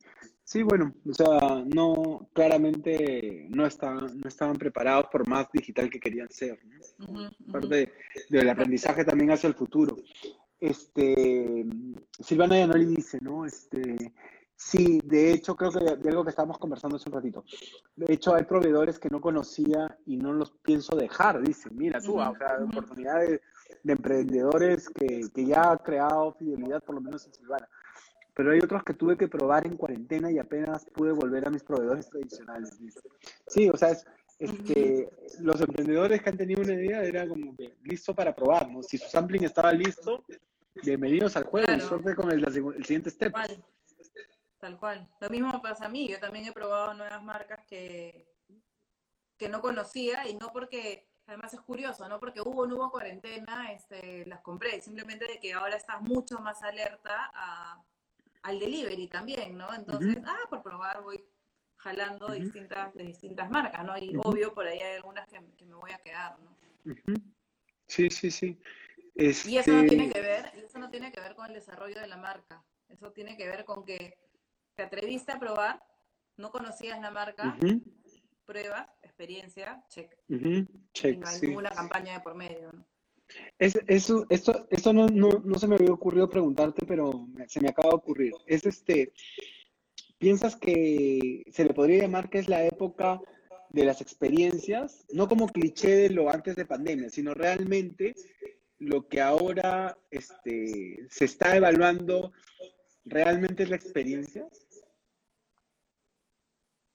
Sí, 0.43 0.63
bueno, 0.63 0.93
o 1.05 1.13
sea, 1.13 1.63
no, 1.65 2.29
claramente 2.31 3.47
no 3.49 3.65
estaban, 3.65 4.17
no 4.17 4.27
estaban 4.29 4.55
preparados 4.55 5.07
por 5.11 5.27
más 5.27 5.51
digital 5.51 5.89
que 5.89 5.99
querían 5.99 6.29
ser. 6.29 6.57
Parte 7.51 7.93
del 8.29 8.49
aprendizaje 8.49 9.03
también 9.03 9.31
hacia 9.31 9.49
el 9.49 9.55
futuro. 9.55 9.97
Este, 10.59 11.65
Silvana 12.19 12.57
ya 12.57 12.67
no 12.67 12.73
le 12.73 12.85
dice, 12.85 13.19
¿no? 13.21 13.45
Este, 13.45 14.13
sí, 14.55 14.99
de 15.03 15.31
hecho, 15.33 15.55
creo 15.55 15.71
que 15.71 15.79
de, 15.79 16.09
algo 16.09 16.23
que 16.23 16.31
estábamos 16.31 16.57
conversando 16.57 16.97
hace 16.97 17.09
un 17.09 17.15
ratito. 17.15 17.43
De 17.95 18.13
hecho, 18.13 18.35
hay 18.35 18.43
proveedores 18.43 18.99
que 18.99 19.09
no 19.09 19.21
conocía 19.21 19.97
y 20.05 20.17
no 20.17 20.33
los 20.33 20.51
pienso 20.51 20.95
dejar, 20.95 21.41
dice. 21.41 21.69
Mira 21.71 22.01
tú, 22.01 22.19
o 22.19 22.35
sea, 22.35 22.57
oportunidades 22.63 23.41
de 23.83 23.93
emprendedores 23.93 24.89
que, 24.89 25.21
que 25.33 25.45
ya 25.45 25.71
ha 25.71 25.77
creado 25.77 26.33
fidelidad, 26.33 26.83
por 26.83 26.95
lo 26.95 27.01
menos 27.01 27.25
en 27.25 27.33
Silvana 27.33 27.67
pero 28.37 28.51
hay 28.51 28.59
otros 28.59 28.83
que 28.83 28.93
tuve 28.93 29.17
que 29.17 29.27
probar 29.27 29.65
en 29.65 29.75
cuarentena 29.75 30.29
y 30.29 30.37
apenas 30.37 30.85
pude 30.93 31.11
volver 31.11 31.47
a 31.47 31.49
mis 31.49 31.63
proveedores 31.63 32.07
tradicionales. 32.07 32.77
Sí, 33.47 33.67
o 33.67 33.75
sea, 33.75 33.89
es, 33.89 34.05
este, 34.39 35.09
los 35.39 35.59
emprendedores 35.61 36.21
que 36.21 36.29
han 36.29 36.37
tenido 36.37 36.61
una 36.61 36.73
idea 36.73 37.03
era 37.03 37.27
como 37.27 37.55
que 37.55 37.75
listo 37.83 38.13
para 38.13 38.35
probar, 38.35 38.69
¿no? 38.69 38.83
Si 38.83 38.97
su 38.97 39.09
sampling 39.09 39.43
estaba 39.43 39.73
listo, 39.73 40.23
bienvenidos 40.83 41.35
al 41.35 41.45
juego 41.45 41.71
y 41.73 41.79
suerte 41.81 42.15
con 42.15 42.31
el, 42.31 42.43
el 42.43 42.85
siguiente 42.85 43.09
step. 43.09 43.33
Tal 43.33 43.47
cual. 43.47 43.65
Tal 44.59 44.79
cual. 44.79 45.09
Lo 45.21 45.29
mismo 45.29 45.61
pasa 45.61 45.85
a 45.85 45.89
mí, 45.89 46.07
yo 46.07 46.19
también 46.19 46.45
he 46.45 46.51
probado 46.51 46.93
nuevas 46.93 47.23
marcas 47.23 47.65
que, 47.67 48.27
que 49.37 49.49
no 49.49 49.61
conocía 49.61 50.27
y 50.27 50.35
no 50.35 50.51
porque 50.51 51.07
además 51.27 51.53
es 51.53 51.61
curioso, 51.61 52.07
¿no? 52.07 52.19
Porque 52.19 52.41
hubo 52.41 52.65
no 52.65 52.75
hubo 52.75 52.91
cuarentena, 52.91 53.71
este, 53.71 54.25
las 54.25 54.41
compré, 54.41 54.81
simplemente 54.81 55.27
de 55.27 55.39
que 55.39 55.53
ahora 55.53 55.75
estás 55.75 56.01
mucho 56.01 56.39
más 56.39 56.63
alerta 56.63 57.31
a, 57.33 57.83
al 58.43 58.59
delivery 58.59 59.07
también, 59.07 59.57
¿no? 59.57 59.73
Entonces, 59.73 60.17
ah, 60.25 60.45
por 60.49 60.63
probar 60.63 61.01
voy 61.01 61.23
jalando 61.77 62.31
distintas, 62.31 62.93
de 62.93 63.03
distintas 63.03 63.49
marcas, 63.49 63.85
¿no? 63.85 63.97
Y 63.97 64.15
obvio, 64.23 64.53
por 64.53 64.67
ahí 64.67 64.79
hay 64.79 64.95
algunas 64.97 65.27
que, 65.27 65.65
me 65.65 65.75
voy 65.75 65.91
a 65.91 65.99
quedar, 65.99 66.37
¿no? 66.39 66.55
Sí, 67.87 68.09
sí, 68.09 68.31
sí. 68.31 68.59
Y 69.15 69.57
eso 69.57 69.71
no 69.71 69.85
tiene 69.85 70.05
este 70.05 70.13
que 70.13 70.21
ver, 70.21 70.51
eso 70.55 70.79
no 70.79 70.89
tiene 70.89 71.11
que 71.11 71.19
ver 71.19 71.35
con 71.35 71.47
el 71.47 71.53
desarrollo 71.53 71.99
de 71.99 72.07
la 72.07 72.17
marca. 72.17 72.63
Eso 72.89 73.11
tiene 73.11 73.35
que 73.35 73.47
ver 73.47 73.65
con 73.65 73.83
que 73.83 74.17
te 74.75 74.83
atreviste 74.83 75.31
a 75.31 75.39
probar, 75.39 75.81
no 76.37 76.51
conocías 76.51 76.99
la 77.01 77.11
marca, 77.11 77.57
pruebas, 78.45 78.87
experiencia, 79.01 79.83
check. 79.89 80.15
check 80.93 81.17
no 81.17 81.27
hay 81.27 81.41
ninguna 81.41 81.69
campaña 81.71 82.13
de 82.13 82.19
por 82.19 82.35
medio, 82.35 82.71
¿no? 82.71 82.85
Es, 83.59 83.77
eso, 83.87 84.25
esto, 84.29 84.67
esto 84.69 84.93
no, 84.93 85.07
no, 85.07 85.59
se 85.59 85.67
me 85.67 85.75
había 85.75 85.91
ocurrido 85.91 86.29
preguntarte, 86.29 86.85
pero 86.85 87.27
se 87.47 87.59
me 87.59 87.69
acaba 87.69 87.89
de 87.89 87.95
ocurrir. 87.95 88.33
Es 88.45 88.65
este, 88.65 89.11
¿piensas 90.17 90.55
que 90.55 91.43
se 91.51 91.63
le 91.65 91.73
podría 91.73 92.01
llamar 92.01 92.29
que 92.29 92.39
es 92.39 92.49
la 92.49 92.65
época 92.65 93.21
de 93.69 93.85
las 93.85 94.01
experiencias? 94.01 95.05
No 95.11 95.27
como 95.27 95.47
cliché 95.47 95.95
de 95.95 96.09
lo 96.09 96.29
antes 96.29 96.55
de 96.55 96.65
pandemia, 96.65 97.09
sino 97.09 97.33
realmente 97.33 98.15
lo 98.79 99.07
que 99.07 99.21
ahora 99.21 99.97
este, 100.11 101.07
se 101.09 101.25
está 101.25 101.55
evaluando 101.55 102.31
realmente 103.05 103.63
es 103.63 103.69
la 103.69 103.75
experiencia. 103.75 104.47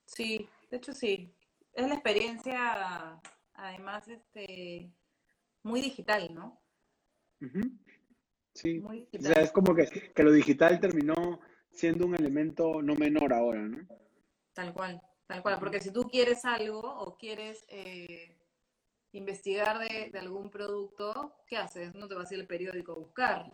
Sí, 0.07 0.49
de 0.71 0.77
hecho 0.77 0.93
sí. 0.93 1.35
Es 1.73 1.89
la 1.89 1.95
experiencia, 1.95 3.21
además, 3.55 4.07
este, 4.09 4.93
muy 5.63 5.81
digital, 5.81 6.35
¿no? 6.35 6.61
Sí, 8.55 8.81
o 8.81 9.23
sea, 9.23 9.43
es 9.43 9.51
como 9.53 9.75
que, 9.75 9.87
que, 10.15 10.23
lo 10.23 10.31
digital 10.33 10.79
terminó 10.81 11.41
siendo 11.73 12.07
un 12.07 12.15
elemento 12.15 12.83
no 12.83 12.95
menor 12.95 13.33
ahora, 13.33 13.61
¿no? 13.63 13.87
Tal 14.53 14.73
cual, 14.73 15.01
tal 15.27 15.43
cual, 15.43 15.59
porque 15.59 15.81
si 15.81 15.91
tú 15.91 16.03
quieres 16.03 16.45
algo 16.45 16.81
o 16.81 17.17
quieres 17.17 17.65
eh, 17.69 18.37
investigar 19.13 19.79
de, 19.79 20.19
algún 20.19 20.51
producto, 20.51 21.35
¿qué 21.47 21.57
haces? 21.57 21.95
No 21.95 22.09
te 22.09 22.15
vas 22.15 22.31
a 22.31 22.35
ir 22.35 22.41
al 22.41 22.47
periódico 22.47 22.93
a 22.93 22.97
buscar. 22.97 23.53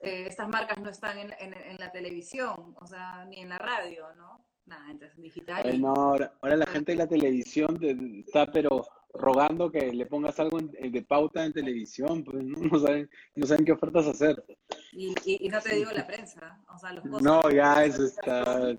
Eh, 0.00 0.26
estas 0.28 0.48
marcas 0.48 0.78
no 0.78 0.90
están 0.90 1.18
en, 1.18 1.32
en, 1.40 1.76
la 1.78 1.90
televisión, 1.90 2.76
o 2.78 2.86
sea, 2.86 3.24
ni 3.24 3.40
en 3.40 3.48
la 3.48 3.58
radio, 3.58 4.14
¿no? 4.16 4.44
Nada, 4.66 4.90
entonces 4.90 5.20
digital. 5.20 5.80
no, 5.80 5.94
ahora, 5.94 6.34
ahora 6.42 6.56
la 6.56 6.66
gente 6.66 6.92
de 6.92 6.98
la 6.98 7.06
televisión 7.06 7.78
está, 7.82 8.52
pero 8.52 8.86
rogando 9.14 9.70
que 9.70 9.92
le 9.92 10.06
pongas 10.06 10.38
algo 10.40 10.58
de 10.60 11.02
pauta 11.02 11.44
en 11.44 11.52
televisión, 11.52 12.22
pues 12.22 12.44
no, 12.44 12.78
saben, 12.78 13.10
no 13.34 13.46
saben 13.46 13.64
qué 13.64 13.72
ofertas 13.72 14.06
hacer. 14.06 14.44
Y, 14.92 15.14
y, 15.24 15.48
no 15.48 15.60
te 15.60 15.74
digo 15.74 15.90
la 15.92 16.06
prensa, 16.06 16.58
o 16.74 16.78
sea, 16.78 16.92
los 16.92 17.04
cosas. 17.04 17.22
No, 17.22 17.50
ya 17.50 17.84
eso 17.84 18.04
está, 18.04 18.76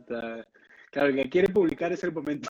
Claro, 0.92 1.10
el 1.10 1.16
que 1.16 1.30
quiere 1.30 1.50
publicar 1.50 1.92
es 1.92 2.04
el 2.04 2.12
momento. 2.12 2.50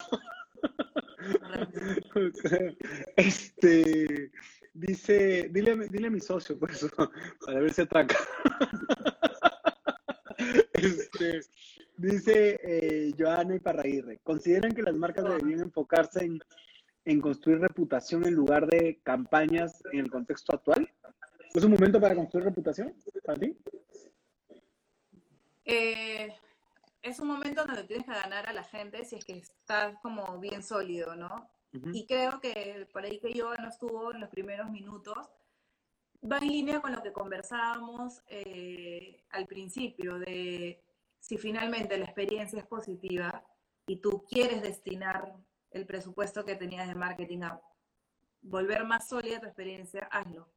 este, 3.18 4.32
dice, 4.74 5.50
dile, 5.52 5.76
dile 5.90 6.08
a 6.08 6.12
mi 6.12 6.22
socio, 6.22 6.58
pues, 6.58 6.88
para 7.46 7.60
ver 7.60 7.74
si 7.74 7.82
atraca. 7.82 8.18
este, 10.74 11.42
Dice 12.00 12.58
eh, 12.64 13.14
Joana 13.20 13.56
Iparraguirre, 13.56 14.20
¿consideran 14.24 14.72
que 14.72 14.84
las 14.84 14.96
marcas 14.96 15.26
deberían 15.26 15.60
enfocarse 15.60 16.24
en, 16.24 16.40
en 17.04 17.20
construir 17.20 17.60
reputación 17.60 18.26
en 18.26 18.36
lugar 18.36 18.68
de 18.68 19.02
campañas 19.04 19.84
en 19.92 20.00
el 20.00 20.10
contexto 20.10 20.56
actual? 20.56 20.90
¿Es 21.54 21.64
un 21.64 21.72
momento 21.72 22.00
para 22.00 22.16
construir 22.16 22.46
reputación 22.46 22.94
para 23.24 23.40
ti? 23.40 23.58
Eh, 25.66 26.34
es 27.02 27.20
un 27.20 27.28
momento 27.28 27.66
donde 27.66 27.84
tienes 27.84 28.06
que 28.06 28.14
ganar 28.14 28.48
a 28.48 28.54
la 28.54 28.64
gente 28.64 29.04
si 29.06 29.16
es 29.16 29.26
que 29.26 29.38
estás 29.38 29.96
como 30.02 30.40
bien 30.40 30.64
sólido, 30.64 31.16
¿no? 31.16 31.50
Y 31.94 32.08
creo 32.08 32.40
que 32.40 32.88
por 32.92 33.04
ahí 33.04 33.20
que 33.20 33.32
yo 33.32 33.54
no 33.56 33.70
estuvo 33.70 34.12
en 34.12 34.22
los 34.22 34.30
primeros 34.30 34.72
minutos, 34.72 35.30
va 36.24 36.40
en 36.40 36.48
línea 36.48 36.82
con 36.82 36.94
lo 36.94 37.04
que 37.04 37.14
conversábamos 37.14 38.22
eh, 38.28 39.24
al 39.30 39.46
principio, 39.46 40.18
de 40.18 40.84
si 41.20 41.38
finalmente 41.38 41.98
la 41.98 42.06
experiencia 42.06 42.60
es 42.60 42.66
positiva 42.66 43.44
y 43.86 43.98
tú 43.98 44.26
quieres 44.28 44.64
destinar 44.64 45.36
el 45.70 45.86
presupuesto 45.86 46.44
que 46.44 46.56
tenías 46.56 46.88
de 46.88 46.96
marketing 46.96 47.44
a 47.44 47.62
volver 48.42 48.84
más 48.86 49.08
sólida 49.08 49.40
tu 49.40 49.46
experiencia, 49.46 50.08
hazlo. 50.12 50.48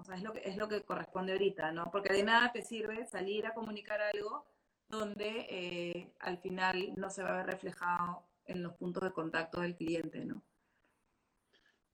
O 0.00 0.04
sea, 0.04 0.16
es 0.16 0.22
lo 0.22 0.32
que, 0.32 0.40
es 0.44 0.56
lo 0.56 0.66
que 0.68 0.82
corresponde 0.82 1.32
ahorita, 1.32 1.72
¿no? 1.72 1.90
Porque 1.90 2.12
de 2.12 2.22
nada 2.22 2.50
te 2.52 2.62
sirve 2.62 3.06
salir 3.06 3.46
a 3.46 3.52
comunicar 3.52 4.00
algo 4.00 4.46
donde 4.88 5.46
eh, 5.50 6.12
al 6.20 6.38
final 6.38 6.94
no 6.96 7.10
se 7.10 7.22
va 7.22 7.30
a 7.30 7.36
ver 7.36 7.46
reflejado 7.46 8.24
en 8.46 8.62
los 8.62 8.72
puntos 8.74 9.04
de 9.04 9.12
contacto 9.12 9.60
del 9.60 9.76
cliente, 9.76 10.24
¿no? 10.24 10.42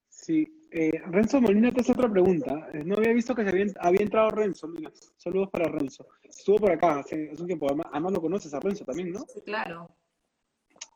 Sí, 0.08 0.66
eh, 0.70 1.02
Renzo 1.06 1.40
Molina 1.40 1.72
te 1.72 1.80
hace 1.80 1.92
otra 1.92 2.10
pregunta. 2.10 2.70
Eh, 2.72 2.84
No 2.84 2.96
había 2.96 3.12
visto 3.12 3.34
que 3.34 3.42
se 3.42 3.50
había, 3.50 3.66
había 3.80 4.00
entrado 4.00 4.30
Renzo. 4.30 4.68
Mira, 4.68 4.90
saludos 5.16 5.50
para 5.50 5.68
Renzo. 5.68 6.06
Estuvo 6.22 6.56
por 6.56 6.70
acá 6.70 7.00
hace, 7.00 7.30
hace 7.30 7.42
un 7.42 7.46
tiempo. 7.48 7.66
Además, 7.66 7.86
además 7.90 8.12
lo 8.12 8.20
conoces 8.22 8.54
a 8.54 8.60
Renzo 8.60 8.84
también, 8.84 9.12
¿no? 9.12 9.20
Sí, 9.28 9.42
claro. 9.42 9.90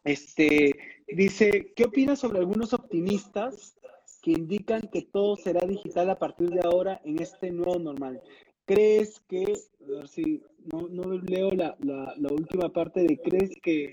Este, 0.05 1.05
dice, 1.07 1.73
¿qué 1.77 1.85
opinas 1.85 2.20
sobre 2.20 2.39
algunos 2.39 2.73
optimistas 2.73 3.77
que 4.20 4.32
indican 4.32 4.82
que 4.92 5.02
todo 5.02 5.36
será 5.36 5.66
digital 5.66 6.10
a 6.10 6.18
partir 6.18 6.51
de 6.51 6.60
ahora 6.64 7.01
en 7.05 7.20
este 7.20 7.51
nuevo 7.51 7.78
normal? 7.78 8.20
¿Crees 8.64 9.20
que, 9.28 9.44
a 9.44 9.98
ver 9.98 10.09
si 10.09 10.42
no, 10.72 10.88
no 10.88 11.12
leo 11.12 11.51
la, 11.51 11.76
la, 11.80 12.32
última 12.32 12.68
parte 12.68 13.02
de, 13.02 13.20
¿crees 13.20 13.51
que, 13.62 13.90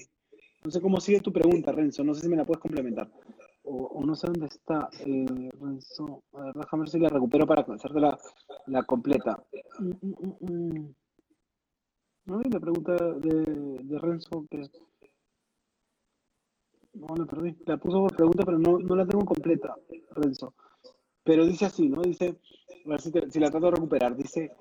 no 0.64 0.72
sé 0.72 0.82
cómo 0.82 1.00
sigue 1.00 1.20
tu 1.20 1.34
pregunta, 1.34 1.72
Renzo, 1.72 2.04
no 2.04 2.14
sé 2.14 2.22
si 2.22 2.30
me 2.30 2.36
la 2.36 2.46
puedes 2.46 2.62
complementar, 2.62 3.10
o, 3.64 3.76
o 3.76 4.06
no 4.06 4.16
sé 4.16 4.28
dónde 4.28 4.48
está, 4.48 4.90
eh, 5.06 5.50
Renzo, 5.60 6.24
a 6.34 6.44
ver, 6.44 6.54
déjame 6.54 6.82
ver 6.82 6.90
si 6.90 7.00
la 7.00 7.10
recupero 7.10 7.48
para 7.48 7.62
hacerte 7.62 8.00
la, 8.00 8.84
completa. 8.84 9.44
Mm, 9.80 9.92
mm, 10.02 10.36
mm. 10.42 10.96
No 12.26 12.40
vi 12.40 12.50
la 12.50 12.60
pregunta 12.60 12.94
de, 12.94 13.80
de 13.84 14.00
Renzo 14.00 14.46
que... 14.50 14.70
No, 17.00 17.16
la 17.16 17.26
perdí. 17.26 17.56
La 17.66 17.78
puso 17.78 18.02
por 18.02 18.16
pregunta, 18.16 18.44
pero 18.46 18.58
no, 18.60 18.80
no 18.80 18.96
la 18.96 19.06
tengo 19.06 19.26
completa, 19.26 19.76
Renzo. 20.12 20.54
Pero 21.24 21.46
dice 21.46 21.66
así, 21.66 21.90
¿no? 21.90 22.02
Dice, 22.02 22.38
a 22.86 22.90
ver 22.90 23.02
si, 23.02 23.12
te- 23.12 23.30
si 23.30 23.40
la 23.40 23.52
trato 23.52 23.66
de 23.68 23.72
recuperar. 23.74 24.16
Dice, 24.16 24.52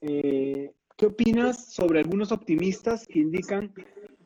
eh, 0.00 0.72
¿qué 0.96 1.06
opinas 1.06 1.66
sobre 1.72 2.00
algunos 2.00 2.32
optimistas 2.32 3.06
que 3.06 3.18
indican 3.20 3.72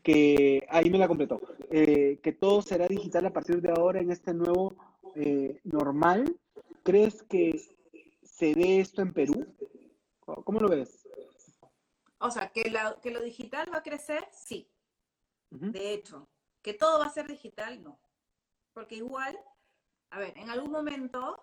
que, 0.02 0.64
ahí 0.70 0.88
me 0.90 0.98
la 0.98 1.08
completó, 1.08 1.40
eh, 1.70 2.18
que 2.22 2.32
todo 2.32 2.62
será 2.62 2.86
digital 2.86 3.26
a 3.26 3.32
partir 3.32 3.60
de 3.60 3.70
ahora 3.70 4.00
en 4.00 4.10
este 4.10 4.32
nuevo 4.32 4.74
eh, 5.14 5.60
normal? 5.64 6.34
¿Crees 6.84 7.22
que 7.24 7.60
se 8.22 8.54
dé 8.54 8.80
esto 8.80 9.02
en 9.02 9.12
Perú? 9.12 9.46
¿Cómo 10.44 10.60
lo 10.60 10.68
ves? 10.68 11.06
O 12.20 12.30
sea, 12.30 12.48
que, 12.48 12.70
la- 12.70 12.96
que 13.02 13.10
lo 13.10 13.20
digital 13.22 13.68
va 13.72 13.78
a 13.78 13.82
crecer, 13.82 14.24
sí. 14.32 14.68
De 15.50 15.94
hecho, 15.94 16.28
que 16.68 16.74
todo 16.74 16.98
va 16.98 17.06
a 17.06 17.10
ser 17.10 17.26
digital, 17.26 17.82
no. 17.82 17.98
Porque 18.74 18.96
igual, 18.96 19.34
a 20.10 20.18
ver, 20.18 20.36
en 20.36 20.50
algún 20.50 20.70
momento 20.70 21.42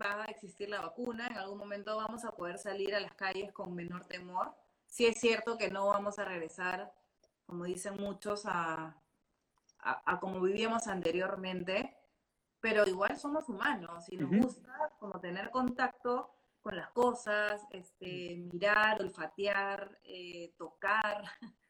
va 0.00 0.22
a 0.22 0.30
existir 0.30 0.70
la 0.70 0.80
vacuna, 0.80 1.26
en 1.26 1.36
algún 1.36 1.58
momento 1.58 1.94
vamos 1.98 2.24
a 2.24 2.34
poder 2.34 2.56
salir 2.56 2.94
a 2.94 3.00
las 3.00 3.12
calles 3.12 3.52
con 3.52 3.74
menor 3.74 4.06
temor. 4.06 4.54
Sí 4.86 5.04
es 5.04 5.20
cierto 5.20 5.58
que 5.58 5.70
no 5.70 5.88
vamos 5.88 6.18
a 6.18 6.24
regresar, 6.24 6.90
como 7.44 7.64
dicen 7.64 7.96
muchos, 7.98 8.46
a, 8.46 8.96
a, 9.80 10.12
a 10.12 10.20
como 10.20 10.40
vivíamos 10.40 10.86
anteriormente, 10.86 11.94
pero 12.58 12.86
igual 12.86 13.14
somos 13.18 13.50
humanos 13.50 14.06
y 14.08 14.16
nos 14.16 14.30
gusta 14.30 14.90
como 14.98 15.20
tener 15.20 15.50
contacto 15.50 16.34
con 16.62 16.76
las 16.76 16.88
cosas, 16.92 17.60
este, 17.72 18.36
mirar, 18.38 19.02
olfatear, 19.02 20.00
eh, 20.02 20.54
tocar. 20.56 21.24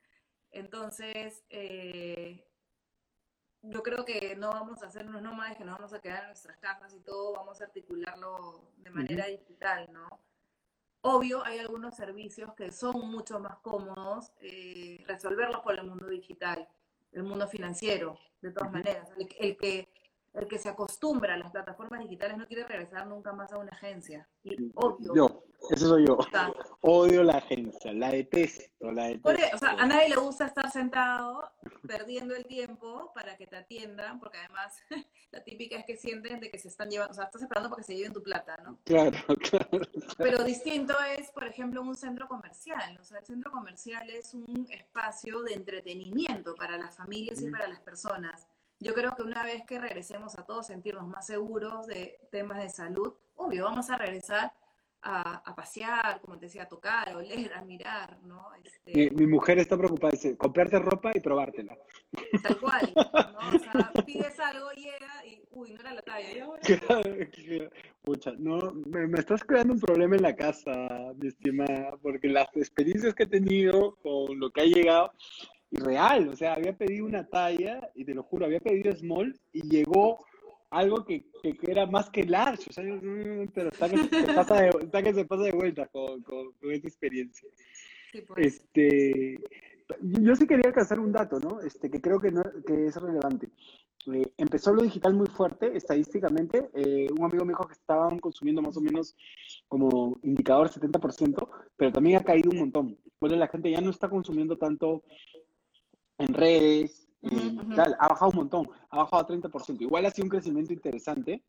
Entonces, 0.53 1.45
eh, 1.51 2.47
yo 3.63 3.83
creo 3.83 4.05
que 4.05 4.37
no 4.37 4.51
vamos 4.51 4.83
a 4.83 4.87
hacer 4.87 5.07
unos 5.07 5.23
nómades, 5.23 5.57
que 5.57 5.65
nos 5.65 5.77
vamos 5.77 5.93
a 5.93 6.01
quedar 6.01 6.23
en 6.23 6.29
nuestras 6.29 6.57
casas 6.59 6.95
y 6.95 7.01
todo, 7.01 7.33
vamos 7.33 7.61
a 7.61 7.65
articularlo 7.65 8.71
de 8.77 8.91
manera 8.91 9.27
digital, 9.27 9.89
¿no? 9.93 10.09
Obvio, 11.01 11.45
hay 11.45 11.59
algunos 11.59 11.95
servicios 11.95 12.53
que 12.55 12.73
son 12.73 13.11
mucho 13.11 13.39
más 13.39 13.59
cómodos 13.59 14.33
eh, 14.41 15.05
resolverlos 15.07 15.61
por 15.61 15.79
el 15.79 15.85
mundo 15.85 16.09
digital, 16.09 16.69
el 17.13 17.23
mundo 17.23 17.47
financiero, 17.47 18.19
de 18.41 18.51
todas 18.51 18.73
maneras. 18.73 19.09
El, 19.17 19.29
el 19.39 19.57
que, 19.57 19.89
el 20.37 20.47
que 20.47 20.59
se 20.59 20.69
acostumbra 20.69 21.35
a 21.35 21.39
las 21.39 21.51
plataformas 21.51 22.01
digitales 22.01 22.37
no 22.37 22.47
quiere 22.47 22.65
regresar 22.65 23.07
nunca 23.07 23.33
más 23.33 23.53
a 23.53 23.59
una 23.59 23.73
agencia. 23.73 24.29
Y 24.45 24.71
obvio, 24.75 25.15
Yo, 25.15 25.45
ese 25.71 25.87
soy 25.87 26.07
yo. 26.07 26.19
Odio 26.83 27.23
la 27.23 27.39
agencia, 27.39 27.93
la 27.95 28.11
detesto, 28.11 28.93
la 28.93 29.07
detesto. 29.07 29.31
E- 29.31 29.55
o 29.55 29.59
sea, 29.59 29.71
a 29.71 29.87
nadie 29.87 30.11
le 30.11 30.17
gusta 30.17 30.47
estar 30.47 30.71
sentado 30.71 31.51
perdiendo 31.89 32.37
el 32.37 32.45
tiempo 32.45 33.13
para 33.15 33.37
que 33.37 33.47
te 33.47 33.57
atiendan, 33.57 34.21
porque 34.21 34.39
además 34.39 34.77
la 35.31 35.43
típica 35.43 35.79
es 35.79 35.87
que 35.87 35.97
sienten 35.97 36.39
de 36.39 36.51
que 36.51 36.59
se 36.59 36.69
están 36.69 36.91
llevando, 36.91 37.13
o 37.13 37.15
sea, 37.15 37.25
estás 37.25 37.43
esperando 37.43 37.71
para 37.71 37.81
que 37.81 37.87
se 37.87 37.97
lleven 37.97 38.13
tu 38.13 38.23
plata, 38.23 38.59
¿no? 38.59 38.79
Claro, 38.85 39.17
claro. 39.51 39.81
Pero 40.19 40.45
distinto 40.45 40.95
es, 41.17 41.31
por 41.31 41.45
ejemplo, 41.45 41.81
un 41.81 41.97
centro 41.97 42.29
comercial. 42.29 42.99
O 43.01 43.05
sea, 43.05 43.19
el 43.21 43.25
centro 43.25 43.51
comercial 43.51 44.09
es 44.11 44.35
un 44.35 44.67
espacio 44.71 45.43
de 45.43 45.55
entretenimiento 45.55 46.55
para 46.55 46.77
las 46.77 46.95
familias 46.97 47.41
y 47.41 47.51
para 47.51 47.67
las 47.69 47.81
personas. 47.81 48.47
Yo 48.79 48.93
creo 48.95 49.15
que 49.17 49.23
una 49.23 49.43
vez 49.43 49.65
que 49.67 49.79
regresemos 49.81 50.39
a 50.39 50.45
todos 50.45 50.67
sentirnos 50.67 51.07
más 51.09 51.27
seguros 51.27 51.87
de 51.87 52.19
temas 52.31 52.59
de 52.63 52.69
salud, 52.69 53.15
obvio, 53.37 53.65
vamos 53.65 53.89
a 53.91 53.97
regresar 53.97 54.53
a, 55.03 55.37
a 55.49 55.55
pasear, 55.55 56.21
como 56.21 56.37
te 56.39 56.47
decía, 56.47 56.65
a 56.65 56.69
tocar, 56.69 57.09
a 57.09 57.17
oler, 57.17 57.53
a 57.55 57.63
mirar, 57.63 58.19
¿no? 58.23 58.49
Este, 58.65 58.93
Mi, 58.93 59.11
mi 59.11 59.27
mujer 59.27 59.59
está 59.59 59.77
preocupada, 59.79 60.11
dice, 60.13 60.37
comprarte 60.37 60.79
ropa 60.81 61.13
y 61.15 61.21
probártela. 61.21 61.77
Tal 62.43 62.59
cual, 62.59 62.93
¿no? 63.33 63.49
O 63.57 63.59
sea, 63.59 63.93
pides 64.05 64.39
algo, 64.41 64.71
llega 64.73 65.25
y, 65.25 65.43
uy, 65.53 65.75
no 65.75 65.81
era 65.81 65.95
la 65.95 66.03
talla. 66.03 66.45
ahora- 66.45 66.61
Pucha, 68.03 68.33
no, 68.39 68.73
me, 68.87 69.07
me 69.07 69.19
estás 69.21 69.43
creando 69.45 69.75
un 69.75 69.81
problema 69.81 70.17
en 70.17 70.23
la 70.23 70.35
casa, 70.37 70.73
mi 71.17 71.29
estimada, 71.29 71.97
porque 72.03 72.29
las 72.29 72.49
experiencias 72.57 73.15
que 73.15 73.25
he 73.25 73.29
tenido 73.29 73.97
con 73.97 74.39
lo 74.41 74.51
que 74.51 74.61
ha 74.61 74.65
llegado, 74.65 75.13
y 75.71 75.79
real, 75.79 76.29
o 76.29 76.37
sea, 76.37 76.55
había 76.55 76.77
pedido 76.77 77.07
una 77.07 77.27
talla, 77.27 77.91
y 77.95 78.05
te 78.05 78.15
lo 78.15 78.23
juro, 78.23 78.47
había 78.47 78.61
pedido 78.61 78.93
small, 78.95 79.39
y 79.53 79.63
llegó 79.69 80.25
algo 80.71 81.05
que, 81.05 81.25
que, 81.43 81.55
que 81.55 81.71
era 81.71 81.87
más 81.87 82.11
que 82.11 82.25
large, 82.25 82.71
o 82.71 82.73
sea, 82.73 82.85
pero 83.55 83.71
está 83.71 83.89
que, 83.89 83.97
se 83.99 84.33
pasa 84.35 84.61
de, 84.61 84.69
está 84.69 85.03
que 85.03 85.15
se 85.15 85.25
pasa 85.25 85.43
de 85.43 85.53
vuelta 85.53 85.87
con, 85.87 86.23
con, 86.23 86.53
con 86.53 86.73
esta 86.73 86.89
experiencia. 86.89 87.49
Sí, 88.13 88.23
pues. 88.23 88.47
Este, 88.47 89.39
yo 90.01 90.21
yo 90.21 90.37
sí 90.37 90.47
quería 90.47 90.69
alcanzar 90.69 90.99
un 90.99 91.13
dato, 91.13 91.39
¿no? 91.39 91.61
Este, 91.61 91.91
que 91.91 92.01
creo 92.01 92.21
que, 92.21 92.31
no, 92.31 92.43
que 92.67 92.87
es 92.87 92.97
relevante. 92.97 93.49
Eh, 94.13 94.33
empezó 94.37 94.73
lo 94.73 94.83
digital 94.83 95.15
muy 95.15 95.27
fuerte, 95.27 95.77
estadísticamente. 95.77 96.71
Eh, 96.75 97.09
un 97.17 97.25
amigo 97.25 97.45
me 97.45 97.53
dijo 97.53 97.67
que 97.67 97.75
estaban 97.75 98.19
consumiendo 98.19 98.63
más 98.63 98.77
o 98.77 98.81
menos 98.81 99.17
como 99.69 100.19
indicador 100.23 100.69
70%, 100.69 101.49
pero 101.77 101.93
también 101.93 102.19
ha 102.19 102.25
caído 102.25 102.51
un 102.51 102.59
montón. 102.59 102.99
Bueno, 103.21 103.37
la 103.37 103.49
gente 103.49 103.71
ya 103.71 103.81
no 103.81 103.91
está 103.91 104.09
consumiendo 104.09 104.57
tanto 104.57 105.03
en 106.19 106.35
redes, 106.35 107.09
en 107.23 107.59
ujú. 107.59 107.75
tal, 107.75 107.97
ha 107.99 108.09
bajado 108.09 108.31
un 108.31 108.37
montón, 108.37 108.69
ha 108.91 108.99
bajado 108.99 109.23
a 109.23 109.27
30%. 109.27 109.81
Igual 109.81 110.07
ha 110.07 110.11
sido 110.11 110.25
un 110.27 110.31
crecimiento 110.31 110.73
interesante, 110.73 111.45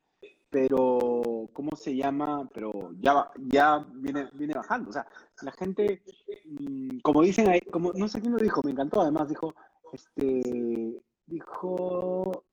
pero 0.50 1.50
¿cómo 1.54 1.76
se 1.76 1.96
llama? 1.96 2.50
Pero 2.54 2.92
ya, 3.00 3.30
ya 3.38 3.86
viene, 3.94 4.30
viene 4.34 4.54
bajando. 4.54 4.90
O 4.90 4.94
sea, 4.94 5.06
la 5.42 5.52
gente, 5.52 6.02
mm, 6.46 7.00
como 7.00 7.22
dicen 7.22 7.48
ahí, 7.50 7.62
como, 7.62 7.92
no 7.94 8.08
sé 8.08 8.22
quién 8.22 8.34
lo 8.34 8.40
dijo, 8.40 8.62
me 8.64 8.72
encantó 8.72 9.02
además, 9.02 9.30
dijo, 9.30 9.54
este, 9.94 11.02
dijo, 11.26 12.44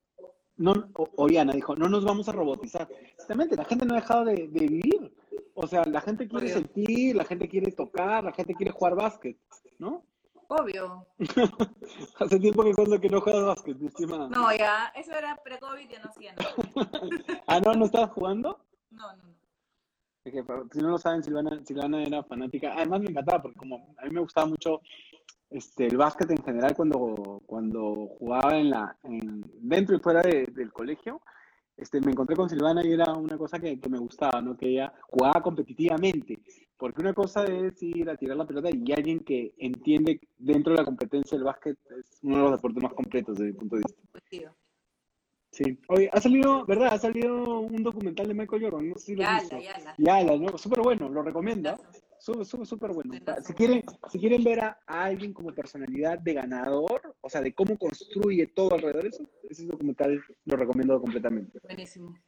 no, 0.56 0.72
O- 0.94 1.10
Oriana 1.16 1.52
dijo, 1.52 1.74
no 1.74 1.88
nos 1.88 2.04
vamos 2.04 2.28
a 2.28 2.32
robotizar. 2.32 2.88
Exactamente, 3.14 3.56
la 3.56 3.64
gente 3.64 3.86
no 3.86 3.94
ha 3.94 4.00
dejado 4.00 4.24
de, 4.24 4.48
de 4.48 4.66
vivir. 4.66 5.12
O 5.54 5.66
sea, 5.66 5.84
la 5.84 6.00
gente 6.00 6.28
quiere 6.28 6.48
sentir, 6.48 7.14
la 7.14 7.24
gente 7.24 7.48
quiere 7.48 7.70
tocar, 7.72 8.24
la 8.24 8.32
gente 8.32 8.54
quiere 8.54 8.72
jugar 8.72 8.96
básquet, 8.96 9.38
¿no? 9.78 10.04
Obvio. 10.48 11.06
Hace 12.18 12.38
tiempo 12.40 12.62
que 12.64 12.74
cuando 12.74 13.00
que 13.00 13.08
no 13.08 13.20
juegas 13.20 13.44
básquet, 13.44 13.76
mi 13.78 13.86
estimada. 13.88 14.28
No, 14.28 14.54
ya, 14.54 14.92
eso 14.94 15.12
era 15.12 15.36
pre-COVID, 15.42 15.88
ya 15.88 15.98
no 16.00 16.08
hacía 16.10 16.34
nada. 16.34 16.54
Ah, 17.46 17.60
no, 17.60 17.74
¿no 17.74 17.84
estabas 17.86 18.10
jugando? 18.12 18.58
No, 18.90 19.16
no, 19.16 19.22
no. 19.24 19.34
Si 20.72 20.78
no 20.80 20.88
lo 20.88 20.98
saben, 20.98 21.22
Silvana, 21.22 21.60
Silvana 21.64 22.02
era 22.02 22.22
fanática. 22.24 22.72
Además 22.74 23.00
me 23.00 23.10
encantaba 23.10 23.42
porque 23.42 23.58
como 23.58 23.94
a 23.98 24.04
mí 24.04 24.10
me 24.10 24.20
gustaba 24.20 24.46
mucho 24.46 24.80
este, 25.50 25.86
el 25.86 25.98
básquet 25.98 26.30
en 26.30 26.42
general 26.42 26.74
cuando, 26.74 27.42
cuando 27.46 28.08
jugaba 28.18 28.56
en 28.56 28.70
la, 28.70 28.96
en, 29.02 29.44
dentro 29.60 29.94
y 29.94 30.00
fuera 30.00 30.22
de- 30.22 30.46
del 30.46 30.72
colegio, 30.72 31.20
este, 31.76 32.00
me 32.00 32.12
encontré 32.12 32.36
con 32.36 32.48
Silvana 32.48 32.84
y 32.84 32.92
era 32.92 33.12
una 33.12 33.36
cosa 33.36 33.58
que, 33.58 33.78
que 33.80 33.88
me 33.88 33.98
gustaba, 33.98 34.40
¿no? 34.40 34.56
Que 34.56 34.68
ella 34.70 34.92
jugaba 35.08 35.42
competitivamente, 35.42 36.38
porque 36.76 37.00
una 37.00 37.14
cosa 37.14 37.44
es 37.44 37.82
ir 37.82 38.08
a 38.10 38.16
tirar 38.16 38.36
la 38.36 38.46
pelota 38.46 38.68
y 38.72 38.92
alguien 38.92 39.20
que 39.20 39.54
entiende 39.58 40.20
dentro 40.38 40.72
de 40.72 40.78
la 40.80 40.84
competencia 40.84 41.36
del 41.36 41.44
básquet 41.44 41.78
es 41.98 42.18
uno 42.22 42.36
de 42.36 42.42
los 42.42 42.52
deportes 42.52 42.82
más 42.82 42.92
completos 42.94 43.38
desde 43.38 43.52
mi 43.52 43.58
punto 43.58 43.76
de 43.76 43.82
vista. 43.86 44.54
Sí. 45.50 45.78
Oye, 45.86 46.10
ha 46.12 46.20
salido, 46.20 46.66
¿verdad? 46.66 46.94
Ha 46.94 46.98
salido 46.98 47.60
un 47.60 47.82
documental 47.84 48.26
de 48.26 48.34
Michael 48.34 48.62
Jordan, 48.62 48.88
no 48.88 48.94
sé 48.96 49.06
si 49.06 49.14
lo 49.14 49.22
Yala, 49.22 49.38
visto. 49.40 49.58
yala. 49.60 49.94
Yala, 49.98 50.36
¿no? 50.36 50.58
Súper 50.58 50.80
bueno, 50.80 51.08
lo 51.08 51.22
recomiendo. 51.22 51.76
Súper, 52.24 52.46
súper, 52.46 52.66
súper 52.66 52.92
bueno. 52.92 53.12
Si 53.44 53.52
quieren, 53.52 53.82
si 54.10 54.18
quieren 54.18 54.42
ver 54.42 54.60
a, 54.60 54.78
alguien 54.86 55.34
como 55.34 55.52
personalidad 55.54 56.18
de 56.18 56.32
ganador, 56.32 57.14
o 57.20 57.28
sea, 57.28 57.42
de 57.42 57.52
cómo 57.52 57.76
construye 57.76 58.46
todo 58.46 58.72
alrededor 58.72 59.02
de 59.02 59.08
eso, 59.10 59.28
ese 59.50 59.66
documental 59.66 60.24
lo 60.46 60.56
recomiendo 60.56 60.98
completamente. 61.02 61.58
Buenísimo. 61.62 62.18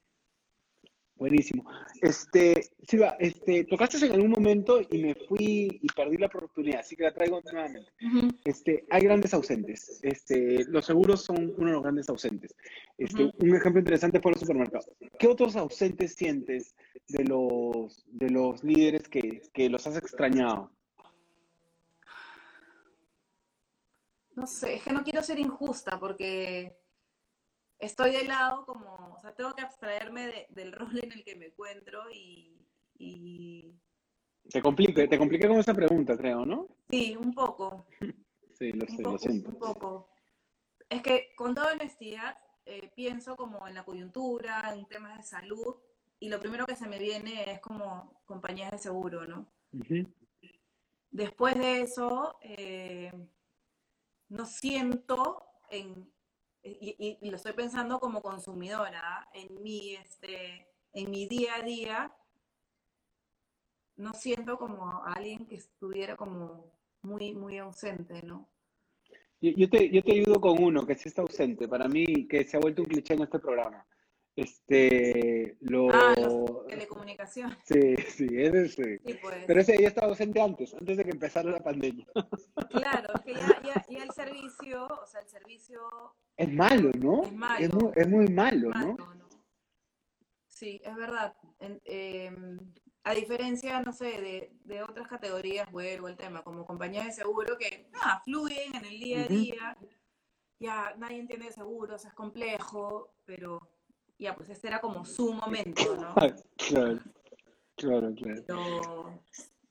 Buenísimo. 1.14 1.64
Este, 2.02 2.60
Silva, 2.86 3.16
este, 3.18 3.64
tocaste 3.64 4.05
en 4.05 4.12
algún 4.12 4.32
momento 4.32 4.82
y 4.82 4.98
me 4.98 5.14
fui 5.14 5.81
y 5.81 5.86
perdí 5.97 6.18
la 6.18 6.27
oportunidad, 6.27 6.81
así 6.81 6.94
que 6.94 7.05
la 7.05 7.14
traigo 7.14 7.40
nuevamente. 7.51 7.90
Este, 8.44 8.85
hay 8.90 9.01
grandes 9.01 9.32
ausentes. 9.32 9.98
Este, 10.02 10.66
los 10.66 10.85
seguros 10.85 11.23
son 11.23 11.55
uno 11.56 11.68
de 11.68 11.73
los 11.73 11.82
grandes 11.82 12.10
ausentes. 12.10 12.55
Este. 12.98 13.32
Un 13.39 13.56
ejemplo 13.56 13.78
interesante 13.78 14.20
fue 14.20 14.32
los 14.32 14.40
supermercados. 14.40 14.90
¿Qué 15.18 15.27
otros 15.27 15.56
ausentes 15.56 16.14
sientes 16.14 16.74
de 17.08 17.24
los, 17.24 18.04
de 18.06 18.30
los 18.30 18.62
líderes 18.64 19.08
que, 19.08 19.42
que 19.52 19.68
los 19.70 19.86
has 19.86 19.96
extrañado? 19.96 20.70
No 24.34 24.46
sé, 24.46 24.74
es 24.74 24.82
que 24.82 24.92
no 24.92 25.02
quiero 25.02 25.22
ser 25.22 25.38
injusta 25.38 25.98
porque 25.98 26.78
estoy 27.78 28.10
de 28.12 28.24
lado 28.24 28.66
como, 28.66 29.14
o 29.16 29.20
sea, 29.20 29.34
tengo 29.34 29.54
que 29.54 29.62
abstraerme 29.62 30.26
de- 30.26 30.46
del 30.50 30.72
rol 30.72 30.98
en 31.02 31.12
el 31.12 31.24
que 31.24 31.36
me 31.36 31.46
encuentro 31.46 32.10
y, 32.12 32.66
y 32.98 33.74
Te 34.50 34.60
compliqué, 34.60 35.08
te 35.08 35.16
compliqué 35.18 35.48
con 35.48 35.58
esa 35.58 35.72
pregunta, 35.74 36.16
creo, 36.16 36.44
¿no? 36.44 36.68
sí, 36.90 37.16
un 37.16 37.32
poco, 37.34 37.86
Sí, 38.58 38.72
lo 38.72 39.18
siento. 39.18 39.50
un 39.50 39.58
poco. 39.58 40.08
Es 40.88 41.02
que 41.02 41.28
con 41.36 41.54
toda 41.54 41.72
honestidad 41.74 42.38
eh, 42.64 42.90
pienso 42.94 43.36
como 43.36 43.66
en 43.68 43.74
la 43.74 43.84
coyuntura, 43.84 44.72
en 44.74 44.86
temas 44.86 45.16
de 45.18 45.22
salud 45.24 45.76
y 46.20 46.28
lo 46.28 46.40
primero 46.40 46.66
que 46.66 46.76
se 46.76 46.88
me 46.88 46.98
viene 46.98 47.51
es 47.51 47.60
como 47.60 48.20
compañías 48.24 48.70
de 48.72 48.78
seguro, 48.78 49.26
¿no? 49.26 49.47
Después 51.10 51.55
de 51.56 51.80
eso, 51.82 52.36
eh, 52.43 53.12
no 54.28 54.44
siento 54.47 55.47
en, 55.70 56.12
y, 56.62 56.97
y- 56.98 57.18
y 57.20 57.30
lo 57.30 57.36
estoy 57.36 57.52
pensando 57.52 57.98
como 58.01 58.20
consumidora, 58.22 59.28
en 59.32 59.62
mi, 59.62 59.94
este, 59.94 60.66
en 60.93 61.10
mi 61.10 61.26
día 61.26 61.56
a 61.56 61.62
día, 61.62 62.12
no 63.97 64.12
siento 64.12 64.59
como 64.59 64.90
a 65.05 65.12
alguien 65.14 65.47
que 65.47 65.56
estuviera 65.56 66.16
como 66.16 66.72
muy, 67.02 67.34
muy 67.34 67.59
ausente, 67.59 68.22
¿no? 68.22 68.48
Yo, 69.40 69.52
yo 69.52 69.68
te, 69.70 69.88
yo 69.90 70.02
te 70.02 70.12
ayudo 70.12 70.40
con 70.40 70.62
uno 70.62 70.86
que 70.86 70.97
sí 70.97 71.09
está 71.09 71.22
ausente, 71.22 71.68
para 71.68 71.88
mí, 71.88 72.26
que 72.26 72.44
se 72.44 72.56
ha 72.56 72.60
vuelto 72.60 72.82
un 72.82 72.88
cliché 72.88 73.14
en 73.14 73.22
este 73.22 73.38
programa. 73.38 73.86
Este, 74.36 75.56
lo... 75.60 75.88
Ah, 75.90 76.14
los 76.18 76.66
telecomunicaciones. 76.66 77.56
Sí, 77.64 77.96
sí, 78.08 78.26
ese 78.32 78.68
sí. 78.68 78.98
Sí, 79.04 79.18
pues. 79.20 79.44
Pero 79.46 79.60
ese 79.60 79.80
ya 79.80 79.88
estaba 79.88 80.08
ausente 80.08 80.40
antes, 80.40 80.74
antes 80.74 80.96
de 80.98 81.04
que 81.04 81.10
empezara 81.10 81.50
la 81.50 81.60
pandemia. 81.62 82.06
Claro, 82.70 83.14
es 83.14 83.20
que 83.22 83.34
ya, 83.34 83.62
ya, 83.62 83.86
ya 83.88 84.02
el 84.04 84.10
servicio, 84.10 84.86
o 84.86 85.06
sea, 85.06 85.20
el 85.22 85.28
servicio 85.28 85.80
Es 86.36 86.52
malo, 86.52 86.90
¿no? 86.98 87.22
Es 87.24 87.32
malo. 87.32 87.68
muy, 87.74 87.92
es 87.96 88.08
muy 88.08 88.28
malo, 88.28 88.68
¿no? 88.70 88.94
malo, 88.94 89.14
¿no? 89.14 89.26
Sí, 90.46 90.80
es 90.84 90.94
verdad. 90.94 91.34
En- 91.58 91.80
em, 91.84 92.58
a 93.04 93.14
diferencia, 93.14 93.80
no 93.80 93.92
sé, 93.92 94.20
de, 94.20 94.52
de 94.64 94.82
otras 94.82 95.08
categorías, 95.08 95.70
vuelvo 95.72 96.08
al 96.08 96.16
tema, 96.16 96.42
como 96.42 96.66
compañías 96.66 97.06
de 97.06 97.12
seguro 97.12 97.56
que 97.56 97.88
fluyen 98.24 98.74
en 98.74 98.84
el 98.84 98.98
día 99.00 99.22
a 99.24 99.28
día, 99.28 99.76
ya 100.58 100.94
nadie 100.98 101.20
entiende 101.20 101.46
de 101.46 101.52
seguros, 101.52 102.04
es 102.04 102.12
complejo, 102.14 103.14
pero 103.24 103.60
ya, 104.18 104.34
pues 104.34 104.48
este 104.51 104.68
era 104.68 104.80
como 104.80 105.05
su 105.05 105.32
momento, 105.32 105.97
¿no? 105.97 106.14
Claro, 106.56 107.01
claro, 107.76 108.14
claro. 108.14 108.43
Pero 108.47 109.22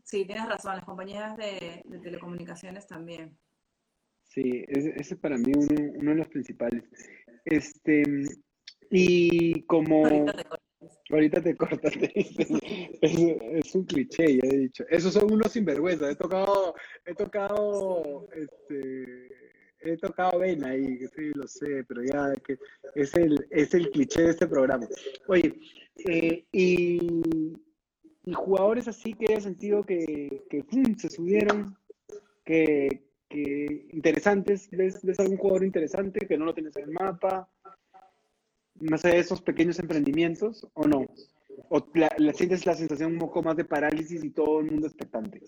sí, 0.03 0.25
tienes 0.25 0.47
razón, 0.47 0.75
las 0.75 0.85
compañías 0.85 1.35
de, 1.35 1.81
de 1.85 1.99
telecomunicaciones 1.99 2.87
también. 2.87 3.37
Sí, 4.23 4.63
ese, 4.67 4.93
ese 4.95 5.15
para 5.15 5.37
mí 5.37 5.51
uno, 5.55 5.91
uno 5.95 6.11
de 6.11 6.17
los 6.17 6.27
principales. 6.27 6.83
Este, 7.45 8.03
y 8.89 9.63
como 9.63 10.05
Ahorita 10.05 10.33
te 10.33 10.43
corto. 10.45 10.63
ahorita 11.09 11.41
te 11.41 11.55
cortas, 11.57 11.93
te 11.99 12.11
dicen, 12.15 12.59
es, 13.01 13.65
es 13.65 13.75
un 13.75 13.85
cliché, 13.85 14.35
ya 14.35 14.41
he 14.49 14.57
dicho. 14.57 14.83
Esos 14.89 15.13
son 15.13 15.31
unos 15.31 15.51
sinvergüenzas. 15.51 16.11
He 16.11 16.15
tocado, 16.15 16.75
he 17.05 17.13
tocado, 17.15 18.27
este, 18.33 19.44
he 19.93 19.97
tocado 19.97 20.39
vena 20.39 20.69
ahí, 20.69 20.97
sí, 21.15 21.31
lo 21.33 21.47
sé, 21.47 21.83
pero 21.87 22.03
ya 22.03 22.33
que 22.45 22.57
es 22.95 23.13
el, 23.15 23.45
es 23.49 23.73
el 23.73 23.89
cliché 23.91 24.23
de 24.23 24.29
este 24.31 24.47
programa. 24.47 24.87
Oye, 25.27 25.53
eh, 26.07 26.45
y, 26.51 26.99
y 28.25 28.33
jugadores 28.33 28.87
así 28.87 29.13
que 29.13 29.31
haya 29.33 29.41
sentido 29.41 29.83
que, 29.83 30.43
que 30.49 30.63
¡pum! 30.63 30.95
se 30.97 31.09
subieron, 31.09 31.75
que, 32.43 33.03
que 33.29 33.87
interesantes, 33.91 34.69
¿ves, 34.71 35.03
ves 35.03 35.19
algún 35.19 35.37
jugador 35.37 35.63
interesante 35.63 36.27
que 36.27 36.37
no 36.37 36.45
lo 36.45 36.53
tienes 36.53 36.75
en 36.77 36.83
el 36.83 36.91
mapa? 36.91 37.49
Más 38.79 39.05
allá 39.05 39.15
de 39.15 39.21
esos 39.21 39.41
pequeños 39.41 39.79
emprendimientos, 39.79 40.67
¿o 40.73 40.85
no? 40.85 41.05
¿O 41.69 41.87
la, 41.93 42.09
la- 42.17 42.33
sientes 42.33 42.65
la 42.65 42.73
sensación 42.73 43.13
un 43.13 43.19
poco 43.19 43.41
más 43.41 43.55
de 43.55 43.63
parálisis 43.65 44.23
y 44.23 44.31
todo 44.31 44.59
el 44.59 44.69
mundo 44.71 44.87
expectante? 44.87 45.41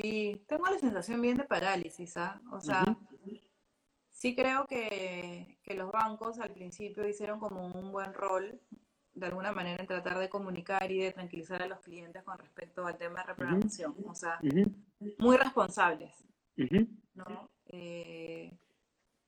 Sí, 0.00 0.44
tengo 0.46 0.66
la 0.66 0.78
sensación 0.78 1.20
bien 1.20 1.36
de 1.36 1.42
parálisis, 1.42 2.16
¿ah? 2.16 2.40
O 2.52 2.60
sea, 2.60 2.84
sí 4.10 4.36
creo 4.36 4.64
que, 4.66 5.58
que 5.64 5.74
los 5.74 5.90
bancos 5.90 6.38
al 6.38 6.52
principio 6.52 7.08
hicieron 7.08 7.40
como 7.40 7.66
un 7.66 7.90
buen 7.90 8.14
rol, 8.14 8.60
de 9.12 9.26
alguna 9.26 9.50
manera, 9.50 9.80
en 9.80 9.88
tratar 9.88 10.18
de 10.20 10.28
comunicar 10.28 10.88
y 10.92 11.00
de 11.00 11.10
tranquilizar 11.10 11.60
a 11.64 11.66
los 11.66 11.80
clientes 11.80 12.22
con 12.22 12.38
respecto 12.38 12.86
al 12.86 12.96
tema 12.96 13.22
de 13.22 13.26
reprogramación. 13.26 13.96
O 14.06 14.14
sea, 14.14 14.38
muy 15.18 15.36
responsables, 15.36 16.14
¿no? 17.14 17.50
Eh, 17.66 18.56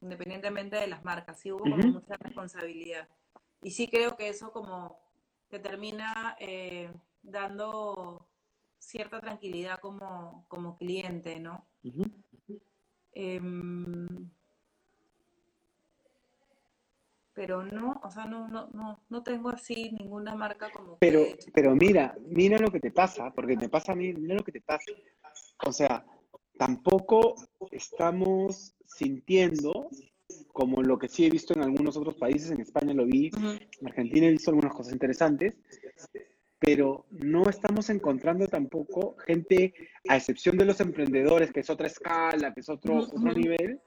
independientemente 0.01 0.76
de 0.76 0.86
las 0.86 1.02
marcas, 1.02 1.40
sí 1.40 1.51
hubo 1.51 1.64
como 1.64 1.78
mucha 1.78 2.16
responsabilidad. 2.16 3.09
Y 3.60 3.72
sí 3.72 3.88
creo 3.88 4.16
que 4.16 4.28
eso 4.28 4.52
como 4.52 5.01
te 5.48 5.59
termina 5.59 6.36
eh, 6.38 6.92
dando 7.22 8.30
cierta 8.81 9.20
tranquilidad 9.20 9.78
como, 9.78 10.44
como 10.48 10.77
cliente, 10.77 11.39
¿no? 11.39 11.69
Em, 13.12 14.31
pero 17.32 17.65
no, 17.65 18.01
o 18.02 18.11
sea, 18.11 18.24
no, 18.27 18.48
no, 18.48 18.69
no, 18.73 19.05
no 19.09 19.23
tengo 19.23 19.51
así 19.51 19.93
ninguna 19.98 20.35
marca 20.35 20.70
como 20.73 20.98
Pero, 20.98 21.24
que, 21.24 21.39
pero 21.55 21.77
mira, 21.77 22.16
mira 22.27 22.59
lo 22.59 22.70
que 22.70 22.81
te 22.81 22.90
pasa, 22.90 23.31
porque 23.32 23.57
me 23.57 23.69
pasa 23.69 23.93
a 23.93 23.94
mí, 23.94 24.12
mira 24.12 24.35
lo 24.35 24.44
que 24.44 24.52
te 24.52 24.61
pasa. 24.61 24.90
O 25.66 25.73
sea, 25.73 26.05
tampoco 26.59 27.36
estamos 27.70 28.74
sintiendo 28.85 29.89
como 30.52 30.82
lo 30.82 30.98
que 30.98 31.09
sí 31.09 31.24
he 31.24 31.31
visto 31.31 31.55
en 31.55 31.62
algunos 31.62 31.97
otros 31.97 32.15
países, 32.16 32.51
en 32.51 32.61
España 32.61 32.94
lo 32.94 33.07
vi, 33.07 33.31
en 33.35 33.86
Argentina 33.86 34.27
he 34.27 34.32
visto 34.32 34.51
algunas 34.51 34.74
cosas 34.74 34.93
interesantes, 34.93 35.57
pero 36.60 37.06
no 37.10 37.48
estamos 37.48 37.88
encontrando 37.88 38.46
tampoco 38.46 39.16
gente, 39.26 39.74
a 40.06 40.16
excepción 40.16 40.58
de 40.58 40.66
los 40.66 40.78
emprendedores, 40.80 41.52
que 41.52 41.60
es 41.60 41.70
otra 41.70 41.86
escala, 41.86 42.52
que 42.52 42.60
es 42.60 42.68
otro, 42.68 42.98
otro 42.98 43.32
nivel, 43.32 43.80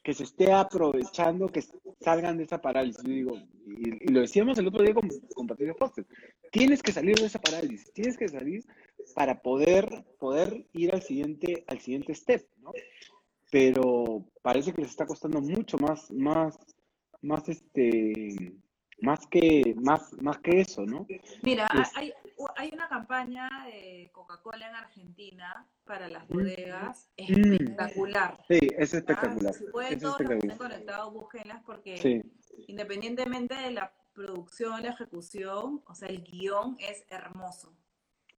que 0.00 0.14
se 0.14 0.22
esté 0.22 0.52
aprovechando, 0.52 1.48
que 1.48 1.64
salgan 2.00 2.38
de 2.38 2.44
esa 2.44 2.62
parálisis. 2.62 3.02
Yo 3.02 3.10
digo, 3.10 3.36
y, 3.66 4.04
y 4.04 4.12
lo 4.12 4.20
decíamos 4.20 4.56
el 4.58 4.68
otro 4.68 4.84
día 4.84 4.94
con, 4.94 5.08
con 5.34 5.46
Patricia 5.48 5.74
Foster, 5.74 6.06
tienes 6.52 6.82
que 6.82 6.92
salir 6.92 7.16
de 7.16 7.26
esa 7.26 7.40
parálisis, 7.40 7.92
tienes 7.92 8.16
que 8.16 8.28
salir 8.28 8.64
para 9.16 9.42
poder, 9.42 10.04
poder 10.20 10.66
ir 10.72 10.94
al 10.94 11.02
siguiente, 11.02 11.64
al 11.66 11.80
siguiente 11.80 12.14
step, 12.14 12.46
¿no? 12.58 12.72
Pero 13.50 14.24
parece 14.40 14.72
que 14.72 14.82
les 14.82 14.90
está 14.90 15.04
costando 15.04 15.40
mucho 15.40 15.78
más, 15.78 16.12
más, 16.12 16.56
más 17.22 17.48
este, 17.48 18.54
más 19.04 19.26
que, 19.26 19.74
más, 19.76 20.12
más 20.22 20.38
que 20.38 20.60
eso, 20.60 20.84
¿no? 20.86 21.06
Mira, 21.42 21.68
Es- 21.80 21.96
hay, 21.96 22.12
hay 22.56 22.70
una 22.72 22.88
campaña 22.88 23.48
de 23.66 24.10
Coca-Cola 24.12 24.68
en 24.68 24.74
Argentina 24.74 25.66
para 25.84 26.08
las 26.08 26.24
Mm. 26.28 26.32
bodegas 26.32 27.10
Mm. 27.18 27.52
espectacular. 27.52 28.44
Sí, 28.48 28.58
es 28.78 28.94
¿ah? 28.94 28.98
espectacular. 28.98 29.54
Si 29.54 29.64
pueden 29.66 29.92
Es 29.94 30.00
todos 30.00 30.18
los 30.20 30.28
que 30.28 30.34
estén 30.34 30.50
espectacular. 30.50 30.70
conectados, 30.72 31.12
búsquenlas 31.12 31.62
porque 31.64 31.96
Sí, 31.98 32.22
independientemente 32.68 33.54
de 33.54 33.70
la 33.72 33.92
producción, 34.14 34.82
la 34.82 34.90
ejecución, 34.90 35.82
o 35.86 35.94
sea, 35.94 36.08
el 36.08 36.22
guion 36.22 36.76
es 36.78 37.04
hermoso. 37.10 37.74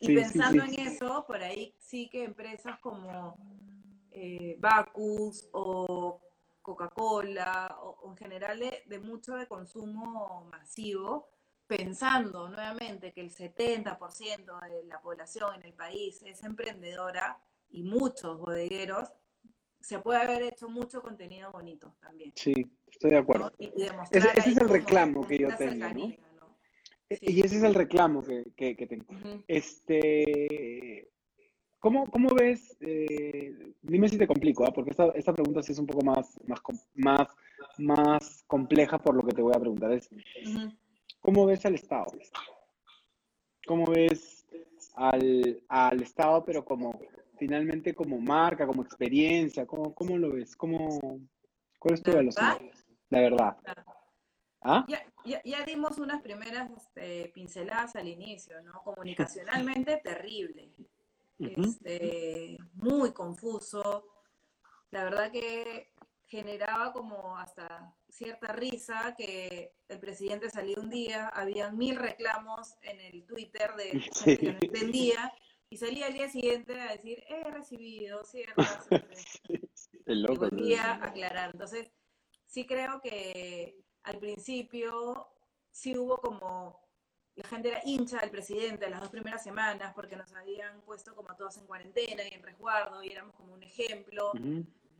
Y 0.00 0.14
pensando 0.14 0.62
en 0.64 0.78
eso, 0.80 1.24
por 1.26 1.42
ahí 1.42 1.74
sí 1.78 2.08
que 2.10 2.24
empresas 2.24 2.78
como 2.80 3.36
eh, 4.10 4.56
Bacus 4.58 5.48
o 5.52 6.20
Coca-Cola 6.66 7.78
o, 7.80 8.10
en 8.10 8.16
general 8.16 8.58
de, 8.58 8.98
mucho 8.98 9.36
de 9.36 9.46
consumo 9.46 10.48
masivo, 10.50 11.28
pensando 11.68 12.48
nuevamente 12.48 13.12
que 13.12 13.20
el 13.20 13.30
70% 13.30 14.60
de 14.68 14.84
la 14.86 15.00
población 15.00 15.54
en 15.54 15.62
el 15.62 15.74
país 15.74 16.20
es 16.24 16.42
emprendedora 16.42 17.40
y 17.70 17.84
muchos 17.84 18.40
bodegueros, 18.40 19.12
se 19.80 20.00
puede 20.00 20.20
haber 20.20 20.42
hecho 20.42 20.68
mucho 20.68 21.00
contenido 21.00 21.52
bonito 21.52 21.94
también. 22.00 22.32
Sí, 22.34 22.52
estoy 22.88 23.10
de 23.10 23.18
acuerdo. 23.18 23.52
ese, 23.60 24.50
es 24.50 24.56
el 24.56 24.68
reclamo 24.68 25.24
que 25.24 25.38
yo 25.38 25.56
tengo. 25.56 25.88
¿no? 25.88 26.58
Y 27.08 27.40
ese 27.42 27.58
es 27.58 27.62
el 27.62 27.74
reclamo 27.74 28.24
que, 28.24 28.74
tengo. 28.88 29.06
Este, 29.46 31.12
¿cómo, 31.86 32.10
¿Cómo 32.10 32.34
ves? 32.34 32.76
Eh, 32.80 33.74
dime 33.80 34.08
si 34.08 34.18
te 34.18 34.26
complico, 34.26 34.64
¿ah? 34.66 34.72
porque 34.74 34.90
esta, 34.90 35.06
esta, 35.10 35.32
pregunta 35.32 35.62
sí 35.62 35.70
es 35.70 35.78
un 35.78 35.86
poco 35.86 36.04
más, 36.04 36.36
más, 36.44 36.60
más, 36.96 37.28
más 37.78 38.44
compleja 38.48 38.98
por 38.98 39.14
lo 39.14 39.22
que 39.22 39.32
te 39.32 39.40
voy 39.40 39.52
a 39.54 39.60
preguntar. 39.60 39.92
Es, 39.92 40.10
¿Cómo 41.20 41.46
ves 41.46 41.64
al 41.64 41.76
Estado? 41.76 42.06
¿Cómo 43.68 43.86
ves 43.86 44.48
al, 44.96 45.62
al 45.68 46.02
Estado, 46.02 46.44
pero 46.44 46.64
como 46.64 46.98
finalmente 47.38 47.94
como 47.94 48.18
marca, 48.18 48.66
como 48.66 48.82
experiencia? 48.82 49.64
¿Cómo, 49.64 49.94
cómo 49.94 50.18
lo 50.18 50.32
ves? 50.32 50.56
¿Cómo, 50.56 51.20
¿Cuál 51.78 51.94
es 51.94 52.02
tu 52.02 52.10
velocidad? 52.10 52.58
La 53.10 53.20
verdad. 53.20 53.56
¿Ah? 54.60 54.84
Ya, 54.88 55.40
ya, 55.44 55.64
dimos 55.64 55.98
unas 55.98 56.20
primeras 56.20 56.68
este, 56.72 57.30
pinceladas 57.32 57.94
al 57.94 58.08
inicio, 58.08 58.60
¿no? 58.62 58.82
Comunicacionalmente 58.82 60.00
terrible, 60.02 60.72
este, 61.38 62.58
muy 62.74 63.12
confuso. 63.12 64.06
La 64.90 65.04
verdad 65.04 65.30
que 65.30 65.92
generaba 66.26 66.92
como 66.92 67.38
hasta 67.38 67.94
cierta 68.08 68.52
risa 68.52 69.14
que 69.16 69.74
el 69.88 70.00
presidente 70.00 70.50
salió 70.50 70.80
un 70.80 70.90
día, 70.90 71.28
habían 71.28 71.76
mil 71.76 71.96
reclamos 71.96 72.76
en 72.82 73.00
el 73.00 73.24
Twitter 73.26 73.74
de 73.76 74.36
que 74.36 74.52
no 74.52 74.58
entendía, 74.60 75.32
y 75.68 75.76
salía 75.76 76.06
al 76.06 76.14
día 76.14 76.28
siguiente 76.28 76.80
a 76.80 76.92
decir, 76.92 77.22
he 77.28 77.44
recibido 77.50 78.24
ciertas... 78.24 78.86
el 80.06 80.22
loco, 80.22 80.46
y 80.46 80.50
volvía 80.50 80.92
a 80.92 81.06
aclarar. 81.06 81.50
Entonces, 81.52 81.90
sí 82.46 82.66
creo 82.66 83.00
que 83.00 83.76
al 84.04 84.18
principio 84.18 85.28
sí 85.70 85.96
hubo 85.98 86.18
como 86.18 86.85
la 87.36 87.48
gente 87.48 87.68
era 87.68 87.80
hincha 87.84 88.18
del 88.18 88.30
presidente 88.30 88.88
las 88.88 89.00
dos 89.00 89.10
primeras 89.10 89.42
semanas 89.42 89.92
porque 89.94 90.16
nos 90.16 90.32
habían 90.32 90.80
puesto 90.82 91.14
como 91.14 91.36
todos 91.36 91.56
en 91.58 91.66
cuarentena 91.66 92.22
y 92.24 92.34
en 92.34 92.42
resguardo 92.42 93.02
y 93.02 93.12
éramos 93.12 93.34
como 93.34 93.52
un 93.52 93.62
ejemplo 93.62 94.32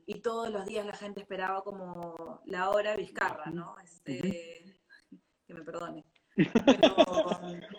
y 0.06 0.20
todos 0.20 0.50
los 0.50 0.64
días 0.66 0.86
la 0.86 0.94
gente 0.94 1.20
esperaba 1.20 1.62
como 1.64 2.40
la 2.44 2.70
hora 2.70 2.94
Vizcarra, 2.94 3.46
¿no? 3.46 3.76
Este, 3.80 4.80
que 5.44 5.54
me 5.54 5.62
perdone. 5.62 6.04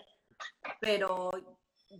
Pero, 0.80 1.30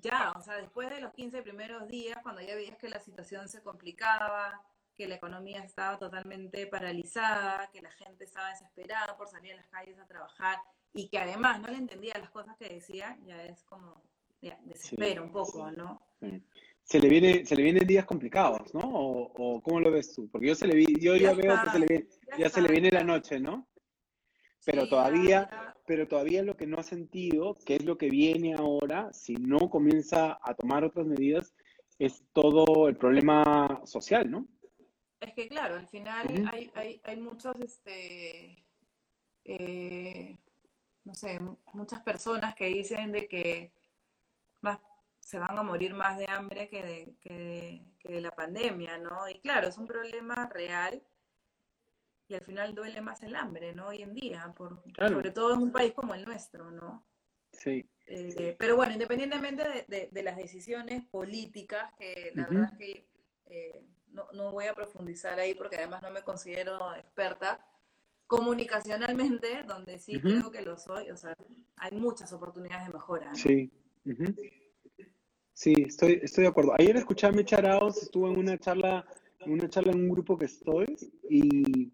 ya, 0.03 0.33
o 0.37 0.43
sea, 0.43 0.57
después 0.57 0.91
de 0.91 1.01
los 1.01 1.13
15 1.13 1.43
primeros 1.43 1.89
días, 1.89 2.19
cuando 2.23 2.43
ya 2.43 2.55
veías 2.55 2.77
que 2.77 2.91
la 2.91 3.01
situación 3.01 3.49
se 3.49 3.63
complicaba, 3.63 4.63
que 4.95 5.09
la 5.09 5.15
economía 5.15 5.63
estaba 5.63 5.99
totalmente 5.99 6.67
paralizada, 6.67 7.71
que 7.71 7.81
la 7.81 7.91
gente 7.93 8.25
estaba 8.25 8.51
desesperada 8.51 9.17
por 9.17 9.29
salir 9.29 9.55
a 9.55 9.57
las 9.57 9.69
calles 9.69 9.99
a 9.99 10.07
trabajar 10.07 10.59
y 10.93 11.09
que 11.09 11.19
además 11.19 11.61
no 11.61 11.69
le 11.69 11.79
entendía 11.79 12.15
las 12.19 12.31
cosas 12.31 12.57
que 12.57 12.69
decía, 12.69 13.19
ya 13.25 13.43
es 13.45 13.63
como, 13.65 14.03
ya, 14.41 14.59
desespero 14.65 15.25
un 15.25 15.33
poco, 15.33 15.71
¿no? 15.71 16.01
Se 16.83 16.99
le, 17.01 17.09
viene, 17.09 17.45
se 17.45 17.55
le 17.55 17.63
vienen 17.63 17.87
días 17.87 18.07
complicados, 18.07 18.75
¿no? 18.75 18.81
O, 18.83 19.63
cómo 19.63 19.81
lo 19.81 19.91
ves 19.91 20.15
tú? 20.15 20.29
Porque 20.31 20.49
yo, 20.49 20.55
se 20.55 20.67
le 20.67 20.75
vi, 20.75 20.87
yo 21.01 21.17
ya, 21.17 21.35
veo 21.35 21.55
que 21.63 21.71
se 21.71 21.79
le 21.79 21.87
viene, 21.87 22.07
ya, 22.39 22.49
se 22.49 22.63
le 22.63 22.69
viene 22.69 22.91
la 22.91 23.05
noche, 23.05 23.39
¿no? 23.39 23.69
Pero 24.65 24.89
todavía, 24.89 25.75
pero 25.87 26.09
todavía 26.09 26.43
lo 26.43 26.57
que 26.57 26.67
no 26.67 26.79
ha 26.79 26.83
sentido, 26.83 27.57
que 27.65 27.77
es 27.77 27.85
lo 27.85 27.97
que 27.97 28.11
viene 28.11 28.55
ahora, 28.55 29.13
si 29.13 29.35
no 29.35 29.71
comienza 29.71 30.39
a 30.43 30.55
tomar 30.55 30.85
otras 30.85 31.07
medidas, 31.07 31.55
es 31.99 32.25
todo 32.33 32.89
el 32.89 32.97
problema 32.97 33.83
social, 33.85 34.31
¿no? 34.31 34.47
Es 35.21 35.35
que 35.35 35.49
claro, 35.49 35.77
al 35.77 35.89
final 35.89 36.49
hay, 36.53 36.71
hay, 36.75 37.01
hay, 37.05 37.17
muchos, 37.17 37.57
este, 37.61 38.65
eh, 39.45 40.39
no 41.09 41.15
sé, 41.15 41.41
muchas 41.73 42.03
personas 42.03 42.55
que 42.55 42.67
dicen 42.67 43.13
de 43.13 43.27
que 43.29 43.73
más, 44.61 44.79
se 45.21 45.39
van 45.39 45.57
a 45.57 45.63
morir 45.63 45.95
más 45.95 46.19
de 46.19 46.27
hambre 46.29 46.69
que 46.69 46.83
de, 46.83 47.15
que, 47.19 48.13
de, 48.13 48.21
la 48.21 48.31
pandemia, 48.31 48.99
¿no? 48.99 49.27
Y 49.27 49.41
claro, 49.41 49.69
es 49.69 49.79
un 49.79 49.87
problema 49.87 50.51
real 50.53 51.03
y 52.29 52.35
al 52.35 52.43
final 52.43 52.75
duele 52.75 53.01
más 53.01 53.23
el 53.23 53.37
hambre, 53.37 53.73
¿no? 53.73 53.89
Hoy 53.89 54.03
en 54.03 54.13
día, 54.13 54.53
por, 54.55 54.83
sobre 54.99 55.31
todo 55.31 55.55
en 55.55 55.63
un 55.63 55.73
país 55.73 55.95
como 55.95 56.13
el 56.13 56.27
nuestro, 56.27 56.71
¿no? 56.71 57.07
Sí. 57.53 57.89
Eh, 58.05 58.55
pero 58.59 58.77
bueno, 58.77 58.93
independientemente 58.93 59.87
de, 59.89 60.11
de, 60.13 60.23
las 60.23 60.37
decisiones 60.37 61.07
políticas, 61.07 61.91
que 61.95 62.33
la 62.35 62.47
verdad 62.47 62.71
es 62.73 62.79
que 62.79 63.09
eh, 63.47 63.83
no, 64.09 64.29
no, 64.35 64.53
voy 64.53 64.67
a 64.67 64.75
profundizar 64.75 65.39
ahí 65.41 65.55
porque 65.55 65.77
además 65.77 66.03
no 66.03 66.11
me 66.11 66.23
considero 66.23 66.95
experta, 66.95 67.67
comunicacionalmente, 68.29 69.65
donde 69.67 69.99
sí 69.99 70.21
creo 70.21 70.51
que 70.53 70.63
lo 70.63 70.79
soy, 70.79 71.11
o 71.11 71.17
sea, 71.17 71.35
hay 71.77 71.99
muchas 71.99 72.33
oportunidades 72.33 72.87
de 72.87 72.93
mejora. 72.93 73.35
Sí. 73.35 73.71
Sí, 75.53 75.75
estoy, 75.87 76.21
estoy 76.23 76.43
de 76.45 76.51
acuerdo. 76.51 76.73
Ayer 76.79 76.97
escuché 76.97 77.27
a 77.27 77.33
Mecha 77.33 77.59
estuvo 77.89 78.31
en 78.31 78.39
una 78.39 78.57
charla, 78.59 79.05
en 79.41 79.53
una 79.53 79.69
charla 79.69 79.91
en 79.93 80.03
un 80.03 80.11
grupo 80.11 80.39
que 80.39 80.45
estoy, 80.45 80.97
y 81.29 81.91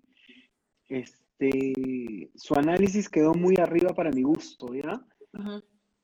este 0.89 2.31
su 2.35 2.55
análisis 2.55 3.09
quedó 3.09 3.32
muy 3.32 3.56
arriba 3.56 3.94
para 3.94 4.11
mi 4.11 4.23
gusto, 4.23 4.74
¿ya? 4.74 5.02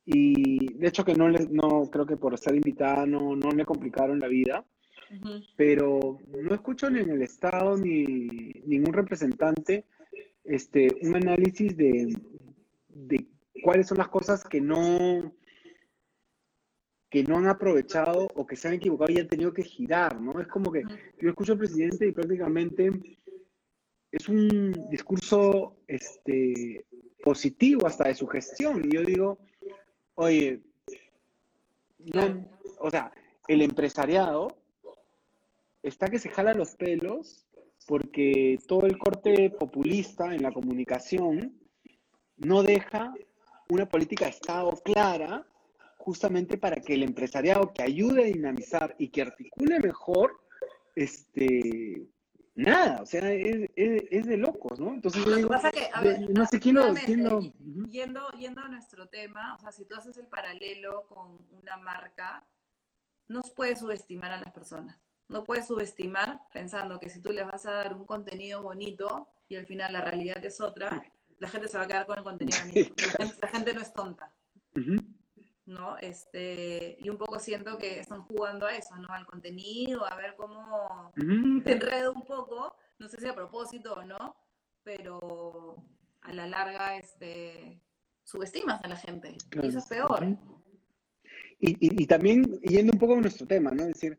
Y 0.07 0.75
de 0.75 0.89
hecho 0.89 1.05
que 1.05 1.15
no 1.15 1.29
le, 1.29 1.47
no, 1.51 1.91
creo 1.91 2.07
que 2.07 2.17
por 2.17 2.39
ser 2.39 2.55
invitada 2.55 3.05
no, 3.05 3.37
no 3.37 3.51
me 3.51 3.67
complicaron 3.67 4.19
la 4.19 4.29
vida 4.29 4.65
pero 5.57 6.19
no 6.41 6.55
escucho 6.55 6.89
ni 6.89 7.01
en 7.01 7.11
el 7.11 7.23
Estado 7.23 7.77
ni 7.77 8.05
ningún 8.65 8.93
representante 8.93 9.87
este, 10.45 10.89
un 11.03 11.17
análisis 11.17 11.77
de, 11.77 12.17
de 12.89 13.27
cuáles 13.63 13.87
son 13.87 13.99
las 13.99 14.09
cosas 14.09 14.45
que 14.45 14.61
no 14.61 15.35
que 17.11 17.25
no 17.25 17.39
han 17.39 17.49
aprovechado 17.49 18.29
o 18.37 18.47
que 18.47 18.55
se 18.55 18.69
han 18.69 18.75
equivocado 18.75 19.11
y 19.11 19.19
han 19.19 19.27
tenido 19.27 19.53
que 19.53 19.65
girar, 19.65 20.21
¿no? 20.21 20.41
Es 20.41 20.47
como 20.47 20.71
que 20.71 20.85
yo 21.21 21.29
escucho 21.29 21.53
al 21.53 21.59
presidente 21.59 22.07
y 22.07 22.13
prácticamente 22.13 23.19
es 24.13 24.29
un 24.29 24.89
discurso 24.89 25.77
este, 25.89 26.87
positivo 27.23 27.87
hasta 27.87 28.09
de 28.09 28.15
su 28.15 28.29
gestión. 28.29 28.85
Y 28.85 28.95
yo 28.95 29.03
digo, 29.03 29.39
oye, 30.15 30.61
o 32.79 32.91
sea, 32.91 33.13
el 33.49 33.63
empresariado 33.63 34.57
está 35.83 36.09
que 36.09 36.19
se 36.19 36.31
jala 36.31 36.55
los 36.55 36.77
pelos 36.77 37.47
porque 37.91 38.57
todo 38.69 38.87
el 38.87 38.97
corte 38.99 39.51
populista 39.51 40.33
en 40.33 40.45
la 40.45 40.53
comunicación 40.53 41.61
no 42.37 42.63
deja 42.63 43.13
una 43.69 43.89
política 43.89 44.27
de 44.27 44.31
Estado 44.31 44.71
clara 44.85 45.45
justamente 45.99 46.57
para 46.57 46.81
que 46.81 46.95
el 46.95 47.03
empresariado 47.03 47.73
que 47.73 47.83
ayude 47.83 48.23
a 48.23 48.27
dinamizar 48.27 48.95
y 48.97 49.09
que 49.09 49.23
articule 49.23 49.81
mejor, 49.81 50.41
este, 50.95 52.07
nada, 52.55 53.03
o 53.03 53.07
sea, 53.07 53.29
es, 53.33 54.27
de 54.27 54.37
locos, 54.37 54.79
¿no? 54.79 54.95
Entonces 54.95 55.25
yo 55.25 55.35
digo, 55.35 55.51
no 56.29 56.47
sé 56.47 56.61
quién 56.61 56.77
lo, 56.77 56.95
Yendo, 57.91 58.31
yendo 58.39 58.61
a 58.61 58.69
nuestro 58.69 59.09
tema, 59.09 59.57
o 59.57 59.59
sea, 59.59 59.73
si 59.73 59.85
tú 59.85 59.97
haces 59.97 60.17
el 60.17 60.29
paralelo 60.29 61.07
con 61.09 61.45
una 61.61 61.77
marca, 61.77 62.47
no 63.27 63.41
puedes 63.57 63.81
subestimar 63.81 64.31
a 64.31 64.39
las 64.39 64.53
personas 64.53 65.10
no 65.31 65.45
puedes 65.45 65.67
subestimar 65.67 66.41
pensando 66.53 66.99
que 66.99 67.09
si 67.09 67.21
tú 67.21 67.33
les 67.33 67.47
vas 67.47 67.65
a 67.67 67.73
dar 67.73 67.95
un 67.95 68.05
contenido 68.05 68.63
bonito 68.63 69.29
y 69.49 69.57
al 69.57 69.65
final 69.65 69.93
la 69.93 70.01
realidad 70.01 70.45
es 70.45 70.61
otra, 70.61 71.03
la 71.39 71.49
gente 71.49 71.69
se 71.69 71.79
va 71.79 71.85
a 71.85 71.87
quedar 71.87 72.07
con 72.07 72.19
el 72.19 72.25
contenido 72.25 72.59
bonito. 72.67 72.95
La, 73.41 73.49
gente, 73.49 73.73
no 73.73 73.81
es 73.81 73.93
tonta. 73.93 74.33
¿No? 75.67 75.97
Este, 75.99 76.99
y 77.01 77.09
un 77.09 77.17
poco 77.17 77.39
siento 77.39 77.79
que 77.79 78.01
están 78.01 78.23
jugando 78.23 78.67
a 78.67 78.77
eso, 78.77 78.97
¿no? 78.97 79.09
Al 79.11 79.25
contenido, 79.25 80.05
a 80.05 80.17
ver 80.17 80.35
cómo 80.37 81.13
te 81.15 81.73
enredo 81.73 82.13
un 82.13 82.25
poco, 82.25 82.75
no 82.99 83.09
sé 83.09 83.21
si 83.21 83.29
a 83.29 83.35
propósito 83.35 83.95
o 83.95 84.05
no, 84.05 84.37
pero 84.83 85.77
a 86.23 86.33
la 86.33 86.47
larga 86.49 86.97
este, 86.97 87.81
subestimas 88.25 88.83
a 88.83 88.89
la 88.89 88.97
gente. 88.97 89.37
Y 89.63 89.67
eso 89.69 89.79
es 89.79 89.87
peor. 89.87 90.27
Y, 91.61 91.77
y, 92.03 92.07
también 92.07 92.59
yendo 92.63 92.93
un 92.93 92.99
poco 92.99 93.15
a 93.15 93.21
nuestro 93.21 93.47
tema, 93.47 93.71
¿no? 93.71 93.83
Es 93.83 93.89
decir, 93.89 94.19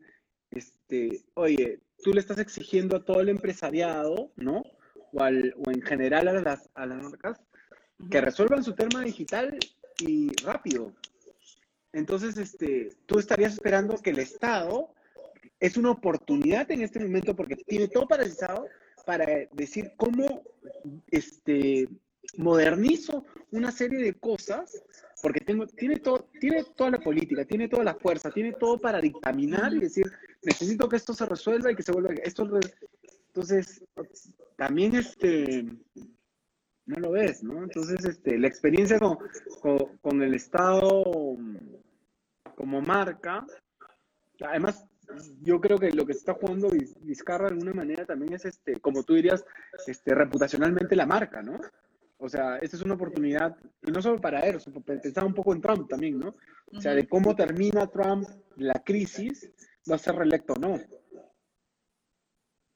este, 0.52 1.24
oye, 1.34 1.80
tú 2.02 2.12
le 2.12 2.20
estás 2.20 2.38
exigiendo 2.38 2.96
a 2.96 3.04
todo 3.04 3.20
el 3.20 3.28
empresariado, 3.28 4.32
¿no? 4.36 4.62
O, 5.12 5.22
al, 5.22 5.54
o 5.64 5.70
en 5.70 5.82
general 5.82 6.28
a 6.28 6.32
las, 6.32 6.68
a 6.74 6.86
las 6.86 7.02
marcas 7.02 7.40
que 8.10 8.20
resuelvan 8.20 8.64
su 8.64 8.74
tema 8.74 9.02
digital 9.02 9.58
y 10.00 10.30
rápido. 10.42 10.92
Entonces, 11.92 12.36
este, 12.38 12.90
tú 13.06 13.18
estarías 13.18 13.52
esperando 13.54 13.96
que 13.98 14.10
el 14.10 14.18
Estado 14.18 14.94
es 15.60 15.76
una 15.76 15.90
oportunidad 15.90 16.70
en 16.70 16.82
este 16.82 17.00
momento 17.00 17.36
porque 17.36 17.56
tiene 17.56 17.88
todo 17.88 18.08
paralizado 18.08 18.66
para 19.04 19.26
decir 19.52 19.92
cómo 19.96 20.42
este, 21.10 21.88
modernizo 22.36 23.24
una 23.50 23.70
serie 23.70 23.98
de 23.98 24.14
cosas, 24.14 24.82
porque 25.22 25.40
tengo, 25.40 25.66
tiene, 25.68 26.00
todo, 26.00 26.28
tiene 26.40 26.64
toda 26.76 26.90
la 26.90 26.98
política, 26.98 27.44
tiene 27.44 27.68
toda 27.68 27.84
la 27.84 27.94
fuerza, 27.94 28.30
tiene 28.30 28.52
todo 28.54 28.78
para 28.78 29.00
dictaminar 29.00 29.72
y 29.72 29.80
decir, 29.80 30.04
necesito 30.42 30.88
que 30.88 30.96
esto 30.96 31.14
se 31.14 31.24
resuelva 31.26 31.70
y 31.70 31.76
que 31.76 31.84
se 31.84 31.92
vuelva... 31.92 32.12
Esto, 32.24 32.48
entonces, 33.28 33.84
también 34.56 34.96
este, 34.96 35.64
no 36.86 36.96
lo 36.96 37.12
ves, 37.12 37.44
¿no? 37.44 37.62
Entonces, 37.62 38.04
este, 38.04 38.36
la 38.36 38.48
experiencia 38.48 38.98
con, 38.98 39.16
con 40.00 40.22
el 40.22 40.34
Estado 40.34 41.04
como 42.56 42.82
marca, 42.82 43.46
además 44.40 44.84
yo 45.40 45.60
creo 45.60 45.78
que 45.78 45.92
lo 45.92 46.04
que 46.04 46.14
se 46.14 46.20
está 46.20 46.34
jugando 46.34 46.70
Vizcarra 47.02 47.46
de 47.46 47.54
alguna 47.54 47.74
manera 47.74 48.04
también 48.04 48.32
es, 48.34 48.44
este, 48.44 48.80
como 48.80 49.02
tú 49.02 49.14
dirías, 49.14 49.44
este, 49.86 50.14
reputacionalmente 50.14 50.96
la 50.96 51.06
marca, 51.06 51.42
¿no? 51.42 51.60
O 52.22 52.28
sea, 52.28 52.56
esta 52.58 52.76
es 52.76 52.82
una 52.82 52.94
oportunidad, 52.94 53.56
y 53.82 53.90
no 53.90 54.00
solo 54.00 54.20
para 54.20 54.40
él, 54.40 54.58
pensaba 54.84 55.26
un 55.26 55.34
poco 55.34 55.52
en 55.52 55.60
Trump 55.60 55.88
también, 55.88 56.20
¿no? 56.20 56.36
O 56.72 56.80
sea, 56.80 56.94
de 56.94 57.08
cómo 57.08 57.34
termina 57.34 57.88
Trump 57.88 58.28
la 58.56 58.74
crisis, 58.74 59.50
va 59.90 59.96
a 59.96 59.98
ser 59.98 60.14
reelecto 60.14 60.52
o 60.52 60.60
no. 60.60 60.80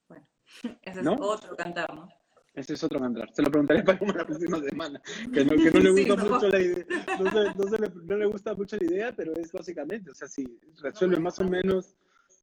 Bueno, 0.09 0.28
ese 0.82 1.01
es 1.01 1.06
otro 1.06 1.56
cantar, 1.56 1.94
¿no? 1.94 2.09
Ese 2.55 2.74
es 2.74 2.82
otro 2.82 2.98
cantar. 2.98 3.32
Se 3.32 3.43
lo 3.43 3.51
preguntaré 3.51 3.85
para 3.85 4.05
la 4.05 4.27
próxima 4.27 4.59
semana. 4.59 5.01
Que 5.32 5.44
no, 5.44 5.51
que 5.52 5.70
no 5.70 5.81
le 5.81 5.90
gusta 5.90 6.24
mucho 6.24 6.48
la 6.48 6.60
idea. 6.60 6.85
No, 7.20 7.31
se, 7.31 7.55
no, 7.55 7.68
se 7.68 7.78
le, 7.78 7.89
no, 8.05 8.16
le, 8.16 8.27
gusta 8.27 8.55
mucho 8.55 8.77
la 8.78 8.85
idea, 8.85 9.12
pero 9.14 9.32
es 9.36 9.52
básicamente, 9.52 10.10
o 10.10 10.14
sea, 10.14 10.27
si 10.27 10.59
resuelve 10.82 11.20
más 11.20 11.39
o 11.39 11.44
menos 11.44 11.97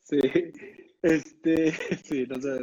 Sí, 0.03 0.19
este, 1.01 1.71
sí, 2.03 2.25
no 2.27 2.39
se, 2.41 2.59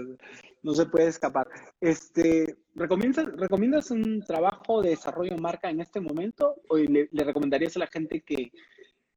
no 0.63 0.75
se 0.75 0.87
puede 0.87 1.09
escapar. 1.09 1.49
Este, 1.81 2.59
¿recomiendas, 2.75 3.27
¿Recomiendas 3.37 3.91
un 3.91 4.23
trabajo 4.23 4.83
de 4.83 4.91
desarrollo 4.91 5.35
de 5.35 5.41
marca 5.41 5.71
en 5.71 5.81
este 5.81 6.01
momento? 6.01 6.57
¿O 6.69 6.77
le, 6.77 7.09
recomendarías 7.13 7.77
a 7.77 7.81
la 7.81 7.87
gente 7.87 8.23
que, 8.23 8.53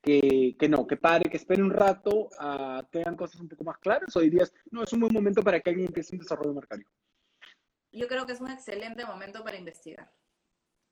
que, 0.02 0.56
que, 0.58 0.70
no, 0.70 0.88
que 0.88 0.98
pare, 0.98 1.30
que 1.30 1.38
espere 1.38 1.62
un 1.62 1.72
rato 1.72 2.30
a 2.40 2.88
que 2.92 3.02
hagan 3.02 3.16
cosas 3.16 3.42
un 3.42 3.50
poco 3.50 3.64
más 3.64 3.78
claras? 3.78 4.16
¿O 4.16 4.22
dirías, 4.22 4.54
no, 4.72 4.84
es 4.84 4.94
un 4.94 5.02
buen 5.02 5.14
momento 5.14 5.42
para 5.42 5.60
que 5.60 5.70
alguien 5.70 5.88
empiece 5.88 6.16
un 6.16 6.20
desarrollo 6.20 6.54
marcario? 6.54 6.88
Yo 7.92 8.08
creo 8.08 8.26
que 8.26 8.34
es 8.34 8.42
un 8.42 8.50
excelente 8.50 9.06
momento 9.06 9.44
para 9.44 9.58
investigar. 9.58 10.12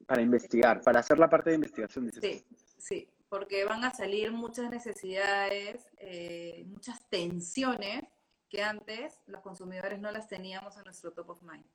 Para 0.06 0.22
investigar, 0.22 0.82
para 0.82 1.00
hacer 1.00 1.18
la 1.18 1.30
parte 1.30 1.52
de 1.52 1.56
investigación. 1.56 2.12
Sí, 2.12 2.46
sí 2.78 3.10
porque 3.32 3.64
van 3.64 3.86
a 3.86 3.94
salir 3.94 4.30
muchas 4.34 4.70
necesidades, 4.70 5.88
eh, 6.00 6.66
muchas 6.68 7.00
tensiones 7.08 8.04
que 8.52 8.62
antes 8.62 9.18
los 9.28 9.42
consumidores 9.42 10.00
no 10.02 10.12
las 10.12 10.28
teníamos 10.28 10.76
en 10.76 10.84
nuestro 10.84 11.14
top 11.14 11.30
of 11.30 11.42
mind. 11.42 11.66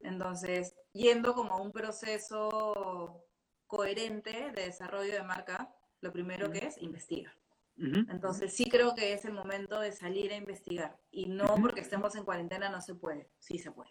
Entonces, 0.00 0.74
yendo 0.92 1.32
como 1.32 1.62
un 1.62 1.70
proceso 1.70 3.24
coherente 3.68 4.50
de 4.50 4.64
desarrollo 4.64 5.12
de 5.12 5.22
marca, 5.22 5.72
lo 6.00 6.12
primero 6.12 6.50
que 6.50 6.66
es 6.66 6.76
investigar. 6.82 7.32
Entonces, 7.76 8.52
sí 8.52 8.68
creo 8.68 8.94
que 8.94 9.12
es 9.12 9.24
el 9.24 9.32
momento 9.32 9.80
de 9.80 9.92
salir 9.92 10.32
a 10.32 10.36
investigar. 10.36 10.96
Y 11.10 11.26
no 11.26 11.56
porque 11.60 11.80
estemos 11.80 12.14
en 12.16 12.24
cuarentena 12.24 12.68
no 12.68 12.80
se 12.80 12.96
puede, 12.96 13.30
sí 13.38 13.58
se 13.58 13.70
puede. 13.70 13.90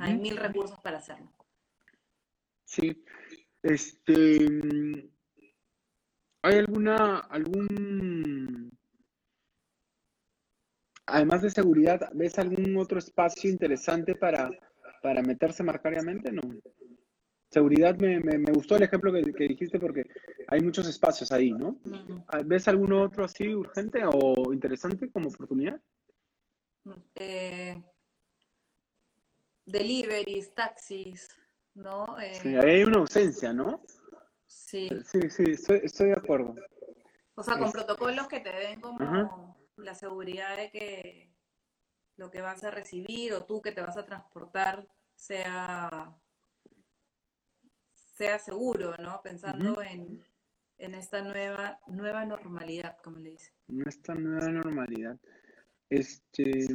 Hay 0.00 0.16
mil 0.16 0.36
recursos 0.36 0.80
para 0.80 0.98
hacerlo. 0.98 1.32
Sí. 2.64 3.04
Este, 3.62 5.10
¿Hay 6.42 6.58
alguna, 6.58 7.20
algún, 7.20 8.33
además 11.06 11.42
de 11.42 11.50
seguridad, 11.50 12.10
ves 12.14 12.38
algún 12.38 12.76
otro 12.76 12.98
espacio 12.98 13.50
interesante 13.50 14.14
para, 14.14 14.50
para 15.02 15.22
meterse 15.22 15.62
marcariamente? 15.62 16.32
No. 16.32 16.42
Seguridad, 17.50 17.96
me, 17.98 18.18
me, 18.20 18.52
gustó 18.52 18.76
el 18.76 18.82
ejemplo 18.82 19.12
que, 19.12 19.48
dijiste 19.48 19.78
porque 19.78 20.04
hay 20.48 20.60
muchos 20.60 20.88
espacios 20.88 21.30
ahí, 21.30 21.52
¿no? 21.52 21.78
¿Ves 22.44 22.66
alguno 22.66 23.02
otro 23.02 23.24
así 23.24 23.54
urgente 23.54 24.02
o 24.04 24.52
interesante 24.52 25.08
como 25.10 25.28
oportunidad? 25.28 25.80
Eh, 27.14 27.80
deliveries, 29.64 30.52
taxis, 30.52 31.28
¿no? 31.74 32.16
sí, 32.32 32.48
eh, 32.48 32.58
hay 32.58 32.82
una 32.82 32.98
ausencia, 32.98 33.52
¿no? 33.52 33.82
Sí. 34.46 34.88
Sí, 35.04 35.30
sí, 35.30 35.44
estoy, 35.52 36.08
de 36.08 36.12
acuerdo. 36.12 36.54
O 37.36 37.42
sea, 37.42 37.56
con 37.56 37.70
protocolos 37.70 38.26
que 38.26 38.40
te 38.40 38.50
den 38.50 38.80
como 38.80 39.53
la 39.76 39.94
seguridad 39.94 40.56
de 40.56 40.70
que 40.70 41.34
lo 42.16 42.30
que 42.30 42.40
vas 42.40 42.62
a 42.64 42.70
recibir 42.70 43.32
o 43.32 43.44
tú 43.44 43.60
que 43.60 43.72
te 43.72 43.80
vas 43.80 43.96
a 43.96 44.06
transportar 44.06 44.86
sea, 45.14 46.16
sea 48.16 48.38
seguro, 48.38 48.96
¿no? 48.98 49.20
Pensando 49.22 49.82
en, 49.82 50.24
esta 50.76 51.22
nueva, 51.22 51.80
nueva 51.86 52.24
normalidad, 52.24 52.98
como 53.02 53.18
le 53.18 53.30
dice. 53.30 53.52
En 53.68 53.88
esta 53.88 54.14
nueva 54.14 54.48
normalidad. 54.48 55.18
Este. 55.88 56.66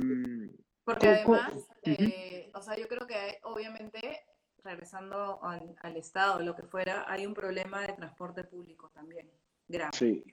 Porque 0.83 1.07
además, 1.07 1.53
eh, 1.83 2.51
o 2.53 2.61
sea, 2.61 2.75
yo 2.77 2.87
creo 2.87 3.05
que 3.05 3.39
obviamente 3.43 4.21
regresando 4.63 5.43
al, 5.43 5.75
al, 5.81 5.97
Estado, 5.97 6.41
lo 6.41 6.55
que 6.55 6.63
fuera, 6.63 7.05
hay 7.07 7.25
un 7.25 7.33
problema 7.33 7.81
de 7.81 7.93
transporte 7.93 8.43
público 8.43 8.89
también, 8.93 9.31
grave. 9.67 9.91
Sí. 9.93 10.23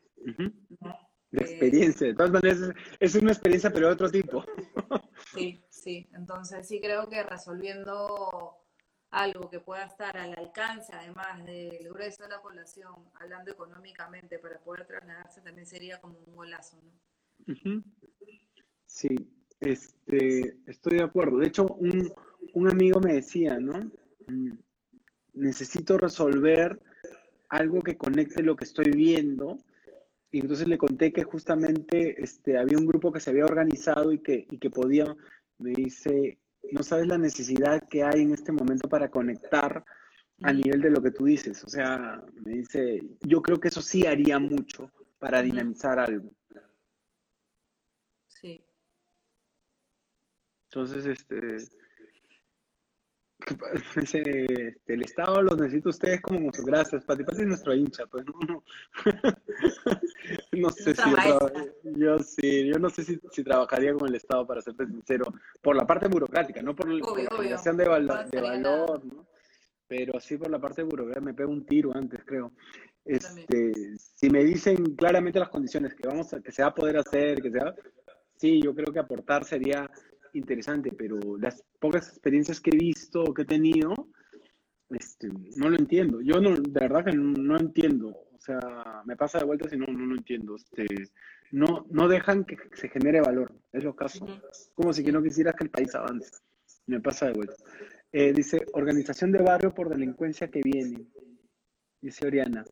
De 1.30 1.42
experiencia, 1.42 2.06
de 2.06 2.14
todas 2.14 2.30
maneras 2.30 2.58
es 3.00 3.14
una 3.16 3.32
experiencia 3.32 3.70
pero 3.70 3.88
de 3.88 3.92
otro 3.92 4.10
tipo. 4.10 4.44
sí, 5.34 5.60
sí, 5.68 6.08
entonces 6.12 6.66
sí 6.66 6.80
creo 6.80 7.08
que 7.08 7.22
resolviendo 7.22 8.56
algo 9.10 9.48
que 9.50 9.60
pueda 9.60 9.84
estar 9.84 10.16
al 10.16 10.36
alcance, 10.38 10.92
además 10.92 11.44
del 11.44 11.88
grueso 11.88 12.24
de 12.24 12.28
la 12.28 12.42
población, 12.42 12.94
hablando 13.14 13.50
económicamente, 13.50 14.38
para 14.38 14.58
poder 14.60 14.86
trasladarse, 14.86 15.40
también 15.40 15.66
sería 15.66 16.00
como 16.00 16.18
un 16.18 16.34
golazo, 16.34 16.78
¿no? 16.82 16.92
Sí, 18.86 19.08
este, 19.60 20.56
estoy 20.66 20.98
de 20.98 21.04
acuerdo. 21.04 21.38
De 21.38 21.46
hecho, 21.46 21.66
un, 21.66 22.12
un 22.54 22.70
amigo 22.70 23.00
me 23.00 23.14
decía, 23.14 23.58
¿no? 23.58 23.90
Mm, 24.26 24.52
necesito 25.34 25.98
resolver 25.98 26.80
algo 27.48 27.82
que 27.82 27.96
conecte 27.96 28.42
lo 28.42 28.56
que 28.56 28.64
estoy 28.64 28.90
viendo. 28.90 29.58
Y 30.36 30.40
entonces 30.40 30.68
le 30.68 30.76
conté 30.76 31.14
que 31.14 31.24
justamente 31.24 32.22
este, 32.22 32.58
había 32.58 32.76
un 32.76 32.84
grupo 32.84 33.10
que 33.10 33.20
se 33.20 33.30
había 33.30 33.46
organizado 33.46 34.12
y 34.12 34.18
que, 34.18 34.46
y 34.50 34.58
que 34.58 34.68
podía, 34.68 35.16
me 35.56 35.70
dice, 35.70 36.38
no 36.72 36.82
sabes 36.82 37.06
la 37.06 37.16
necesidad 37.16 37.88
que 37.88 38.02
hay 38.02 38.20
en 38.20 38.34
este 38.34 38.52
momento 38.52 38.86
para 38.86 39.10
conectar 39.10 39.82
a 40.42 40.52
nivel 40.52 40.82
de 40.82 40.90
lo 40.90 41.02
que 41.02 41.10
tú 41.10 41.24
dices. 41.24 41.64
O 41.64 41.68
sea, 41.70 42.22
me 42.44 42.52
dice, 42.52 43.00
yo 43.22 43.40
creo 43.40 43.58
que 43.58 43.68
eso 43.68 43.80
sí 43.80 44.06
haría 44.06 44.38
mucho 44.38 44.92
para 45.18 45.40
dinamizar 45.40 45.98
algo. 45.98 46.30
Sí. 48.28 48.62
Entonces, 50.64 51.06
este, 51.06 51.56
Dice, 53.96 54.22
el 54.86 55.02
Estado 55.02 55.42
los 55.42 55.56
necesita 55.58 55.90
ustedes 55.90 56.20
como 56.20 56.50
gracias, 56.64 57.04
Pati. 57.04 57.24
Pati 57.24 57.42
es 57.42 57.46
nuestro 57.46 57.74
hincha, 57.74 58.06
pues 58.06 58.24
no, 58.26 58.62
no, 60.52 60.70
sé 60.70 60.94
si 60.94 61.10
yo, 61.96 62.18
sí, 62.18 62.66
yo 62.66 62.78
no 62.78 62.90
sé 62.90 63.04
si, 63.04 63.20
si, 63.30 63.44
trabajaría 63.44 63.94
con 63.94 64.08
el 64.08 64.16
Estado 64.16 64.46
para 64.46 64.60
serte 64.60 64.86
sincero, 64.86 65.32
por 65.62 65.76
la 65.76 65.86
parte 65.86 66.08
burocrática, 66.08 66.60
no 66.62 66.74
por, 66.74 66.88
la 66.88 67.30
generación 67.36 67.76
de, 67.76 67.84
de 67.84 68.40
valor, 68.40 69.04
¿no? 69.04 69.26
pero 69.86 70.18
sí 70.20 70.36
por 70.36 70.50
la 70.50 70.60
parte 70.60 70.82
burocrática, 70.82 71.24
me 71.24 71.34
pego 71.34 71.52
un 71.52 71.64
tiro 71.64 71.94
antes, 71.94 72.20
creo. 72.24 72.52
Este, 73.04 73.72
si 73.96 74.28
me 74.30 74.42
dicen 74.42 74.96
claramente 74.96 75.38
las 75.38 75.50
condiciones 75.50 75.94
que 75.94 76.08
vamos 76.08 76.32
a, 76.34 76.40
que 76.40 76.50
se 76.50 76.62
va 76.62 76.68
a 76.68 76.74
poder 76.74 76.96
hacer, 76.96 77.40
que 77.40 77.52
sea, 77.52 77.72
sí, 78.36 78.60
yo 78.60 78.74
creo 78.74 78.92
que 78.92 78.98
aportar 78.98 79.44
sería 79.44 79.88
interesante, 80.36 80.92
pero 80.92 81.18
las 81.38 81.62
pocas 81.80 82.08
experiencias 82.08 82.60
que 82.60 82.70
he 82.70 82.76
visto 82.76 83.24
o 83.24 83.34
que 83.34 83.42
he 83.42 83.46
tenido, 83.46 83.94
este, 84.90 85.28
no 85.56 85.68
lo 85.68 85.76
entiendo. 85.76 86.20
Yo 86.20 86.40
no, 86.40 86.54
de 86.54 86.80
verdad 86.80 87.04
que 87.04 87.12
no, 87.12 87.58
entiendo. 87.58 88.08
O 88.08 88.38
sea, 88.38 89.02
me 89.04 89.16
pasa 89.16 89.38
de 89.38 89.44
vuelta 89.44 89.74
y 89.74 89.78
no, 89.78 89.86
no 89.86 90.06
lo 90.06 90.16
entiendo. 90.16 90.56
Este, 90.56 90.86
no, 91.50 91.86
no 91.90 92.08
dejan 92.08 92.44
que 92.44 92.56
se 92.74 92.88
genere 92.88 93.20
valor. 93.20 93.52
Es 93.72 93.84
lo 93.84 93.96
caso. 93.96 94.26
Como 94.74 94.92
si 94.92 95.04
que 95.04 95.12
no 95.12 95.22
quisieras 95.22 95.54
que 95.54 95.64
el 95.64 95.70
país 95.70 95.94
avance. 95.94 96.30
Me 96.86 97.00
pasa 97.00 97.26
de 97.26 97.32
vuelta. 97.32 97.54
Eh, 98.12 98.32
dice, 98.32 98.64
organización 98.72 99.32
de 99.32 99.42
barrio 99.42 99.74
por 99.74 99.88
delincuencia 99.88 100.48
que 100.48 100.60
viene. 100.62 101.06
Dice 102.00 102.26
Oriana. 102.26 102.64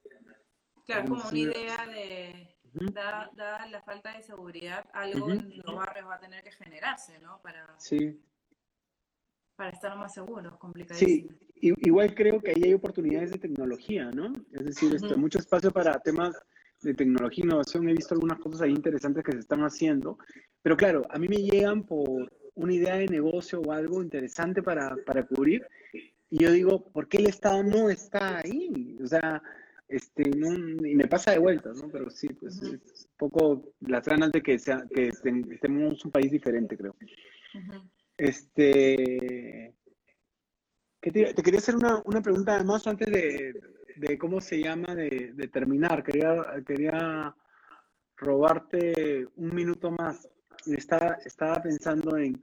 Claro, 0.86 1.09
como 1.09 1.28
una 1.28 1.39
idea 1.39 1.86
de 1.86 2.54
da, 2.93 3.31
la 3.71 3.83
falta 3.83 4.17
de 4.17 4.23
seguridad, 4.23 4.85
algo 4.93 5.31
en 5.31 5.57
los 5.65 5.75
barrios 5.75 6.07
va 6.09 6.17
a 6.17 6.21
tener 6.21 6.43
que 6.43 6.51
generarse, 6.53 7.19
¿no? 7.21 7.41
Para... 7.43 7.67
Sí. 7.79 8.21
para 9.57 9.71
estar 9.71 9.97
más 9.97 10.13
seguros, 10.13 10.53
Sí, 10.53 10.59
complicadísimo. 10.59 11.31
i- 11.61 11.75
igual 11.89 12.15
creo 12.15 12.41
que 12.41 12.51
ahí 12.51 12.63
hay 12.65 12.75
oportunidades 12.75 13.31
de 13.31 13.39
tecnología, 13.39 14.11
¿no? 14.11 14.33
Es 14.53 14.65
decir, 14.65 14.93
este, 14.95 15.15
mucho 15.17 15.39
espacio 15.39 15.71
para 15.71 15.99
temas 16.01 16.35
de 16.83 16.93
tecnología 16.93 17.45
e 17.45 17.47
innovación. 17.47 17.89
He 17.89 17.95
visto 17.95 18.15
algunas 18.15 18.39
cosas 18.41 18.63
ahí 18.63 18.73
interesantes 18.73 19.23
que 19.25 19.33
se 19.33 19.39
están 19.39 19.61
haciendo, 19.63 20.19
pero 20.61 20.77
claro, 20.77 21.07
a 21.09 21.19
mí 21.19 21.29
me 21.29 21.37
llegan 21.37 21.85
por 21.85 22.33
una 22.57 22.73
idea 22.75 22.97
de 22.97 23.07
negocio 23.07 23.61
o 23.61 23.71
algo 23.73 24.03
interesante 24.03 24.61
para, 24.63 24.97
para 25.07 25.25
cubrir, 25.25 25.67
y 26.31 26.43
yo 26.43 26.51
digo, 26.51 26.91
¿por 26.91 27.07
qué 27.09 27.19
el 27.19 27.27
Estado 27.27 27.63
no 27.63 27.89
está 27.91 28.39
ahí? 28.39 28.97
O 29.03 29.07
sea, 29.07 29.41
este, 29.89 30.24
no, 30.31 30.52
y 30.86 30.94
me 30.94 31.06
pasa 31.06 31.32
de 31.32 31.39
vuelta, 31.39 31.70
¿no? 31.74 31.89
Pero 31.90 32.11
sí, 32.11 32.28
pues 32.28 32.61
es 32.62 33.06
un 33.11 33.16
poco 33.16 33.73
las 33.81 34.05
ganas 34.06 34.32
de 34.32 34.43
que, 34.43 34.59
sea, 34.59 34.85
que 34.93 35.09
estemos 35.09 36.05
un 36.05 36.11
país 36.11 36.31
diferente, 36.31 36.77
creo. 36.77 36.97
Este, 38.16 39.74
¿qué 41.01 41.11
te, 41.11 41.35
te 41.35 41.43
quería 41.43 41.59
hacer 41.59 41.77
una, 41.77 42.01
una 42.05 42.23
pregunta 42.23 42.55
además 42.55 42.86
antes 42.86 43.09
de, 43.11 43.61
de 43.97 44.19
cómo 44.19 44.40
se 44.40 44.61
llama, 44.61 44.94
de, 44.94 45.32
de 45.35 45.48
terminar. 45.48 46.02
Quería, 46.02 46.35
quería 46.66 47.35
robarte 48.16 49.27
un 49.36 49.55
minuto 49.55 49.90
más. 49.90 50.28
Estaba, 50.66 51.19
estaba 51.24 51.62
pensando 51.62 52.16
en, 52.16 52.43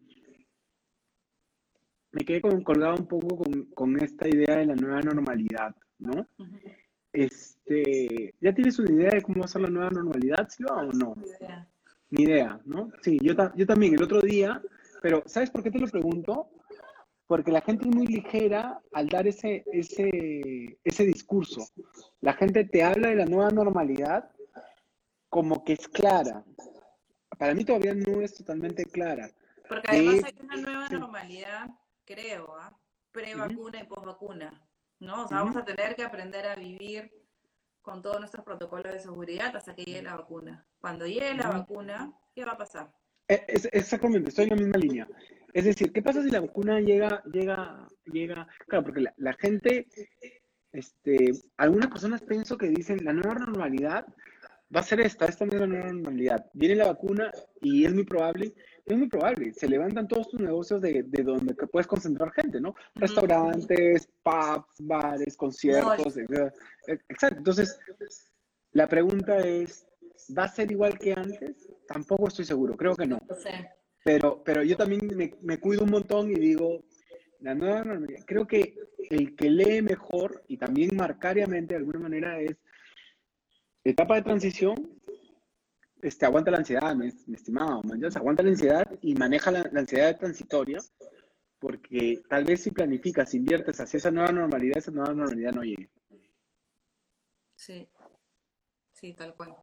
me 2.12 2.24
quedé 2.26 2.42
con- 2.42 2.64
colgado 2.64 2.96
un 2.98 3.08
poco 3.08 3.38
con, 3.38 3.64
con 3.74 3.98
esta 4.04 4.28
idea 4.28 4.58
de 4.58 4.66
la 4.68 4.76
nueva 4.76 5.02
normalidad, 5.02 5.76
¿no? 6.00 6.28
Este, 7.14 8.34
¿ya 8.40 8.54
tienes 8.54 8.80
una 8.80 8.92
idea 8.92 9.12
de 9.12 9.22
cómo 9.22 9.40
va 9.40 9.46
a 9.46 9.50
ser 9.50 9.62
la 9.62 9.70
nueva 9.70 9.90
normalidad, 9.90 10.48
Silva, 10.50 10.78
o 10.78 10.92
no? 10.94 11.14
Ni 11.18 11.28
idea. 11.30 11.68
Ni 12.10 12.24
idea, 12.24 12.60
¿no? 12.66 12.92
Sí, 13.02 13.18
yo, 13.22 13.36
ta- 13.36 13.54
yo 13.56 13.66
también 13.66 13.94
el 13.96 14.04
otro 14.04 14.22
día, 14.22 14.62
pero 15.02 15.24
¿sabes 15.26 15.50
por 15.50 15.64
qué 15.64 15.72
te 15.72 15.80
lo 15.80 15.88
pregunto? 15.88 16.50
Porque 17.28 17.52
la 17.52 17.62
gente 17.62 17.88
es 17.88 17.96
muy 17.96 18.08
ligera 18.08 18.82
al 18.92 19.08
dar 19.08 19.28
ese, 19.28 19.64
ese, 19.72 20.78
ese 20.84 21.06
discurso. 21.06 21.66
La 22.20 22.34
gente 22.34 22.66
te 22.66 22.84
habla 22.84 23.10
de 23.10 23.16
la 23.16 23.26
nueva 23.26 23.50
normalidad 23.52 24.30
como 25.30 25.64
que 25.64 25.74
es 25.74 25.88
clara. 25.88 26.44
Para 27.38 27.54
mí 27.54 27.64
todavía 27.64 27.94
no 27.94 28.22
es 28.22 28.36
totalmente 28.36 28.84
clara. 28.86 29.30
Porque 29.70 29.88
además 29.90 30.24
hay 30.26 30.34
una 30.44 30.56
nueva 30.58 30.88
sí. 30.90 30.94
normalidad, 30.96 31.70
creo, 32.04 32.54
¿ah? 32.58 32.78
pre-vacuna 33.14 33.80
y 33.82 33.86
post-vacuna, 33.86 34.62
¿no? 35.02 35.26
O 35.26 35.28
sea, 35.28 35.40
vamos 35.40 35.56
a 35.58 35.66
tener 35.66 35.96
que 35.96 36.04
aprender 36.04 36.46
a 36.48 36.56
vivir 36.56 37.12
con 37.82 38.02
todos 38.02 38.20
nuestros 38.20 38.46
protocolos 38.46 38.94
de 38.94 39.00
seguridad 39.00 39.54
hasta 39.56 39.76
que 39.76 39.84
llegue 39.84 40.04
la 40.04 40.16
vacuna. 40.16 40.66
Cuando 40.80 41.06
llegue 41.06 41.34
la 41.36 41.50
vacuna, 41.50 42.14
¿qué 42.34 42.46
va 42.46 42.54
a 42.54 42.58
pasar? 42.58 42.92
E- 43.28 43.44
es- 43.48 43.68
exactamente, 43.72 44.30
estoy 44.30 44.46
en 44.46 44.50
la 44.52 44.56
misma 44.56 44.78
línea. 44.78 45.08
Es 45.54 45.66
decir, 45.66 45.92
¿qué 45.92 46.02
pasa 46.02 46.24
si 46.24 46.30
la 46.30 46.40
vacuna 46.42 46.80
llega, 46.80 47.22
llega, 47.26 47.88
llega? 48.06 48.48
Claro, 48.68 48.86
porque 48.86 49.02
la, 49.02 49.14
la 49.18 49.34
gente, 49.34 49.88
este, 50.72 51.32
algunas 51.58 51.90
personas 51.90 52.22
pienso 52.22 52.58
que 52.58 52.68
dicen 52.70 53.04
la 53.04 53.14
nueva 53.14 53.34
normalidad 53.36 54.06
va 54.74 54.80
a 54.80 54.84
ser 54.84 55.02
esta, 55.02 55.26
esta 55.26 55.46
no 55.46 55.54
es 55.54 55.60
la 55.60 55.68
nueva 55.68 55.88
normalidad. 55.92 56.46
Viene 56.54 56.76
la 56.76 56.86
vacuna 56.88 57.32
y 57.62 57.86
es 57.86 57.94
muy 57.94 58.06
probable, 58.06 58.54
es 58.86 58.98
muy 58.98 59.08
probable, 59.08 59.54
se 59.54 59.68
levantan 59.68 60.08
todos 60.08 60.30
tus 60.30 60.40
negocios 60.40 60.82
de, 60.82 61.04
de 61.04 61.24
donde 61.24 61.54
puedes 61.54 61.88
concentrar 61.88 62.32
gente, 62.32 62.60
¿no? 62.60 62.76
Restaurantes, 62.96 64.10
pubs, 64.24 64.76
bares, 64.80 65.38
conciertos, 65.38 66.18
etc. 66.18 66.54
Exacto. 67.10 67.38
Entonces, 67.38 67.80
la 68.72 68.88
pregunta 68.88 69.38
es, 69.40 69.88
¿va 70.38 70.46
a 70.46 70.48
ser 70.48 70.72
igual 70.72 70.98
que 70.98 71.14
antes? 71.14 71.70
Tampoco 71.88 72.28
estoy 72.28 72.46
seguro, 72.46 72.76
creo 72.76 72.96
que 72.96 73.08
no. 73.08 73.20
Pero, 74.04 74.42
pero 74.44 74.64
yo 74.64 74.76
también 74.76 75.02
me, 75.16 75.34
me 75.42 75.60
cuido 75.60 75.84
un 75.84 75.92
montón 75.92 76.32
y 76.32 76.36
digo, 76.36 76.84
la 77.40 77.54
nueva 77.54 77.84
normalidad, 77.84 78.24
creo 78.26 78.48
que 78.48 78.76
el 79.10 79.36
que 79.36 79.50
lee 79.50 79.82
mejor 79.82 80.44
y 80.48 80.58
también 80.58 80.96
marcariamente 80.96 81.74
de 81.74 81.80
alguna 81.80 82.00
manera 82.00 82.40
es 82.40 82.56
etapa 83.84 84.16
de 84.16 84.22
transición, 84.22 84.76
este, 86.02 86.26
aguanta 86.26 86.52
la 86.52 86.58
ansiedad, 86.58 86.96
mi, 86.96 87.12
mi 87.28 87.36
estimado, 87.36 87.82
man, 87.84 88.04
aguanta 88.04 88.44
la 88.44 88.50
ansiedad 88.50 88.88
y 89.02 89.16
maneja 89.16 89.52
la, 89.52 89.68
la 89.72 89.82
ansiedad 89.82 90.18
transitoria, 90.18 90.80
porque 91.60 92.24
tal 92.28 92.44
vez 92.44 92.64
si 92.64 92.72
planificas, 92.72 93.34
inviertes 93.34 93.80
hacia 93.80 93.98
esa 93.98 94.12
nueva 94.12 94.32
normalidad, 94.32 94.78
esa 94.78 94.92
nueva 94.92 95.14
normalidad 95.14 95.54
no 95.54 95.64
llegue. 95.64 95.90
Sí, 97.56 97.88
sí, 98.94 99.14
tal 99.14 99.36
cual. 99.36 99.56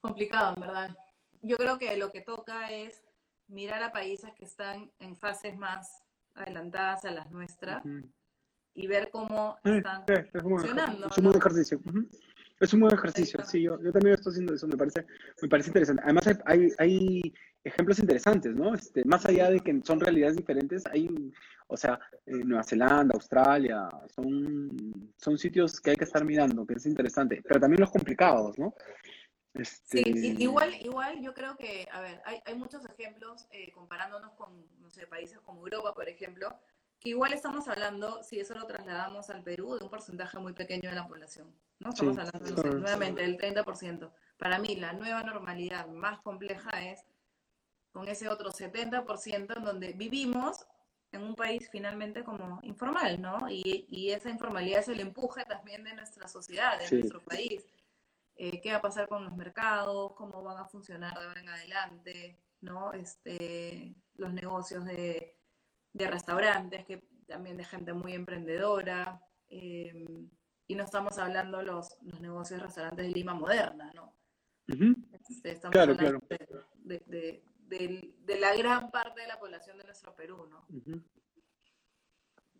Complicado, 0.00 0.54
en 0.54 0.60
verdad. 0.60 0.96
Yo 1.42 1.56
creo 1.56 1.78
que 1.78 1.96
lo 1.96 2.10
que 2.10 2.22
toca 2.22 2.70
es 2.70 3.02
mirar 3.46 3.82
a 3.82 3.92
países 3.92 4.32
que 4.34 4.44
están 4.44 4.90
en 4.98 5.16
fases 5.16 5.56
más 5.56 6.02
adelantadas 6.34 7.04
a 7.04 7.10
las 7.10 7.30
nuestras 7.30 7.84
Ujú. 7.84 8.10
y 8.74 8.86
ver 8.86 9.10
cómo 9.10 9.58
están 9.64 10.02
eh, 10.08 10.30
es 10.32 10.42
funcionando, 10.42 11.08
es 11.08 11.18
un 11.18 11.24
buen. 11.24 12.10
Es 12.60 12.74
un 12.74 12.80
buen 12.80 12.92
ejercicio, 12.94 13.42
sí, 13.44 13.62
yo, 13.62 13.80
yo 13.82 13.90
también 13.90 14.14
estoy 14.14 14.32
haciendo 14.32 14.52
eso, 14.54 14.68
me 14.68 14.76
parece, 14.76 15.06
me 15.40 15.48
parece 15.48 15.70
interesante. 15.70 16.02
Además 16.04 16.26
hay, 16.26 16.34
hay, 16.44 16.72
hay 16.78 17.34
ejemplos 17.64 17.98
interesantes, 17.98 18.54
¿no? 18.54 18.74
Este, 18.74 19.02
más 19.06 19.24
allá 19.24 19.48
de 19.50 19.60
que 19.60 19.80
son 19.82 19.98
realidades 19.98 20.36
diferentes, 20.36 20.84
hay, 20.86 21.08
o 21.68 21.76
sea, 21.76 21.98
eh, 22.26 22.32
Nueva 22.44 22.62
Zelanda, 22.62 23.14
Australia, 23.14 23.88
son, 24.14 25.12
son 25.16 25.38
sitios 25.38 25.80
que 25.80 25.90
hay 25.90 25.96
que 25.96 26.04
estar 26.04 26.22
mirando, 26.22 26.66
que 26.66 26.74
es 26.74 26.84
interesante, 26.84 27.42
pero 27.48 27.60
también 27.60 27.80
los 27.80 27.90
complicados, 27.90 28.58
¿no? 28.58 28.74
Sí, 29.54 30.00
Este, 30.02 30.10
i- 30.10 30.42
igual, 30.42 30.74
igual 30.82 31.20
yo 31.22 31.32
creo 31.32 31.56
que, 31.56 31.88
a 31.90 32.00
ver, 32.02 32.20
hay, 32.26 32.40
hay 32.44 32.54
muchos 32.54 32.84
ejemplos 32.84 33.48
eh, 33.52 33.72
comparándonos 33.72 34.32
con, 34.34 34.64
países 35.08 35.40
como 35.40 35.60
Europa, 35.60 35.94
por 35.94 36.08
ejemplo, 36.08 36.54
que 37.00 37.08
igual 37.08 37.32
estamos 37.32 37.66
hablando, 37.66 38.22
si 38.22 38.38
eso 38.38 38.54
lo 38.54 38.66
trasladamos 38.66 39.30
al 39.30 39.42
Perú, 39.42 39.76
de 39.78 39.84
un 39.84 39.90
porcentaje 39.90 40.38
muy 40.38 40.52
pequeño 40.52 40.90
de 40.90 40.96
la 40.96 41.08
población, 41.08 41.52
¿no? 41.78 41.90
Estamos 41.90 42.14
Sí, 42.16 42.20
hablando, 42.20 42.54
claro. 42.62 42.78
nuevamente 42.78 43.22
del 43.22 43.38
30%. 43.38 44.12
Para 44.36 44.58
mí, 44.58 44.76
la 44.76 44.92
nueva 44.92 45.22
normalidad 45.22 45.86
más 45.88 46.20
compleja 46.20 46.70
es 46.90 47.04
con 47.92 48.06
ese 48.06 48.28
otro 48.28 48.50
70% 48.52 49.56
en 49.56 49.64
donde 49.64 49.92
vivimos 49.94 50.66
en 51.12 51.22
un 51.24 51.34
país 51.34 51.68
finalmente 51.72 52.22
como 52.22 52.60
informal, 52.62 53.20
¿no? 53.20 53.38
Y, 53.50 53.86
y 53.88 54.10
esa 54.10 54.30
informalidad 54.30 54.80
es 54.80 54.88
el 54.88 55.00
empuje 55.00 55.44
también 55.44 55.82
de 55.82 55.94
nuestra 55.94 56.28
sociedad, 56.28 56.78
de 56.78 56.86
Sí. 56.86 56.96
nuestro 56.96 57.20
país. 57.22 57.64
Eh, 58.36 58.60
¿Qué 58.60 58.70
va 58.70 58.76
a 58.78 58.82
pasar 58.82 59.08
con 59.08 59.24
los 59.24 59.34
mercados? 59.36 60.12
¿Cómo 60.14 60.42
van 60.42 60.58
a 60.58 60.66
funcionar 60.66 61.18
de 61.18 61.24
ahora 61.26 61.40
en 61.40 61.48
adelante? 61.48 62.38
¿No? 62.60 62.92
Este, 62.92 63.94
los 64.14 64.32
negocios 64.32 64.84
de, 64.84 65.39
de 65.92 66.06
restaurantes, 66.10 66.84
que 66.86 67.02
también 67.26 67.56
de 67.56 67.64
gente 67.64 67.92
muy 67.92 68.12
emprendedora. 68.14 69.20
eh, 69.48 70.06
y 70.68 70.74
no 70.76 70.84
estamos 70.84 71.18
hablando 71.18 71.60
los, 71.62 71.98
los 72.02 72.20
negocios 72.20 72.62
restaurantes 72.62 73.04
de 73.06 73.12
Lima 73.12 73.34
moderna, 73.34 73.90
¿no? 73.94 74.14
estamos 75.42 75.72
Claro, 75.72 75.92
hablando 75.94 76.20
de, 76.84 77.02
de- 77.06 77.42
de- 78.24 78.38
la 78.38 78.54
gran 78.56 78.90
parte 78.92 79.20
de 79.22 79.26
la 79.26 79.38
población 79.40 79.78
de 79.78 79.84
nuestro 79.84 80.14
Perú, 80.14 80.46
¿no? 80.48 80.64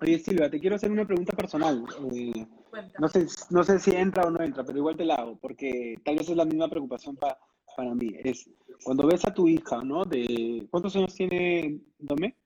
Oye, 0.01 0.19
Silvia, 0.19 0.51
te 0.51 0.59
quiero 0.59 0.75
hacer 0.77 0.91
una 0.91 1.07
pregunta 1.07 1.37
personal. 1.37 1.85
eh. 2.13 2.47
No 2.99 3.09
sé, 3.09 3.27
no 3.51 3.63
sé 3.63 3.79
si 3.79 3.91
entra 3.93 4.25
o 4.27 4.31
no 4.31 4.43
entra, 4.43 4.65
pero 4.65 4.79
igual 4.79 4.97
te 4.97 5.05
la 5.05 5.17
hago, 5.17 5.37
porque 5.39 5.95
tal 6.05 6.17
vez 6.17 6.29
es 6.29 6.37
la 6.37 6.45
misma 6.45 6.69
preocupación 6.69 7.17
pa- 7.17 7.39
para 7.77 7.95
mí. 7.95 8.11
Es 8.25 8.49
cuando 8.83 9.07
ves 9.07 9.25
a 9.27 9.33
tu 9.35 9.47
hija, 9.47 9.83
¿no? 9.85 10.05
De, 10.05 10.67
¿cuántos 10.71 10.97
años 10.97 11.15
tiene 11.15 11.81
Domé? 11.99 12.37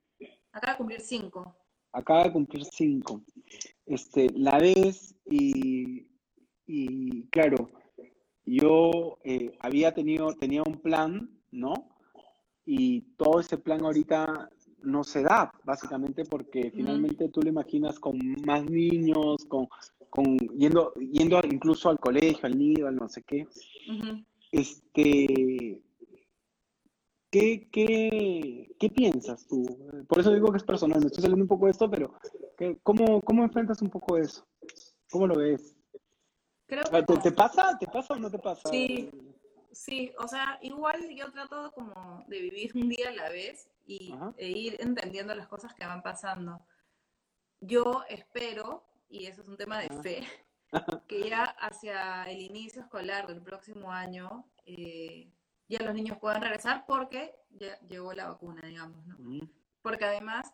Acaba 0.55 0.71
de 0.71 0.77
cumplir 0.77 1.01
cinco. 1.01 1.53
Acaba 1.91 2.23
de 2.23 2.31
cumplir 2.31 2.63
cinco. 2.63 3.21
Este, 3.85 4.29
la 4.33 4.57
ves 4.57 5.13
y, 5.29 6.07
y 6.65 7.23
claro, 7.27 7.69
yo 8.45 9.17
eh, 9.25 9.51
había 9.59 9.93
tenido, 9.93 10.33
tenía 10.35 10.63
un 10.63 10.79
plan, 10.79 11.29
¿no? 11.51 11.73
Y 12.65 13.01
todo 13.17 13.41
ese 13.41 13.57
plan 13.57 13.83
ahorita 13.83 14.49
no 14.81 15.03
se 15.03 15.23
da, 15.23 15.51
básicamente 15.65 16.23
porque 16.23 16.71
finalmente 16.71 17.27
tú 17.27 17.41
lo 17.41 17.49
imaginas 17.49 17.99
con 17.99 18.17
más 18.45 18.63
niños, 18.63 19.43
con, 19.49 19.67
con 20.09 20.37
yendo, 20.57 20.93
yendo 20.93 21.41
incluso 21.51 21.89
al 21.89 21.99
colegio, 21.99 22.45
al 22.45 22.57
nido, 22.57 22.87
al 22.87 22.95
no 22.95 23.09
sé 23.09 23.23
qué. 23.23 23.45
Este, 24.53 25.81
¿qué, 27.29 27.69
qué, 27.71 28.75
qué 28.79 28.89
piensas 28.89 29.45
tú? 29.47 29.65
Por 30.07 30.19
eso 30.19 30.33
digo 30.33 30.51
que 30.51 30.57
es 30.57 30.63
personal, 30.63 30.99
me 30.99 31.07
estoy 31.07 31.21
saliendo 31.21 31.43
un 31.43 31.49
poco 31.49 31.65
de 31.65 31.71
esto, 31.71 31.89
pero 31.89 32.13
¿qué- 32.57 32.77
¿cómo, 32.83 33.21
cómo 33.21 33.43
enfrentas 33.43 33.81
un 33.81 33.89
poco 33.89 34.17
eso? 34.17 34.45
¿Cómo 35.11 35.27
lo 35.27 35.35
ves? 35.37 35.75
Creo 36.67 36.83
¿Te, 36.83 37.05
que 37.05 37.17
te 37.17 37.31
pasa? 37.31 37.77
¿Te 37.79 37.87
pasa 37.87 38.13
o 38.13 38.17
no 38.17 38.29
te 38.31 38.39
pasa? 38.39 38.69
Sí. 38.69 39.09
Sí, 39.71 40.13
o 40.19 40.25
sea, 40.25 40.57
igual 40.61 41.05
yo 41.13 41.29
trato 41.33 41.69
como 41.73 42.23
de 42.29 42.39
vivir 42.39 42.71
un 42.75 42.87
día 42.87 43.09
a 43.09 43.11
la 43.11 43.29
vez 43.29 43.69
y, 43.85 44.13
Ajá. 44.13 44.33
e 44.37 44.47
ir 44.49 44.77
entendiendo 44.79 45.35
las 45.35 45.49
cosas 45.49 45.73
que 45.73 45.85
van 45.85 46.01
pasando. 46.01 46.65
Yo 47.59 48.03
espero, 48.07 48.85
y 49.09 49.25
eso 49.25 49.41
es 49.41 49.49
un 49.49 49.57
tema 49.57 49.79
de 49.79 49.87
Ajá. 49.87 50.01
fe, 50.01 50.23
que 51.09 51.29
ya 51.29 51.43
hacia 51.43 52.23
el 52.23 52.39
inicio 52.39 52.83
escolar 52.83 53.27
del 53.27 53.41
próximo 53.41 53.91
año 53.91 54.45
eh, 54.65 55.29
ya 55.67 55.79
los 55.83 55.93
niños 55.93 56.17
puedan 56.19 56.41
regresar 56.41 56.85
porque 56.85 57.35
ya 57.49 57.79
llegó 57.87 58.13
la 58.13 58.29
vacuna, 58.29 58.61
digamos, 58.61 59.05
¿no? 59.07 59.17
Porque 59.81 60.05
además 60.05 60.53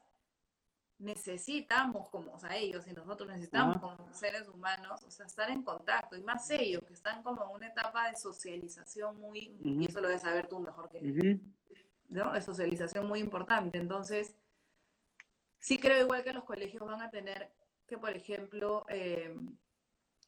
necesitamos, 1.01 2.09
como, 2.09 2.33
o 2.33 2.39
sea, 2.39 2.55
ellos 2.55 2.87
y 2.87 2.93
nosotros 2.93 3.27
necesitamos 3.29 3.77
como 3.79 4.13
seres 4.13 4.47
humanos, 4.47 5.03
o 5.03 5.09
sea, 5.09 5.25
estar 5.25 5.49
en 5.49 5.63
contacto, 5.63 6.15
y 6.15 6.23
más 6.23 6.49
ellos, 6.51 6.83
que 6.83 6.93
están 6.93 7.23
como 7.23 7.43
en 7.43 7.49
una 7.49 7.67
etapa 7.67 8.07
de 8.09 8.15
socialización 8.15 9.19
muy, 9.19 9.57
y 9.63 9.85
eso 9.85 9.99
lo 9.99 10.07
debes 10.07 10.21
saber 10.21 10.47
tú 10.47 10.59
mejor 10.59 10.89
que 10.89 11.01
yo, 11.01 11.39
¿no? 12.09 12.33
De 12.33 12.41
socialización 12.41 13.07
muy 13.07 13.19
importante. 13.19 13.79
Entonces, 13.79 14.35
sí 15.59 15.79
creo 15.79 16.03
igual 16.05 16.23
que 16.23 16.33
los 16.33 16.43
colegios 16.43 16.85
van 16.85 17.01
a 17.01 17.09
tener 17.09 17.51
que, 17.87 17.97
por 17.97 18.15
ejemplo, 18.15 18.85
eh, 18.87 19.35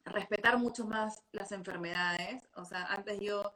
respetar 0.05 0.57
mucho 0.57 0.85
más 0.85 1.23
las 1.31 1.51
enfermedades, 1.51 2.43
o 2.55 2.65
sea, 2.65 2.85
antes 2.87 3.19
yo 3.19 3.53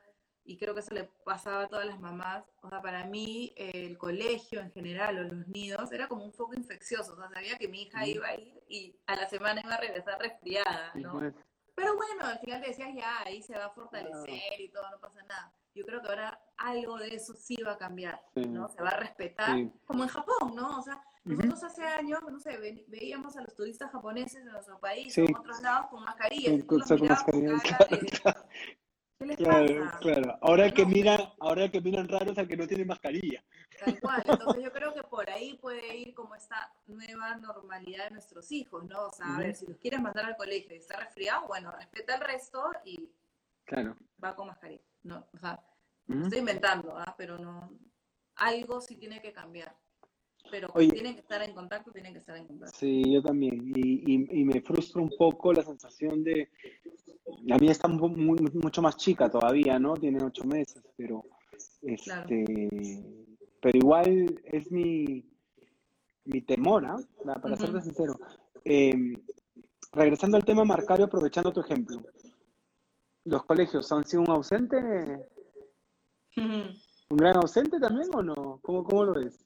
y 0.47 0.57
creo 0.57 0.73
que 0.73 0.79
eso 0.79 0.93
le 0.93 1.03
pasaba 1.25 1.63
a 1.63 1.67
todas 1.67 1.85
las 1.85 1.99
mamás. 1.99 2.45
O 2.61 2.69
sea, 2.69 2.81
para 2.81 3.03
mí 3.03 3.53
el 3.57 3.97
colegio 3.97 4.61
en 4.61 4.71
general 4.71 5.19
o 5.19 5.23
los 5.23 5.47
nidos 5.49 5.91
era 5.91 6.07
como 6.07 6.23
un 6.23 6.31
foco 6.31 6.53
infeccioso. 6.55 7.13
O 7.13 7.15
sea, 7.17 7.29
sabía 7.29 7.57
que 7.57 7.67
mi 7.67 7.83
hija 7.83 8.07
iba 8.07 8.27
a 8.27 8.35
ir 8.35 8.63
y 8.69 8.95
a 9.07 9.17
la 9.17 9.27
semana 9.27 9.61
iba 9.61 9.75
a 9.75 9.81
regresar 9.81 10.17
resfriada, 10.19 10.93
¿no? 10.95 11.19
Pues. 11.19 11.33
Pero 11.75 11.95
bueno, 11.95 12.25
al 12.25 12.39
final 12.39 12.61
te 12.61 12.69
decías 12.69 12.95
ya, 12.95 13.21
ahí 13.25 13.43
se 13.43 13.57
va 13.57 13.65
a 13.65 13.69
fortalecer 13.71 14.59
y 14.59 14.69
todo, 14.69 14.89
no 14.89 14.99
pasa 14.99 15.21
nada. 15.23 15.53
Yo 15.75 15.85
creo 15.85 16.01
que 16.01 16.07
ahora 16.07 16.41
algo 16.57 16.97
de 16.97 17.13
eso 17.13 17.35
sí 17.35 17.57
va 17.61 17.73
a 17.73 17.77
cambiar, 17.77 18.19
¿no? 18.35 18.69
Se 18.69 18.81
va 18.81 18.89
a 18.89 18.97
respetar, 18.97 19.55
como 19.85 20.03
en 20.03 20.09
Japón, 20.09 20.55
¿no? 20.55 20.79
O 20.79 20.81
sea, 20.81 21.03
nosotros 21.23 21.63
hace 21.63 21.83
años, 21.83 22.21
no 22.31 22.39
sé, 22.39 22.57
veíamos 22.87 23.35
a 23.35 23.41
los 23.41 23.53
turistas 23.53 23.91
japoneses 23.91 24.41
en 24.41 24.47
nuestro 24.47 24.79
país, 24.79 25.15
en 25.17 25.35
otros 25.35 25.61
lados 25.61 25.87
con 25.91 26.03
mascarillas. 26.05 26.63
Con, 26.63 26.79
con 26.79 27.07
mascarillas, 27.07 27.61
claro, 27.63 27.99
claro. 28.23 28.46
Ahora 30.41 30.73
que 30.73 30.85
miran, 30.85 31.19
ahora 31.39 31.69
que 31.69 31.81
miran 31.81 32.07
raros 32.07 32.37
al 32.37 32.47
que 32.47 32.57
no 32.57 32.67
tiene 32.67 32.85
mascarilla. 32.85 33.43
Tal 33.83 33.99
cual. 33.99 34.23
Entonces 34.25 34.63
yo 34.63 34.71
creo 34.71 34.93
que 34.93 35.03
por 35.03 35.29
ahí 35.29 35.57
puede 35.57 35.95
ir 35.95 36.13
como 36.13 36.35
esta 36.35 36.73
nueva 36.87 37.35
normalidad 37.37 38.05
de 38.05 38.11
nuestros 38.11 38.51
hijos, 38.51 38.85
¿no? 38.85 39.07
O 39.07 39.11
sea, 39.11 39.35
a 39.35 39.39
ver, 39.39 39.55
si 39.55 39.67
los 39.67 39.77
quieres 39.77 40.01
mandar 40.01 40.25
al 40.25 40.37
colegio 40.37 40.75
y 40.75 40.79
está 40.79 40.97
resfriado, 40.99 41.47
bueno, 41.47 41.71
respeta 41.71 42.15
el 42.15 42.21
resto 42.21 42.63
y 42.85 43.09
claro. 43.65 43.95
va 44.23 44.35
con 44.35 44.47
mascarilla. 44.47 44.81
No, 45.03 45.27
o 45.33 45.37
sea, 45.37 45.63
estoy 46.23 46.39
inventando, 46.39 46.97
¿ah? 46.97 47.13
Pero 47.17 47.37
no, 47.37 47.71
algo 48.35 48.81
sí 48.81 48.95
tiene 48.95 49.21
que 49.21 49.31
cambiar. 49.31 49.75
Pero 50.49 50.69
tienen 50.69 51.13
que 51.13 51.19
estar 51.19 51.41
en 51.43 51.53
contacto, 51.53 51.91
tienen 51.91 52.13
que 52.13 52.19
estar 52.19 52.37
en 52.37 52.47
contacto. 52.47 52.77
Sí, 52.77 53.03
yo 53.11 53.21
también. 53.21 53.73
Y, 53.75 54.13
y, 54.13 54.41
y 54.41 54.45
me 54.45 54.61
frustra 54.61 55.01
un 55.01 55.11
poco 55.17 55.51
la 55.51 55.61
sensación 55.61 56.23
de, 56.23 56.49
la 57.43 57.57
mía 57.57 57.71
está 57.71 57.87
mucho 57.87 58.81
más 58.81 58.97
chica 58.97 59.29
todavía, 59.29 59.79
¿no? 59.79 59.95
Tiene 59.95 60.23
ocho 60.23 60.43
meses, 60.45 60.81
pero 60.95 61.23
este, 61.81 62.67
pero 63.61 63.77
igual 63.77 64.39
es 64.45 64.71
mi, 64.71 65.25
mi 66.25 66.41
temor, 66.41 66.85
¿ah? 66.85 66.97
Para 67.41 67.55
serte 67.55 67.81
sincero. 67.81 68.17
Em, 68.63 69.13
regresando 69.93 70.37
al 70.37 70.45
tema 70.45 70.63
marcario, 70.63 71.05
aprovechando 71.05 71.51
tu 71.51 71.61
ejemplo, 71.61 72.01
¿los 73.25 73.43
colegios 73.45 73.91
han 73.91 74.03
sido 74.05 74.23
un 74.23 74.31
ausente? 74.31 74.77
¿Un 76.35 77.17
gran 77.17 77.37
ausente 77.37 77.79
también 77.79 78.09
o 78.13 78.21
no? 78.21 78.59
¿Cómo, 78.61 78.83
cómo 78.83 79.05
lo 79.05 79.13
ves? 79.13 79.43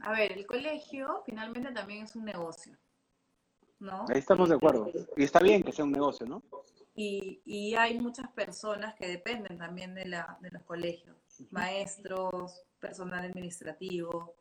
A 0.00 0.12
ver, 0.12 0.32
el 0.32 0.46
colegio 0.46 1.22
finalmente 1.26 1.72
también 1.72 2.04
es 2.04 2.14
un 2.14 2.24
negocio. 2.24 2.76
¿No? 3.80 4.06
Ahí 4.08 4.18
estamos 4.18 4.48
de 4.48 4.56
acuerdo. 4.56 4.90
Y 5.16 5.24
está 5.24 5.40
bien 5.40 5.62
que 5.62 5.72
sea 5.72 5.84
un 5.84 5.92
negocio, 5.92 6.26
¿no? 6.26 6.42
Y, 6.94 7.40
y 7.44 7.74
hay 7.74 8.00
muchas 8.00 8.28
personas 8.32 8.94
que 8.96 9.06
dependen 9.06 9.56
también 9.58 9.94
de, 9.94 10.06
la, 10.06 10.36
de 10.40 10.50
los 10.50 10.62
colegios, 10.64 11.16
maestros, 11.50 12.64
personal 12.80 13.24
administrativo. 13.24 14.34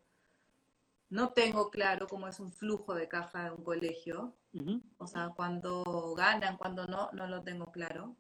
No 1.09 1.30
tengo 1.30 1.69
claro 1.69 2.07
cómo 2.07 2.27
es 2.27 2.39
un 2.39 2.51
flujo 2.51 2.95
de 2.95 3.07
caja 3.07 3.45
de 3.45 3.51
un 3.51 3.64
colegio, 3.64 4.34
o 4.97 5.05
sea, 5.05 5.30
cuando 5.35 6.15
ganan, 6.18 6.57
cuando 6.57 6.85
no, 6.88 7.09
no 7.14 7.27
lo 7.27 7.43
tengo 7.43 7.72
claro. 7.72 8.15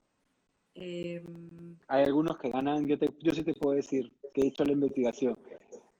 Em, 0.75 1.75
hay 1.87 2.03
algunos 2.03 2.37
que 2.37 2.49
ganan, 2.49 2.85
yo, 2.85 2.99
te, 2.99 3.09
yo 3.19 3.33
sí 3.33 3.43
te 3.43 3.55
puedo 3.55 3.75
decir 3.75 4.13
que 4.33 4.41
he 4.41 4.47
hecho 4.47 4.63
la 4.63 4.73
investigación. 4.73 5.37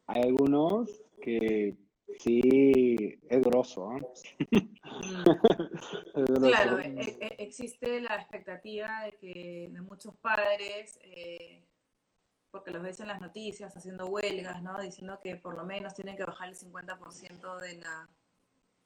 Hay 0.06 0.22
algunos 0.22 1.04
que 1.22 1.76
Sí, 2.20 3.20
es 3.30 3.42
grosso. 3.42 3.92
¿eh? 4.40 4.64
Claro, 6.40 6.80
e, 6.80 7.18
e, 7.20 7.36
existe 7.40 8.02
la 8.02 8.16
expectativa 8.16 9.04
de 9.04 9.18
que 9.18 9.70
de 9.72 9.82
muchos 9.82 10.16
padres, 10.18 10.98
eh, 11.04 11.66
porque 12.50 12.72
los 12.72 12.82
ves 12.82 13.00
en 13.02 13.08
las 13.08 13.22
noticias 13.22 13.76
haciendo 13.76 14.08
huelgas, 14.08 14.64
¿no? 14.64 14.80
Diciendo 14.80 15.20
que 15.22 15.36
por 15.36 15.56
lo 15.56 15.66
menos 15.66 15.94
tienen 15.94 16.16
que 16.16 16.24
bajar 16.26 16.50
el 16.50 16.56
50% 16.56 17.60
de 17.60 17.78
la, 17.78 18.10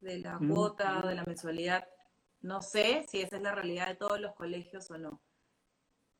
de 0.02 0.19
la 0.19 0.39
mm. 0.39 0.49
cuota 0.49 1.02
o 1.03 1.07
de 1.07 1.15
la 1.15 1.23
mensualidad. 1.23 1.88
No 2.41 2.61
sé 2.61 3.06
si 3.07 3.22
esa 3.22 3.38
es 3.38 3.41
la 3.41 3.53
realidad 3.53 3.88
de 3.88 3.95
todos 3.95 4.19
los 4.19 4.34
colegios 4.34 4.89
o 4.89 4.98
no. 4.98 5.22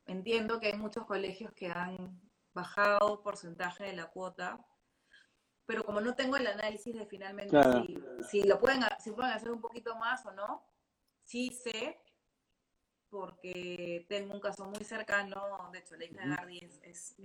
Entiendo 0.06 0.60
que 0.60 0.68
hay 0.68 0.78
muchos 0.78 1.06
colegios 1.06 1.52
que 1.54 1.68
han 1.68 2.22
bajado 2.54 3.22
porcentaje 3.24 3.86
de 3.86 3.94
la 3.94 4.08
cuota, 4.08 4.64
pero 5.72 5.86
como 5.86 6.02
no 6.02 6.14
tengo 6.16 6.36
el 6.36 6.46
análisis 6.46 6.94
de 6.94 7.06
finalmente 7.06 7.58
si, 8.30 8.44
lo 8.44 8.60
pueden, 8.60 8.82
si 9.00 9.12
pueden 9.12 9.32
hacer 9.32 9.52
un 9.52 9.62
poquito 9.62 9.96
más 9.96 10.26
o 10.26 10.32
no, 10.34 10.68
sí 11.24 11.50
sé, 11.50 11.98
porque 13.10 14.06
tengo 14.10 14.34
un 14.34 14.42
caso 14.42 14.66
muy 14.66 14.84
cercano, 14.84 15.70
de 15.72 15.80
hecho 15.80 15.96
la 15.96 16.04
hija 16.04 16.24
de 16.24 16.30
Gardi 16.36 16.60
es, 16.84 17.16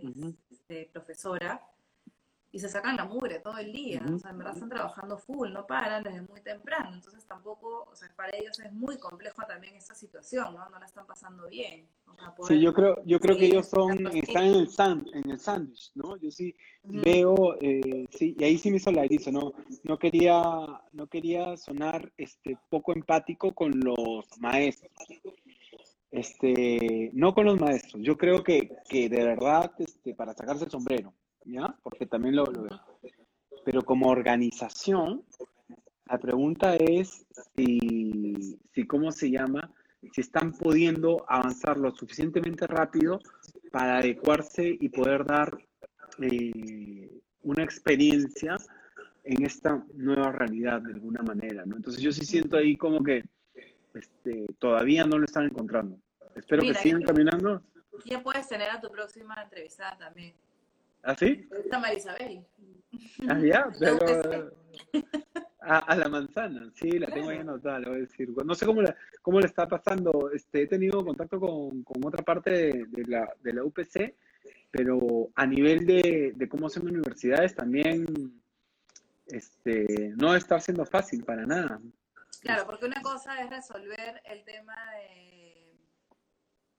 este, 0.49 0.89
profesora, 0.93 1.61
y 2.53 2.59
se 2.59 2.69
sacan 2.69 2.97
la 2.97 3.05
mugre 3.05 3.41
todo 3.41 3.59
el 3.59 3.73
día, 3.73 4.03
o 4.15 4.19
sea, 4.19 4.31
en 4.31 4.39
verdad 4.39 4.55
están 4.55 4.71
trabajando 4.71 5.19
full, 5.19 5.53
no 5.53 5.67
paran 5.67 6.03
desde 6.03 6.23
muy 6.23 6.41
temprano, 6.41 6.95
entonces 6.95 7.25
tampoco, 7.27 7.89
o 7.91 7.95
sea, 7.95 8.09
para 8.17 8.37
ellos 8.37 8.59
es 8.61 8.73
muy 8.73 8.97
complejo 8.99 9.43
también 9.47 9.75
esta 9.75 9.95
situación, 9.95 10.55
¿no? 10.55 10.69
No 10.71 10.79
la 10.79 10.87
están 10.87 11.07
pasando 11.07 11.49
bien. 11.49 11.87
sí, 12.47 12.61
yo 12.61 12.73
creo, 12.73 13.03
yo 13.05 13.21
creo 13.21 13.37
que 13.37 13.47
ellos 13.47 13.69
son, 13.69 14.07
están 14.17 14.45
en 14.45 14.55
el 14.55 14.69
sand, 14.69 15.09
en 15.13 15.31
el 15.31 15.39
sándwich, 15.39 15.91
¿no? 15.95 16.17
Yo 16.17 16.31
sí 16.31 16.55
veo, 16.85 17.57
eh, 17.61 18.07
sí, 18.11 18.37
y 18.39 18.45
ahí 18.45 18.59
sí 18.59 18.71
me 18.71 18.79
solidarizo, 18.79 19.33
¿no? 19.33 19.53
No 19.83 19.99
quería, 19.99 20.41
no 20.93 21.07
quería 21.09 21.57
sonar 21.57 22.13
este 22.17 22.57
poco 22.71 22.93
empático 22.93 23.55
con 23.55 23.73
los 23.81 24.27
maestros. 24.39 24.93
Este, 26.11 27.11
no 27.13 27.35
con 27.35 27.45
los 27.45 27.61
maestros, 27.61 28.01
yo 28.03 28.17
creo 28.17 28.43
que, 28.43 28.71
que 28.89 29.11
de 29.11 29.23
verdad, 29.23 29.73
este, 29.79 30.15
para 30.15 30.33
sacarse 30.33 30.65
el 30.65 30.71
sombrero, 30.71 31.13
¿ya? 31.47 31.75
Porque 31.83 32.07
también 32.07 32.37
lo, 32.37 32.45
veo. 32.45 32.81
Pero 33.65 33.83
como 33.83 34.09
organización, 34.09 35.25
la 36.07 36.19
pregunta 36.19 36.77
es 36.77 37.27
si, 37.57 38.59
si, 38.73 38.87
¿cómo 38.87 39.11
se 39.11 39.31
llama? 39.31 39.73
Si 40.13 40.21
están 40.21 40.53
pudiendo 40.53 41.25
avanzar 41.29 41.79
lo 41.79 41.91
suficientemente 41.93 42.67
rápido 42.67 43.19
para 43.73 43.99
adecuarse 43.99 44.77
y 44.79 44.89
poder 44.89 45.25
dar 45.25 45.59
eh, 46.21 47.21
una 47.43 47.63
experiencia 47.65 48.57
en 49.25 49.45
esta 49.45 49.85
nueva 49.95 50.31
realidad 50.31 50.81
de 50.83 50.95
alguna 50.95 51.23
manera, 51.23 51.65
¿no? 51.67 51.77
Entonces 51.77 52.01
yo 52.01 52.13
sí 52.13 52.25
siento 52.25 52.57
ahí 52.57 52.77
como 52.77 53.03
que 53.03 53.25
este, 53.95 54.47
todavía 54.59 55.05
no 55.05 55.19
lo 55.19 55.25
están 55.25 55.47
encontrando. 55.47 55.99
Espero 56.37 56.63
que 56.63 56.75
sigan 56.75 57.03
caminando. 57.03 57.63
Ya 58.05 58.23
puedes 58.23 58.47
tener 58.47 58.71
a 58.71 58.81
tu 58.81 58.91
próxima 58.91 59.35
entrevista 59.43 59.97
también. 59.99 60.35
¿Ah, 61.07 61.15
sí? 61.17 61.49
Está 61.65 61.79
Marisabel. 61.79 62.45
Ah, 63.29 63.39
ya, 63.39 63.69
pero... 63.79 64.53
A, 65.69 65.97
la 65.97 66.09
manzana, 66.09 66.71
sí, 66.77 66.97
la 66.97 67.09
tengo 67.09 67.29
ahí 67.31 67.39
anotada, 67.39 67.81
le 67.81 67.89
voy 67.89 67.97
a 67.97 68.01
decir. 68.03 68.29
No 68.45 68.55
sé 68.55 68.65
cómo, 68.67 68.83
la, 68.83 68.95
cómo 69.21 69.41
le 69.41 69.47
está 69.47 69.67
pasando. 69.67 70.31
Este, 70.33 70.63
he 70.63 70.67
tenido 70.69 71.05
contacto 71.05 71.41
con, 71.41 71.83
con 71.83 72.07
otra 72.07 72.23
parte 72.23 72.51
de, 72.87 73.05
la, 73.09 73.29
de 73.43 73.53
la 73.53 73.65
UPC, 73.65 74.15
pero 74.71 75.29
a 75.35 75.45
nivel 75.45 75.85
de, 75.85 76.35
de 76.37 76.49
cómo 76.49 76.69
hacen 76.69 76.87
universidades 76.87 77.57
también 77.57 78.07
este, 79.27 80.13
no 80.17 80.37
está 80.37 80.61
siendo 80.61 80.87
fácil 80.87 81.25
para 81.25 81.45
nada. 81.45 81.81
Claro, 82.43 82.65
porque 82.65 82.87
una 82.87 83.03
cosa 83.03 83.43
es 83.43 83.51
resolver 83.51 84.23
el 84.25 84.45
tema 84.45 84.77
de 84.93 85.36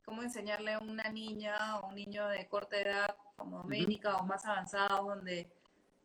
cómo 0.07 0.23
enseñarle 0.23 0.71
a 0.71 0.79
una 0.79 1.09
niña 1.09 1.79
o 1.79 1.89
un 1.89 1.95
niño 1.95 2.29
de 2.29 2.47
corta 2.47 2.79
edad 2.79 3.17
como 3.35 3.65
médica 3.65 4.15
o 4.15 4.25
más 4.25 4.45
avanzados, 4.45 5.05
donde, 5.05 5.51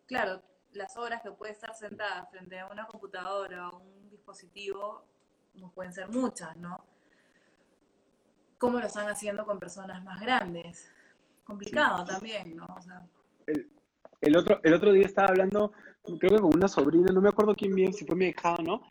claro, 0.07 0.43
las 0.73 0.97
horas 0.97 1.23
que 1.23 1.31
puede 1.31 1.53
estar 1.53 1.73
sentada 1.77 2.27
frente 2.27 2.59
a 2.59 2.67
una 2.67 2.85
computadora 2.87 3.69
o 3.69 3.79
un 3.79 4.11
dispositivo 4.11 5.07
no 5.55 5.71
pueden 5.71 5.93
ser 5.93 6.09
muchas, 6.09 6.57
¿no? 6.57 6.85
¿Cómo 8.59 8.81
lo 8.81 8.87
están 8.87 9.09
haciendo 9.09 9.47
con 9.47 9.61
personas 9.61 10.03
más 10.03 10.21
grandes? 10.21 10.91
Complicado 11.45 12.05
también, 12.05 12.57
¿no? 12.57 12.67
el, 14.21 14.37
otro, 14.37 14.61
el 14.65 14.75
otro 14.75 14.93
día 14.93 15.07
estaba 15.07 15.29
hablando, 15.29 15.73
creo 16.19 16.19
que 16.19 16.41
con 16.41 16.57
una 16.57 16.67
sobrina, 16.67 17.13
no 17.13 17.21
me 17.21 17.29
acuerdo 17.29 17.55
quién 17.55 17.73
bien, 17.73 17.93
si 17.93 18.05
fue 18.05 18.17
mi 18.17 18.27
hija 18.27 18.57
o 18.57 18.63
no, 18.63 18.83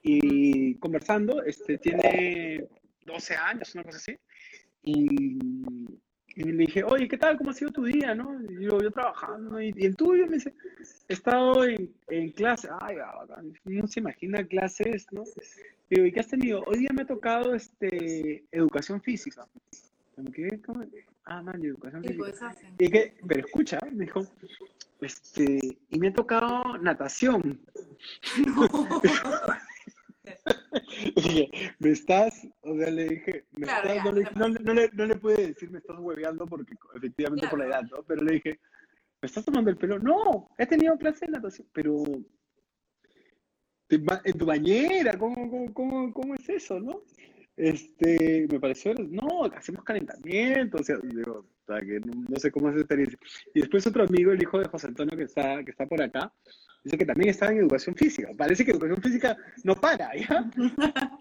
y 0.00 0.76
conversando, 0.78 1.42
este, 1.42 1.76
tiene 1.76 2.66
12 3.04 3.36
años, 3.36 3.74
una 3.74 3.84
cosa 3.84 3.98
así, 3.98 4.18
y 4.84 5.38
Y 6.36 6.42
le 6.42 6.66
dije, 6.66 6.82
oye, 6.82 7.06
¿qué 7.06 7.16
tal? 7.16 7.36
¿Cómo 7.38 7.50
ha 7.50 7.54
sido 7.54 7.70
tu 7.70 7.84
día? 7.84 8.14
¿no? 8.14 8.40
Y 8.42 8.64
yo, 8.64 8.80
yo 8.80 8.90
trabajando. 8.90 9.60
¿Y, 9.60 9.72
y 9.76 9.86
el 9.86 9.94
tuyo? 9.94 10.26
Me 10.26 10.34
dice, 10.34 10.52
he 11.08 11.12
estado 11.12 11.64
en, 11.64 11.94
en 12.08 12.32
clase. 12.32 12.68
Ay, 12.80 12.96
ah, 13.04 13.24
no 13.64 13.86
se 13.86 14.00
imagina 14.00 14.44
clases, 14.44 15.06
¿no? 15.12 15.22
Y 15.90 15.94
digo, 15.94 16.06
¿y 16.06 16.12
qué 16.12 16.20
has 16.20 16.28
tenido? 16.28 16.64
Hoy 16.66 16.78
día 16.78 16.90
me 16.92 17.02
ha 17.02 17.06
tocado 17.06 17.54
este, 17.54 18.44
educación 18.50 19.00
física. 19.00 19.46
¿Qué? 20.32 20.60
¿Cómo? 20.66 20.84
Ah, 21.24 21.40
man, 21.40 21.64
educación 21.64 22.02
física. 22.02 22.56
Y 22.78 22.90
que, 22.90 23.14
pero 23.26 23.40
escucha, 23.46 23.78
me 23.92 24.04
dijo, 24.04 24.26
este, 25.00 25.78
y 25.90 25.98
me 26.00 26.08
ha 26.08 26.12
tocado 26.12 26.78
natación. 26.78 27.60
Dije, 29.02 29.20
me 31.78 31.90
estás, 31.90 32.46
o 32.62 32.76
sea, 32.76 32.90
le 32.90 33.08
dije, 33.08 33.44
me 33.52 33.66
Claro, 33.66 33.88
estás, 33.88 33.96
ya, 33.96 34.04
no, 34.04 34.12
le, 34.12 34.22
no, 34.34 34.48
le- 34.48 34.60
no 34.64 34.74
le, 34.74 34.90
no 34.92 35.06
le 35.06 35.16
pude 35.16 35.48
decir, 35.48 35.70
me 35.70 35.78
estás 35.78 35.96
hueveando 35.98 36.46
porque 36.46 36.74
efectivamente 36.94 37.48
por 37.48 37.58
la 37.58 37.66
edad. 37.66 37.82
¿no? 37.90 38.02
Pero 38.02 38.22
le 38.22 38.34
dije, 38.34 38.60
¿me 39.22 39.26
estás 39.26 39.44
tomando 39.44 39.70
el 39.70 39.76
pelo? 39.76 39.98
No, 39.98 40.48
he 40.58 40.66
tenido 40.66 40.96
clase 40.98 41.26
de 41.26 41.32
natación, 41.32 41.68
pero 41.72 42.02
en 43.88 44.38
tu 44.38 44.46
bañera, 44.46 45.16
¿cómo, 45.18 45.50
cómo, 45.50 45.72
cómo, 45.74 46.12
cómo 46.12 46.34
es 46.34 46.48
eso, 46.48 46.80
no? 46.80 47.02
Este, 47.56 48.48
me 48.50 48.58
pareció, 48.58 48.94
no, 48.94 49.44
hacemos 49.44 49.84
calentamiento, 49.84 50.78
o 50.78 50.82
sea, 50.82 50.96
digo, 51.02 51.46
o 51.62 51.66
sea, 51.66 51.80
que 51.80 52.00
no, 52.00 52.12
no 52.28 52.36
sé 52.36 52.50
cómo 52.50 52.68
es 52.68 52.74
esa 52.74 52.82
experiencia. 52.82 53.18
Y 53.54 53.60
después 53.60 53.86
otro 53.86 54.04
amigo, 54.04 54.32
el 54.32 54.42
hijo 54.42 54.58
de 54.58 54.68
José 54.68 54.88
Antonio, 54.88 55.16
que 55.16 55.24
está, 55.24 55.62
que 55.64 55.70
está 55.70 55.86
por 55.86 56.02
acá, 56.02 56.32
dice 56.82 56.98
que 56.98 57.06
también 57.06 57.30
estaba 57.30 57.52
en 57.52 57.58
educación 57.58 57.94
física. 57.94 58.30
Parece 58.36 58.64
que 58.64 58.72
educación 58.72 59.00
física 59.00 59.36
no 59.62 59.74
para, 59.74 60.10
¿ya? 60.16 60.50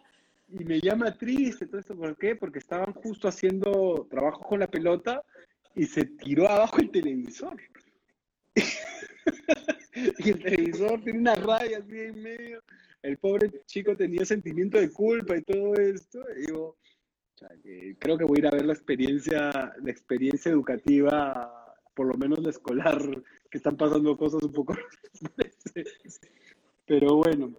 Y 0.55 0.65
me 0.65 0.79
llama 0.79 1.11
triste 1.17 1.65
todo 1.65 1.79
esto, 1.79 1.95
¿por 1.95 2.15
qué? 2.15 2.35
Porque 2.35 2.59
estaban 2.59 2.93
justo 2.93 3.27
haciendo 3.27 4.07
trabajo 4.07 4.41
con 4.43 4.59
la 4.59 4.67
pelota 4.67 5.23
y 5.73 5.85
se 5.85 6.05
tiró 6.05 6.47
abajo 6.47 6.77
el 6.79 6.91
televisor. 6.91 7.59
Y 10.17 10.31
el 10.31 10.41
televisor 10.41 11.01
tiene 11.03 11.19
una 11.19 11.35
raya 11.35 11.77
así 11.77 11.99
en 11.99 12.21
medio. 12.21 12.61
El 13.03 13.17
pobre 13.17 13.51
chico 13.65 13.95
tenía 13.95 14.25
sentimiento 14.25 14.79
de 14.79 14.89
culpa 14.91 15.37
y 15.37 15.43
todo 15.43 15.75
esto. 15.75 16.19
Y 16.37 16.47
digo, 16.47 16.77
creo 17.99 18.17
que 18.17 18.23
voy 18.23 18.37
a 18.37 18.39
ir 18.39 18.47
a 18.47 18.51
ver 18.51 18.65
la 18.65 18.73
experiencia, 18.73 19.51
la 19.51 19.91
experiencia 19.91 20.51
educativa, 20.51 21.75
por 21.93 22.07
lo 22.07 22.15
menos 22.15 22.39
la 22.39 22.49
escolar, 22.49 22.97
que 23.51 23.57
están 23.57 23.75
pasando 23.75 24.17
cosas 24.17 24.41
un 24.41 24.53
poco. 24.53 24.75
Pero 26.87 27.17
bueno. 27.17 27.53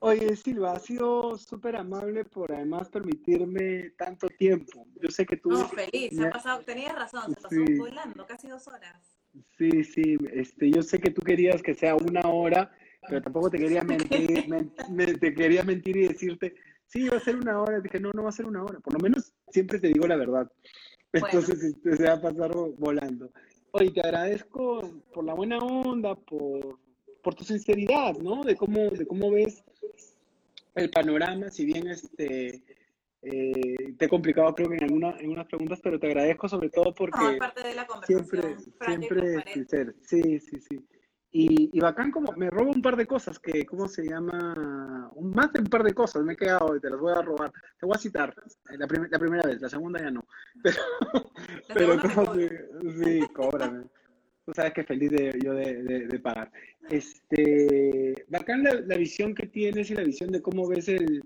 Oye, 0.00 0.36
Silva, 0.36 0.74
has 0.74 0.84
sido 0.84 1.36
súper 1.38 1.74
amable 1.76 2.24
por 2.24 2.52
además 2.52 2.88
permitirme 2.88 3.90
tanto 3.96 4.28
tiempo. 4.28 4.86
Yo 5.00 5.10
sé 5.10 5.26
que 5.26 5.36
tú... 5.36 5.50
No, 5.50 5.68
feliz, 5.68 6.14
se 6.14 6.24
ha 6.26 6.30
pasado, 6.30 6.60
tenías 6.60 6.94
razón, 6.94 7.34
se 7.34 7.40
pasó 7.40 7.48
Sí. 7.66 7.76
volando, 7.76 8.24
casi 8.26 8.48
dos 8.48 8.68
horas. 8.68 9.18
Sí, 9.56 9.82
sí, 9.82 10.16
este, 10.32 10.70
yo 10.70 10.82
sé 10.82 11.00
que 11.00 11.10
tú 11.10 11.22
querías 11.22 11.62
que 11.62 11.74
sea 11.74 11.96
una 11.96 12.28
hora, 12.28 12.70
pero 13.08 13.22
tampoco 13.22 13.50
te 13.50 13.58
quería 13.58 13.82
mentir, 13.82 14.44
men- 14.48 14.72
me- 14.90 15.14
te 15.14 15.34
quería 15.34 15.62
mentir 15.62 15.96
y 15.96 16.08
decirte, 16.08 16.54
sí, 16.86 17.08
va 17.08 17.16
a 17.16 17.20
ser 17.20 17.36
una 17.36 17.60
hora. 17.60 17.80
Dije, 17.80 17.98
no, 18.00 18.10
no 18.12 18.22
va 18.24 18.28
a 18.28 18.32
ser 18.32 18.46
una 18.46 18.62
hora. 18.62 18.78
Por 18.80 18.92
lo 18.94 18.98
menos 19.00 19.32
siempre 19.50 19.78
te 19.78 19.88
digo 19.88 20.06
la 20.06 20.16
verdad. 20.16 20.50
Entonces 21.12 21.62
este, 21.62 21.96
se 21.96 22.04
va 22.04 22.12
a 22.14 22.20
pasar 22.20 22.50
vo- 22.52 22.74
volando. 22.76 23.30
Oye, 23.72 23.90
te 23.90 24.00
agradezco 24.00 24.80
por 25.12 25.24
la 25.24 25.34
buena 25.34 25.58
onda, 25.58 26.14
por, 26.14 26.78
por 27.22 27.34
tu 27.34 27.44
sinceridad, 27.44 28.16
¿no? 28.18 28.42
De 28.42 28.56
cómo, 28.56 28.90
de 28.90 29.06
cómo 29.06 29.30
ves 29.30 29.62
el 30.74 30.90
panorama, 30.90 31.50
si 31.50 31.64
bien 31.64 31.88
este, 31.88 32.62
eh, 33.22 33.74
te 33.98 34.04
he 34.04 34.08
complicado 34.08 34.54
creo 34.54 34.68
que 34.68 34.76
en, 34.76 34.84
alguna, 34.84 35.16
en 35.18 35.30
unas 35.30 35.46
preguntas, 35.46 35.80
pero 35.82 35.98
te 35.98 36.06
agradezco 36.06 36.48
sobre 36.48 36.70
todo 36.70 36.94
porque 36.94 37.18
No, 37.32 37.38
parte 37.38 37.66
de 37.66 37.74
la 37.74 37.86
conversación. 37.86 38.26
siempre, 38.26 38.56
siempre 38.86 39.52
sincero. 39.52 39.92
Sí, 40.06 40.38
sí, 40.40 40.60
sí. 40.60 40.78
Y, 41.30 41.68
y 41.76 41.80
bacán 41.80 42.10
como 42.10 42.32
me 42.32 42.48
roba 42.48 42.70
un 42.70 42.80
par 42.80 42.96
de 42.96 43.04
cosas 43.06 43.38
que, 43.38 43.66
¿cómo 43.66 43.86
se 43.86 44.02
llama? 44.08 45.10
Un, 45.14 45.30
más 45.30 45.52
de 45.52 45.60
un 45.60 45.66
par 45.66 45.82
de 45.82 45.92
cosas 45.92 46.22
me 46.24 46.32
he 46.32 46.36
quedado 46.36 46.74
y 46.74 46.80
te 46.80 46.88
las 46.88 46.98
voy 46.98 47.12
a 47.12 47.20
robar. 47.20 47.52
Te 47.78 47.84
voy 47.84 47.94
a 47.94 47.98
citar 47.98 48.34
eh, 48.70 48.78
la, 48.78 48.86
prim- 48.86 49.08
la 49.10 49.18
primera 49.18 49.46
vez, 49.46 49.60
la 49.60 49.68
segunda 49.68 50.00
ya 50.00 50.10
no. 50.10 50.24
Pero, 50.62 50.76
pero 51.74 52.00
segunda 52.00 52.02
te 52.02 52.14
¿cómo 52.14 52.26
cobro. 52.26 52.40
se- 52.40 53.04
sí, 53.04 53.20
cóbrame. 53.34 53.84
Tú 54.46 54.52
sabes 54.54 54.72
que 54.72 54.84
feliz 54.84 55.10
de, 55.10 55.38
yo 55.44 55.52
de, 55.52 55.82
de- 55.82 56.06
de 56.08 56.18
pagar. 56.18 56.50
Este, 56.88 58.24
bacán 58.28 58.62
la, 58.62 58.74
la 58.80 58.96
visión 58.96 59.34
que 59.34 59.46
tienes 59.46 59.90
y 59.90 59.94
la 59.94 60.02
visión 60.04 60.30
de 60.32 60.40
cómo 60.40 60.66
ves 60.66 60.88
el, 60.88 61.22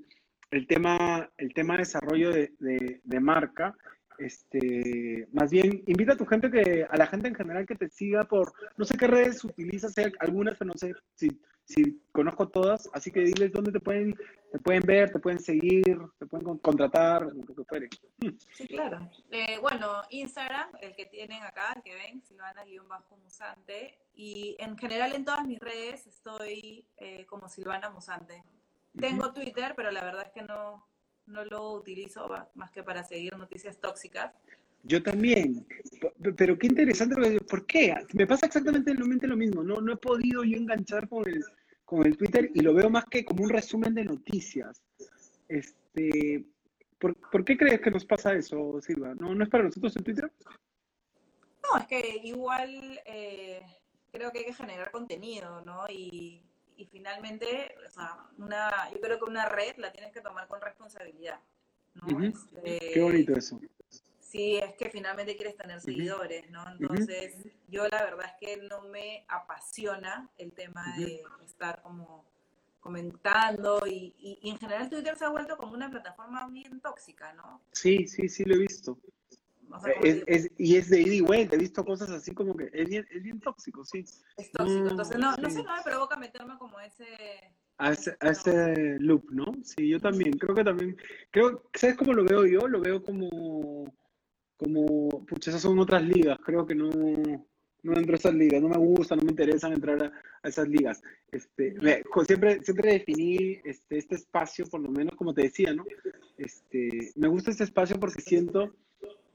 el 0.51 0.67
tema, 0.67 1.31
el 1.39 1.55
tema 1.55 1.75
de 1.75 1.79
desarrollo 1.81 2.31
de, 2.33 2.53
de- 2.59 3.01
de 3.05 3.21
marca. 3.21 3.75
Este, 4.23 5.27
más 5.33 5.51
bien, 5.51 5.83
invita 5.87 6.13
a 6.13 6.17
tu 6.17 6.25
gente 6.27 6.51
que, 6.51 6.87
a 6.89 6.97
la 6.97 7.07
gente 7.07 7.29
en 7.29 7.35
general 7.35 7.67
que 7.67 7.75
te 7.75 7.89
siga 7.89 8.25
por, 8.25 8.53
no 8.77 8.85
sé 8.85 8.97
qué 8.97 9.07
redes 9.09 9.43
utilizas, 9.45 9.97
hay 9.99 10.13
algunas, 10.21 10.57
pero 10.57 10.69
no 10.69 10.79
sé 10.79 10.95
si, 11.15 11.29
si 11.65 12.01
conozco 12.13 12.49
todas, 12.49 12.89
así 12.93 13.11
que 13.11 13.21
diles 13.21 13.53
dónde 13.53 13.73
te 13.73 13.81
pueden, 13.81 14.15
te 14.53 14.59
pueden 14.59 14.83
ver, 14.83 15.11
te 15.11 15.19
pueden 15.19 15.41
seguir, 15.41 15.99
te 16.19 16.27
pueden 16.27 16.45
con- 16.45 16.59
contratar, 16.59 17.23
lo 17.23 17.55
que 17.55 17.65
fuere. 17.65 17.89
Sí, 18.55 18.67
claro. 18.69 19.11
Eh, 19.31 19.59
bueno, 19.61 20.03
Instagram, 20.11 20.71
el 20.81 20.95
que 20.95 21.07
tienen 21.07 21.43
acá, 21.43 21.73
el 21.75 21.83
que 21.83 21.95
ven, 21.95 22.23
Silvana-Musante. 22.23 23.99
Y 24.15 24.57
en 24.59 24.77
general 24.77 25.15
en 25.15 25.25
todas 25.25 25.47
mis 25.47 25.59
redes 25.59 26.07
estoy 26.07 26.87
eh, 26.99 27.25
como 27.27 27.49
Silvana 27.49 27.91
Musante. 27.91 28.45
Tengo 28.99 29.33
Twitter, 29.33 29.73
pero 29.75 29.91
la 29.91 30.05
verdad 30.05 30.27
es 30.27 30.33
que 30.33 30.43
no, 30.43 30.87
no 31.27 31.45
lo 31.45 31.73
utilizo 31.73 32.29
más 32.55 32.71
que 32.71 32.83
para 32.83 33.03
seguir 33.05 33.37
noticias 33.37 33.79
tóxicas. 33.79 34.33
Yo 34.85 35.03
también, 35.03 35.65
pero 36.37 36.59
qué 36.59 36.67
interesante 36.67 37.15
lo 37.15 37.23
que 37.23 37.41
¿por 37.45 37.67
qué? 37.67 37.95
Me 38.15 38.27
pasa 38.27 38.47
exactamente 38.47 38.93
lo 38.95 39.07
lo 39.07 39.37
mismo, 39.37 39.63
no, 39.63 39.81
no 39.81 39.93
he 39.93 39.97
podido 39.97 40.43
yo 40.43 40.57
enganchar 40.57 41.09
con 41.09 41.29
el, 41.29 41.45
con 41.85 42.05
el 42.05 42.17
Twitter 42.17 42.51
y 42.53 42.61
lo 42.61 42.75
veo 42.75 42.91
más 42.91 43.05
que 43.05 43.25
como 43.25 43.45
un 43.45 43.51
resumen 43.51 43.95
de 43.95 44.05
noticias. 44.05 44.83
Este, 45.49 46.45
¿por, 46.99 47.15
por 47.31 47.45
qué 47.45 47.57
crees 47.57 47.81
que 47.81 47.93
nos 47.93 48.05
pasa 48.05 48.35
eso, 48.35 48.81
Silva? 48.81 49.15
¿No, 49.15 49.35
no 49.35 49.45
es 49.45 49.51
para 49.51 49.65
nosotros 49.65 49.95
el 49.97 50.03
Twitter? 50.03 50.33
No, 51.63 51.79
es 51.79 51.87
que 51.87 52.21
igual 52.25 53.01
eh, 53.07 53.63
creo 54.11 54.33
que 54.33 54.41
hay 54.41 54.45
que 54.47 54.55
generar 54.55 54.91
contenido, 54.91 55.63
¿no? 55.63 55.85
Y, 55.89 56.43
y 56.77 56.87
finalmente, 56.87 57.75
o 57.87 57.91
sea, 57.91 58.27
una, 58.39 58.91
yo 58.93 59.01
creo 59.01 59.19
que 59.19 59.25
una 59.25 59.49
red 59.49 59.77
la 59.79 59.93
tienes 59.93 60.13
que 60.13 60.21
tomar 60.21 60.47
con 60.49 60.61
responsabilidad, 60.61 61.41
¿no? 61.95 62.07
Este, 62.23 62.91
Qué 62.95 63.01
bonito 63.01 63.35
eso. 63.37 63.61
si 64.21 64.57
es 64.57 64.75
que 64.75 64.89
finalmente 64.91 65.37
quieres 65.37 65.57
tener 65.57 65.81
seguidores, 65.81 66.51
¿no? 66.51 66.65
Entonces, 66.79 67.37
yo 67.69 67.87
la 67.89 68.03
verdad 68.03 68.27
es 68.27 68.35
que 68.41 68.57
no 68.69 68.83
me 68.83 69.25
apasiona 69.29 70.29
el 70.39 70.53
tema 70.53 70.97
de 70.97 71.23
estar 71.45 71.83
como 71.83 72.25
comentando 72.81 73.87
y, 73.87 74.13
y- 74.19 74.39
y 74.43 74.51
en 74.51 74.59
general 74.59 74.91
Twitter 74.91 75.17
se 75.17 75.25
ha 75.25 75.29
vuelto 75.29 75.57
como 75.57 75.73
una 75.73 75.89
plataforma 75.91 76.49
bien 76.49 76.81
tóxica, 76.81 77.33
¿no? 77.33 77.63
Sí, 77.73 78.09
sí, 78.09 78.29
sí 78.29 78.45
lo 78.45 78.55
he 78.55 78.59
visto. 78.59 78.99
Como 79.73 79.87
Es, 80.03 80.23
es- 80.27 80.51
y 80.59 80.77
es 80.77 80.89
de 80.91 81.01
ida 81.01 81.15
y 81.15 81.21
vuelta, 81.21 81.55
he 81.57 81.59
visto 81.59 81.85
cosas 81.85 82.11
así 82.11 82.33
como 82.33 82.55
que 82.57 82.71
es 82.73 82.89
bien, 82.89 83.07
es 83.11 83.23
bien 83.23 83.41
tóxico, 83.41 83.85
sí. 83.85 84.05
es 84.37 84.51
tóxico. 84.53 84.85
no, 84.85 84.91
Entonces, 84.91 85.19
no, 85.19 85.37
no 85.37 85.49
sí. 85.51 85.57
sé, 85.57 85.63
no 85.65 85.77
me 85.77 85.83
provoca 85.83 86.17
meterme 86.17 86.57
como 86.59 86.79
ese... 86.81 87.07
A 87.79 87.93
ese, 87.93 88.17
a 88.21 88.29
ese 88.29 88.99
loop, 89.01 89.31
¿no? 89.33 89.47
Sí, 89.65 89.89
yo 89.89 89.99
también, 89.99 90.33
creo 90.35 90.55
que 90.55 90.63
también, 90.63 90.97
creo, 91.31 91.69
¿sabes 91.75 91.97
cómo 91.97 92.13
lo 92.13 92.23
veo 92.25 92.47
yo? 92.47 92.69
Lo 92.69 92.81
veo 92.81 93.03
como, 93.03 93.93
como, 94.57 95.09
pucha, 95.27 95.51
esas 95.51 95.63
son 95.63 95.79
otras 95.79 96.03
ligas, 96.05 96.39
creo 96.45 96.65
que 96.67 96.75
no, 96.77 96.91
no 96.91 97.97
entro 97.97 98.13
a 98.13 98.19
esas 98.19 98.35
ligas, 98.35 98.63
no 98.63 98.69
me 98.69 98.79
gusta, 98.79 99.17
no 99.17 99.23
me 99.23 99.31
interesan 99.31 99.73
entrar 99.73 100.01
a, 100.05 100.13
a 100.43 100.49
esas 100.49 100.69
ligas. 100.69 101.03
Este, 101.33 101.75
me- 101.81 102.03
siempre, 102.27 102.63
siempre 102.63 102.93
definí 102.93 103.59
este, 103.65 103.99
este 103.99 104.15
espacio, 104.15 104.67
por 104.67 104.81
lo 104.81 104.91
menos 104.91 105.17
como 105.17 105.35
te 105.35 105.43
decía, 105.43 105.73
¿no? 105.73 105.85
Este, 106.39 107.11
me 107.17 107.27
gusta 107.29 107.51
este 107.51 107.65
espacio 107.65 107.99
porque 107.99 108.21
siento 108.21 108.77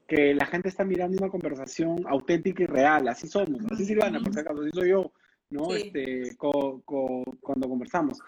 que 0.08 0.34
la 0.34 0.46
gente 0.46 0.70
está 0.70 0.84
mirando 0.86 1.18
una 1.18 1.30
conversación 1.30 1.98
auténtica 2.08 2.64
y 2.64 2.66
real, 2.66 3.08
así 3.10 3.28
somos, 3.28 3.62
así 3.72 3.86
Silvana, 3.86 4.22
por 4.22 4.34
si 4.34 4.40
acaso, 4.40 4.62
así 4.62 4.72
soy 4.74 4.90
yo, 4.90 5.12
¿no? 5.50 5.66
Sí. 5.72 5.92
Este, 5.94 6.36
co- 6.38 6.82
co- 6.86 7.24
cuando 7.42 7.68
conversamos. 7.68 8.20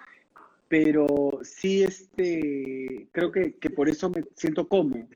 Pero 0.68 1.08
sí, 1.42 1.84
este, 1.84 3.08
creo 3.12 3.32
que, 3.32 3.56
que 3.56 3.70
por 3.70 3.90
eso 3.90 4.10
me 4.10 4.24
siento 4.36 4.68
cómodo. 4.68 5.08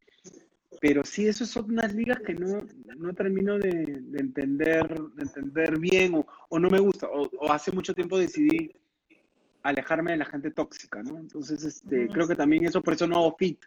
Pero 0.82 1.04
sí, 1.06 1.28
eso 1.28 1.46
son 1.46 1.72
unas 1.72 1.94
ligas 1.94 2.20
que 2.26 2.34
no, 2.34 2.66
no 2.98 3.14
termino 3.14 3.60
de, 3.60 3.70
de 4.02 4.20
entender, 4.20 4.88
de 5.16 5.22
entender 5.22 5.80
bien 5.80 6.16
o, 6.16 6.26
o 6.50 6.60
no 6.60 6.70
me 6.70 6.80
gusta. 6.80 7.08
O, 7.08 7.30
o 7.40 7.52
hace 7.52 7.72
mucho 7.72 7.94
tiempo 7.94 8.18
decidí 8.18 8.72
alejarme 9.64 10.12
de 10.12 10.18
la 10.18 10.26
gente 10.26 10.52
tóxica, 10.52 11.02
¿no? 11.02 11.18
Entonces, 11.18 11.64
este, 11.64 12.08
creo 12.10 12.28
que 12.28 12.36
también 12.36 12.66
eso, 12.66 12.82
por 12.82 12.94
eso 12.94 13.08
no 13.08 13.16
hago 13.16 13.36
fit. 13.38 13.60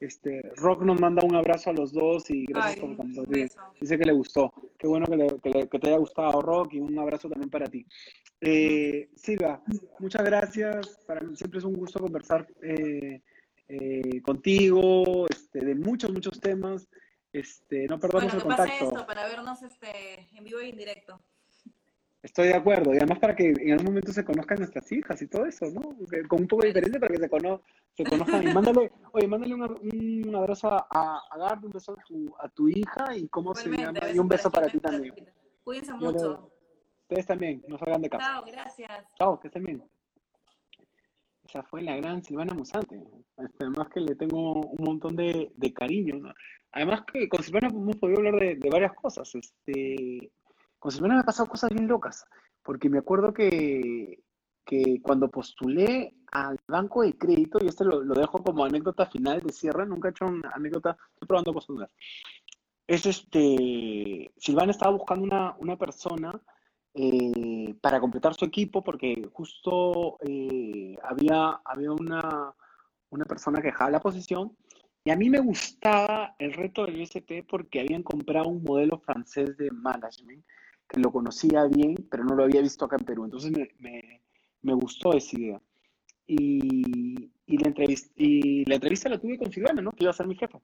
Este, 0.00 0.40
Rock 0.56 0.82
nos 0.82 1.00
manda 1.00 1.24
un 1.24 1.34
abrazo 1.34 1.70
a 1.70 1.72
los 1.72 1.92
dos 1.92 2.30
y 2.30 2.46
gracias 2.46 2.76
Ay, 2.76 2.80
por 2.80 2.96
compartir. 2.96 3.50
Dice 3.80 3.98
que 3.98 4.04
le 4.04 4.12
gustó. 4.12 4.52
Qué 4.78 4.86
bueno 4.86 5.06
que, 5.06 5.16
le- 5.16 5.40
que 5.42 5.50
le- 5.50 5.68
que 5.68 5.78
te 5.78 5.88
haya 5.88 5.98
gustado, 5.98 6.40
Rock, 6.40 6.74
y 6.74 6.80
un 6.80 6.96
abrazo 6.98 7.28
también 7.28 7.50
para 7.50 7.66
ti. 7.66 7.84
Eh, 8.40 9.08
Silva, 9.16 9.62
muchas 9.98 10.24
gracias. 10.24 10.98
Para 11.06 11.20
mí 11.20 11.34
siempre 11.36 11.58
es 11.58 11.64
un 11.64 11.74
gusto 11.74 11.98
conversar 12.00 12.46
eh, 12.62 13.20
eh, 13.68 14.22
contigo 14.22 15.26
este, 15.28 15.58
de 15.64 15.74
muchos, 15.74 16.12
muchos 16.12 16.40
temas. 16.40 16.88
este, 17.32 17.86
no 17.88 17.98
perdamos 17.98 18.24
bueno, 18.32 18.38
el 18.38 18.42
contacto. 18.44 18.72
pase 18.72 18.84
esto 18.84 19.06
para 19.06 19.26
vernos 19.26 19.62
este, 19.62 20.28
en 20.36 20.44
vivo 20.44 20.60
y 20.60 20.68
en 20.70 20.76
directo. 20.76 21.20
Estoy 22.22 22.48
de 22.48 22.54
acuerdo, 22.54 22.94
y 22.94 22.98
además 22.98 23.18
para 23.18 23.34
que 23.34 23.48
en 23.48 23.72
algún 23.72 23.86
momento 23.86 24.12
se 24.12 24.24
conozcan 24.24 24.58
nuestras 24.58 24.90
hijas 24.92 25.20
y 25.20 25.26
todo 25.26 25.44
eso, 25.44 25.66
¿no? 25.72 25.80
Con 26.28 26.42
un 26.42 26.46
poco 26.46 26.62
de 26.62 26.68
diferencia 26.68 27.00
para 27.00 27.12
que 27.14 27.20
se, 27.20 27.28
cono- 27.28 27.62
se 27.96 28.04
conozcan. 28.04 28.46
Y 28.48 28.52
mándale, 28.54 28.92
oye, 29.12 29.26
mándale 29.26 29.54
un, 29.54 30.28
un 30.28 30.36
abrazo 30.36 30.68
a, 30.72 30.86
a, 30.88 31.60
un 31.60 31.70
beso 31.72 31.92
a 31.98 32.02
tu, 32.04 32.32
a 32.38 32.48
tu 32.48 32.68
hija 32.68 33.16
y 33.16 33.26
cómo 33.28 33.54
se 33.56 33.68
llama, 33.70 33.98
y 34.14 34.18
un 34.20 34.28
beso 34.28 34.50
para 34.52 34.68
ti 34.68 34.78
también. 34.78 35.14
Cuídense 35.64 35.92
mucho. 35.94 36.52
Ustedes 37.02 37.26
también, 37.26 37.62
no 37.66 37.76
salgan 37.76 38.02
de 38.02 38.08
casa. 38.10 38.24
Chao, 38.24 38.44
gracias. 38.46 39.14
Chao, 39.18 39.40
que 39.40 39.48
estén 39.48 39.64
bien. 39.64 39.82
Esa 41.44 41.62
fue 41.64 41.82
la 41.82 41.96
gran 41.96 42.22
Silvana 42.22 42.54
Musante. 42.54 43.02
Este, 43.36 43.64
además 43.64 43.88
que 43.92 44.00
le 44.00 44.14
tengo 44.14 44.60
un 44.60 44.84
montón 44.84 45.16
de, 45.16 45.50
de 45.56 45.72
cariño. 45.74 46.16
¿no? 46.18 46.32
Además 46.70 47.02
que 47.12 47.28
con 47.28 47.42
Silvana 47.42 47.68
hemos 47.68 47.96
podido 47.96 48.18
hablar 48.18 48.36
de, 48.40 48.54
de 48.54 48.70
varias 48.70 48.94
cosas. 48.94 49.34
Este, 49.34 50.30
con 50.82 50.90
Silvana 50.90 51.14
me 51.14 51.20
han 51.20 51.26
pasado 51.26 51.48
cosas 51.48 51.70
bien 51.70 51.86
locas. 51.86 52.26
Porque 52.60 52.90
me 52.90 52.98
acuerdo 52.98 53.32
que, 53.32 54.24
que 54.64 55.00
cuando 55.00 55.30
postulé 55.30 56.16
al 56.32 56.58
banco 56.66 57.02
de 57.02 57.16
crédito, 57.16 57.58
y 57.62 57.68
este 57.68 57.84
lo, 57.84 58.02
lo 58.02 58.14
dejo 58.14 58.42
como 58.42 58.64
anécdota 58.64 59.06
final 59.06 59.40
de 59.42 59.52
cierre, 59.52 59.86
nunca 59.86 60.08
he 60.08 60.10
hecho 60.10 60.26
una 60.26 60.50
anécdota, 60.50 60.96
estoy 61.14 61.28
probando 61.28 61.52
a 61.52 61.54
postular. 61.54 61.90
Es 62.84 63.06
este, 63.06 64.32
Silvana 64.36 64.72
estaba 64.72 64.90
buscando 64.90 65.24
una, 65.24 65.54
una 65.60 65.76
persona 65.76 66.42
eh, 66.94 67.76
para 67.80 68.00
completar 68.00 68.34
su 68.34 68.44
equipo 68.44 68.82
porque 68.82 69.30
justo 69.32 70.18
eh, 70.20 70.96
había, 71.04 71.60
había 71.64 71.92
una, 71.92 72.52
una 73.10 73.24
persona 73.24 73.60
que 73.60 73.68
dejaba 73.68 73.92
la 73.92 74.00
posición 74.00 74.56
y 75.04 75.12
a 75.12 75.16
mí 75.16 75.30
me 75.30 75.38
gustaba 75.38 76.34
el 76.40 76.52
reto 76.54 76.84
del 76.84 77.00
ISP 77.00 77.46
porque 77.48 77.78
habían 77.78 78.02
comprado 78.02 78.48
un 78.48 78.64
modelo 78.64 78.98
francés 78.98 79.56
de 79.56 79.70
management 79.70 80.44
que 80.92 81.00
lo 81.00 81.10
conocía 81.10 81.64
bien, 81.64 81.94
pero 82.10 82.24
no 82.24 82.34
lo 82.34 82.44
había 82.44 82.60
visto 82.60 82.84
acá 82.84 82.96
en 82.98 83.06
Perú. 83.06 83.24
Entonces 83.24 83.50
me, 83.50 83.70
me, 83.78 84.22
me 84.60 84.74
gustó 84.74 85.14
esa 85.14 85.38
idea. 85.38 85.62
Y, 86.26 87.30
y, 87.46 87.58
la 87.58 87.68
entrevista, 87.68 88.12
y 88.16 88.64
la 88.66 88.76
entrevista 88.76 89.08
la 89.08 89.18
tuve 89.18 89.38
con 89.38 89.50
Silvana, 89.50 89.82
¿no? 89.82 89.92
Que 89.92 90.04
iba 90.04 90.10
a 90.10 90.14
ser 90.14 90.26
mi 90.26 90.36
jefa. 90.36 90.60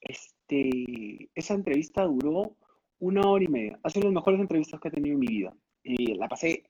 Este, 0.00 1.30
esa 1.34 1.54
entrevista 1.54 2.04
duró 2.04 2.56
una 2.98 3.22
hora 3.28 3.44
y 3.44 3.48
media. 3.48 3.78
Ha 3.82 3.90
sido 3.90 4.06
las 4.06 4.14
mejores 4.14 4.40
entrevistas 4.40 4.80
que 4.80 4.88
he 4.88 4.92
tenido 4.92 5.14
en 5.14 5.20
mi 5.20 5.26
vida. 5.26 5.54
Y 5.82 6.14
la 6.14 6.28
pasé 6.28 6.64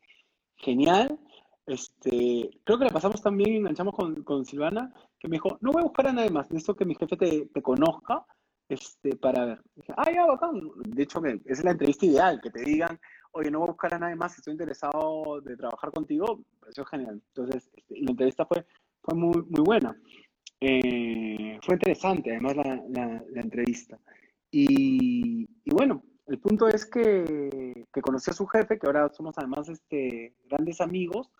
genial. 0.56 1.18
Este, 1.66 2.50
creo 2.64 2.78
que 2.78 2.84
la 2.84 2.90
pasamos 2.90 3.22
también, 3.22 3.54
enganchamos 3.56 3.94
con, 3.94 4.22
con 4.22 4.44
Silvana, 4.44 4.92
que 5.18 5.28
me 5.28 5.36
dijo, 5.36 5.56
no 5.60 5.72
voy 5.72 5.80
a 5.80 5.84
buscar 5.84 6.08
a 6.08 6.12
nadie 6.12 6.28
más, 6.28 6.50
necesito 6.50 6.76
que 6.76 6.84
mi 6.84 6.94
jefe 6.94 7.16
te, 7.16 7.46
te 7.46 7.62
conozca 7.62 8.26
este, 8.68 9.16
para 9.16 9.44
ver. 9.44 9.62
Dije, 9.74 9.92
ah, 9.96 10.10
ya, 10.12 10.26
bacán. 10.26 10.60
De 10.84 11.02
hecho, 11.02 11.20
que 11.20 11.40
esa 11.44 11.60
es 11.60 11.64
la 11.64 11.72
entrevista 11.72 12.06
ideal, 12.06 12.40
que 12.42 12.50
te 12.50 12.62
digan, 12.62 12.98
oye, 13.32 13.50
no 13.50 13.60
voy 13.60 13.68
a 13.68 13.72
buscar 13.72 13.94
a 13.94 13.98
nadie 13.98 14.16
más, 14.16 14.36
estoy 14.36 14.52
interesado 14.52 15.40
de 15.42 15.56
trabajar 15.56 15.90
contigo, 15.90 16.36
me 16.36 16.58
pareció 16.60 16.84
genial. 16.84 17.22
Entonces, 17.28 17.70
este, 17.74 18.00
la 18.00 18.10
entrevista 18.10 18.46
fue, 18.46 18.64
fue 19.02 19.14
muy, 19.14 19.42
muy 19.48 19.64
buena. 19.64 19.96
Eh, 20.60 21.58
fue 21.62 21.74
interesante, 21.74 22.30
además, 22.30 22.56
la, 22.56 22.82
la, 22.88 23.24
la 23.28 23.40
entrevista. 23.40 23.98
Y, 24.50 25.46
y, 25.64 25.70
bueno, 25.74 26.04
el 26.26 26.38
punto 26.38 26.68
es 26.68 26.86
que, 26.86 27.86
que 27.92 28.00
conocí 28.00 28.30
a 28.30 28.34
su 28.34 28.46
jefe, 28.46 28.78
que 28.78 28.86
ahora 28.86 29.10
somos 29.12 29.36
además 29.36 29.68
este, 29.68 30.34
grandes 30.48 30.80
amigos, 30.80 31.30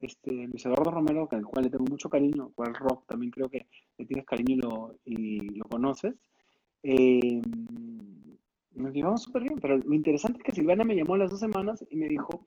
este, 0.00 0.30
Luis 0.30 0.64
Eduardo 0.64 0.92
Romero, 0.92 1.28
al 1.30 1.44
cual 1.46 1.64
le 1.64 1.70
tengo 1.70 1.86
mucho 1.90 2.08
cariño, 2.08 2.52
cual 2.54 2.74
Rock 2.74 3.06
también 3.06 3.32
creo 3.32 3.48
que 3.48 3.66
le 3.96 4.06
tienes 4.06 4.26
cariño 4.26 4.54
y 4.54 4.58
lo, 4.58 4.94
y 5.04 5.38
lo 5.56 5.64
conoces. 5.64 6.14
Eh, 6.82 7.42
nos 8.74 8.92
llevamos 8.92 9.22
súper 9.22 9.42
bien, 9.42 9.58
pero 9.60 9.76
lo 9.76 9.94
interesante 9.94 10.38
es 10.38 10.44
que 10.44 10.52
Silvana 10.52 10.84
me 10.84 10.94
llamó 10.94 11.16
las 11.16 11.30
dos 11.30 11.40
semanas 11.40 11.84
y 11.90 11.96
me 11.96 12.08
dijo, 12.08 12.46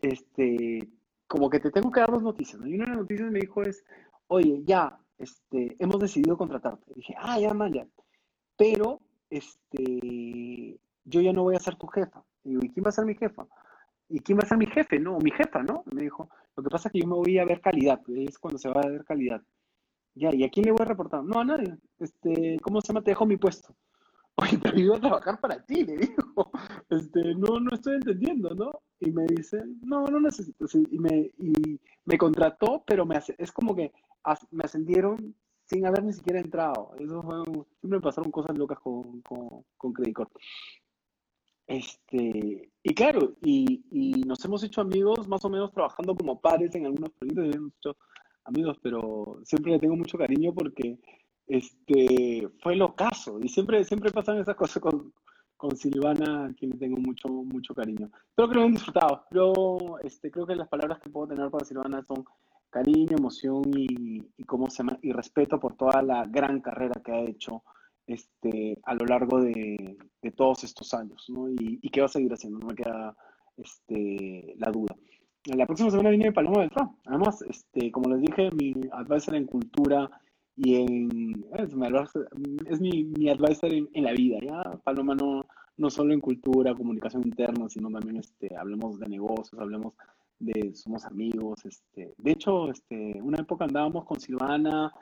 este, 0.00 0.88
como 1.26 1.48
que 1.50 1.60
te 1.60 1.70
tengo 1.70 1.90
que 1.90 2.00
dar 2.00 2.10
dos 2.10 2.22
noticias, 2.22 2.60
¿no? 2.60 2.66
Y 2.66 2.74
una 2.74 2.84
de 2.84 2.90
las 2.90 3.00
noticias 3.00 3.30
me 3.30 3.40
dijo 3.40 3.62
es, 3.62 3.84
oye, 4.28 4.62
ya, 4.64 4.98
este, 5.18 5.76
hemos 5.78 6.00
decidido 6.00 6.36
contratarte. 6.36 6.92
Dije, 6.94 7.14
ah, 7.18 7.38
ya, 7.38 7.54
man, 7.54 7.72
ya. 7.72 7.86
Pero, 8.56 9.00
este, 9.30 10.78
yo 11.04 11.20
ya 11.20 11.32
no 11.32 11.44
voy 11.44 11.56
a 11.56 11.60
ser 11.60 11.76
tu 11.76 11.86
jefa. 11.86 12.24
Y 12.44 12.50
digo, 12.50 12.64
¿y 12.64 12.70
quién 12.70 12.84
va 12.84 12.90
a 12.90 12.92
ser 12.92 13.06
mi 13.06 13.14
jefa? 13.14 13.46
¿Y 14.08 14.20
quién 14.20 14.38
va 14.38 14.42
a 14.42 14.46
ser 14.46 14.58
mi 14.58 14.66
jefe? 14.66 14.98
No, 14.98 15.18
mi 15.18 15.30
jefa, 15.30 15.62
¿no? 15.62 15.84
Me 15.92 16.02
dijo, 16.02 16.28
lo 16.56 16.62
que 16.62 16.70
pasa 16.70 16.88
es 16.88 16.92
que 16.92 17.00
yo 17.00 17.06
me 17.06 17.16
voy 17.16 17.38
a 17.38 17.44
ver 17.44 17.60
calidad, 17.60 18.00
es 18.08 18.38
cuando 18.38 18.58
se 18.58 18.68
va 18.68 18.80
a 18.80 18.88
ver 18.88 19.04
calidad. 19.04 19.42
Ya, 20.16 20.34
¿y 20.34 20.44
a 20.44 20.48
quién 20.48 20.64
le 20.64 20.72
voy 20.72 20.80
a 20.80 20.86
reportar? 20.86 21.22
No, 21.22 21.40
a 21.40 21.44
nadie. 21.44 21.76
Este, 21.98 22.58
¿cómo 22.62 22.80
se 22.80 22.88
llama? 22.88 23.02
Te 23.02 23.10
dejo 23.10 23.26
mi 23.26 23.36
puesto. 23.36 23.76
Oye, 24.36 24.58
pero 24.62 24.78
iba 24.78 24.96
a 24.96 25.00
trabajar 25.00 25.40
para 25.40 25.62
ti, 25.62 25.84
le 25.84 25.96
digo. 25.98 26.50
Este, 26.88 27.34
no, 27.34 27.60
no 27.60 27.74
estoy 27.74 27.96
entendiendo, 27.96 28.54
¿no? 28.54 28.80
Y 29.00 29.10
me 29.10 29.26
dice, 29.26 29.62
no, 29.82 30.06
no 30.06 30.18
necesito. 30.18 30.66
Y, 30.90 30.98
me, 30.98 31.30
y 31.38 31.78
me 32.06 32.16
contrató, 32.16 32.82
pero 32.86 33.04
me 33.04 33.16
hace, 33.16 33.34
es 33.38 33.52
como 33.52 33.76
que 33.76 33.92
as, 34.22 34.46
me 34.50 34.64
ascendieron 34.64 35.34
sin 35.64 35.84
haber 35.84 36.02
ni 36.02 36.14
siquiera 36.14 36.40
entrado. 36.40 36.92
Eso 36.98 37.22
fue, 37.22 37.44
siempre 37.80 37.98
me 37.98 38.00
pasaron 38.00 38.30
cosas 38.30 38.56
locas 38.56 38.78
con, 38.78 39.20
con, 39.20 39.64
con 39.76 39.92
Credit 39.92 40.14
Corp. 40.14 40.32
Este, 41.66 42.70
y 42.82 42.94
claro, 42.94 43.34
y, 43.42 43.84
y, 43.90 44.22
nos 44.22 44.42
hemos 44.44 44.62
hecho 44.62 44.80
amigos 44.80 45.26
más 45.26 45.44
o 45.44 45.50
menos 45.50 45.72
trabajando 45.72 46.14
como 46.14 46.40
pares 46.40 46.74
en 46.76 46.86
algunos 46.86 47.10
proyectos, 47.10 47.56
hemos 47.56 47.72
hecho 47.78 47.96
amigos, 48.46 48.78
pero 48.82 49.40
siempre 49.44 49.72
le 49.72 49.78
tengo 49.78 49.96
mucho 49.96 50.16
cariño 50.18 50.52
porque 50.54 50.98
este, 51.46 52.48
fue 52.62 52.74
el 52.74 52.82
ocaso 52.82 53.38
y 53.42 53.48
siempre, 53.48 53.84
siempre 53.84 54.10
pasan 54.10 54.38
esas 54.38 54.56
cosas 54.56 54.82
con, 54.82 55.12
con 55.56 55.76
Silvana, 55.76 56.46
a 56.46 56.54
quien 56.54 56.72
le 56.72 56.78
tengo 56.78 56.96
mucho, 56.98 57.28
mucho 57.28 57.74
cariño. 57.74 58.10
Espero 58.28 58.48
que 58.48 58.54
lo 58.54 58.60
hayan 58.62 58.74
disfrutado. 58.74 59.24
Yo 59.30 59.98
este, 60.02 60.30
creo 60.30 60.46
que 60.46 60.56
las 60.56 60.68
palabras 60.68 61.00
que 61.00 61.10
puedo 61.10 61.28
tener 61.28 61.50
para 61.50 61.64
Silvana 61.64 62.02
son 62.02 62.24
cariño, 62.70 63.16
emoción 63.16 63.62
y, 63.74 64.44
cómo 64.44 64.68
se 64.68 64.82
y 65.02 65.12
respeto 65.12 65.58
por 65.58 65.76
toda 65.76 66.02
la 66.02 66.24
gran 66.26 66.60
carrera 66.60 67.00
que 67.02 67.12
ha 67.12 67.20
hecho 67.20 67.62
este, 68.06 68.78
a 68.84 68.94
lo 68.94 69.06
largo 69.06 69.40
de, 69.40 69.96
de 70.22 70.30
todos 70.32 70.62
estos 70.64 70.92
años, 70.94 71.24
¿no? 71.28 71.48
Y, 71.48 71.78
y, 71.82 71.88
que 71.88 72.00
va 72.00 72.06
a 72.06 72.10
seguir 72.10 72.32
haciendo, 72.32 72.58
no 72.58 72.68
me 72.68 72.74
queda 72.74 73.16
este, 73.56 74.54
la 74.58 74.70
duda. 74.70 74.94
La 75.54 75.66
próxima 75.66 75.90
semana 75.90 76.10
viene 76.10 76.32
Paloma 76.32 76.58
Beltrán. 76.58 76.96
Además, 77.04 77.42
este, 77.42 77.92
como 77.92 78.10
les 78.10 78.20
dije, 78.22 78.50
mi 78.50 78.74
advisor 78.92 79.36
en 79.36 79.46
cultura 79.46 80.10
y 80.56 80.74
en... 80.74 81.44
Es, 81.56 81.74
mi, 81.74 81.86
es 82.66 82.80
mi, 82.80 83.04
mi 83.04 83.28
advisor 83.28 83.72
en, 83.72 83.88
en, 83.92 84.04
la 84.04 84.12
vida, 84.12 84.38
¿ya? 84.42 84.62
Paloma 84.82 85.14
no, 85.14 85.46
no 85.76 85.90
solo 85.90 86.12
en 86.14 86.20
cultura, 86.20 86.74
comunicación 86.74 87.22
interna, 87.24 87.68
sino 87.68 87.90
también 87.90 88.16
este, 88.16 88.56
hablemos 88.56 88.98
de 88.98 89.08
negocios, 89.08 89.60
hablemos 89.60 89.94
de 90.38 90.74
somos 90.74 91.04
amigos, 91.04 91.64
este, 91.64 92.14
de 92.18 92.30
hecho, 92.30 92.70
este, 92.70 93.20
una 93.22 93.38
época 93.38 93.64
andábamos 93.64 94.04
con 94.04 94.20
Silvana, 94.20 94.92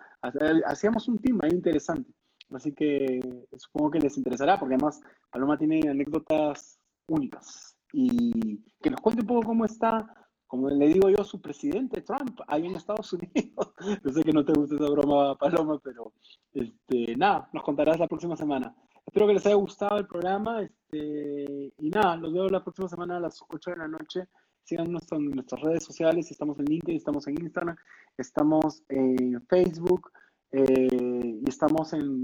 hacíamos 0.66 1.08
un 1.08 1.18
team 1.18 1.40
ahí 1.42 1.50
interesante, 1.50 2.12
así 2.50 2.72
que 2.72 3.20
supongo 3.56 3.92
que 3.92 4.00
les 4.00 4.16
interesará, 4.16 4.58
porque 4.58 4.74
además 4.74 5.00
Paloma 5.30 5.58
tiene 5.58 5.80
anécdotas 5.88 6.78
únicas 7.08 7.76
y 7.92 8.58
que 8.80 8.90
nos 8.90 9.00
cuente 9.00 9.22
un 9.22 9.26
poco 9.26 9.42
cómo 9.46 9.64
está, 9.64 10.06
como 10.54 10.70
le 10.70 10.86
digo 10.86 11.10
yo, 11.10 11.24
su 11.24 11.40
presidente 11.40 12.00
Trump 12.02 12.40
ahí 12.46 12.64
en 12.66 12.76
Estados 12.76 13.12
Unidos. 13.14 13.74
Yo 14.04 14.12
sé 14.12 14.22
que 14.22 14.32
no 14.32 14.44
te 14.44 14.52
gusta 14.52 14.76
esa 14.76 14.88
broma, 14.88 15.36
Paloma, 15.36 15.80
pero 15.82 16.12
este, 16.52 17.16
nada, 17.16 17.48
nos 17.52 17.64
contarás 17.64 17.98
la 17.98 18.06
próxima 18.06 18.36
semana. 18.36 18.72
Espero 19.04 19.26
que 19.26 19.34
les 19.34 19.46
haya 19.46 19.56
gustado 19.56 19.98
el 19.98 20.06
programa 20.06 20.62
este, 20.62 21.72
y 21.76 21.90
nada, 21.90 22.16
los 22.18 22.32
veo 22.32 22.48
la 22.48 22.62
próxima 22.62 22.88
semana 22.88 23.16
a 23.16 23.20
las 23.20 23.42
8 23.48 23.70
de 23.72 23.76
la 23.76 23.88
noche 23.88 24.28
síganos 24.62 25.10
en 25.10 25.30
nuestras 25.30 25.60
redes 25.60 25.84
sociales, 25.84 26.30
estamos 26.30 26.58
en 26.60 26.66
LinkedIn, 26.66 26.96
estamos 26.96 27.26
en 27.26 27.40
Instagram, 27.42 27.76
estamos 28.16 28.82
en 28.88 29.44
Facebook 29.46 30.10
eh, 30.52 31.40
y 31.42 31.48
estamos 31.48 31.92
en, 31.94 32.22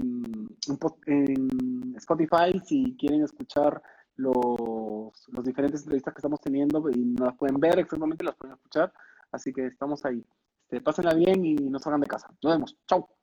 en, 1.05 1.93
Spotify 1.97 2.59
si 2.65 2.95
quieren 2.97 3.23
escuchar 3.23 3.83
los, 5.27 5.43
diferentes 5.43 5.81
entrevistas 5.81 6.13
que 6.13 6.19
estamos 6.19 6.39
teniendo 6.41 6.89
y 6.89 7.05
no 7.05 7.25
las 7.25 7.37
pueden 7.37 7.59
ver 7.59 7.79
exactamente, 7.79 8.23
las 8.23 8.35
pueden 8.35 8.55
escuchar, 8.55 8.91
así 9.31 9.53
que 9.53 9.67
estamos 9.67 10.03
ahí. 10.05 10.25
Este, 10.71 10.81
pásenla 10.81 11.13
bien 11.13 11.43
y 11.43 11.55
no 11.55 11.79
salgan 11.79 12.01
de 12.01 12.07
casa. 12.07 12.27
Nos 12.41 12.53
vemos. 12.53 12.77
Chao. 12.87 13.20